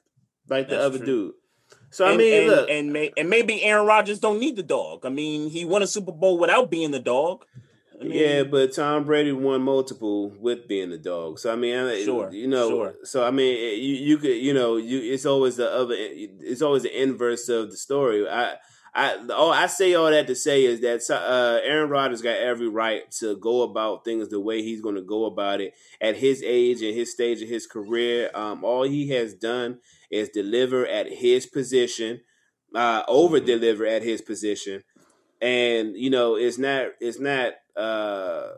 like 0.48 0.70
the 0.70 0.76
That's 0.76 0.86
other 0.86 0.98
true. 0.98 1.06
dude? 1.06 1.34
So 1.90 2.06
I 2.06 2.18
mean, 2.18 2.34
and, 2.34 2.48
look, 2.48 2.70
and, 2.70 2.94
may, 2.94 3.12
and 3.18 3.30
maybe 3.30 3.64
Aaron 3.64 3.86
Rodgers 3.88 4.20
don't 4.20 4.40
need 4.40 4.58
the 4.58 4.64
dog. 4.64 5.06
I 5.06 5.10
mean, 5.10 5.50
he 5.50 5.64
won 5.64 5.82
a 5.82 5.88
Super 5.88 6.12
Bowl 6.12 6.38
without 6.38 6.70
being 6.70 6.92
the 6.92 7.00
dog. 7.00 7.46
I 8.00 8.04
mean, 8.04 8.14
yeah, 8.14 8.44
but 8.44 8.74
Tom 8.74 9.06
Brady 9.06 9.32
won 9.32 9.64
multiple 9.64 10.30
with 10.40 10.68
being 10.68 10.92
the 10.92 11.00
dog. 11.00 11.40
So 11.40 11.52
I 11.52 11.56
mean, 11.56 12.06
Sure, 12.06 12.32
you 12.32 12.48
know, 12.48 12.70
sure. 12.70 12.96
so 13.04 13.26
I 13.26 13.32
mean, 13.32 13.58
you 13.82 13.96
you 13.96 14.18
could, 14.20 14.38
you 14.38 14.54
know, 14.54 14.78
you 14.78 15.00
it's 15.14 15.26
always 15.26 15.56
the 15.56 15.72
other, 15.72 15.96
it's 15.98 16.62
always 16.62 16.84
the 16.84 17.02
inverse 17.02 17.50
of 17.50 17.72
the 17.72 17.78
story. 17.78 18.28
I. 18.30 18.56
I 18.96 19.16
all 19.28 19.52
I 19.52 19.68
say 19.68 19.94
all 19.94 20.10
that 20.10 20.26
to 20.26 20.34
say 20.34 20.64
is 20.64 20.80
that 20.80 21.08
uh, 21.12 21.60
Aaron 21.64 21.88
Rodgers 21.90 22.24
got 22.24 22.38
every 22.38 22.68
right 22.68 23.04
to 23.20 23.36
go 23.38 23.62
about 23.62 24.04
things 24.04 24.30
the 24.30 24.40
way 24.40 24.64
he's 24.64 24.82
going 24.82 24.96
to 24.96 25.04
go 25.04 25.26
about 25.26 25.62
it 25.62 25.76
at 26.02 26.18
his 26.18 26.42
age 26.42 26.82
and 26.82 26.96
his 26.96 27.12
stage 27.12 27.44
of 27.44 27.50
his 27.50 27.68
career. 27.68 28.32
Um, 28.34 28.64
all 28.64 28.84
he 28.84 29.10
has 29.10 29.36
done 29.36 29.80
is 30.10 30.30
deliver 30.30 30.88
at 30.88 31.12
his 31.12 31.46
position, 31.46 32.22
uh, 32.74 33.04
over 33.08 33.40
deliver 33.40 33.86
at 33.86 34.02
his 34.02 34.22
position, 34.24 34.82
and 35.42 35.96
you 35.96 36.10
know 36.10 36.36
it's 36.36 36.58
not 36.58 36.88
it's 37.00 37.20
not 37.20 37.54
uh 37.78 38.50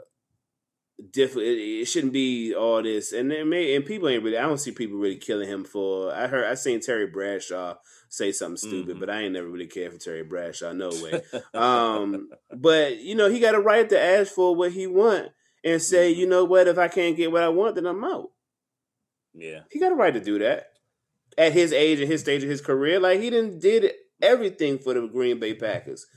different. 1.11 1.47
It, 1.47 1.57
it 1.81 1.85
shouldn't 1.85 2.13
be 2.13 2.53
all 2.55 2.81
this, 2.83 3.11
and 3.13 3.31
it 3.31 3.45
may, 3.45 3.75
and 3.75 3.85
people 3.85 4.09
ain't 4.09 4.23
really. 4.23 4.37
I 4.37 4.43
don't 4.43 4.57
see 4.57 4.71
people 4.71 4.97
really 4.97 5.17
killing 5.17 5.47
him 5.49 5.63
for. 5.63 6.13
I 6.13 6.27
heard 6.27 6.45
I 6.45 6.55
seen 6.55 6.79
Terry 6.81 7.07
Bradshaw 7.07 7.75
say 8.09 8.31
something 8.31 8.57
stupid, 8.57 8.95
Mhm. 8.97 8.99
but 8.99 9.09
I 9.09 9.21
ain't 9.21 9.33
never 9.33 9.47
really 9.47 9.67
cared 9.67 9.93
for 9.93 9.99
Terry 9.99 10.23
Bradshaw. 10.23 10.73
No 10.73 10.89
way. 10.89 11.21
um, 11.53 12.29
but 12.55 12.99
you 12.99 13.15
know 13.15 13.29
he 13.29 13.39
got 13.39 13.55
a 13.55 13.59
right 13.59 13.87
to 13.89 13.99
ask 14.01 14.33
for 14.33 14.55
what 14.55 14.71
he 14.71 14.87
want 14.87 15.29
and 15.63 15.81
say, 15.81 16.09
you 16.09 16.25
know 16.25 16.43
what, 16.45 16.67
if 16.67 16.77
I 16.77 16.87
can't 16.87 17.15
get 17.17 17.31
what 17.31 17.43
I 17.43 17.49
want, 17.49 17.75
then 17.75 17.85
I'm 17.85 18.03
out. 18.03 18.29
yeah. 19.33 19.59
He 19.69 19.79
got 19.79 19.91
a 19.91 19.95
right 19.95 20.13
to 20.13 20.19
do 20.21 20.39
that 20.39 20.67
at 21.37 21.51
his 21.53 21.71
age 21.73 21.99
and 21.99 22.09
his 22.09 22.21
stage 22.21 22.43
of 22.43 22.49
his 22.49 22.61
career. 22.61 22.99
Like 22.99 23.19
he 23.19 23.29
didn't 23.29 23.59
did 23.59 23.91
everything 24.21 24.79
for 24.79 24.93
the 24.93 25.07
Green 25.07 25.39
Bay 25.39 25.53
Packers. 25.53 26.07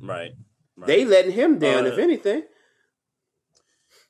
Right. 0.00 0.32
Right. 0.76 0.86
They 0.86 1.04
letting 1.04 1.32
him 1.32 1.58
down, 1.58 1.86
Uh, 1.86 1.90
if 1.90 1.98
anything. 1.98 2.44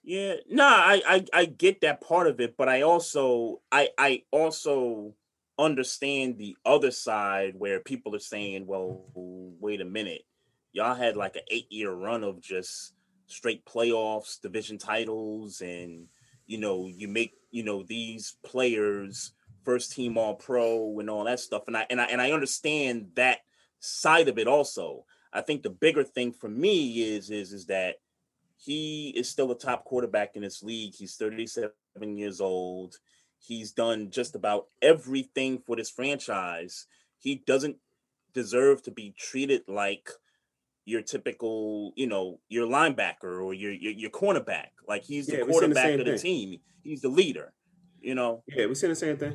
Yeah, 0.02 0.34
no, 0.50 0.66
I, 0.66 1.02
I 1.06 1.24
I 1.32 1.44
get 1.46 1.80
that 1.80 2.02
part 2.02 2.26
of 2.26 2.38
it, 2.38 2.56
but 2.58 2.68
I 2.68 2.82
also 2.82 3.62
I 3.72 3.88
I 3.96 4.24
also 4.30 5.14
understand 5.58 6.36
the 6.36 6.56
other 6.66 6.90
side 6.90 7.54
where 7.56 7.80
people 7.80 8.14
are 8.14 8.20
saying, 8.20 8.66
well, 8.66 9.06
wait 9.14 9.80
a 9.80 9.84
minute, 9.84 10.26
y'all 10.72 10.94
had 10.94 11.16
like 11.16 11.36
an 11.36 11.42
eight 11.50 11.70
year 11.70 11.90
run 11.90 12.22
of 12.22 12.40
just 12.42 12.92
straight 13.26 13.64
playoffs, 13.64 14.40
division 14.40 14.76
titles, 14.76 15.62
and 15.62 16.06
you 16.46 16.58
know 16.58 16.86
you 16.86 17.08
make 17.08 17.32
you 17.50 17.62
know 17.62 17.82
these 17.82 18.36
players 18.44 19.32
first 19.64 19.92
team 19.92 20.18
all 20.18 20.34
pro 20.34 20.98
and 21.00 21.08
all 21.08 21.24
that 21.24 21.40
stuff, 21.40 21.62
and 21.66 21.76
I 21.78 21.86
and 21.88 21.98
I 21.98 22.04
and 22.04 22.20
I 22.20 22.32
understand 22.32 23.12
that 23.14 23.38
side 23.80 24.28
of 24.28 24.38
it 24.38 24.46
also. 24.46 25.06
I 25.34 25.40
think 25.40 25.62
the 25.62 25.70
bigger 25.70 26.04
thing 26.04 26.32
for 26.32 26.48
me 26.48 27.02
is 27.02 27.28
is 27.30 27.52
is 27.52 27.66
that 27.66 27.96
he 28.56 29.10
is 29.16 29.28
still 29.28 29.50
a 29.50 29.58
top 29.58 29.84
quarterback 29.84 30.36
in 30.36 30.42
this 30.42 30.62
league. 30.62 30.94
He's 30.94 31.16
37 31.16 31.72
years 32.16 32.40
old. 32.40 32.96
He's 33.38 33.72
done 33.72 34.10
just 34.10 34.34
about 34.34 34.68
everything 34.80 35.58
for 35.58 35.76
this 35.76 35.90
franchise. 35.90 36.86
He 37.18 37.42
doesn't 37.46 37.76
deserve 38.32 38.82
to 38.84 38.90
be 38.90 39.14
treated 39.18 39.62
like 39.68 40.08
your 40.86 41.02
typical, 41.02 41.92
you 41.96 42.06
know, 42.06 42.40
your 42.48 42.66
linebacker 42.66 43.42
or 43.44 43.52
your 43.52 43.72
your, 43.72 43.92
your 43.92 44.10
cornerback. 44.10 44.68
Like 44.86 45.02
he's 45.02 45.26
the 45.26 45.32
Yeah, 45.32 45.38
saying 45.38 45.46
the 45.48 45.52
quarterback 45.52 45.98
of 45.98 46.06
the 46.06 46.12
thing. 46.12 46.18
team. 46.18 46.60
He's 46.82 47.00
the 47.02 47.08
leader. 47.08 47.52
You 48.00 48.14
know. 48.14 48.42
Yeah, 48.46 48.66
we're 48.66 48.74
saying 48.74 48.92
the 48.92 48.96
same 48.96 49.16
thing. 49.16 49.34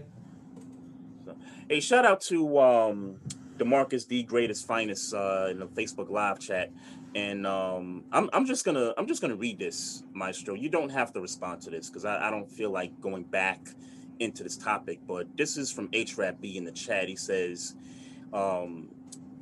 Hey, 1.70 1.80
shout 1.82 2.06
out 2.06 2.22
to 2.22 2.58
um 2.60 3.20
Demarcus 3.60 4.08
D 4.08 4.24
Greatest 4.24 4.66
Finest 4.66 5.14
uh 5.14 5.48
in 5.50 5.60
the 5.60 5.68
Facebook 5.68 6.10
live 6.10 6.40
chat. 6.40 6.72
And 7.16 7.46
um 7.46 8.04
I'm 8.12 8.30
I'm 8.34 8.46
just 8.46 8.66
gonna 8.66 8.94
I'm 8.98 9.08
just 9.08 9.22
gonna 9.22 9.36
read 9.36 9.60
this, 9.60 10.04
Maestro. 10.14 10.54
You 10.54 10.70
don't 10.70 10.90
have 10.90 11.14
to 11.14 11.22
respond 11.22 11.62
to 11.64 11.70
this 11.70 11.90
because 11.90 12.06
I, 12.06 12.28
I 12.28 12.32
don't 12.32 12.50
feel 12.50 12.72
like 12.72 13.00
going 13.02 13.24
back 13.24 13.60
into 14.20 14.44
this 14.44 14.58
topic, 14.58 15.00
but 15.08 15.28
this 15.38 15.58
is 15.58 15.72
from 15.72 15.88
HRAP 15.90 16.56
in 16.56 16.66
the 16.66 16.72
chat. 16.72 17.08
He 17.08 17.16
says, 17.16 17.76
um, 18.34 18.90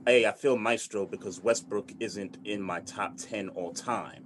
hey, 0.06 0.26
I 0.26 0.32
feel 0.32 0.58
Maestro 0.58 1.06
because 1.06 1.42
Westbrook 1.42 1.92
isn't 2.00 2.38
in 2.46 2.62
my 2.62 2.80
top 2.82 3.18
10 3.18 3.50
all 3.50 3.74
time. 3.74 4.24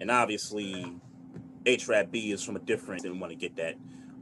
And 0.00 0.10
obviously 0.10 0.96
HRAP 1.64 2.32
is 2.32 2.42
from 2.42 2.56
a 2.56 2.60
different 2.60 3.02
didn't 3.02 3.20
want 3.20 3.30
to 3.30 3.36
get 3.36 3.56
that. 3.56 3.74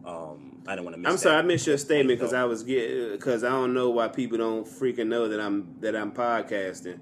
Um 0.04 0.62
I 0.66 0.76
don't 0.76 0.84
want 0.84 0.94
to 0.94 1.00
miss 1.00 1.08
I'm 1.08 1.14
that. 1.16 1.22
sorry, 1.22 1.36
I 1.36 1.42
missed 1.42 1.66
your 1.66 1.78
statement 1.78 2.18
because 2.18 2.32
I 2.32 2.44
was 2.44 2.62
get 2.62 3.12
because 3.12 3.42
I 3.44 3.48
don't 3.50 3.74
know 3.74 3.90
why 3.90 4.08
people 4.08 4.38
don't 4.38 4.66
freaking 4.66 5.08
know 5.08 5.28
that 5.28 5.40
I'm 5.40 5.76
that 5.80 5.96
I'm 5.96 6.12
podcasting. 6.12 7.00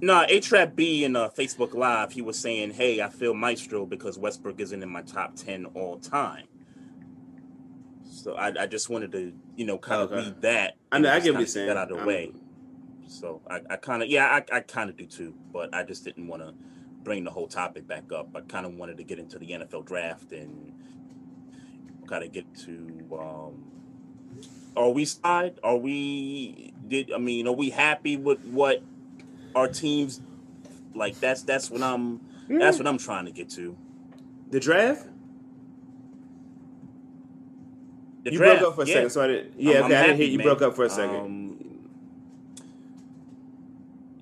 No, 0.00 0.24
A 0.28 0.40
Trap 0.40 0.74
B 0.76 1.04
in 1.04 1.14
uh, 1.16 1.28
Facebook 1.30 1.72
Live, 1.74 2.12
he 2.12 2.20
was 2.22 2.38
saying, 2.38 2.72
"Hey, 2.72 3.00
I 3.00 3.08
feel 3.08 3.32
Maestro 3.34 3.86
because 3.86 4.18
Westbrook 4.18 4.60
isn't 4.60 4.82
in 4.82 4.88
my 4.88 5.02
top 5.02 5.36
ten 5.36 5.64
all 5.66 5.98
time." 5.98 6.46
So 8.04 8.34
I, 8.34 8.62
I 8.62 8.66
just 8.66 8.88
wanted 8.88 9.12
to, 9.12 9.32
you 9.56 9.66
know, 9.66 9.78
kind 9.78 10.02
of 10.02 10.12
Okay. 10.12 10.22
read 10.24 10.42
that. 10.42 10.76
I 10.92 10.98
know- 10.98 11.10
I 11.12 11.20
get 11.20 11.32
what 11.34 11.40
you're 11.40 11.46
saying. 11.46 11.68
That 11.68 11.76
out 11.76 11.90
of 11.90 11.96
the 11.96 11.98
I'm- 11.98 12.06
way. 12.06 12.32
So 13.06 13.42
I, 13.48 13.60
I 13.70 13.76
kind 13.76 14.02
of, 14.02 14.08
yeah, 14.08 14.26
I, 14.26 14.56
I 14.56 14.60
kind 14.60 14.88
of 14.88 14.96
do 14.96 15.04
too, 15.06 15.34
but 15.52 15.74
I 15.74 15.82
just 15.84 16.04
didn't 16.04 16.26
want 16.26 16.42
to 16.42 16.54
bring 17.02 17.22
the 17.24 17.30
whole 17.30 17.46
topic 17.46 17.86
back 17.86 18.10
up. 18.12 18.28
I 18.34 18.40
kind 18.40 18.64
of 18.66 18.74
wanted 18.74 18.96
to 18.96 19.04
get 19.04 19.18
into 19.18 19.38
the 19.38 19.46
NFL 19.52 19.84
draft 19.84 20.32
and 20.32 20.72
kind 22.06 22.24
of 22.24 22.32
get 22.32 22.52
to. 22.66 23.08
um 23.20 23.64
Are 24.76 24.90
we 24.90 25.04
side? 25.04 25.58
Are 25.62 25.76
we? 25.76 26.72
Did 26.86 27.12
I 27.12 27.18
mean? 27.18 27.46
Are 27.48 27.52
we 27.52 27.70
happy 27.70 28.16
with 28.16 28.40
what 28.44 28.82
our 29.54 29.68
teams 29.68 30.20
like? 30.94 31.18
That's 31.20 31.42
that's 31.42 31.70
what 31.70 31.82
I'm. 31.82 32.20
That's 32.48 32.78
what 32.78 32.86
I'm 32.86 32.98
trying 32.98 33.24
to 33.24 33.30
get 33.30 33.48
to. 33.50 33.76
The 34.50 34.60
draft? 34.60 35.06
The 38.24 38.32
you 38.32 38.38
draft, 38.38 38.60
broke 38.60 38.70
up 38.70 38.76
for 38.76 38.82
a 38.82 38.86
yeah. 38.86 38.94
second, 38.94 39.10
so 39.10 39.22
I 39.22 39.26
didn't. 39.28 39.54
Yeah, 39.58 39.74
I'm- 39.74 39.84
I'm 39.84 39.90
okay, 39.92 40.00
I 40.00 40.02
didn't 40.06 40.16
hear 40.18 40.26
you 40.28 40.38
man. 40.38 40.46
broke 40.46 40.62
up 40.62 40.74
for 40.76 40.84
a 40.84 40.90
second. 40.90 41.16
Um, 41.16 41.63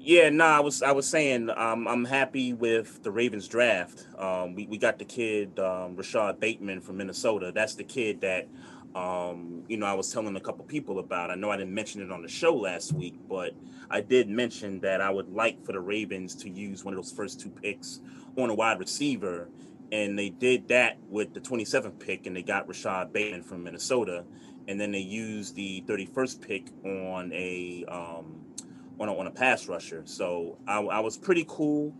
Yeah, 0.05 0.31
no, 0.31 0.45
I 0.47 0.59
was 0.59 0.83
I 0.83 0.91
was 0.91 1.07
saying 1.07 1.49
um, 1.51 1.87
I'm 1.87 2.05
happy 2.05 2.53
with 2.53 3.05
the 3.05 3.13
Ravens 3.13 3.47
draft. 3.47 4.09
Um, 4.19 4.53
we 4.57 4.67
we 4.67 4.77
got 4.77 4.99
the 4.99 5.05
kid 5.05 5.61
um, 5.61 5.95
Rashad 5.95 6.41
Bateman 6.41 6.81
from 6.81 6.97
Minnesota. 6.97 7.53
That's 7.55 7.77
the 7.77 7.85
kid 7.85 8.21
that 8.23 8.49
um, 8.97 9.63
you 9.69 9.77
know 9.77 9.87
I 9.87 9.95
was 9.95 10.13
telling 10.13 10.35
a 10.35 10.41
couple 10.41 10.65
people 10.65 10.99
about. 10.99 11.31
I 11.31 11.37
know 11.37 11.53
I 11.53 11.57
didn't 11.57 11.73
mention 11.73 12.03
it 12.03 12.11
on 12.11 12.21
the 12.21 12.29
show 12.29 12.53
last 12.53 12.93
week, 12.93 13.15
but 13.29 13.53
I 13.91 14.01
did 14.01 14.29
mention 14.29 14.81
that 14.81 15.01
I 15.01 15.09
would 15.09 15.33
like 15.33 15.65
for 15.65 15.71
the 15.71 15.81
Ravens 15.81 16.35
to 16.35 16.51
use 16.51 16.85
one 16.85 16.95
of 16.95 16.99
those 16.99 17.13
first 17.13 17.41
two 17.41 17.51
picks 17.51 18.01
on 18.37 18.51
a 18.51 18.55
wide 18.55 18.81
receiver, 18.81 19.51
and 19.93 20.19
they 20.19 20.31
did 20.31 20.67
that 20.67 20.99
with 21.11 21.33
the 21.33 21.41
27th 21.41 22.01
pick, 22.01 22.27
and 22.27 22.35
they 22.35 22.43
got 22.43 22.67
Rashad 22.67 23.13
Bateman 23.13 23.45
from 23.45 23.63
Minnesota, 23.63 24.25
and 24.67 24.81
then 24.81 24.91
they 24.91 24.99
used 24.99 25.55
the 25.55 25.85
31st 25.87 26.41
pick 26.41 26.67
on 26.85 27.31
a 27.33 27.85
um, 27.87 28.41
on 29.03 29.09
a, 29.09 29.17
on 29.17 29.27
a 29.27 29.31
pass 29.31 29.67
rusher. 29.67 30.03
So 30.05 30.59
I, 30.67 30.81
I 30.81 31.01
was 31.01 31.19
pretty 31.19 31.45
cool 31.49 31.93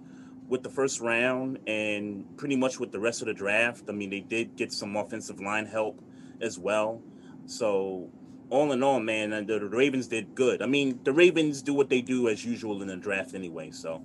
with 0.49 0.63
the 0.63 0.71
first 0.71 1.01
round 1.01 1.59
and 1.67 2.25
pretty 2.37 2.57
much 2.57 2.79
with 2.79 2.93
the 2.93 3.01
rest 3.01 3.23
of 3.23 3.27
the 3.27 3.35
draft. 3.35 3.85
I 3.89 3.93
mean, 3.93 4.11
they 4.11 4.21
did 4.21 4.57
get 4.57 4.73
some 4.73 4.97
offensive 4.97 5.41
line 5.41 5.67
help 5.67 6.01
as 6.41 6.59
well. 6.59 7.03
So 7.47 8.09
all 8.51 8.71
in 8.71 8.83
all, 8.83 9.01
man, 9.01 9.31
the, 9.31 9.59
the 9.59 9.67
Ravens 9.67 10.07
did 10.07 10.35
good. 10.35 10.63
I 10.63 10.67
mean, 10.67 11.01
the 11.03 11.13
Ravens 11.13 11.61
do 11.61 11.75
what 11.75 11.89
they 11.89 12.03
do 12.03 12.29
as 12.29 12.45
usual 12.45 12.81
in 12.83 12.89
the 12.89 12.97
draft 12.97 13.35
anyway. 13.35 13.73
So 13.73 14.03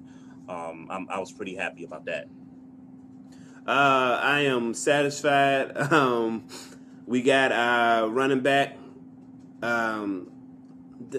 um, 0.50 1.08
I 1.10 1.20
was 1.20 1.32
pretty 1.32 1.56
happy 1.56 1.84
about 1.84 2.06
that. 2.06 2.28
Uh, 3.68 4.20
I 4.24 4.42
am 4.42 4.74
satisfied. 4.74 5.72
Um, 5.92 6.48
we 7.06 7.22
got 7.22 7.54
our 7.54 8.10
running 8.10 8.42
back. 8.42 8.78
Um, 9.62 10.30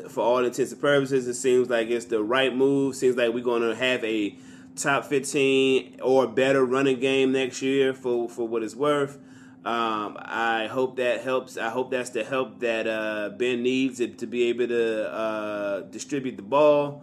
for 0.09 0.21
all 0.21 0.45
intents 0.45 0.73
and 0.73 0.81
purposes, 0.81 1.27
it 1.27 1.35
seems 1.35 1.69
like 1.69 1.89
it's 1.89 2.07
the 2.07 2.23
right 2.23 2.55
move. 2.55 2.97
Seems 2.97 3.17
like 3.17 3.33
we're 3.33 3.45
going 3.45 3.63
to 3.63 3.75
have 3.75 4.05
a 4.05 4.37
top 4.77 5.05
15 5.05 5.99
or 6.03 6.27
better 6.27 6.65
running 6.65 7.01
game 7.01 7.33
next 7.33 7.63
year 7.63 7.93
for, 7.93 8.29
for 8.29 8.47
what 8.47 8.63
it's 8.63 8.77
worth. 8.77 9.19
Um, 9.65 10.17
I 10.21 10.67
hope 10.71 10.97
that 10.97 11.21
helps. 11.23 11.59
I 11.59 11.69
hope 11.69 11.91
that's 11.91 12.11
the 12.11 12.25
help 12.25 12.61
that 12.61 12.87
uh, 12.87 13.31
Ben 13.31 13.63
needs 13.63 13.99
to, 13.99 14.27
be 14.27 14.45
able 14.45 14.69
to 14.69 15.13
uh, 15.13 15.81
distribute 15.81 16.37
the 16.37 16.43
ball. 16.43 17.03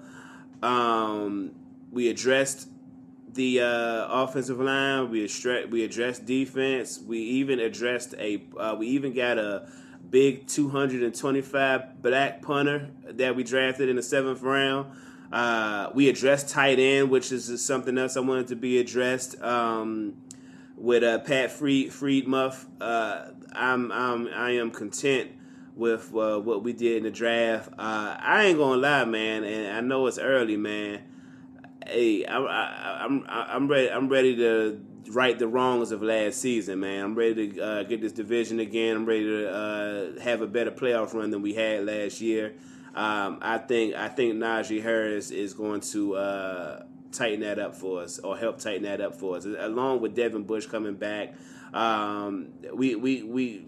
Um, 0.63 1.51
we 1.91 2.09
addressed 2.09 2.69
the 3.33 3.61
uh, 3.61 4.07
offensive 4.09 4.59
line. 4.59 5.11
We 5.11 5.25
addressed 5.25 5.69
we 5.69 5.83
addressed 5.83 6.25
defense. 6.25 6.99
We 6.99 7.19
even 7.19 7.59
addressed 7.59 8.15
a. 8.17 8.43
Uh, 8.57 8.75
we 8.79 8.87
even 8.87 9.13
got 9.13 9.37
a 9.37 9.69
big 10.09 10.47
225 10.47 12.01
black 12.01 12.41
punter 12.41 12.89
that 13.09 13.35
we 13.35 13.43
drafted 13.43 13.89
in 13.89 13.95
the 13.95 14.03
seventh 14.03 14.41
round. 14.41 14.91
Uh, 15.31 15.89
we 15.93 16.09
addressed 16.09 16.49
tight 16.49 16.79
end, 16.79 17.09
which 17.09 17.31
is 17.31 17.65
something 17.65 17.97
else 17.97 18.15
I 18.15 18.21
wanted 18.21 18.47
to 18.47 18.55
be 18.55 18.79
addressed. 18.79 19.41
Um, 19.41 20.21
with 20.77 21.03
uh, 21.03 21.19
Pat 21.19 21.51
Freed 21.51 21.91
Freiermuth, 21.91 22.65
uh, 22.81 23.31
I'm 23.53 23.91
I'm 23.91 24.27
I 24.27 24.51
am 24.51 24.71
content 24.71 25.31
with 25.75 26.13
uh, 26.13 26.39
what 26.39 26.63
we 26.63 26.73
did 26.73 26.97
in 26.97 27.03
the 27.03 27.11
draft. 27.11 27.69
Uh, 27.77 28.17
I 28.19 28.45
ain't 28.45 28.57
gonna 28.57 28.81
lie, 28.81 29.05
man, 29.05 29.43
and 29.43 29.77
I 29.77 29.81
know 29.81 30.07
it's 30.07 30.19
early, 30.19 30.57
man 30.57 31.01
hey, 31.87 32.25
I, 32.25 32.37
I, 32.37 33.03
I'm 33.03 33.25
I'm 33.27 33.67
ready. 33.67 33.89
I'm 33.89 34.09
ready 34.09 34.35
to 34.37 34.84
right 35.09 35.37
the 35.37 35.47
wrongs 35.47 35.91
of 35.91 36.01
last 36.01 36.39
season, 36.41 36.79
man. 36.79 37.03
I'm 37.03 37.15
ready 37.15 37.51
to 37.51 37.61
uh, 37.61 37.83
get 37.83 38.01
this 38.01 38.11
division 38.11 38.59
again. 38.59 38.95
I'm 38.95 39.05
ready 39.05 39.25
to 39.25 39.51
uh, 39.51 40.19
have 40.21 40.41
a 40.41 40.47
better 40.47 40.71
playoff 40.71 41.13
run 41.13 41.31
than 41.31 41.41
we 41.41 41.53
had 41.53 41.85
last 41.85 42.21
year. 42.21 42.53
Um, 42.93 43.39
I 43.41 43.57
think 43.57 43.95
I 43.95 44.07
think 44.07 44.35
Najee 44.35 44.81
Harris 44.81 45.31
is 45.31 45.53
going 45.53 45.81
to 45.81 46.15
uh, 46.15 46.83
tighten 47.11 47.41
that 47.41 47.59
up 47.59 47.75
for 47.75 48.01
us, 48.01 48.19
or 48.19 48.37
help 48.37 48.59
tighten 48.59 48.83
that 48.83 49.01
up 49.01 49.15
for 49.15 49.37
us, 49.37 49.45
along 49.45 50.01
with 50.01 50.15
Devin 50.15 50.43
Bush 50.43 50.65
coming 50.65 50.95
back. 50.95 51.33
Um, 51.73 52.49
we 52.73 52.95
we 52.95 53.23
we. 53.23 53.67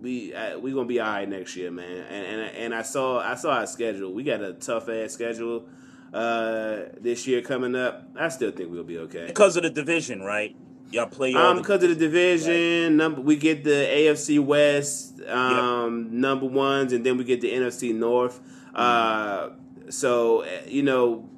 We 0.00 0.34
uh, 0.34 0.58
we 0.58 0.72
gonna 0.72 0.88
be 0.88 0.98
all 0.98 1.06
right 1.06 1.28
next 1.28 1.54
year, 1.54 1.70
man. 1.70 1.88
And 1.88 2.26
and 2.26 2.56
and 2.56 2.74
I 2.74 2.82
saw 2.82 3.20
I 3.20 3.36
saw 3.36 3.52
our 3.52 3.68
schedule. 3.68 4.12
We 4.12 4.24
got 4.24 4.42
a 4.42 4.52
tough 4.52 4.88
ass 4.88 5.12
schedule 5.12 5.68
uh, 6.12 6.76
this 7.00 7.26
year 7.26 7.40
coming 7.42 7.74
up. 7.74 8.08
I 8.18 8.28
still 8.28 8.50
think 8.52 8.70
we'll 8.70 8.84
be 8.84 8.98
okay. 8.98 9.26
Because 9.26 9.56
of 9.56 9.62
the 9.62 9.70
division, 9.70 10.20
right? 10.22 10.54
Y'all 10.90 11.06
play 11.06 11.32
Um, 11.34 11.56
because 11.56 11.82
of 11.82 11.88
the 11.88 11.94
division, 11.96 12.98
number 12.98 13.20
we 13.22 13.36
get 13.36 13.64
the 13.64 13.70
AFC 13.70 14.38
West 14.38 15.22
um, 15.26 16.20
number 16.20 16.44
ones, 16.46 16.92
and 16.92 17.04
then 17.06 17.16
we 17.16 17.24
get 17.24 17.40
the 17.40 17.50
NFC 17.50 17.94
North. 17.94 18.40
Uh, 18.74 19.50
so 19.88 20.42
uh, 20.42 20.48
you 20.66 20.82
know, 20.82 21.28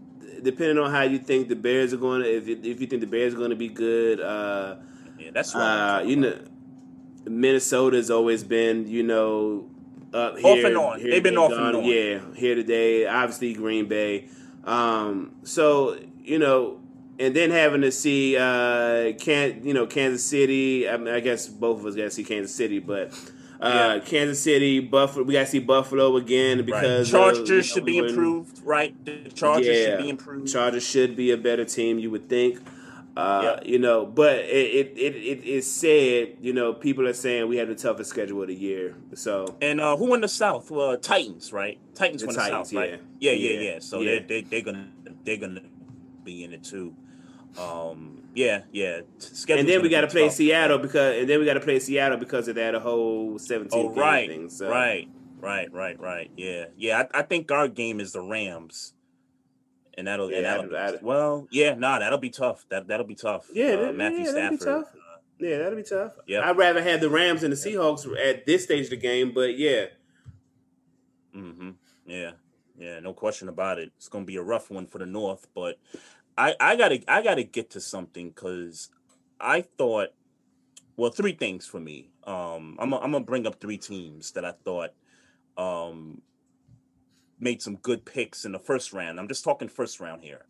depending 0.42 0.78
on 0.78 0.90
how 0.90 1.02
you 1.02 1.18
think 1.18 1.48
the 1.48 1.54
Bears 1.56 1.92
are 1.92 1.98
going 1.98 2.22
to, 2.22 2.28
if 2.36 2.48
you- 2.48 2.58
if 2.64 2.80
you 2.80 2.86
think 2.88 3.00
the 3.00 3.06
Bears 3.06 3.32
are 3.34 3.38
going 3.38 3.50
to 3.50 3.56
be 3.56 3.68
good, 3.68 4.20
uh, 4.20 4.76
yeah, 5.20 5.30
that's 5.32 5.54
what 5.54 5.60
uh, 5.62 6.02
you 6.04 6.16
know, 6.16 6.36
Minnesota's 7.26 8.10
always 8.10 8.44
been 8.44 8.88
you 8.88 9.02
know 9.02 9.68
up 10.12 10.36
here, 10.38 10.46
Off 10.52 10.64
and 10.64 10.76
on. 10.76 11.00
here 11.00 11.10
They've 11.10 11.22
been 11.22 11.38
off 11.38 11.52
and 11.52 11.76
on. 11.76 11.84
Yeah, 11.84 12.20
here 12.36 12.54
today. 12.54 13.06
Obviously, 13.06 13.54
Green 13.54 13.86
Bay. 13.86 14.28
Um, 14.64 15.36
so 15.44 15.98
you 16.22 16.38
know, 16.38 16.80
and 17.18 17.34
then 17.34 17.50
having 17.50 17.82
to 17.82 17.92
see 17.92 18.36
uh, 18.36 19.12
can 19.18 19.64
you 19.64 19.74
know 19.74 19.86
Kansas 19.86 20.24
City. 20.24 20.88
I, 20.88 20.96
mean, 20.96 21.14
I 21.14 21.20
guess 21.20 21.46
both 21.46 21.80
of 21.80 21.86
us 21.86 21.94
got 21.94 22.04
to 22.04 22.10
see 22.10 22.24
Kansas 22.24 22.54
City, 22.54 22.78
but. 22.78 23.12
Uh, 23.60 24.00
Kansas 24.00 24.42
City, 24.42 24.80
Buffalo. 24.80 25.24
We 25.24 25.32
got 25.32 25.40
to 25.40 25.46
see 25.46 25.58
Buffalo 25.60 26.16
again 26.16 26.66
because 26.66 27.14
right. 27.14 27.30
of, 27.30 27.36
Chargers 27.36 27.48
you 27.48 27.56
know, 27.56 27.62
should 27.62 27.84
be 27.86 27.98
improved, 27.98 28.60
right? 28.62 29.04
The 29.06 29.30
Chargers 29.30 29.86
should 29.86 29.98
be 29.98 30.10
improved. 30.10 30.52
Chargers 30.52 30.86
should 30.86 31.16
be 31.16 31.30
a 31.30 31.38
better 31.38 31.64
team, 31.64 31.98
you 31.98 32.10
would 32.10 32.28
think. 32.28 32.60
Uh, 33.16 33.40
Yep. 33.44 33.66
You 33.66 33.78
know, 33.78 34.04
but 34.06 34.38
it 34.38 34.92
it, 34.96 34.98
it 34.98 35.14
it 35.16 35.44
is 35.44 35.72
said, 35.72 36.36
you 36.40 36.52
know, 36.52 36.72
people 36.72 37.06
are 37.06 37.12
saying 37.12 37.46
we 37.48 37.58
have 37.58 37.68
the 37.68 37.74
toughest 37.76 38.10
schedule 38.10 38.42
of 38.42 38.48
the 38.48 38.54
year. 38.54 38.96
So 39.14 39.56
And 39.60 39.80
uh, 39.80 39.96
who 39.96 40.12
in 40.14 40.20
the 40.20 40.28
South? 40.28 40.70
Well, 40.70 40.96
Titans, 40.98 41.52
right? 41.52 41.78
Titans 41.94 42.22
The 42.22 42.26
won 42.28 42.36
Titans, 42.36 42.70
the 42.70 42.76
South, 42.76 42.80
right? 42.80 43.00
yeah. 43.20 43.32
Yeah, 43.32 43.50
yeah, 43.50 43.60
Yeah, 43.60 43.72
yeah. 43.74 43.78
So 43.78 44.00
yeah. 44.00 44.10
they're 44.10 44.20
they, 44.26 44.40
they're 44.42 44.62
gonna 44.62 44.88
they're 45.24 45.36
gonna 45.36 45.62
be 46.24 46.42
in 46.44 46.52
it 46.52 46.64
too. 46.64 46.94
Um, 47.58 48.22
Yeah, 48.34 48.62
yeah. 48.72 49.02
and 49.48 49.68
then 49.68 49.80
we 49.82 49.88
got 49.88 50.00
to 50.00 50.08
play 50.08 50.24
tough. 50.24 50.34
Seattle 50.34 50.78
because, 50.78 51.20
and 51.20 51.28
then 51.28 51.38
we 51.38 51.46
got 51.46 51.54
to 51.54 51.60
play 51.60 51.78
Seattle 51.78 52.18
because 52.18 52.48
of 52.48 52.56
that 52.56 52.74
whole 52.74 53.38
seventeen. 53.38 53.86
Oh, 53.86 53.94
right, 53.94 54.28
thing, 54.28 54.50
so. 54.50 54.68
right, 54.68 55.08
right, 55.40 55.72
right, 55.72 56.00
right. 56.00 56.30
Yeah, 56.36 56.64
yeah. 56.76 57.04
I, 57.14 57.20
I, 57.20 57.22
think 57.22 57.52
our 57.52 57.68
game 57.68 58.00
is 58.00 58.10
the 58.12 58.22
Rams, 58.22 58.93
and 59.96 60.06
that'll, 60.06 60.30
yeah, 60.30 60.36
and 60.38 60.46
that'll, 60.46 60.70
that'll 60.70 60.98
well, 61.02 61.48
yeah, 61.50 61.74
nah, 61.74 61.98
that'll 61.98 62.18
be 62.18 62.30
tough. 62.30 62.64
That 62.68 62.88
that'll 62.88 63.06
be 63.06 63.14
tough. 63.14 63.48
Yeah, 63.52 63.88
uh, 63.88 63.92
Matthew 63.92 64.24
yeah, 64.24 64.30
Stafford. 64.30 64.68
Uh, 64.68 64.82
yeah, 65.38 65.58
that'll 65.58 65.76
be 65.76 65.82
tough. 65.82 66.12
Yeah, 66.26 66.48
I'd 66.48 66.56
rather 66.56 66.82
have 66.82 67.00
the 67.00 67.10
Rams 67.10 67.42
and 67.42 67.52
the 67.52 67.56
Seahawks 67.56 68.06
at 68.18 68.46
this 68.46 68.64
stage 68.64 68.84
of 68.84 68.90
the 68.90 68.96
game, 68.96 69.32
but 69.34 69.58
yeah. 69.58 69.86
Mm-hmm. 71.34 71.70
Yeah, 72.06 72.32
yeah, 72.78 73.00
no 73.00 73.12
question 73.12 73.48
about 73.48 73.78
it. 73.78 73.92
It's 73.96 74.08
gonna 74.08 74.24
be 74.24 74.36
a 74.36 74.42
rough 74.42 74.70
one 74.70 74.86
for 74.86 74.98
the 74.98 75.06
North, 75.06 75.46
but 75.54 75.78
I 76.36 76.54
I 76.60 76.76
gotta 76.76 77.02
I 77.08 77.22
gotta 77.22 77.42
get 77.42 77.70
to 77.70 77.80
something 77.80 78.28
because 78.28 78.90
I 79.40 79.62
thought, 79.62 80.08
well, 80.96 81.10
three 81.10 81.32
things 81.32 81.66
for 81.66 81.80
me. 81.80 82.10
Um, 82.24 82.76
I'm 82.78 82.92
a, 82.92 82.98
I'm 82.98 83.12
gonna 83.12 83.24
bring 83.24 83.46
up 83.46 83.60
three 83.60 83.78
teams 83.78 84.32
that 84.32 84.44
I 84.44 84.52
thought 84.52 84.90
um 85.56 86.20
made 87.40 87.62
some 87.62 87.76
good 87.76 88.04
picks 88.04 88.44
in 88.44 88.52
the 88.52 88.58
first 88.58 88.92
round. 88.92 89.18
I'm 89.18 89.28
just 89.28 89.44
talking 89.44 89.68
first 89.68 90.00
round 90.00 90.22
here. 90.22 90.46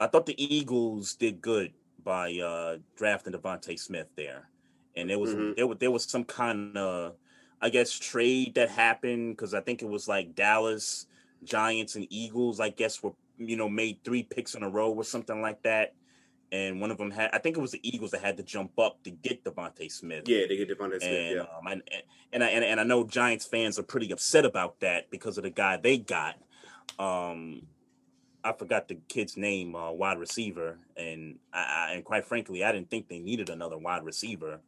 I 0.00 0.06
thought 0.06 0.26
the 0.26 0.42
Eagles 0.42 1.14
did 1.14 1.40
good 1.40 1.72
by 2.04 2.38
uh 2.38 2.78
drafting 2.96 3.32
DeVonta 3.32 3.78
Smith 3.78 4.08
there, 4.16 4.48
and 4.94 5.10
there 5.10 5.18
was 5.18 5.34
mm-hmm. 5.34 5.52
there 5.56 5.66
was 5.66 5.78
there 5.78 5.90
was 5.90 6.04
some 6.04 6.24
kind 6.24 6.76
of 6.76 7.14
I 7.60 7.70
guess 7.70 7.92
trade 7.92 8.54
that 8.56 8.68
happened 8.68 9.36
because 9.36 9.54
I 9.54 9.60
think 9.60 9.82
it 9.82 9.88
was 9.88 10.06
like 10.08 10.34
Dallas 10.34 11.06
Giants 11.44 11.96
and 11.96 12.06
Eagles, 12.10 12.60
I 12.60 12.70
guess, 12.70 13.02
were 13.02 13.12
you 13.38 13.56
know 13.56 13.68
made 13.68 13.98
three 14.04 14.22
picks 14.22 14.54
in 14.54 14.62
a 14.62 14.68
row 14.68 14.92
or 14.92 15.04
something 15.04 15.40
like 15.40 15.62
that. 15.62 15.94
And 16.52 16.80
one 16.80 16.90
of 16.92 16.98
them 16.98 17.10
had, 17.10 17.30
I 17.32 17.38
think 17.38 17.56
it 17.56 17.60
was 17.60 17.72
the 17.72 17.80
Eagles 17.82 18.12
that 18.12 18.22
had 18.22 18.36
to 18.36 18.42
jump 18.42 18.78
up 18.78 19.02
to 19.02 19.10
get 19.10 19.42
DeVonta 19.42 19.90
Smith. 19.90 20.28
Yeah, 20.28 20.46
they 20.48 20.56
get 20.56 20.68
DeVonta 20.68 20.98
Smith. 20.98 21.02
And, 21.02 21.36
yeah. 21.36 21.40
Um, 21.42 21.66
and, 21.68 21.82
and, 22.32 22.44
I, 22.44 22.48
and, 22.48 22.64
and 22.64 22.80
I 22.80 22.84
know 22.84 23.04
Giants 23.04 23.44
fans 23.46 23.78
are 23.78 23.82
pretty 23.82 24.12
upset 24.12 24.44
about 24.44 24.78
that 24.80 25.10
because 25.10 25.38
of 25.38 25.44
the 25.44 25.50
guy 25.50 25.76
they 25.76 25.98
got. 25.98 26.36
Um, 26.98 27.62
I 28.44 28.52
forgot 28.52 28.86
the 28.86 28.94
kid's 29.08 29.36
name, 29.36 29.74
uh, 29.74 29.90
wide 29.90 30.18
receiver, 30.18 30.78
and 30.96 31.38
I, 31.52 31.58
I, 31.58 31.92
and 31.94 32.04
quite 32.04 32.24
frankly, 32.24 32.62
I 32.62 32.70
didn't 32.70 32.90
think 32.90 33.08
they 33.08 33.18
needed 33.18 33.50
another 33.50 33.76
wide 33.76 34.04
receiver, 34.04 34.60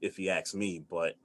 if 0.00 0.18
you 0.18 0.30
ask 0.30 0.54
me. 0.54 0.82
But 0.88 1.16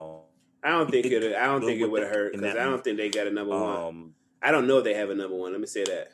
um, 0.00 0.22
I 0.64 0.70
don't 0.70 0.90
think 0.90 1.06
it. 1.06 1.36
I 1.36 1.46
don't 1.46 1.64
think 1.64 1.80
it 1.80 1.88
would 1.88 2.02
have 2.02 2.10
hurt 2.10 2.32
because 2.32 2.56
I 2.56 2.64
don't 2.64 2.82
think 2.82 2.96
they 2.96 3.08
got 3.08 3.28
a 3.28 3.30
number 3.30 3.54
um, 3.54 3.62
one. 3.62 4.14
I 4.42 4.50
don't 4.50 4.66
know 4.66 4.78
if 4.78 4.84
they 4.84 4.94
have 4.94 5.10
a 5.10 5.14
number 5.14 5.36
one. 5.36 5.52
Let 5.52 5.60
me 5.60 5.68
say 5.68 5.84
that. 5.84 6.08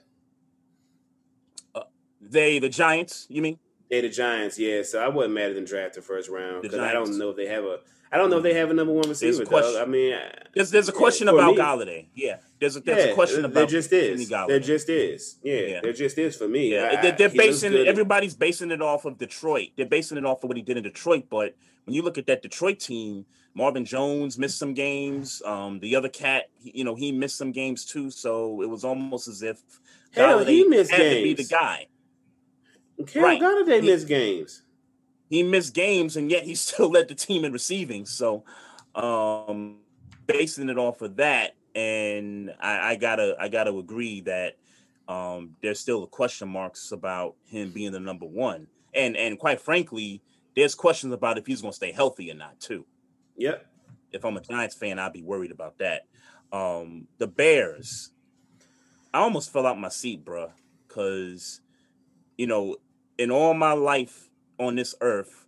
They 2.23 2.59
the 2.59 2.69
Giants, 2.69 3.27
you 3.29 3.43
mean? 3.43 3.59
They 3.91 4.01
the 4.01 4.09
Giants, 4.09 4.59
yeah. 4.59 4.83
So 4.83 5.03
I 5.03 5.09
wasn't 5.09 5.35
mad 5.35 5.51
at 5.51 5.55
them 5.55 5.65
draft 5.65 5.97
the 5.97 6.03
first 6.03 6.31
round 6.31 6.63
because 6.63 6.79
I 6.79 6.93
don't 6.93 7.19
know 7.19 7.31
if 7.31 7.37
they 7.37 7.47
have 7.47 7.65
a. 7.65 7.81
I 8.11 8.19
don't 8.19 8.29
know 8.29 8.37
if 8.37 8.43
they 8.43 8.53
have 8.55 8.71
a 8.71 8.75
number 8.75 8.93
one 8.93 9.09
receiver. 9.09 9.45
Though. 9.45 9.83
I 9.83 9.87
mean, 9.87 10.15
there's 10.55 10.71
there's 10.71 10.89
a 10.89 10.93
question 10.93 11.27
yeah, 11.27 11.35
about 11.35 11.55
me, 11.55 11.59
Golladay. 11.59 12.07
Yeah, 12.15 12.37
there's 12.61 12.77
a 12.77 12.81
there's 12.81 13.07
yeah, 13.07 13.13
a 13.13 13.15
question 13.15 13.45
about 13.45 13.55
there 13.55 13.67
just 13.67 13.93
is. 13.93 14.29
There 14.29 14.61
just 14.61 14.89
is. 14.89 15.39
Yeah, 15.43 15.55
yeah, 15.55 15.81
there 15.83 15.93
just 15.95 16.19
is 16.19 16.37
for 16.37 16.47
me. 16.47 16.73
Yeah, 16.73 17.01
I, 17.03 17.11
they're, 17.11 17.29
basing 17.31 17.75
everybody's 17.75 18.35
basing 18.35 18.71
it 18.71 18.83
off 18.83 19.05
of 19.07 19.19
Detroit. 19.19 19.71
They're 19.77 19.87
basing 19.87 20.19
it 20.19 20.27
off 20.27 20.45
of 20.45 20.49
what 20.49 20.57
he 20.57 20.63
did 20.63 20.77
in 20.77 20.83
Detroit. 20.83 21.25
But 21.31 21.57
when 21.85 21.95
you 21.95 22.03
look 22.03 22.19
at 22.19 22.27
that 22.27 22.43
Detroit 22.43 22.81
team, 22.81 23.25
Marvin 23.55 23.85
Jones 23.85 24.39
missed 24.39 24.59
some 24.59 24.75
games. 24.75 25.43
Um, 25.45 25.81
the 25.81 25.97
other 25.97 26.09
cat, 26.09 26.51
you 26.63 26.85
know, 26.85 26.95
he 26.95 27.13
missed 27.13 27.37
some 27.37 27.53
games 27.53 27.85
too. 27.85 28.11
So 28.11 28.63
it 28.63 28.69
was 28.69 28.85
almost 28.85 29.29
as 29.29 29.43
if 29.43 29.61
Hell, 30.13 30.45
he 30.45 30.65
missed 30.65 30.91
had 30.91 30.99
games. 30.99 31.17
to 31.17 31.23
be 31.23 31.35
the 31.35 31.49
guy. 31.49 31.87
Hell, 33.11 33.23
right. 33.23 33.41
Golladay 33.41 33.83
missed 33.83 34.09
games. 34.09 34.63
He 35.29 35.43
missed 35.43 35.75
games, 35.75 36.17
and 36.17 36.31
yet 36.31 36.45
he 36.45 36.55
still 36.57 36.91
led 36.91 37.09
the 37.09 37.15
team 37.15 37.45
in 37.45 37.53
receiving. 37.53 38.07
So, 38.07 38.45
um, 38.95 39.79
basing 40.27 40.69
it 40.69 40.79
off 40.79 41.03
of 41.03 41.17
that, 41.17 41.55
and 41.75 42.55
I, 42.61 42.91
I 42.91 42.97
gotta, 42.97 43.37
I 43.41 43.49
gotta 43.49 43.75
agree 43.77 44.21
that 44.23 44.57
um, 45.09 45.57
there's 45.63 45.81
still 45.81 46.01
the 46.01 46.07
question 46.07 46.49
marks 46.49 46.93
about 46.93 47.37
him 47.45 47.71
being 47.71 47.93
the 47.93 48.01
number 48.01 48.27
one, 48.27 48.67
and 48.95 49.17
and 49.17 49.39
quite 49.39 49.61
frankly, 49.61 50.23
there's 50.55 50.75
questions 50.75 51.13
about 51.13 51.39
if 51.39 51.47
he's 51.47 51.63
going 51.63 51.73
to 51.73 51.77
stay 51.77 51.93
healthy 51.93 52.31
or 52.31 52.35
not 52.35 52.61
too. 52.61 52.85
Yep. 53.37 53.67
If 54.13 54.25
I'm 54.25 54.37
a 54.37 54.41
Giants 54.41 54.75
fan, 54.75 54.99
I'd 54.99 55.13
be 55.13 55.23
worried 55.23 55.51
about 55.51 55.79
that. 55.79 56.03
Um, 56.53 57.09
the 57.19 57.27
Bears, 57.27 58.11
I 59.15 59.21
almost 59.21 59.53
fell 59.53 59.67
out 59.67 59.79
my 59.79 59.89
seat, 59.89 60.25
bro, 60.25 60.53
because 60.87 61.61
you 62.37 62.47
know, 62.47 62.77
in 63.23 63.31
all 63.31 63.55
my 63.55 63.73
life 63.73 64.29
on 64.59 64.75
this 64.75 64.95
earth, 65.01 65.47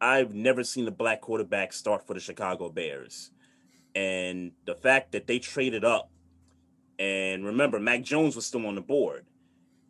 I've 0.00 0.34
never 0.34 0.64
seen 0.64 0.88
a 0.88 0.90
black 0.90 1.20
quarterback 1.20 1.72
start 1.72 2.06
for 2.06 2.14
the 2.14 2.20
Chicago 2.20 2.68
Bears. 2.68 3.30
And 3.94 4.50
the 4.66 4.74
fact 4.74 5.12
that 5.12 5.28
they 5.28 5.38
traded 5.38 5.84
up, 5.84 6.10
and 6.98 7.44
remember, 7.44 7.78
Mac 7.78 8.02
Jones 8.02 8.34
was 8.34 8.46
still 8.46 8.66
on 8.66 8.74
the 8.74 8.80
board. 8.80 9.26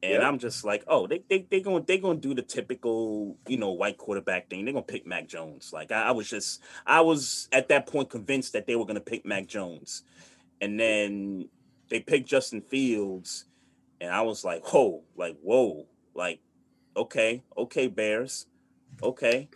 And. 0.03 0.23
I'm 0.23 0.39
just 0.39 0.67
like, 0.67 0.85
oh, 0.87 1.07
they 1.07 1.23
they 1.31 1.47
they 1.51 1.63
going 1.63 1.85
they 1.87 1.97
going 1.97 2.21
to 2.21 2.29
do 2.29 2.35
the 2.35 2.43
typical, 2.43 3.39
you 3.49 3.57
know, 3.57 3.71
white 3.71 3.97
quarterback 3.97 4.51
thing. 4.51 4.67
They're 4.67 4.75
going 4.75 4.85
to 4.85 4.93
pick 4.93 5.07
Mac 5.07 5.27
Jones. 5.27 5.71
Like 5.73 5.91
I, 5.91 6.09
I, 6.09 6.11
was 6.11 6.29
just 6.29 6.61
I 6.87 7.01
was 7.01 7.49
at 7.53 7.69
that 7.69 7.87
point 7.87 8.11
convinced 8.11 8.53
that 8.53 8.67
they 8.67 8.77
were 8.77 8.85
going 8.85 8.97
to 8.97 9.01
pick 9.01 9.25
Mac 9.25 9.47
Jones. 9.47 10.03
And 10.61 10.79
then 10.79 11.49
they 11.89 12.01
picked 12.01 12.29
Justin 12.29 12.61
Fields 12.61 13.47
and 13.99 14.11
I 14.11 14.21
was 14.21 14.45
like, 14.45 14.63
"Whoa, 14.75 15.03
like 15.17 15.39
whoa, 15.43 15.87
like 16.15 16.41
okay, 16.97 17.43
okay 17.57 17.87
Bears. 17.89 18.47
Okay. 19.03 19.49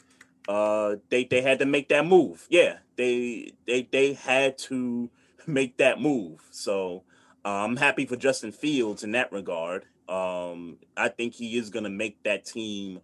Uh 0.48 0.96
they 1.10 1.24
they 1.24 1.42
had 1.42 1.58
to 1.58 1.66
make 1.66 1.88
that 1.88 2.06
move. 2.06 2.46
Yeah. 2.50 2.78
They 2.96 3.52
they 3.66 3.88
they 3.90 4.14
had 4.14 4.58
to 4.58 5.10
make 5.46 5.76
that 5.78 6.00
move. 6.00 6.40
So, 6.50 7.04
uh, 7.44 7.64
I'm 7.64 7.76
happy 7.76 8.06
for 8.06 8.16
Justin 8.16 8.52
Fields 8.52 9.04
in 9.04 9.12
that 9.12 9.32
regard 9.32 9.86
um, 10.08 10.78
I 10.96 11.08
think 11.08 11.34
he 11.34 11.56
is 11.56 11.70
going 11.70 11.84
to 11.84 11.90
make 11.90 12.22
that 12.22 12.44
team 12.44 13.00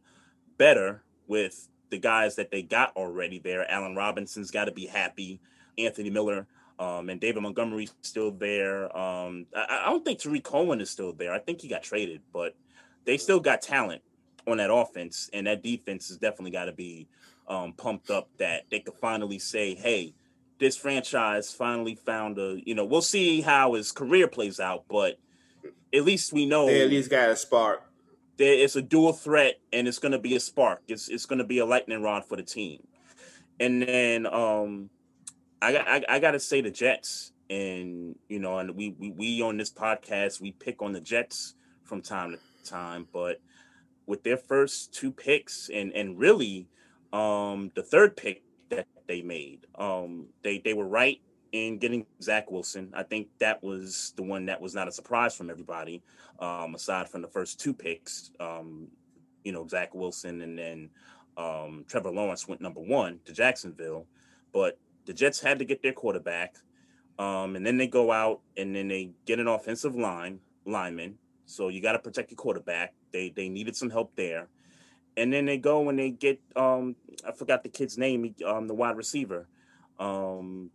better 0.56 1.02
with 1.26 1.68
the 1.90 1.98
guys 1.98 2.36
that 2.36 2.50
they 2.50 2.62
got 2.62 2.96
already 2.96 3.38
there. 3.38 3.70
Allen 3.70 3.94
Robinson's 3.94 4.50
got 4.50 4.64
to 4.64 4.72
be 4.72 4.86
happy. 4.86 5.40
Anthony 5.76 6.10
Miller 6.10 6.46
um, 6.78 7.10
and 7.10 7.20
David 7.20 7.42
Montgomery's 7.42 7.94
still 8.02 8.30
there. 8.30 8.84
Um, 8.96 9.46
I, 9.54 9.82
I, 9.84 9.90
don't 9.90 10.04
think 10.04 10.18
Tarik 10.18 10.44
Cohen 10.44 10.80
is 10.80 10.90
still 10.90 11.12
there. 11.12 11.32
I 11.32 11.38
think 11.38 11.60
he 11.60 11.68
got 11.68 11.82
traded, 11.82 12.22
but 12.32 12.56
they 13.04 13.18
still 13.18 13.40
got 13.40 13.60
talent 13.60 14.02
on 14.46 14.58
that 14.58 14.72
offense, 14.72 15.30
and 15.32 15.46
that 15.46 15.62
defense 15.62 16.08
has 16.08 16.18
definitely 16.18 16.50
got 16.50 16.66
to 16.66 16.72
be 16.72 17.08
um, 17.48 17.72
pumped 17.72 18.10
up. 18.10 18.28
That 18.38 18.64
they 18.70 18.80
could 18.80 18.94
finally 19.00 19.38
say, 19.38 19.74
"Hey, 19.74 20.14
this 20.58 20.76
franchise 20.76 21.52
finally 21.52 21.94
found 21.94 22.38
a." 22.38 22.60
You 22.64 22.74
know, 22.74 22.84
we'll 22.84 23.02
see 23.02 23.40
how 23.40 23.74
his 23.74 23.92
career 23.92 24.28
plays 24.28 24.60
out, 24.60 24.84
but 24.88 25.18
at 25.94 26.04
least 26.04 26.32
we 26.32 26.46
know 26.46 26.66
they 26.66 26.82
at 26.82 26.90
least 26.90 27.10
got 27.10 27.30
a 27.30 27.36
spark. 27.36 27.82
There, 28.36 28.52
it's 28.52 28.76
a 28.76 28.82
dual 28.82 29.12
threat, 29.12 29.60
and 29.72 29.86
it's 29.86 29.98
going 29.98 30.12
to 30.12 30.18
be 30.18 30.36
a 30.36 30.40
spark. 30.40 30.82
It's 30.88 31.08
it's 31.08 31.26
going 31.26 31.38
to 31.38 31.44
be 31.44 31.58
a 31.58 31.66
lightning 31.66 32.02
rod 32.02 32.24
for 32.24 32.36
the 32.36 32.42
team. 32.42 32.86
And 33.60 33.82
then 33.82 34.26
um, 34.26 34.90
I 35.62 35.72
got 35.72 35.88
I, 35.88 36.04
I 36.08 36.18
got 36.18 36.32
to 36.32 36.40
say 36.40 36.60
the 36.60 36.70
Jets, 36.70 37.32
and 37.48 38.16
you 38.28 38.40
know, 38.40 38.58
and 38.58 38.74
we, 38.74 38.94
we 38.98 39.10
we 39.10 39.42
on 39.42 39.56
this 39.56 39.72
podcast 39.72 40.40
we 40.40 40.52
pick 40.52 40.82
on 40.82 40.92
the 40.92 41.00
Jets 41.00 41.54
from 41.84 42.02
time 42.02 42.32
to 42.32 42.68
time, 42.68 43.06
but 43.12 43.40
with 44.06 44.22
their 44.22 44.36
first 44.36 44.92
two 44.92 45.10
picks 45.10 45.70
and 45.72 45.92
and 45.92 46.18
really 46.18 46.68
um 47.12 47.70
the 47.74 47.82
third 47.82 48.16
pick 48.16 48.42
that 48.70 48.86
they 49.06 49.22
made 49.22 49.66
um 49.76 50.26
they 50.42 50.58
they 50.58 50.74
were 50.74 50.88
right 50.88 51.20
in 51.54 51.78
getting 51.78 52.04
Zach 52.20 52.50
Wilson. 52.50 52.92
I 52.96 53.04
think 53.04 53.28
that 53.38 53.62
was 53.62 54.12
the 54.16 54.24
one 54.24 54.46
that 54.46 54.60
was 54.60 54.74
not 54.74 54.88
a 54.88 54.92
surprise 54.92 55.36
from 55.36 55.50
everybody, 55.50 56.02
um, 56.40 56.74
aside 56.74 57.08
from 57.08 57.22
the 57.22 57.28
first 57.28 57.60
two 57.60 57.72
picks. 57.72 58.32
Um, 58.40 58.88
you 59.44 59.52
know, 59.52 59.64
Zach 59.68 59.94
Wilson 59.94 60.40
and 60.40 60.58
then 60.58 60.90
um, 61.36 61.84
Trevor 61.86 62.10
Lawrence 62.10 62.48
went 62.48 62.60
number 62.60 62.80
one 62.80 63.20
to 63.24 63.32
Jacksonville. 63.32 64.06
But 64.52 64.80
the 65.06 65.12
Jets 65.12 65.40
had 65.40 65.60
to 65.60 65.64
get 65.64 65.80
their 65.80 65.92
quarterback. 65.92 66.56
Um, 67.20 67.54
and 67.54 67.64
then 67.64 67.76
they 67.76 67.86
go 67.86 68.10
out 68.10 68.40
and 68.56 68.74
then 68.74 68.88
they 68.88 69.12
get 69.24 69.38
an 69.38 69.46
offensive 69.46 69.94
line 69.94 70.40
lineman. 70.66 71.18
So 71.46 71.68
you 71.68 71.80
got 71.80 71.92
to 71.92 71.98
protect 71.98 72.30
your 72.30 72.36
quarterback. 72.36 72.94
They 73.12 73.30
they 73.30 73.48
needed 73.48 73.76
some 73.76 73.90
help 73.90 74.14
there. 74.16 74.48
And 75.16 75.32
then 75.32 75.44
they 75.46 75.58
go 75.58 75.88
and 75.88 75.98
they 75.98 76.10
get 76.10 76.40
um, 76.56 76.96
I 77.26 77.32
forgot 77.32 77.62
the 77.62 77.68
kid's 77.68 77.96
name, 77.96 78.34
um, 78.44 78.66
the 78.66 78.74
wide 78.74 78.96
receiver. 78.96 79.46
Um, 79.98 80.70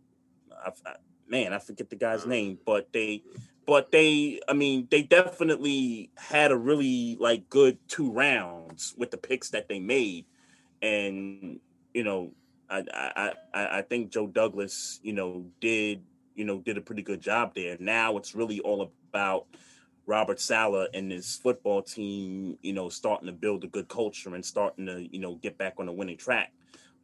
I, 0.52 0.70
I, 0.86 0.94
man, 1.28 1.52
I 1.52 1.58
forget 1.58 1.90
the 1.90 1.96
guy's 1.96 2.20
uh-huh. 2.20 2.30
name, 2.30 2.58
but 2.64 2.92
they, 2.92 3.22
but 3.66 3.92
they, 3.92 4.40
I 4.48 4.52
mean, 4.52 4.88
they 4.90 5.02
definitely 5.02 6.10
had 6.16 6.52
a 6.52 6.56
really 6.56 7.16
like 7.20 7.48
good 7.48 7.78
two 7.88 8.10
rounds 8.10 8.94
with 8.96 9.10
the 9.10 9.18
picks 9.18 9.50
that 9.50 9.68
they 9.68 9.78
made, 9.78 10.24
and 10.82 11.60
you 11.94 12.02
know, 12.02 12.32
I, 12.68 12.84
I, 12.92 13.32
I, 13.52 13.78
I 13.78 13.82
think 13.82 14.10
Joe 14.10 14.26
Douglas, 14.26 15.00
you 15.02 15.12
know, 15.12 15.46
did 15.60 16.02
you 16.34 16.44
know 16.44 16.58
did 16.58 16.78
a 16.78 16.80
pretty 16.80 17.02
good 17.02 17.20
job 17.20 17.54
there. 17.54 17.76
Now 17.78 18.16
it's 18.16 18.34
really 18.34 18.60
all 18.60 18.90
about 19.10 19.46
Robert 20.10 20.40
Saleh 20.40 20.88
and 20.92 21.12
his 21.12 21.36
football 21.36 21.82
team, 21.82 22.58
you 22.62 22.72
know, 22.72 22.88
starting 22.88 23.26
to 23.26 23.32
build 23.32 23.62
a 23.62 23.68
good 23.68 23.88
culture 23.88 24.34
and 24.34 24.44
starting 24.44 24.86
to, 24.86 25.08
you 25.12 25.20
know, 25.20 25.36
get 25.36 25.56
back 25.56 25.74
on 25.78 25.86
the 25.86 25.92
winning 25.92 26.16
track. 26.16 26.52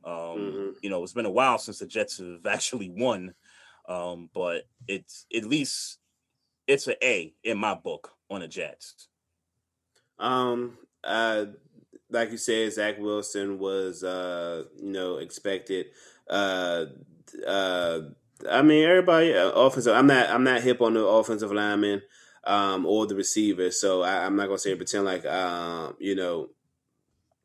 Um, 0.05 0.13
Mhm. 0.13 0.77
You 0.83 0.91
know, 0.91 1.05
it's 1.05 1.13
been 1.13 1.25
a 1.25 1.31
while 1.31 1.59
since 1.59 1.79
the 1.79 1.87
Jets 1.87 2.19
have 2.19 2.45
actually 2.47 2.91
won, 2.91 3.37
um, 3.89 4.29
but 4.35 4.65
it's 4.89 5.25
at 5.33 5.45
least 5.45 5.99
it's 6.67 6.89
an 6.89 6.97
A 7.01 7.33
in 7.45 7.59
my 7.59 7.75
book 7.75 8.13
on 8.29 8.41
the 8.41 8.49
Jets. 8.49 9.09
Um, 10.19 10.77
uh, 11.05 11.47
like 12.11 12.33
you 12.33 12.39
said, 12.39 12.73
Zach 12.73 12.99
Wilson 12.99 13.61
was, 13.61 14.03
uh, 14.03 14.65
you 14.83 14.91
know, 14.91 15.19
expected. 15.19 15.87
Uh, 16.29 16.87
uh, 17.47 18.01
I 18.51 18.63
mean, 18.63 18.85
everybody 18.85 19.33
uh, 19.33 19.51
offensive. 19.51 19.95
I'm 19.95 20.09
not. 20.09 20.29
I'm 20.29 20.45
not 20.45 20.63
hip 20.63 20.81
on 20.81 20.95
the 20.95 21.05
offensive 21.05 21.53
lineman, 21.53 22.03
um, 22.47 22.87
or 22.87 23.07
the 23.07 23.15
receiver. 23.15 23.71
So 23.71 24.03
I, 24.03 24.25
I'm 24.25 24.37
not 24.37 24.47
gonna 24.47 24.59
say 24.59 24.75
pretend 24.75 25.05
like, 25.05 25.27
um, 25.27 25.97
you 25.99 26.15
know. 26.15 26.51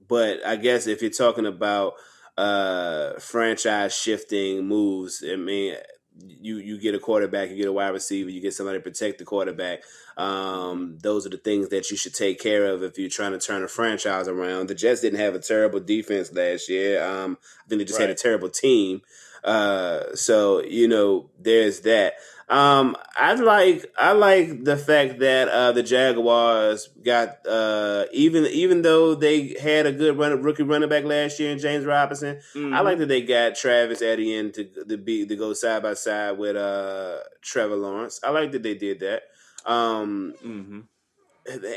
But 0.07 0.45
I 0.45 0.57
guess 0.57 0.87
if 0.87 1.01
you're 1.01 1.11
talking 1.11 1.45
about 1.45 1.93
uh 2.37 3.19
franchise 3.19 3.95
shifting 3.95 4.67
moves, 4.67 5.23
I 5.27 5.35
mean, 5.35 5.75
you 6.17 6.57
you 6.57 6.79
get 6.79 6.95
a 6.95 6.99
quarterback, 6.99 7.49
you 7.49 7.57
get 7.57 7.67
a 7.67 7.73
wide 7.73 7.89
receiver, 7.89 8.29
you 8.29 8.41
get 8.41 8.53
somebody 8.53 8.79
to 8.79 8.83
protect 8.83 9.19
the 9.19 9.25
quarterback. 9.25 9.83
Um, 10.17 10.97
those 11.01 11.25
are 11.25 11.29
the 11.29 11.37
things 11.37 11.69
that 11.69 11.89
you 11.89 11.97
should 11.97 12.13
take 12.13 12.39
care 12.39 12.65
of 12.65 12.83
if 12.83 12.97
you're 12.97 13.09
trying 13.09 13.31
to 13.31 13.39
turn 13.39 13.63
a 13.63 13.67
franchise 13.67 14.27
around. 14.27 14.67
The 14.67 14.75
Jets 14.75 15.01
didn't 15.01 15.19
have 15.19 15.35
a 15.35 15.39
terrible 15.39 15.79
defense 15.79 16.31
last 16.31 16.69
year. 16.69 17.03
Um, 17.03 17.37
I 17.65 17.69
think 17.69 17.79
they 17.79 17.85
just 17.85 17.99
had 17.99 18.09
a 18.09 18.15
terrible 18.15 18.49
team. 18.49 19.01
Uh, 19.43 20.13
so 20.15 20.61
you 20.63 20.87
know, 20.87 21.29
there's 21.39 21.81
that. 21.81 22.13
Um, 22.51 22.97
I 23.15 23.33
like 23.35 23.85
I 23.97 24.11
like 24.11 24.65
the 24.65 24.75
fact 24.75 25.19
that 25.19 25.47
uh, 25.47 25.71
the 25.71 25.83
Jaguars 25.83 26.89
got 27.01 27.47
uh, 27.47 28.05
even 28.11 28.45
even 28.47 28.81
though 28.81 29.15
they 29.15 29.55
had 29.59 29.85
a 29.85 29.91
good 29.93 30.17
run, 30.17 30.41
rookie 30.43 30.63
running 30.63 30.89
back 30.89 31.05
last 31.05 31.39
year 31.39 31.49
in 31.51 31.59
James 31.59 31.85
Robinson. 31.85 32.41
I 32.53 32.81
like 32.81 32.97
that 32.97 33.07
they 33.07 33.21
got 33.21 33.55
Travis 33.55 34.01
Etienne 34.01 34.51
to 34.51 34.65
to 34.89 34.97
be 34.97 35.25
to 35.25 35.35
go 35.37 35.53
side 35.53 35.81
by 35.81 35.93
side 35.93 36.37
with 36.37 36.57
uh, 36.57 37.19
Trevor 37.41 37.77
Lawrence. 37.77 38.19
I 38.21 38.31
like 38.31 38.51
that 38.51 38.63
they 38.63 38.75
did 38.75 38.99
that. 38.99 39.23
Um, 39.65 40.33
hmm 40.41 40.79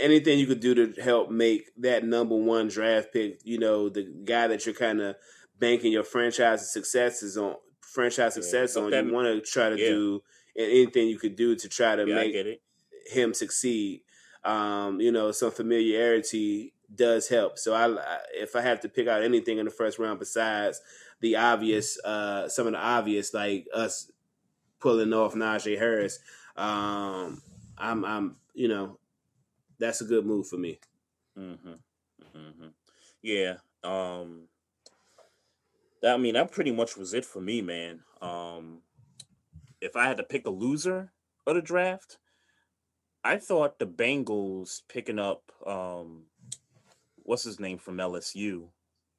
anything 0.02 0.38
you 0.38 0.46
could 0.46 0.60
do 0.60 0.74
to 0.74 1.01
help 1.02 1.30
make 1.30 1.70
that 1.78 2.05
number 2.05 2.36
one 2.36 2.68
draft 2.68 3.12
pick, 3.12 3.38
you 3.44 3.59
know, 3.59 3.88
the 3.88 4.02
guy 4.24 4.46
that 4.46 4.66
you're 4.66 4.74
kind 4.74 5.01
of 5.01 5.16
banking 5.59 5.90
your 5.90 6.05
franchise 6.05 6.70
successes 6.70 7.38
on, 7.38 7.55
franchise 7.80 8.34
success 8.34 8.76
on, 8.76 8.92
okay. 8.92 9.06
you 9.06 9.12
want 9.12 9.26
to 9.26 9.40
try 9.40 9.70
to 9.70 9.78
Yeah. 9.80 9.88
do 9.88 10.22
anything 10.56 11.09
you 11.09 11.18
could 11.18 11.36
do 11.36 11.56
to 11.56 11.68
try 11.68 11.97
to 11.97 12.06
Yeah, 12.06 12.14
make 12.14 12.35
it. 12.35 12.60
him 13.10 13.35
succeed. 13.35 14.02
Um, 14.44 15.01
you 15.01 15.10
know, 15.12 15.31
some 15.32 15.51
familiarity 15.51 16.74
does 16.94 17.28
help. 17.28 17.59
So 17.59 17.72
I, 17.74 17.86
I- 17.89 18.20
if 18.35 18.55
I 18.56 18.60
have 18.60 18.81
to 18.81 18.89
pick 18.89 19.09
out 19.09 19.22
anything 19.22 19.59
in 19.59 19.64
the 19.64 19.70
first 19.70 19.98
round 19.98 20.18
besides 20.18 20.81
the 21.20 21.36
obvious, 21.36 21.98
uh, 22.05 22.48
some 22.48 22.66
of 22.66 22.72
the 22.74 22.78
obvious, 22.78 23.32
like 23.35 23.66
us 23.74 24.10
pulling 24.81 25.12
off 25.12 25.35
Najee 25.35 25.78
Harris, 25.78 26.18
um, 26.56 27.40
I'm, 27.78 28.05
I'm, 28.05 28.36
you 28.55 28.68
know, 28.68 28.98
that's 29.78 30.01
a 30.01 30.05
good 30.05 30.24
move 30.26 30.47
for 30.47 30.56
me. 30.59 30.78
Mm-hmm. 31.39 31.72
hmm 32.32 32.66
Yeah. 33.22 33.55
Um 33.82 34.48
that 36.01 36.14
I 36.14 36.16
mean 36.18 36.35
that 36.35 36.52
pretty 36.52 36.70
much 36.70 36.97
was 36.97 37.12
it 37.14 37.24
for 37.24 37.40
me, 37.40 37.60
man. 37.60 38.01
Um 38.22 38.82
if 39.85 39.97
I 39.97 40.06
had 40.06 40.16
to 40.16 40.23
pick 40.23 40.47
a 40.47 40.51
loser 40.51 41.12
of 41.47 41.55
the 41.55 41.62
draft, 41.62 42.16
I 43.23 43.36
thought 43.36 43.78
the 43.78 43.86
Bengals 43.86 44.81
picking 44.89 45.19
up 45.19 45.43
um 45.66 46.24
what's 47.16 47.44
his 47.44 47.61
name 47.61 47.78
from 47.78 47.98
LSU. 47.98 48.69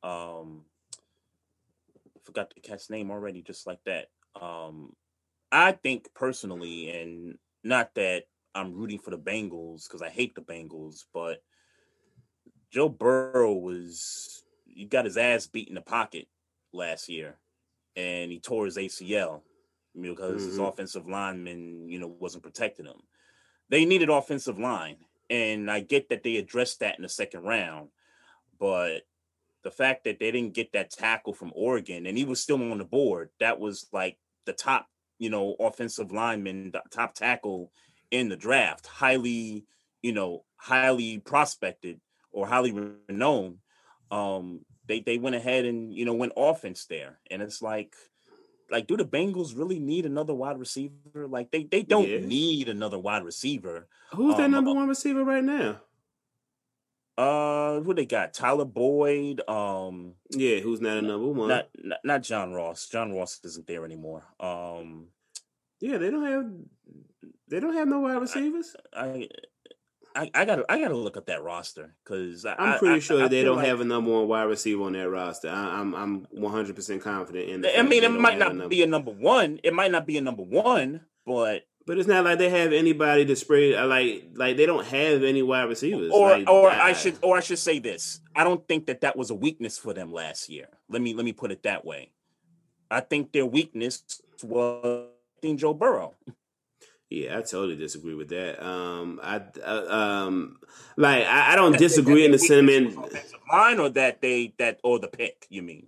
Um 0.03 0.65
forgot 2.23 2.51
the 2.53 2.61
cat's 2.61 2.89
name 2.89 3.11
already, 3.11 3.43
just 3.43 3.67
like 3.67 3.79
that. 3.85 4.07
Um 4.39 4.95
I 5.51 5.71
think 5.71 6.09
personally, 6.15 6.89
and 6.89 7.37
not 7.63 7.93
that 7.95 8.23
I'm 8.55 8.73
rooting 8.73 8.99
for 8.99 9.11
the 9.11 9.17
Bengals 9.17 9.87
because 9.87 10.01
I 10.01 10.09
hate 10.09 10.33
the 10.33 10.41
Bengals, 10.41 11.05
but 11.13 11.43
Joe 12.71 12.89
Burrow 12.89 13.53
was 13.53 14.43
he 14.65 14.85
got 14.85 15.05
his 15.05 15.17
ass 15.17 15.45
beat 15.45 15.69
in 15.69 15.75
the 15.75 15.81
pocket 15.81 16.27
last 16.73 17.07
year, 17.07 17.37
and 17.95 18.31
he 18.31 18.39
tore 18.39 18.65
his 18.65 18.77
ACL 18.77 19.41
because 19.99 20.45
his 20.45 20.57
Mhm. 20.57 20.67
offensive 20.67 21.07
lineman, 21.07 21.89
you 21.89 21.99
know, 21.99 22.07
wasn't 22.07 22.43
protecting 22.43 22.85
him. 22.85 23.01
They 23.69 23.85
needed 23.85 24.09
offensive 24.09 24.59
line, 24.59 25.05
and 25.29 25.69
I 25.71 25.81
get 25.81 26.09
that 26.09 26.23
they 26.23 26.37
addressed 26.37 26.79
that 26.81 26.97
in 26.97 27.03
the 27.03 27.09
second 27.09 27.43
round, 27.43 27.91
but 28.59 29.03
the 29.63 29.71
fact 29.71 30.03
that 30.05 30.19
they 30.19 30.31
didn't 30.31 30.53
get 30.53 30.73
that 30.73 30.91
tackle 30.91 31.33
from 31.33 31.51
Oregon 31.55 32.05
and 32.05 32.17
he 32.17 32.25
was 32.25 32.41
still 32.41 32.61
on 32.71 32.77
the 32.77 32.85
board, 32.85 33.31
that 33.39 33.59
was 33.59 33.87
like 33.91 34.19
the 34.45 34.53
top, 34.53 34.87
you 35.19 35.29
know, 35.29 35.55
offensive 35.59 36.11
lineman, 36.11 36.71
the 36.71 36.83
top 36.91 37.15
tackle 37.15 37.71
in 38.11 38.29
the 38.29 38.37
draft, 38.37 38.87
highly, 38.87 39.65
you 40.01 40.13
know, 40.13 40.45
highly 40.57 41.19
prospected 41.19 41.99
or 42.31 42.47
highly 42.47 42.71
renowned. 42.71 43.59
Um, 44.11 44.65
they 44.85 44.99
they 44.99 45.17
went 45.17 45.35
ahead 45.35 45.65
and 45.65 45.93
you 45.93 46.05
know 46.05 46.13
went 46.13 46.33
offense 46.37 46.85
there, 46.85 47.19
and 47.31 47.41
it's 47.41 47.61
like, 47.61 47.95
like, 48.75 48.87
do 48.87 48.97
the 48.97 49.05
Bengals 49.05 49.57
really 49.57 49.79
need 49.79 50.05
another 50.05 50.33
wide 50.33 50.59
receiver? 50.59 51.27
Like 51.27 51.49
they 51.51 51.63
they 51.63 51.81
don't 51.81 52.09
Yeah. 52.09 52.19
need 52.19 52.67
another 52.67 52.99
wide 52.99 53.23
receiver. 53.23 53.87
Who's 54.13 54.35
their 54.35 54.45
Um, 54.45 54.51
number 54.51 54.73
one 54.73 54.89
receiver 54.89 55.23
right 55.23 55.43
now? 55.43 55.79
Uh, 57.17 57.79
who 57.79 57.93
they 57.93 58.05
got? 58.05 58.33
Tyler 58.33 58.65
Boyd. 58.65 59.41
Um, 59.49 60.15
Yeah, 60.31 60.59
who's 60.59 60.81
not 60.81 60.97
a 60.97 61.01
number 61.01 61.27
one? 61.29 61.47
not, 61.47 61.69
not 61.81 61.99
not 62.03 62.21
John 62.23 62.51
Ross. 62.51 62.89
John 62.89 63.13
Ross 63.13 63.39
isn't 63.45 63.65
there 63.65 63.85
anymore. 63.85 64.25
Um, 64.41 65.07
yeah, 65.79 65.97
they 65.97 66.11
don't 66.11 66.25
have 66.25 66.51
they 67.47 67.61
don't 67.61 67.75
have 67.75 67.87
no 67.87 67.99
wide 68.01 68.19
receivers. 68.19 68.75
I. 68.91 69.05
I, 69.07 69.29
I 70.15 70.45
gotta 70.45 70.65
I 70.69 70.79
gotta 70.79 70.95
look 70.95 71.17
up 71.17 71.25
that 71.27 71.43
roster 71.43 71.93
because 72.03 72.45
I'm 72.45 72.79
pretty 72.79 73.01
sure 73.01 73.27
they 73.27 73.43
don't 73.43 73.63
have 73.63 73.81
a 73.81 73.85
number 73.85 74.11
one 74.11 74.27
wide 74.27 74.43
receiver 74.43 74.83
on 74.83 74.93
that 74.93 75.09
roster. 75.09 75.49
I, 75.49 75.79
I'm 75.79 75.93
I'm 75.93 76.27
100 76.31 76.75
percent 76.75 77.01
confident 77.01 77.49
in. 77.49 77.61
The 77.61 77.77
I 77.77 77.81
mean, 77.81 78.03
it 78.03 78.09
might 78.09 78.41
a 78.41 78.53
not 78.53 78.69
be 78.69 78.83
a 78.83 78.87
number 78.87 79.11
one. 79.11 79.59
It 79.63 79.73
might 79.73 79.91
not 79.91 80.05
be 80.07 80.17
a 80.17 80.21
number 80.21 80.43
one, 80.43 81.01
but 81.25 81.63
but 81.85 81.99
it's 81.99 82.07
not 82.07 82.23
like 82.23 82.39
they 82.39 82.49
have 82.49 82.73
anybody 82.73 83.25
to 83.25 83.35
spread. 83.35 83.75
uh, 83.75 83.87
Like 83.87 84.29
like 84.35 84.57
they 84.57 84.65
don't 84.65 84.85
have 84.85 85.23
any 85.23 85.43
wide 85.43 85.69
receivers. 85.69 86.11
or 86.13 86.29
Like, 86.31 86.49
or 86.49 86.69
I 86.71 86.93
should 86.93 87.17
or 87.21 87.37
I 87.37 87.41
should 87.41 87.59
say 87.59 87.79
this. 87.79 88.21
I 88.35 88.43
don't 88.43 88.65
think 88.67 88.87
that 88.87 89.01
that 89.01 89.15
was 89.15 89.29
a 89.29 89.35
weakness 89.35 89.77
for 89.77 89.93
them 89.93 90.11
last 90.11 90.49
year. 90.49 90.67
Let 90.89 91.01
me 91.01 91.13
let 91.13 91.25
me 91.25 91.33
put 91.33 91.51
it 91.51 91.63
that 91.63 91.85
way. 91.85 92.11
I 92.89 93.01
think 93.01 93.31
their 93.33 93.45
weakness 93.45 94.21
was 94.43 95.09
Joe 95.55 95.73
Burrow. 95.73 96.13
Yeah, 97.09 97.37
I 97.37 97.41
totally 97.41 97.75
disagree 97.75 98.15
with 98.15 98.29
that. 98.29 98.65
Um, 98.65 99.19
I 99.21 99.41
uh, 99.63 99.85
um, 99.89 100.57
like 100.97 101.25
I, 101.25 101.53
I 101.53 101.55
don't 101.55 101.77
disagree 101.77 102.25
in 102.25 102.31
the 102.31 102.39
sentiment. 102.39 102.97
Mine 103.47 103.79
or 103.79 103.89
that 103.89 104.21
they 104.21 104.53
that 104.57 104.79
or 104.83 104.99
the 104.99 105.07
pick. 105.07 105.45
You 105.49 105.61
mean? 105.61 105.87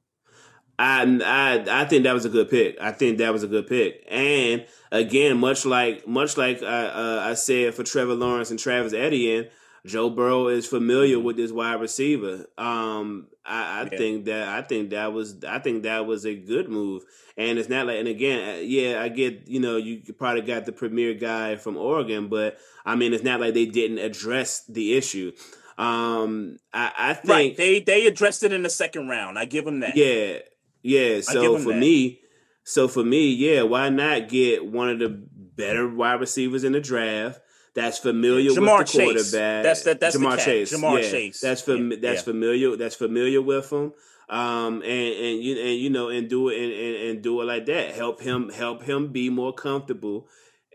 I, 0.79 1.01
I 1.25 1.81
I 1.81 1.85
think 1.85 2.03
that 2.03 2.13
was 2.13 2.25
a 2.25 2.29
good 2.29 2.49
pick. 2.49 2.77
I 2.79 2.91
think 2.91 3.17
that 3.17 3.33
was 3.33 3.43
a 3.43 3.47
good 3.47 3.65
pick. 3.65 4.05
And 4.09 4.67
again, 4.91 5.39
much 5.39 5.65
like 5.65 6.07
much 6.07 6.37
like 6.37 6.61
I, 6.61 6.85
uh, 6.85 7.21
I 7.25 7.33
said 7.33 7.73
for 7.73 7.83
Trevor 7.83 8.13
Lawrence 8.13 8.51
and 8.51 8.59
Travis 8.59 8.93
Etienne, 8.93 9.47
Joe 9.87 10.09
Burrow 10.09 10.47
is 10.49 10.67
familiar 10.67 11.19
with 11.19 11.37
this 11.37 11.51
wide 11.51 11.79
receiver. 11.81 12.45
Um, 12.57 13.27
I, 13.45 13.81
I 13.81 13.83
Yeah. 13.91 13.97
think 13.97 14.25
that 14.25 14.47
I 14.49 14.61
think 14.61 14.89
that 14.91 15.13
was 15.13 15.43
I 15.43 15.59
think 15.59 15.83
that 15.83 16.05
was 16.05 16.25
a 16.25 16.35
good 16.35 16.69
move. 16.69 17.03
And 17.37 17.57
it's 17.59 17.69
not 17.69 17.87
like 17.87 17.97
and 17.99 18.07
again, 18.07 18.49
uh, 18.57 18.59
yeah, 18.59 19.01
I 19.01 19.09
get 19.09 19.47
you 19.47 19.59
know 19.59 19.77
you 19.77 20.01
probably 20.13 20.41
got 20.41 20.65
the 20.65 20.71
premier 20.71 21.13
guy 21.13 21.55
from 21.55 21.77
Oregon, 21.77 22.27
but 22.27 22.57
I 22.85 22.95
mean 22.95 23.13
it's 23.13 23.23
not 23.23 23.39
like 23.39 23.53
they 23.53 23.65
didn't 23.65 23.99
address 23.99 24.63
the 24.67 24.95
issue. 24.95 25.31
Um, 25.77 26.57
I, 26.73 26.91
I 26.97 27.13
think 27.13 27.29
Right. 27.29 27.57
They 27.57 27.79
they 27.79 28.07
addressed 28.07 28.43
it 28.43 28.51
in 28.53 28.63
the 28.63 28.69
second 28.69 29.07
round. 29.09 29.37
I 29.39 29.45
give 29.45 29.65
them 29.65 29.79
that. 29.81 29.95
yeah, 29.95 30.39
yeah. 30.81 31.21
So 31.21 31.57
for 31.59 31.71
that. 31.73 31.79
me, 31.79 32.21
so 32.63 32.87
for 32.87 33.03
me, 33.03 33.29
yeah, 33.33 33.61
why 33.61 33.89
not 33.89 34.27
get 34.27 34.65
one 34.65 34.89
of 34.89 34.99
the 34.99 35.09
better 35.09 35.87
wide 35.87 36.19
receivers 36.19 36.63
in 36.63 36.73
the 36.73 36.79
draft? 36.81 37.39
That's 37.77 37.99
familiar 37.99 38.49
Ja'Marr 38.51 38.79
with 38.79 38.87
the 38.87 38.93
Chase. 38.97 39.03
quarterback. 39.31 39.63
That's 39.63 39.81
the- 39.83 39.93
that's 40.01 40.17
the 40.17 40.23
Ja'Marr. 40.25 40.39
Chase. 40.43 40.73
Ja'Marr 40.73 41.03
yeah, 41.03 41.11
Chase. 41.11 41.39
That's 41.41 41.61
fam- 41.61 41.91
Yeah, 41.91 41.97
That's 42.01 42.23
familiar. 42.23 42.75
That's 42.75 42.95
familiar 42.95 43.41
with 43.41 43.71
him. 43.71 43.93
Um, 44.29 44.73
and 44.81 45.13
and 45.25 45.35
you 45.45 45.53
and 45.67 45.75
you 45.83 45.89
know 45.89 46.09
and 46.09 46.27
do 46.27 46.49
it 46.49 46.57
and, 46.63 46.73
and, 46.73 46.95
and 47.09 47.21
do 47.21 47.39
it 47.41 47.45
like 47.45 47.65
that. 47.67 47.91
Help 47.95 48.19
him. 48.21 48.49
Help 48.49 48.83
him 48.83 49.01
be 49.19 49.29
more 49.29 49.53
comfortable. 49.53 50.27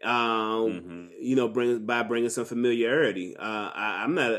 Um, 0.05 0.11
Mhm. 0.13 1.09
you 1.21 1.37
know, 1.37 1.49
bring 1.49 1.85
by 1.87 2.03
bringing 2.03 2.31
some 2.31 2.45
familiarity. 2.45 3.37
Uh, 3.37 3.71
I, 3.75 4.03
I'm 4.05 4.15
not. 4.15 4.33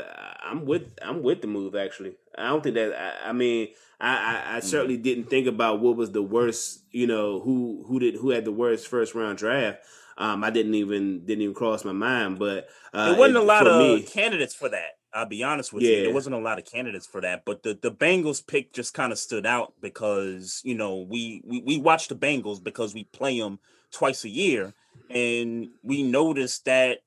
I'm 0.44 0.64
with. 0.66 0.84
I'm 1.00 1.22
with 1.22 1.42
the 1.42 1.46
move. 1.46 1.74
Actually, 1.74 2.14
I 2.36 2.48
don't 2.48 2.62
think 2.62 2.74
that. 2.76 2.92
I, 2.94 3.28
I 3.30 3.32
mean, 3.32 3.68
I, 4.00 4.10
I, 4.52 4.56
I 4.56 4.60
certainly 4.60 4.96
didn't 4.98 5.30
think 5.30 5.46
about 5.46 5.80
what 5.80 5.96
was 5.96 6.10
the 6.12 6.22
worst. 6.22 6.82
You 6.90 7.06
know, 7.06 7.40
who 7.40 7.84
who 7.86 7.98
did 8.00 8.16
who 8.16 8.30
had 8.30 8.44
the 8.44 8.52
worst 8.52 8.88
first 8.88 9.14
round 9.14 9.38
draft. 9.38 9.78
Um, 10.16 10.44
I 10.44 10.50
didn't 10.50 10.74
even 10.74 11.24
didn't 11.24 11.42
even 11.42 11.54
cross 11.54 11.84
my 11.84 11.92
mind. 11.92 12.38
But 12.38 12.68
uh, 12.92 13.10
there 13.10 13.18
wasn't 13.18 13.36
it- 13.38 13.42
a 13.42 13.46
lot 13.46 13.66
of 13.66 13.78
me- 13.78 14.02
candidates 14.02 14.54
for 14.54 14.68
that. 14.68 14.98
I'll 15.16 15.26
be 15.26 15.44
honest 15.44 15.72
with 15.72 15.84
you. 15.84 15.90
Yeah. 15.92 16.02
There 16.04 16.12
wasn't 16.14 16.34
a 16.34 16.40
lot 16.40 16.58
of 16.58 16.64
candidates 16.64 17.06
for 17.06 17.20
that. 17.20 17.44
But 17.44 17.62
the, 17.62 17.78
the 17.80 17.92
Bengals 17.92 18.44
pick 18.44 18.72
just 18.72 18.94
kind 18.94 19.12
of 19.12 19.18
stood 19.18 19.46
out 19.46 19.72
because, 19.80 20.60
you 20.64 20.74
know, 20.74 21.06
we, 21.08 21.40
we 21.44 21.62
we 21.62 21.78
watch 21.78 22.08
the 22.08 22.16
Bengals 22.16 22.60
because 22.62 22.94
we 22.94 23.04
play 23.04 23.38
them 23.38 23.60
twice 23.92 24.24
a 24.24 24.28
year. 24.28 24.74
And 25.10 25.68
we 25.84 26.02
noticed 26.02 26.64
that 26.64 26.98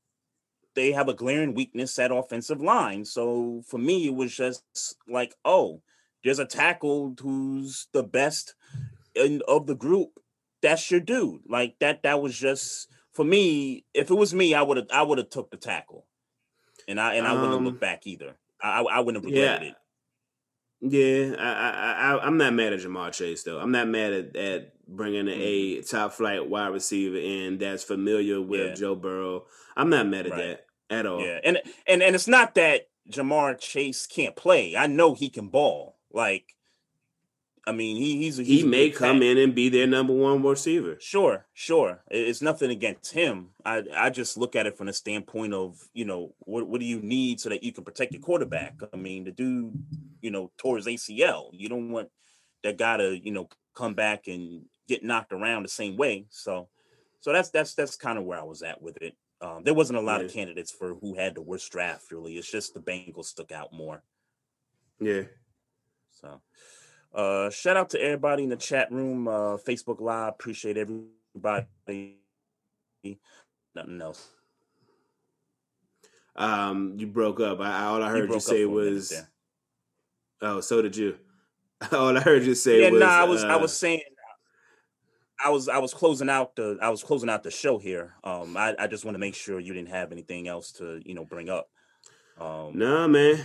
they 0.74 0.94
have 0.94 1.10
a 1.10 1.14
glaring 1.14 1.54
weakness 1.54 2.00
at 2.00 2.12
offensive 2.12 2.62
line. 2.62 3.04
So 3.04 3.62
for 3.68 3.78
me, 3.78 4.08
it 4.08 4.16
was 4.16 4.34
just 4.34 4.64
like, 5.10 5.36
oh, 5.44 5.82
there's 6.24 6.40
a 6.40 6.46
tackle 6.46 7.14
who's 7.20 7.88
the 7.92 8.04
best 8.04 8.56
in, 9.16 9.42
of 9.50 9.68
the 9.68 9.76
group. 9.76 10.12
That's 10.62 10.90
your 10.90 11.02
dude. 11.02 11.42
Like 11.50 11.76
that. 11.80 12.04
That 12.04 12.22
was 12.22 12.38
just 12.38 12.88
for 13.18 13.26
me. 13.26 13.84
If 13.94 14.10
it 14.10 14.16
was 14.16 14.34
me, 14.34 14.54
I 14.54 14.62
would 14.62 14.78
have. 14.78 14.88
I 14.94 15.02
would 15.02 15.18
have 15.18 15.30
took 15.30 15.52
the 15.52 15.58
tackle, 15.58 16.06
and 16.88 16.98
I 17.02 17.16
and 17.16 17.28
I 17.28 17.34
wouldn't 17.34 17.50
have 17.52 17.58
Um, 17.60 17.66
looked 17.66 17.82
back 17.82 18.08
either. 18.08 18.38
I 18.62 18.82
I 18.82 19.00
wouldn't 19.02 19.24
have 19.26 19.30
regretted 19.30 19.64
Yeah. 19.64 19.70
it. 19.70 19.76
Yeah, 20.80 21.36
I, 21.40 21.50
I, 21.50 21.92
I, 22.14 22.26
I'm 22.26 22.38
not 22.38 22.54
mad 22.54 22.72
at 22.72 22.80
Ja'Marr 22.82 23.12
Chase 23.12 23.42
though. 23.44 23.60
I'm 23.60 23.72
not 23.72 23.88
mad 23.88 24.14
at, 24.14 24.36
at 24.36 24.88
bringing 24.88 25.28
a 25.28 25.82
top 25.82 26.14
flight 26.14 26.48
wide 26.48 26.68
receiver 26.68 27.18
in 27.18 27.58
that's 27.58 27.84
familiar 27.84 28.40
with 28.40 28.60
Mm-hmm. 28.62 28.70
Yeah. 28.70 28.76
Joe 28.76 28.96
Burrow. 28.96 29.46
I'm 29.76 29.90
not 29.90 30.08
mad 30.08 30.28
at 30.28 30.32
Right. 30.34 30.60
that 30.90 30.96
at 30.96 31.06
all. 31.08 31.20
Yeah, 31.22 31.40
and 31.44 31.60
and 31.88 32.04
and 32.04 32.14
it's 32.16 32.28
not 32.28 32.54
that 32.56 32.90
Ja'Marr 33.10 33.60
Chase 33.60 34.06
can't 34.06 34.36
play. 34.36 34.76
I 34.76 34.86
know 34.88 35.14
he 35.16 35.30
can 35.30 35.48
ball. 35.48 35.98
Like, 36.12 36.54
I 37.68 37.74
mean, 37.74 37.98
he 37.98 38.18
he's 38.18 38.40
a, 38.40 38.44
He 38.44 38.64
may 38.64 38.90
come 38.90 39.18
cat. 39.20 39.24
in 39.28 39.38
and 39.38 39.54
be 39.54 39.68
their 39.68 39.86
number 39.86 40.14
one 40.14 40.42
receiver. 40.42 40.98
Sure, 41.02 41.46
sure. 41.54 42.02
It's 42.10 42.42
nothing 42.42 42.72
against 42.72 43.12
him. 43.12 43.50
I 43.66 43.84
I 43.94 44.10
just 44.10 44.38
look 44.38 44.56
at 44.56 44.66
it 44.66 44.78
from 44.78 44.88
the 44.88 44.94
standpoint 44.94 45.54
of 45.54 45.78
you 45.94 46.06
know 46.06 46.34
what 46.40 46.68
what 46.68 46.80
do 46.80 46.86
you 46.86 47.02
need 47.02 47.42
so 47.42 47.50
that 47.50 47.64
you 47.64 47.74
can 47.74 47.84
protect 47.84 48.14
your 48.14 48.22
quarterback. 48.22 48.76
I 48.94 48.96
mean, 48.96 49.26
the 49.26 49.32
dude, 49.32 49.74
you 50.22 50.32
know, 50.32 50.52
tore 50.58 50.78
his 50.78 50.88
ACL. 50.88 51.50
You 51.52 51.68
don't 51.68 51.92
want 51.92 52.10
that 52.64 52.78
guy 52.78 52.98
to 52.98 53.18
you 53.18 53.32
know 53.32 53.50
come 53.76 53.94
back 53.94 54.28
and 54.28 54.64
get 54.88 55.04
knocked 55.04 55.34
around 55.34 55.64
the 55.64 55.70
same 55.70 55.98
way. 55.98 56.26
So, 56.30 56.70
so 57.20 57.34
that's 57.34 57.50
that's 57.50 57.74
that's 57.76 57.98
kind 57.98 58.18
of 58.18 58.24
where 58.24 58.40
I 58.40 58.44
was 58.44 58.62
at 58.64 58.82
with 58.82 58.98
it. 59.02 59.16
Um, 59.42 59.64
there 59.64 59.74
wasn't 59.74 60.00
a 60.00 60.02
lot 60.02 60.24
of 60.24 60.32
candidates 60.34 60.72
for 60.72 60.96
who 60.96 61.16
had 61.16 61.36
the 61.36 61.42
worst 61.42 61.72
draft. 61.72 62.12
Really, 62.12 62.38
it's 62.38 62.50
just 62.50 62.74
the 62.74 62.80
Bengals 62.80 63.26
stuck 63.26 63.52
out 63.52 63.74
more. 63.74 64.02
Yeah. 65.00 65.24
So, 66.22 66.42
uh, 67.14 67.50
shout 67.50 67.78
out 67.78 67.90
to 67.92 68.02
everybody 68.02 68.44
in 68.44 68.50
the 68.50 68.56
chat 68.56 68.92
room, 68.92 69.28
uh, 69.28 69.58
Facebook 69.58 70.00
Live. 70.00 70.30
Appreciate 70.30 70.78
everybody. 70.78 71.66
Nothing 73.76 74.02
else. 74.02 74.30
Um, 76.36 76.94
you 76.98 77.08
broke 77.08 77.40
up. 77.40 77.60
I, 77.60 77.86
all 77.86 78.04
I 78.04 78.10
heard 78.10 78.30
you, 78.30 78.36
up 78.36 78.42
say 78.42 78.64
for 78.66 78.72
a 78.72 78.84
minute 78.84 78.94
was, 78.94 79.24
"Oh, 80.42 80.62
so 80.62 80.82
did 80.82 80.96
you." 80.96 81.18
all 81.92 82.18
I 82.18 82.22
heard 82.22 82.44
you 82.44 82.56
say 82.56 82.80
was 82.80 82.82
yeah, 82.82 82.90
was, 82.92 83.00
no, 83.00 83.08
I 83.08 83.24
was 83.24 83.44
I 83.44 83.56
uh, 83.56 83.60
was 83.60 83.78
saying 83.78 84.02
I 85.44 85.50
was 85.50 85.70
I 85.70 85.78
was 85.78 85.94
closing 85.94 86.30
out 86.30 86.56
the 86.56 86.78
I 86.82 86.90
was 86.90 87.04
closing 87.04 87.30
out 87.30 87.44
the 87.44 87.52
show 87.52 87.78
here. 87.78 88.16
Um, 88.24 88.58
I, 88.58 88.76
I 88.80 88.88
just 88.88 89.06
want 89.06 89.16
to 89.16 89.20
make 89.20 89.36
sure 89.36 89.60
you 89.60 89.74
didn't 89.74 89.90
have 89.90 90.12
anything 90.12 90.48
else 90.48 90.72
to 90.74 91.02
you 91.06 91.14
know 91.14 91.26
bring 91.26 91.50
up. 91.50 91.70
Um, 92.40 92.78
Nah, 92.78 93.08
man. 93.08 93.44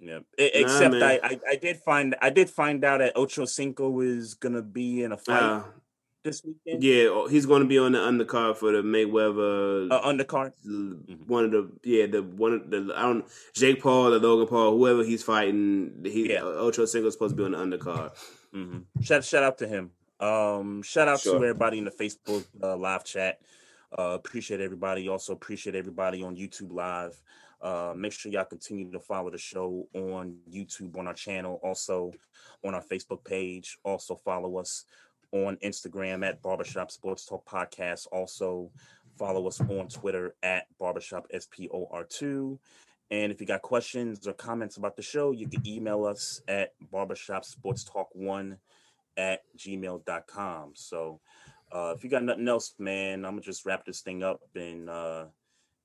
Yeah. 0.00 0.18
E- 0.38 0.50
except. 0.54 0.94
I, 0.94 1.20
I 1.22 1.40
I 1.50 1.56
did 1.56 1.76
find 1.78 2.16
I 2.20 2.30
did 2.30 2.50
find 2.50 2.84
out 2.84 2.98
that 2.98 3.12
Ocho 3.16 3.44
Cinco 3.44 4.00
is 4.00 4.34
gonna 4.34 4.62
be 4.62 5.02
in 5.02 5.12
a 5.12 5.16
fight 5.16 5.42
Uh, 5.42 5.62
this 6.24 6.42
weekend. 6.44 6.82
yeah, 6.82 7.04
oh, 7.08 7.26
he's 7.28 7.46
going 7.46 7.62
to 7.62 7.68
be 7.68 7.78
on 7.78 7.92
the 7.92 7.98
undercard 7.98 8.56
for 8.56 8.72
the 8.72 8.82
Mayweather 8.82 9.90
uh, 9.90 10.02
undercard. 10.02 10.52
one 11.26 11.44
of 11.46 11.50
the 11.52 11.70
yeah 11.82 12.06
the 12.06 12.22
one 12.22 12.52
of 12.52 12.70
the 12.70 12.92
I 12.96 13.02
don't 13.02 13.24
Jake 13.54 13.80
Paul 13.82 14.12
or 14.14 14.18
Logan 14.18 14.46
Paul 14.46 14.76
whoever 14.76 15.02
he's 15.04 15.22
fighting 15.22 16.00
he 16.04 16.32
Yeah. 16.32 16.42
Ocho 16.42 16.84
Cinco's 16.84 17.14
supposed 17.14 17.36
to 17.36 17.36
be 17.36 17.44
on 17.44 17.52
the 17.70 17.78
undercard. 17.78 18.12
hmm 18.52 18.78
Shout 19.00 19.24
shout 19.24 19.42
out 19.42 19.58
to 19.58 19.66
him. 19.68 19.92
Um, 20.20 20.82
shout 20.82 21.08
out 21.08 21.20
Sure. 21.20 21.38
to 21.38 21.44
everybody 21.46 21.78
in 21.78 21.84
the 21.86 21.90
Facebook 21.90 22.44
uh, 22.62 22.76
live 22.76 23.04
chat. 23.04 23.40
Uh, 23.98 24.12
appreciate 24.14 24.60
everybody. 24.60 25.08
Also 25.08 25.32
appreciate 25.32 25.74
everybody 25.74 26.22
on 26.22 26.36
YouTube 26.36 26.72
live. 26.72 27.18
Uh, 27.62 27.92
make 27.96 28.12
sure 28.12 28.32
y'all 28.32 28.44
continue 28.44 28.90
to 28.90 29.00
follow 29.00 29.30
the 29.30 29.38
show 29.38 29.86
on 29.94 30.36
YouTube 30.50 30.96
on 30.98 31.06
our 31.06 31.14
channel, 31.14 31.60
also 31.62 32.12
on 32.64 32.74
our 32.74 32.82
Facebook 32.82 33.24
page. 33.24 33.78
Also 33.84 34.14
follow 34.14 34.56
us 34.56 34.84
on 35.32 35.56
Instagram 35.56 36.26
at 36.26 36.42
Barbershop 36.42 36.90
Sports 36.90 37.26
Talk 37.26 37.46
Podcast. 37.46 38.06
Also 38.12 38.70
follow 39.18 39.46
us 39.46 39.60
on 39.60 39.88
Twitter 39.88 40.34
at 40.42 40.66
Barbershop 40.78 41.26
SPOR2. 41.32 42.58
And 43.10 43.32
if 43.32 43.40
you 43.40 43.46
got 43.46 43.62
questions 43.62 44.26
or 44.26 44.32
comments 44.32 44.76
about 44.76 44.96
the 44.96 45.02
show, 45.02 45.32
you 45.32 45.48
can 45.48 45.66
email 45.66 46.04
us 46.04 46.42
at 46.46 46.74
barbershop 46.90 47.44
sports 47.44 47.82
talk 47.82 48.08
one 48.12 48.56
at 49.16 49.40
gmail.com. 49.58 50.72
So 50.74 51.20
uh, 51.72 51.92
if 51.96 52.04
you 52.04 52.10
got 52.10 52.22
nothing 52.22 52.46
else, 52.46 52.74
man, 52.78 53.24
I'm 53.24 53.32
gonna 53.32 53.42
just 53.42 53.66
wrap 53.66 53.84
this 53.84 54.00
thing 54.00 54.22
up 54.22 54.40
and 54.54 54.88
uh, 54.88 55.24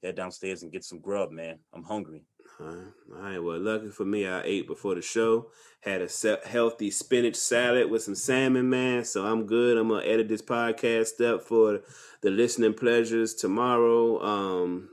head 0.06 0.16
downstairs 0.16 0.64
and 0.64 0.72
get 0.72 0.84
some 0.84 1.00
grub, 1.00 1.32
man. 1.32 1.60
I'm 1.74 1.84
hungry. 1.84 2.24
All 2.60 2.68
right. 2.68 2.94
All 3.14 3.22
right. 3.22 3.40
Well, 3.40 3.60
lucky 3.60 3.90
for 3.90 4.06
me, 4.06 4.28
I 4.28 4.42
ate 4.44 4.68
before 4.68 4.96
the 4.96 5.02
show. 5.02 5.52
Had 5.82 6.02
a 6.02 6.48
healthy 6.48 6.92
spinach 6.92 7.36
salad 7.36 7.90
with 7.90 8.04
some 8.04 8.16
salmon, 8.16 8.70
man. 8.70 9.04
So 9.04 9.26
I'm 9.26 9.46
good. 9.46 9.78
I'm 9.78 9.90
gonna 9.90 10.06
edit 10.06 10.30
this 10.30 10.42
podcast 10.42 11.22
up 11.22 11.44
for 11.44 11.82
the 12.22 12.32
listening 12.32 12.74
pleasures 12.74 13.34
tomorrow. 13.34 14.22
Um, 14.22 14.90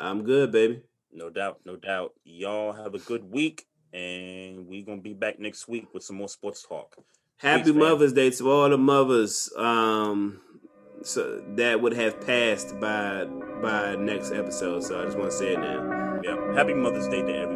I'm 0.00 0.24
good, 0.24 0.52
baby. 0.52 0.82
No 1.12 1.30
doubt, 1.30 1.60
no 1.64 1.76
doubt. 1.76 2.12
Y'all 2.24 2.72
have 2.72 2.94
a 2.94 2.98
good 2.98 3.24
week, 3.30 3.66
and 3.92 4.66
we're 4.66 4.84
gonna 4.84 5.00
be 5.00 5.14
back 5.14 5.38
next 5.38 5.68
week 5.68 5.92
with 5.92 6.02
some 6.02 6.16
more 6.16 6.28
sports 6.28 6.64
talk. 6.66 6.96
Happy 7.38 7.64
Peace, 7.64 7.72
man. 7.72 7.78
Mother's 7.78 8.12
Day 8.12 8.30
to 8.30 8.50
all 8.50 8.70
the 8.70 8.78
mothers 8.78 9.50
um, 9.56 10.40
so 11.06 11.40
that 11.54 11.80
would 11.80 11.94
have 11.94 12.20
passed 12.26 12.78
by 12.80 13.24
by 13.62 13.94
next 13.94 14.32
episode. 14.32 14.82
So 14.82 15.00
I 15.00 15.04
just 15.04 15.16
want 15.16 15.30
to 15.30 15.36
say 15.36 15.54
it 15.54 15.60
now. 15.60 16.20
Yeah. 16.22 16.54
Happy 16.54 16.74
Mother's 16.74 17.08
Day 17.08 17.22
to 17.22 17.32
everybody. 17.32 17.55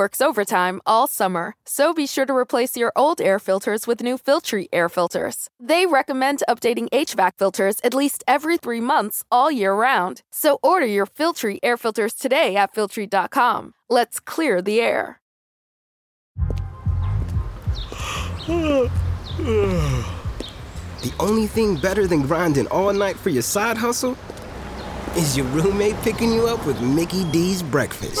Works 0.00 0.22
overtime 0.22 0.80
all 0.86 1.06
summer, 1.06 1.52
so 1.66 1.92
be 1.92 2.06
sure 2.06 2.24
to 2.24 2.34
replace 2.34 2.74
your 2.74 2.90
old 2.96 3.20
air 3.20 3.38
filters 3.38 3.86
with 3.86 4.02
new 4.02 4.16
Filtry 4.16 4.66
air 4.72 4.88
filters. 4.88 5.48
They 5.60 5.84
recommend 5.84 6.42
updating 6.48 6.88
HVAC 6.88 7.32
filters 7.36 7.76
at 7.84 7.92
least 7.92 8.24
every 8.26 8.56
three 8.56 8.80
months 8.80 9.24
all 9.30 9.50
year 9.50 9.74
round. 9.74 10.22
So 10.30 10.58
order 10.62 10.86
your 10.86 11.06
Filtry 11.06 11.58
air 11.62 11.76
filters 11.76 12.14
today 12.14 12.56
at 12.56 12.72
Filtry.com. 12.72 13.74
Let's 13.90 14.20
clear 14.20 14.62
the 14.62 14.80
air. 14.80 15.20
The 21.02 21.12
only 21.18 21.46
thing 21.46 21.76
better 21.76 22.06
than 22.06 22.22
grinding 22.22 22.68
all 22.68 22.94
night 22.94 23.16
for 23.16 23.28
your 23.28 23.42
side 23.42 23.76
hustle 23.76 24.16
is 25.14 25.36
your 25.36 25.46
roommate 25.48 25.96
picking 25.96 26.32
you 26.32 26.46
up 26.46 26.64
with 26.64 26.80
Mickey 26.80 27.30
D's 27.32 27.62
breakfast. 27.62 28.20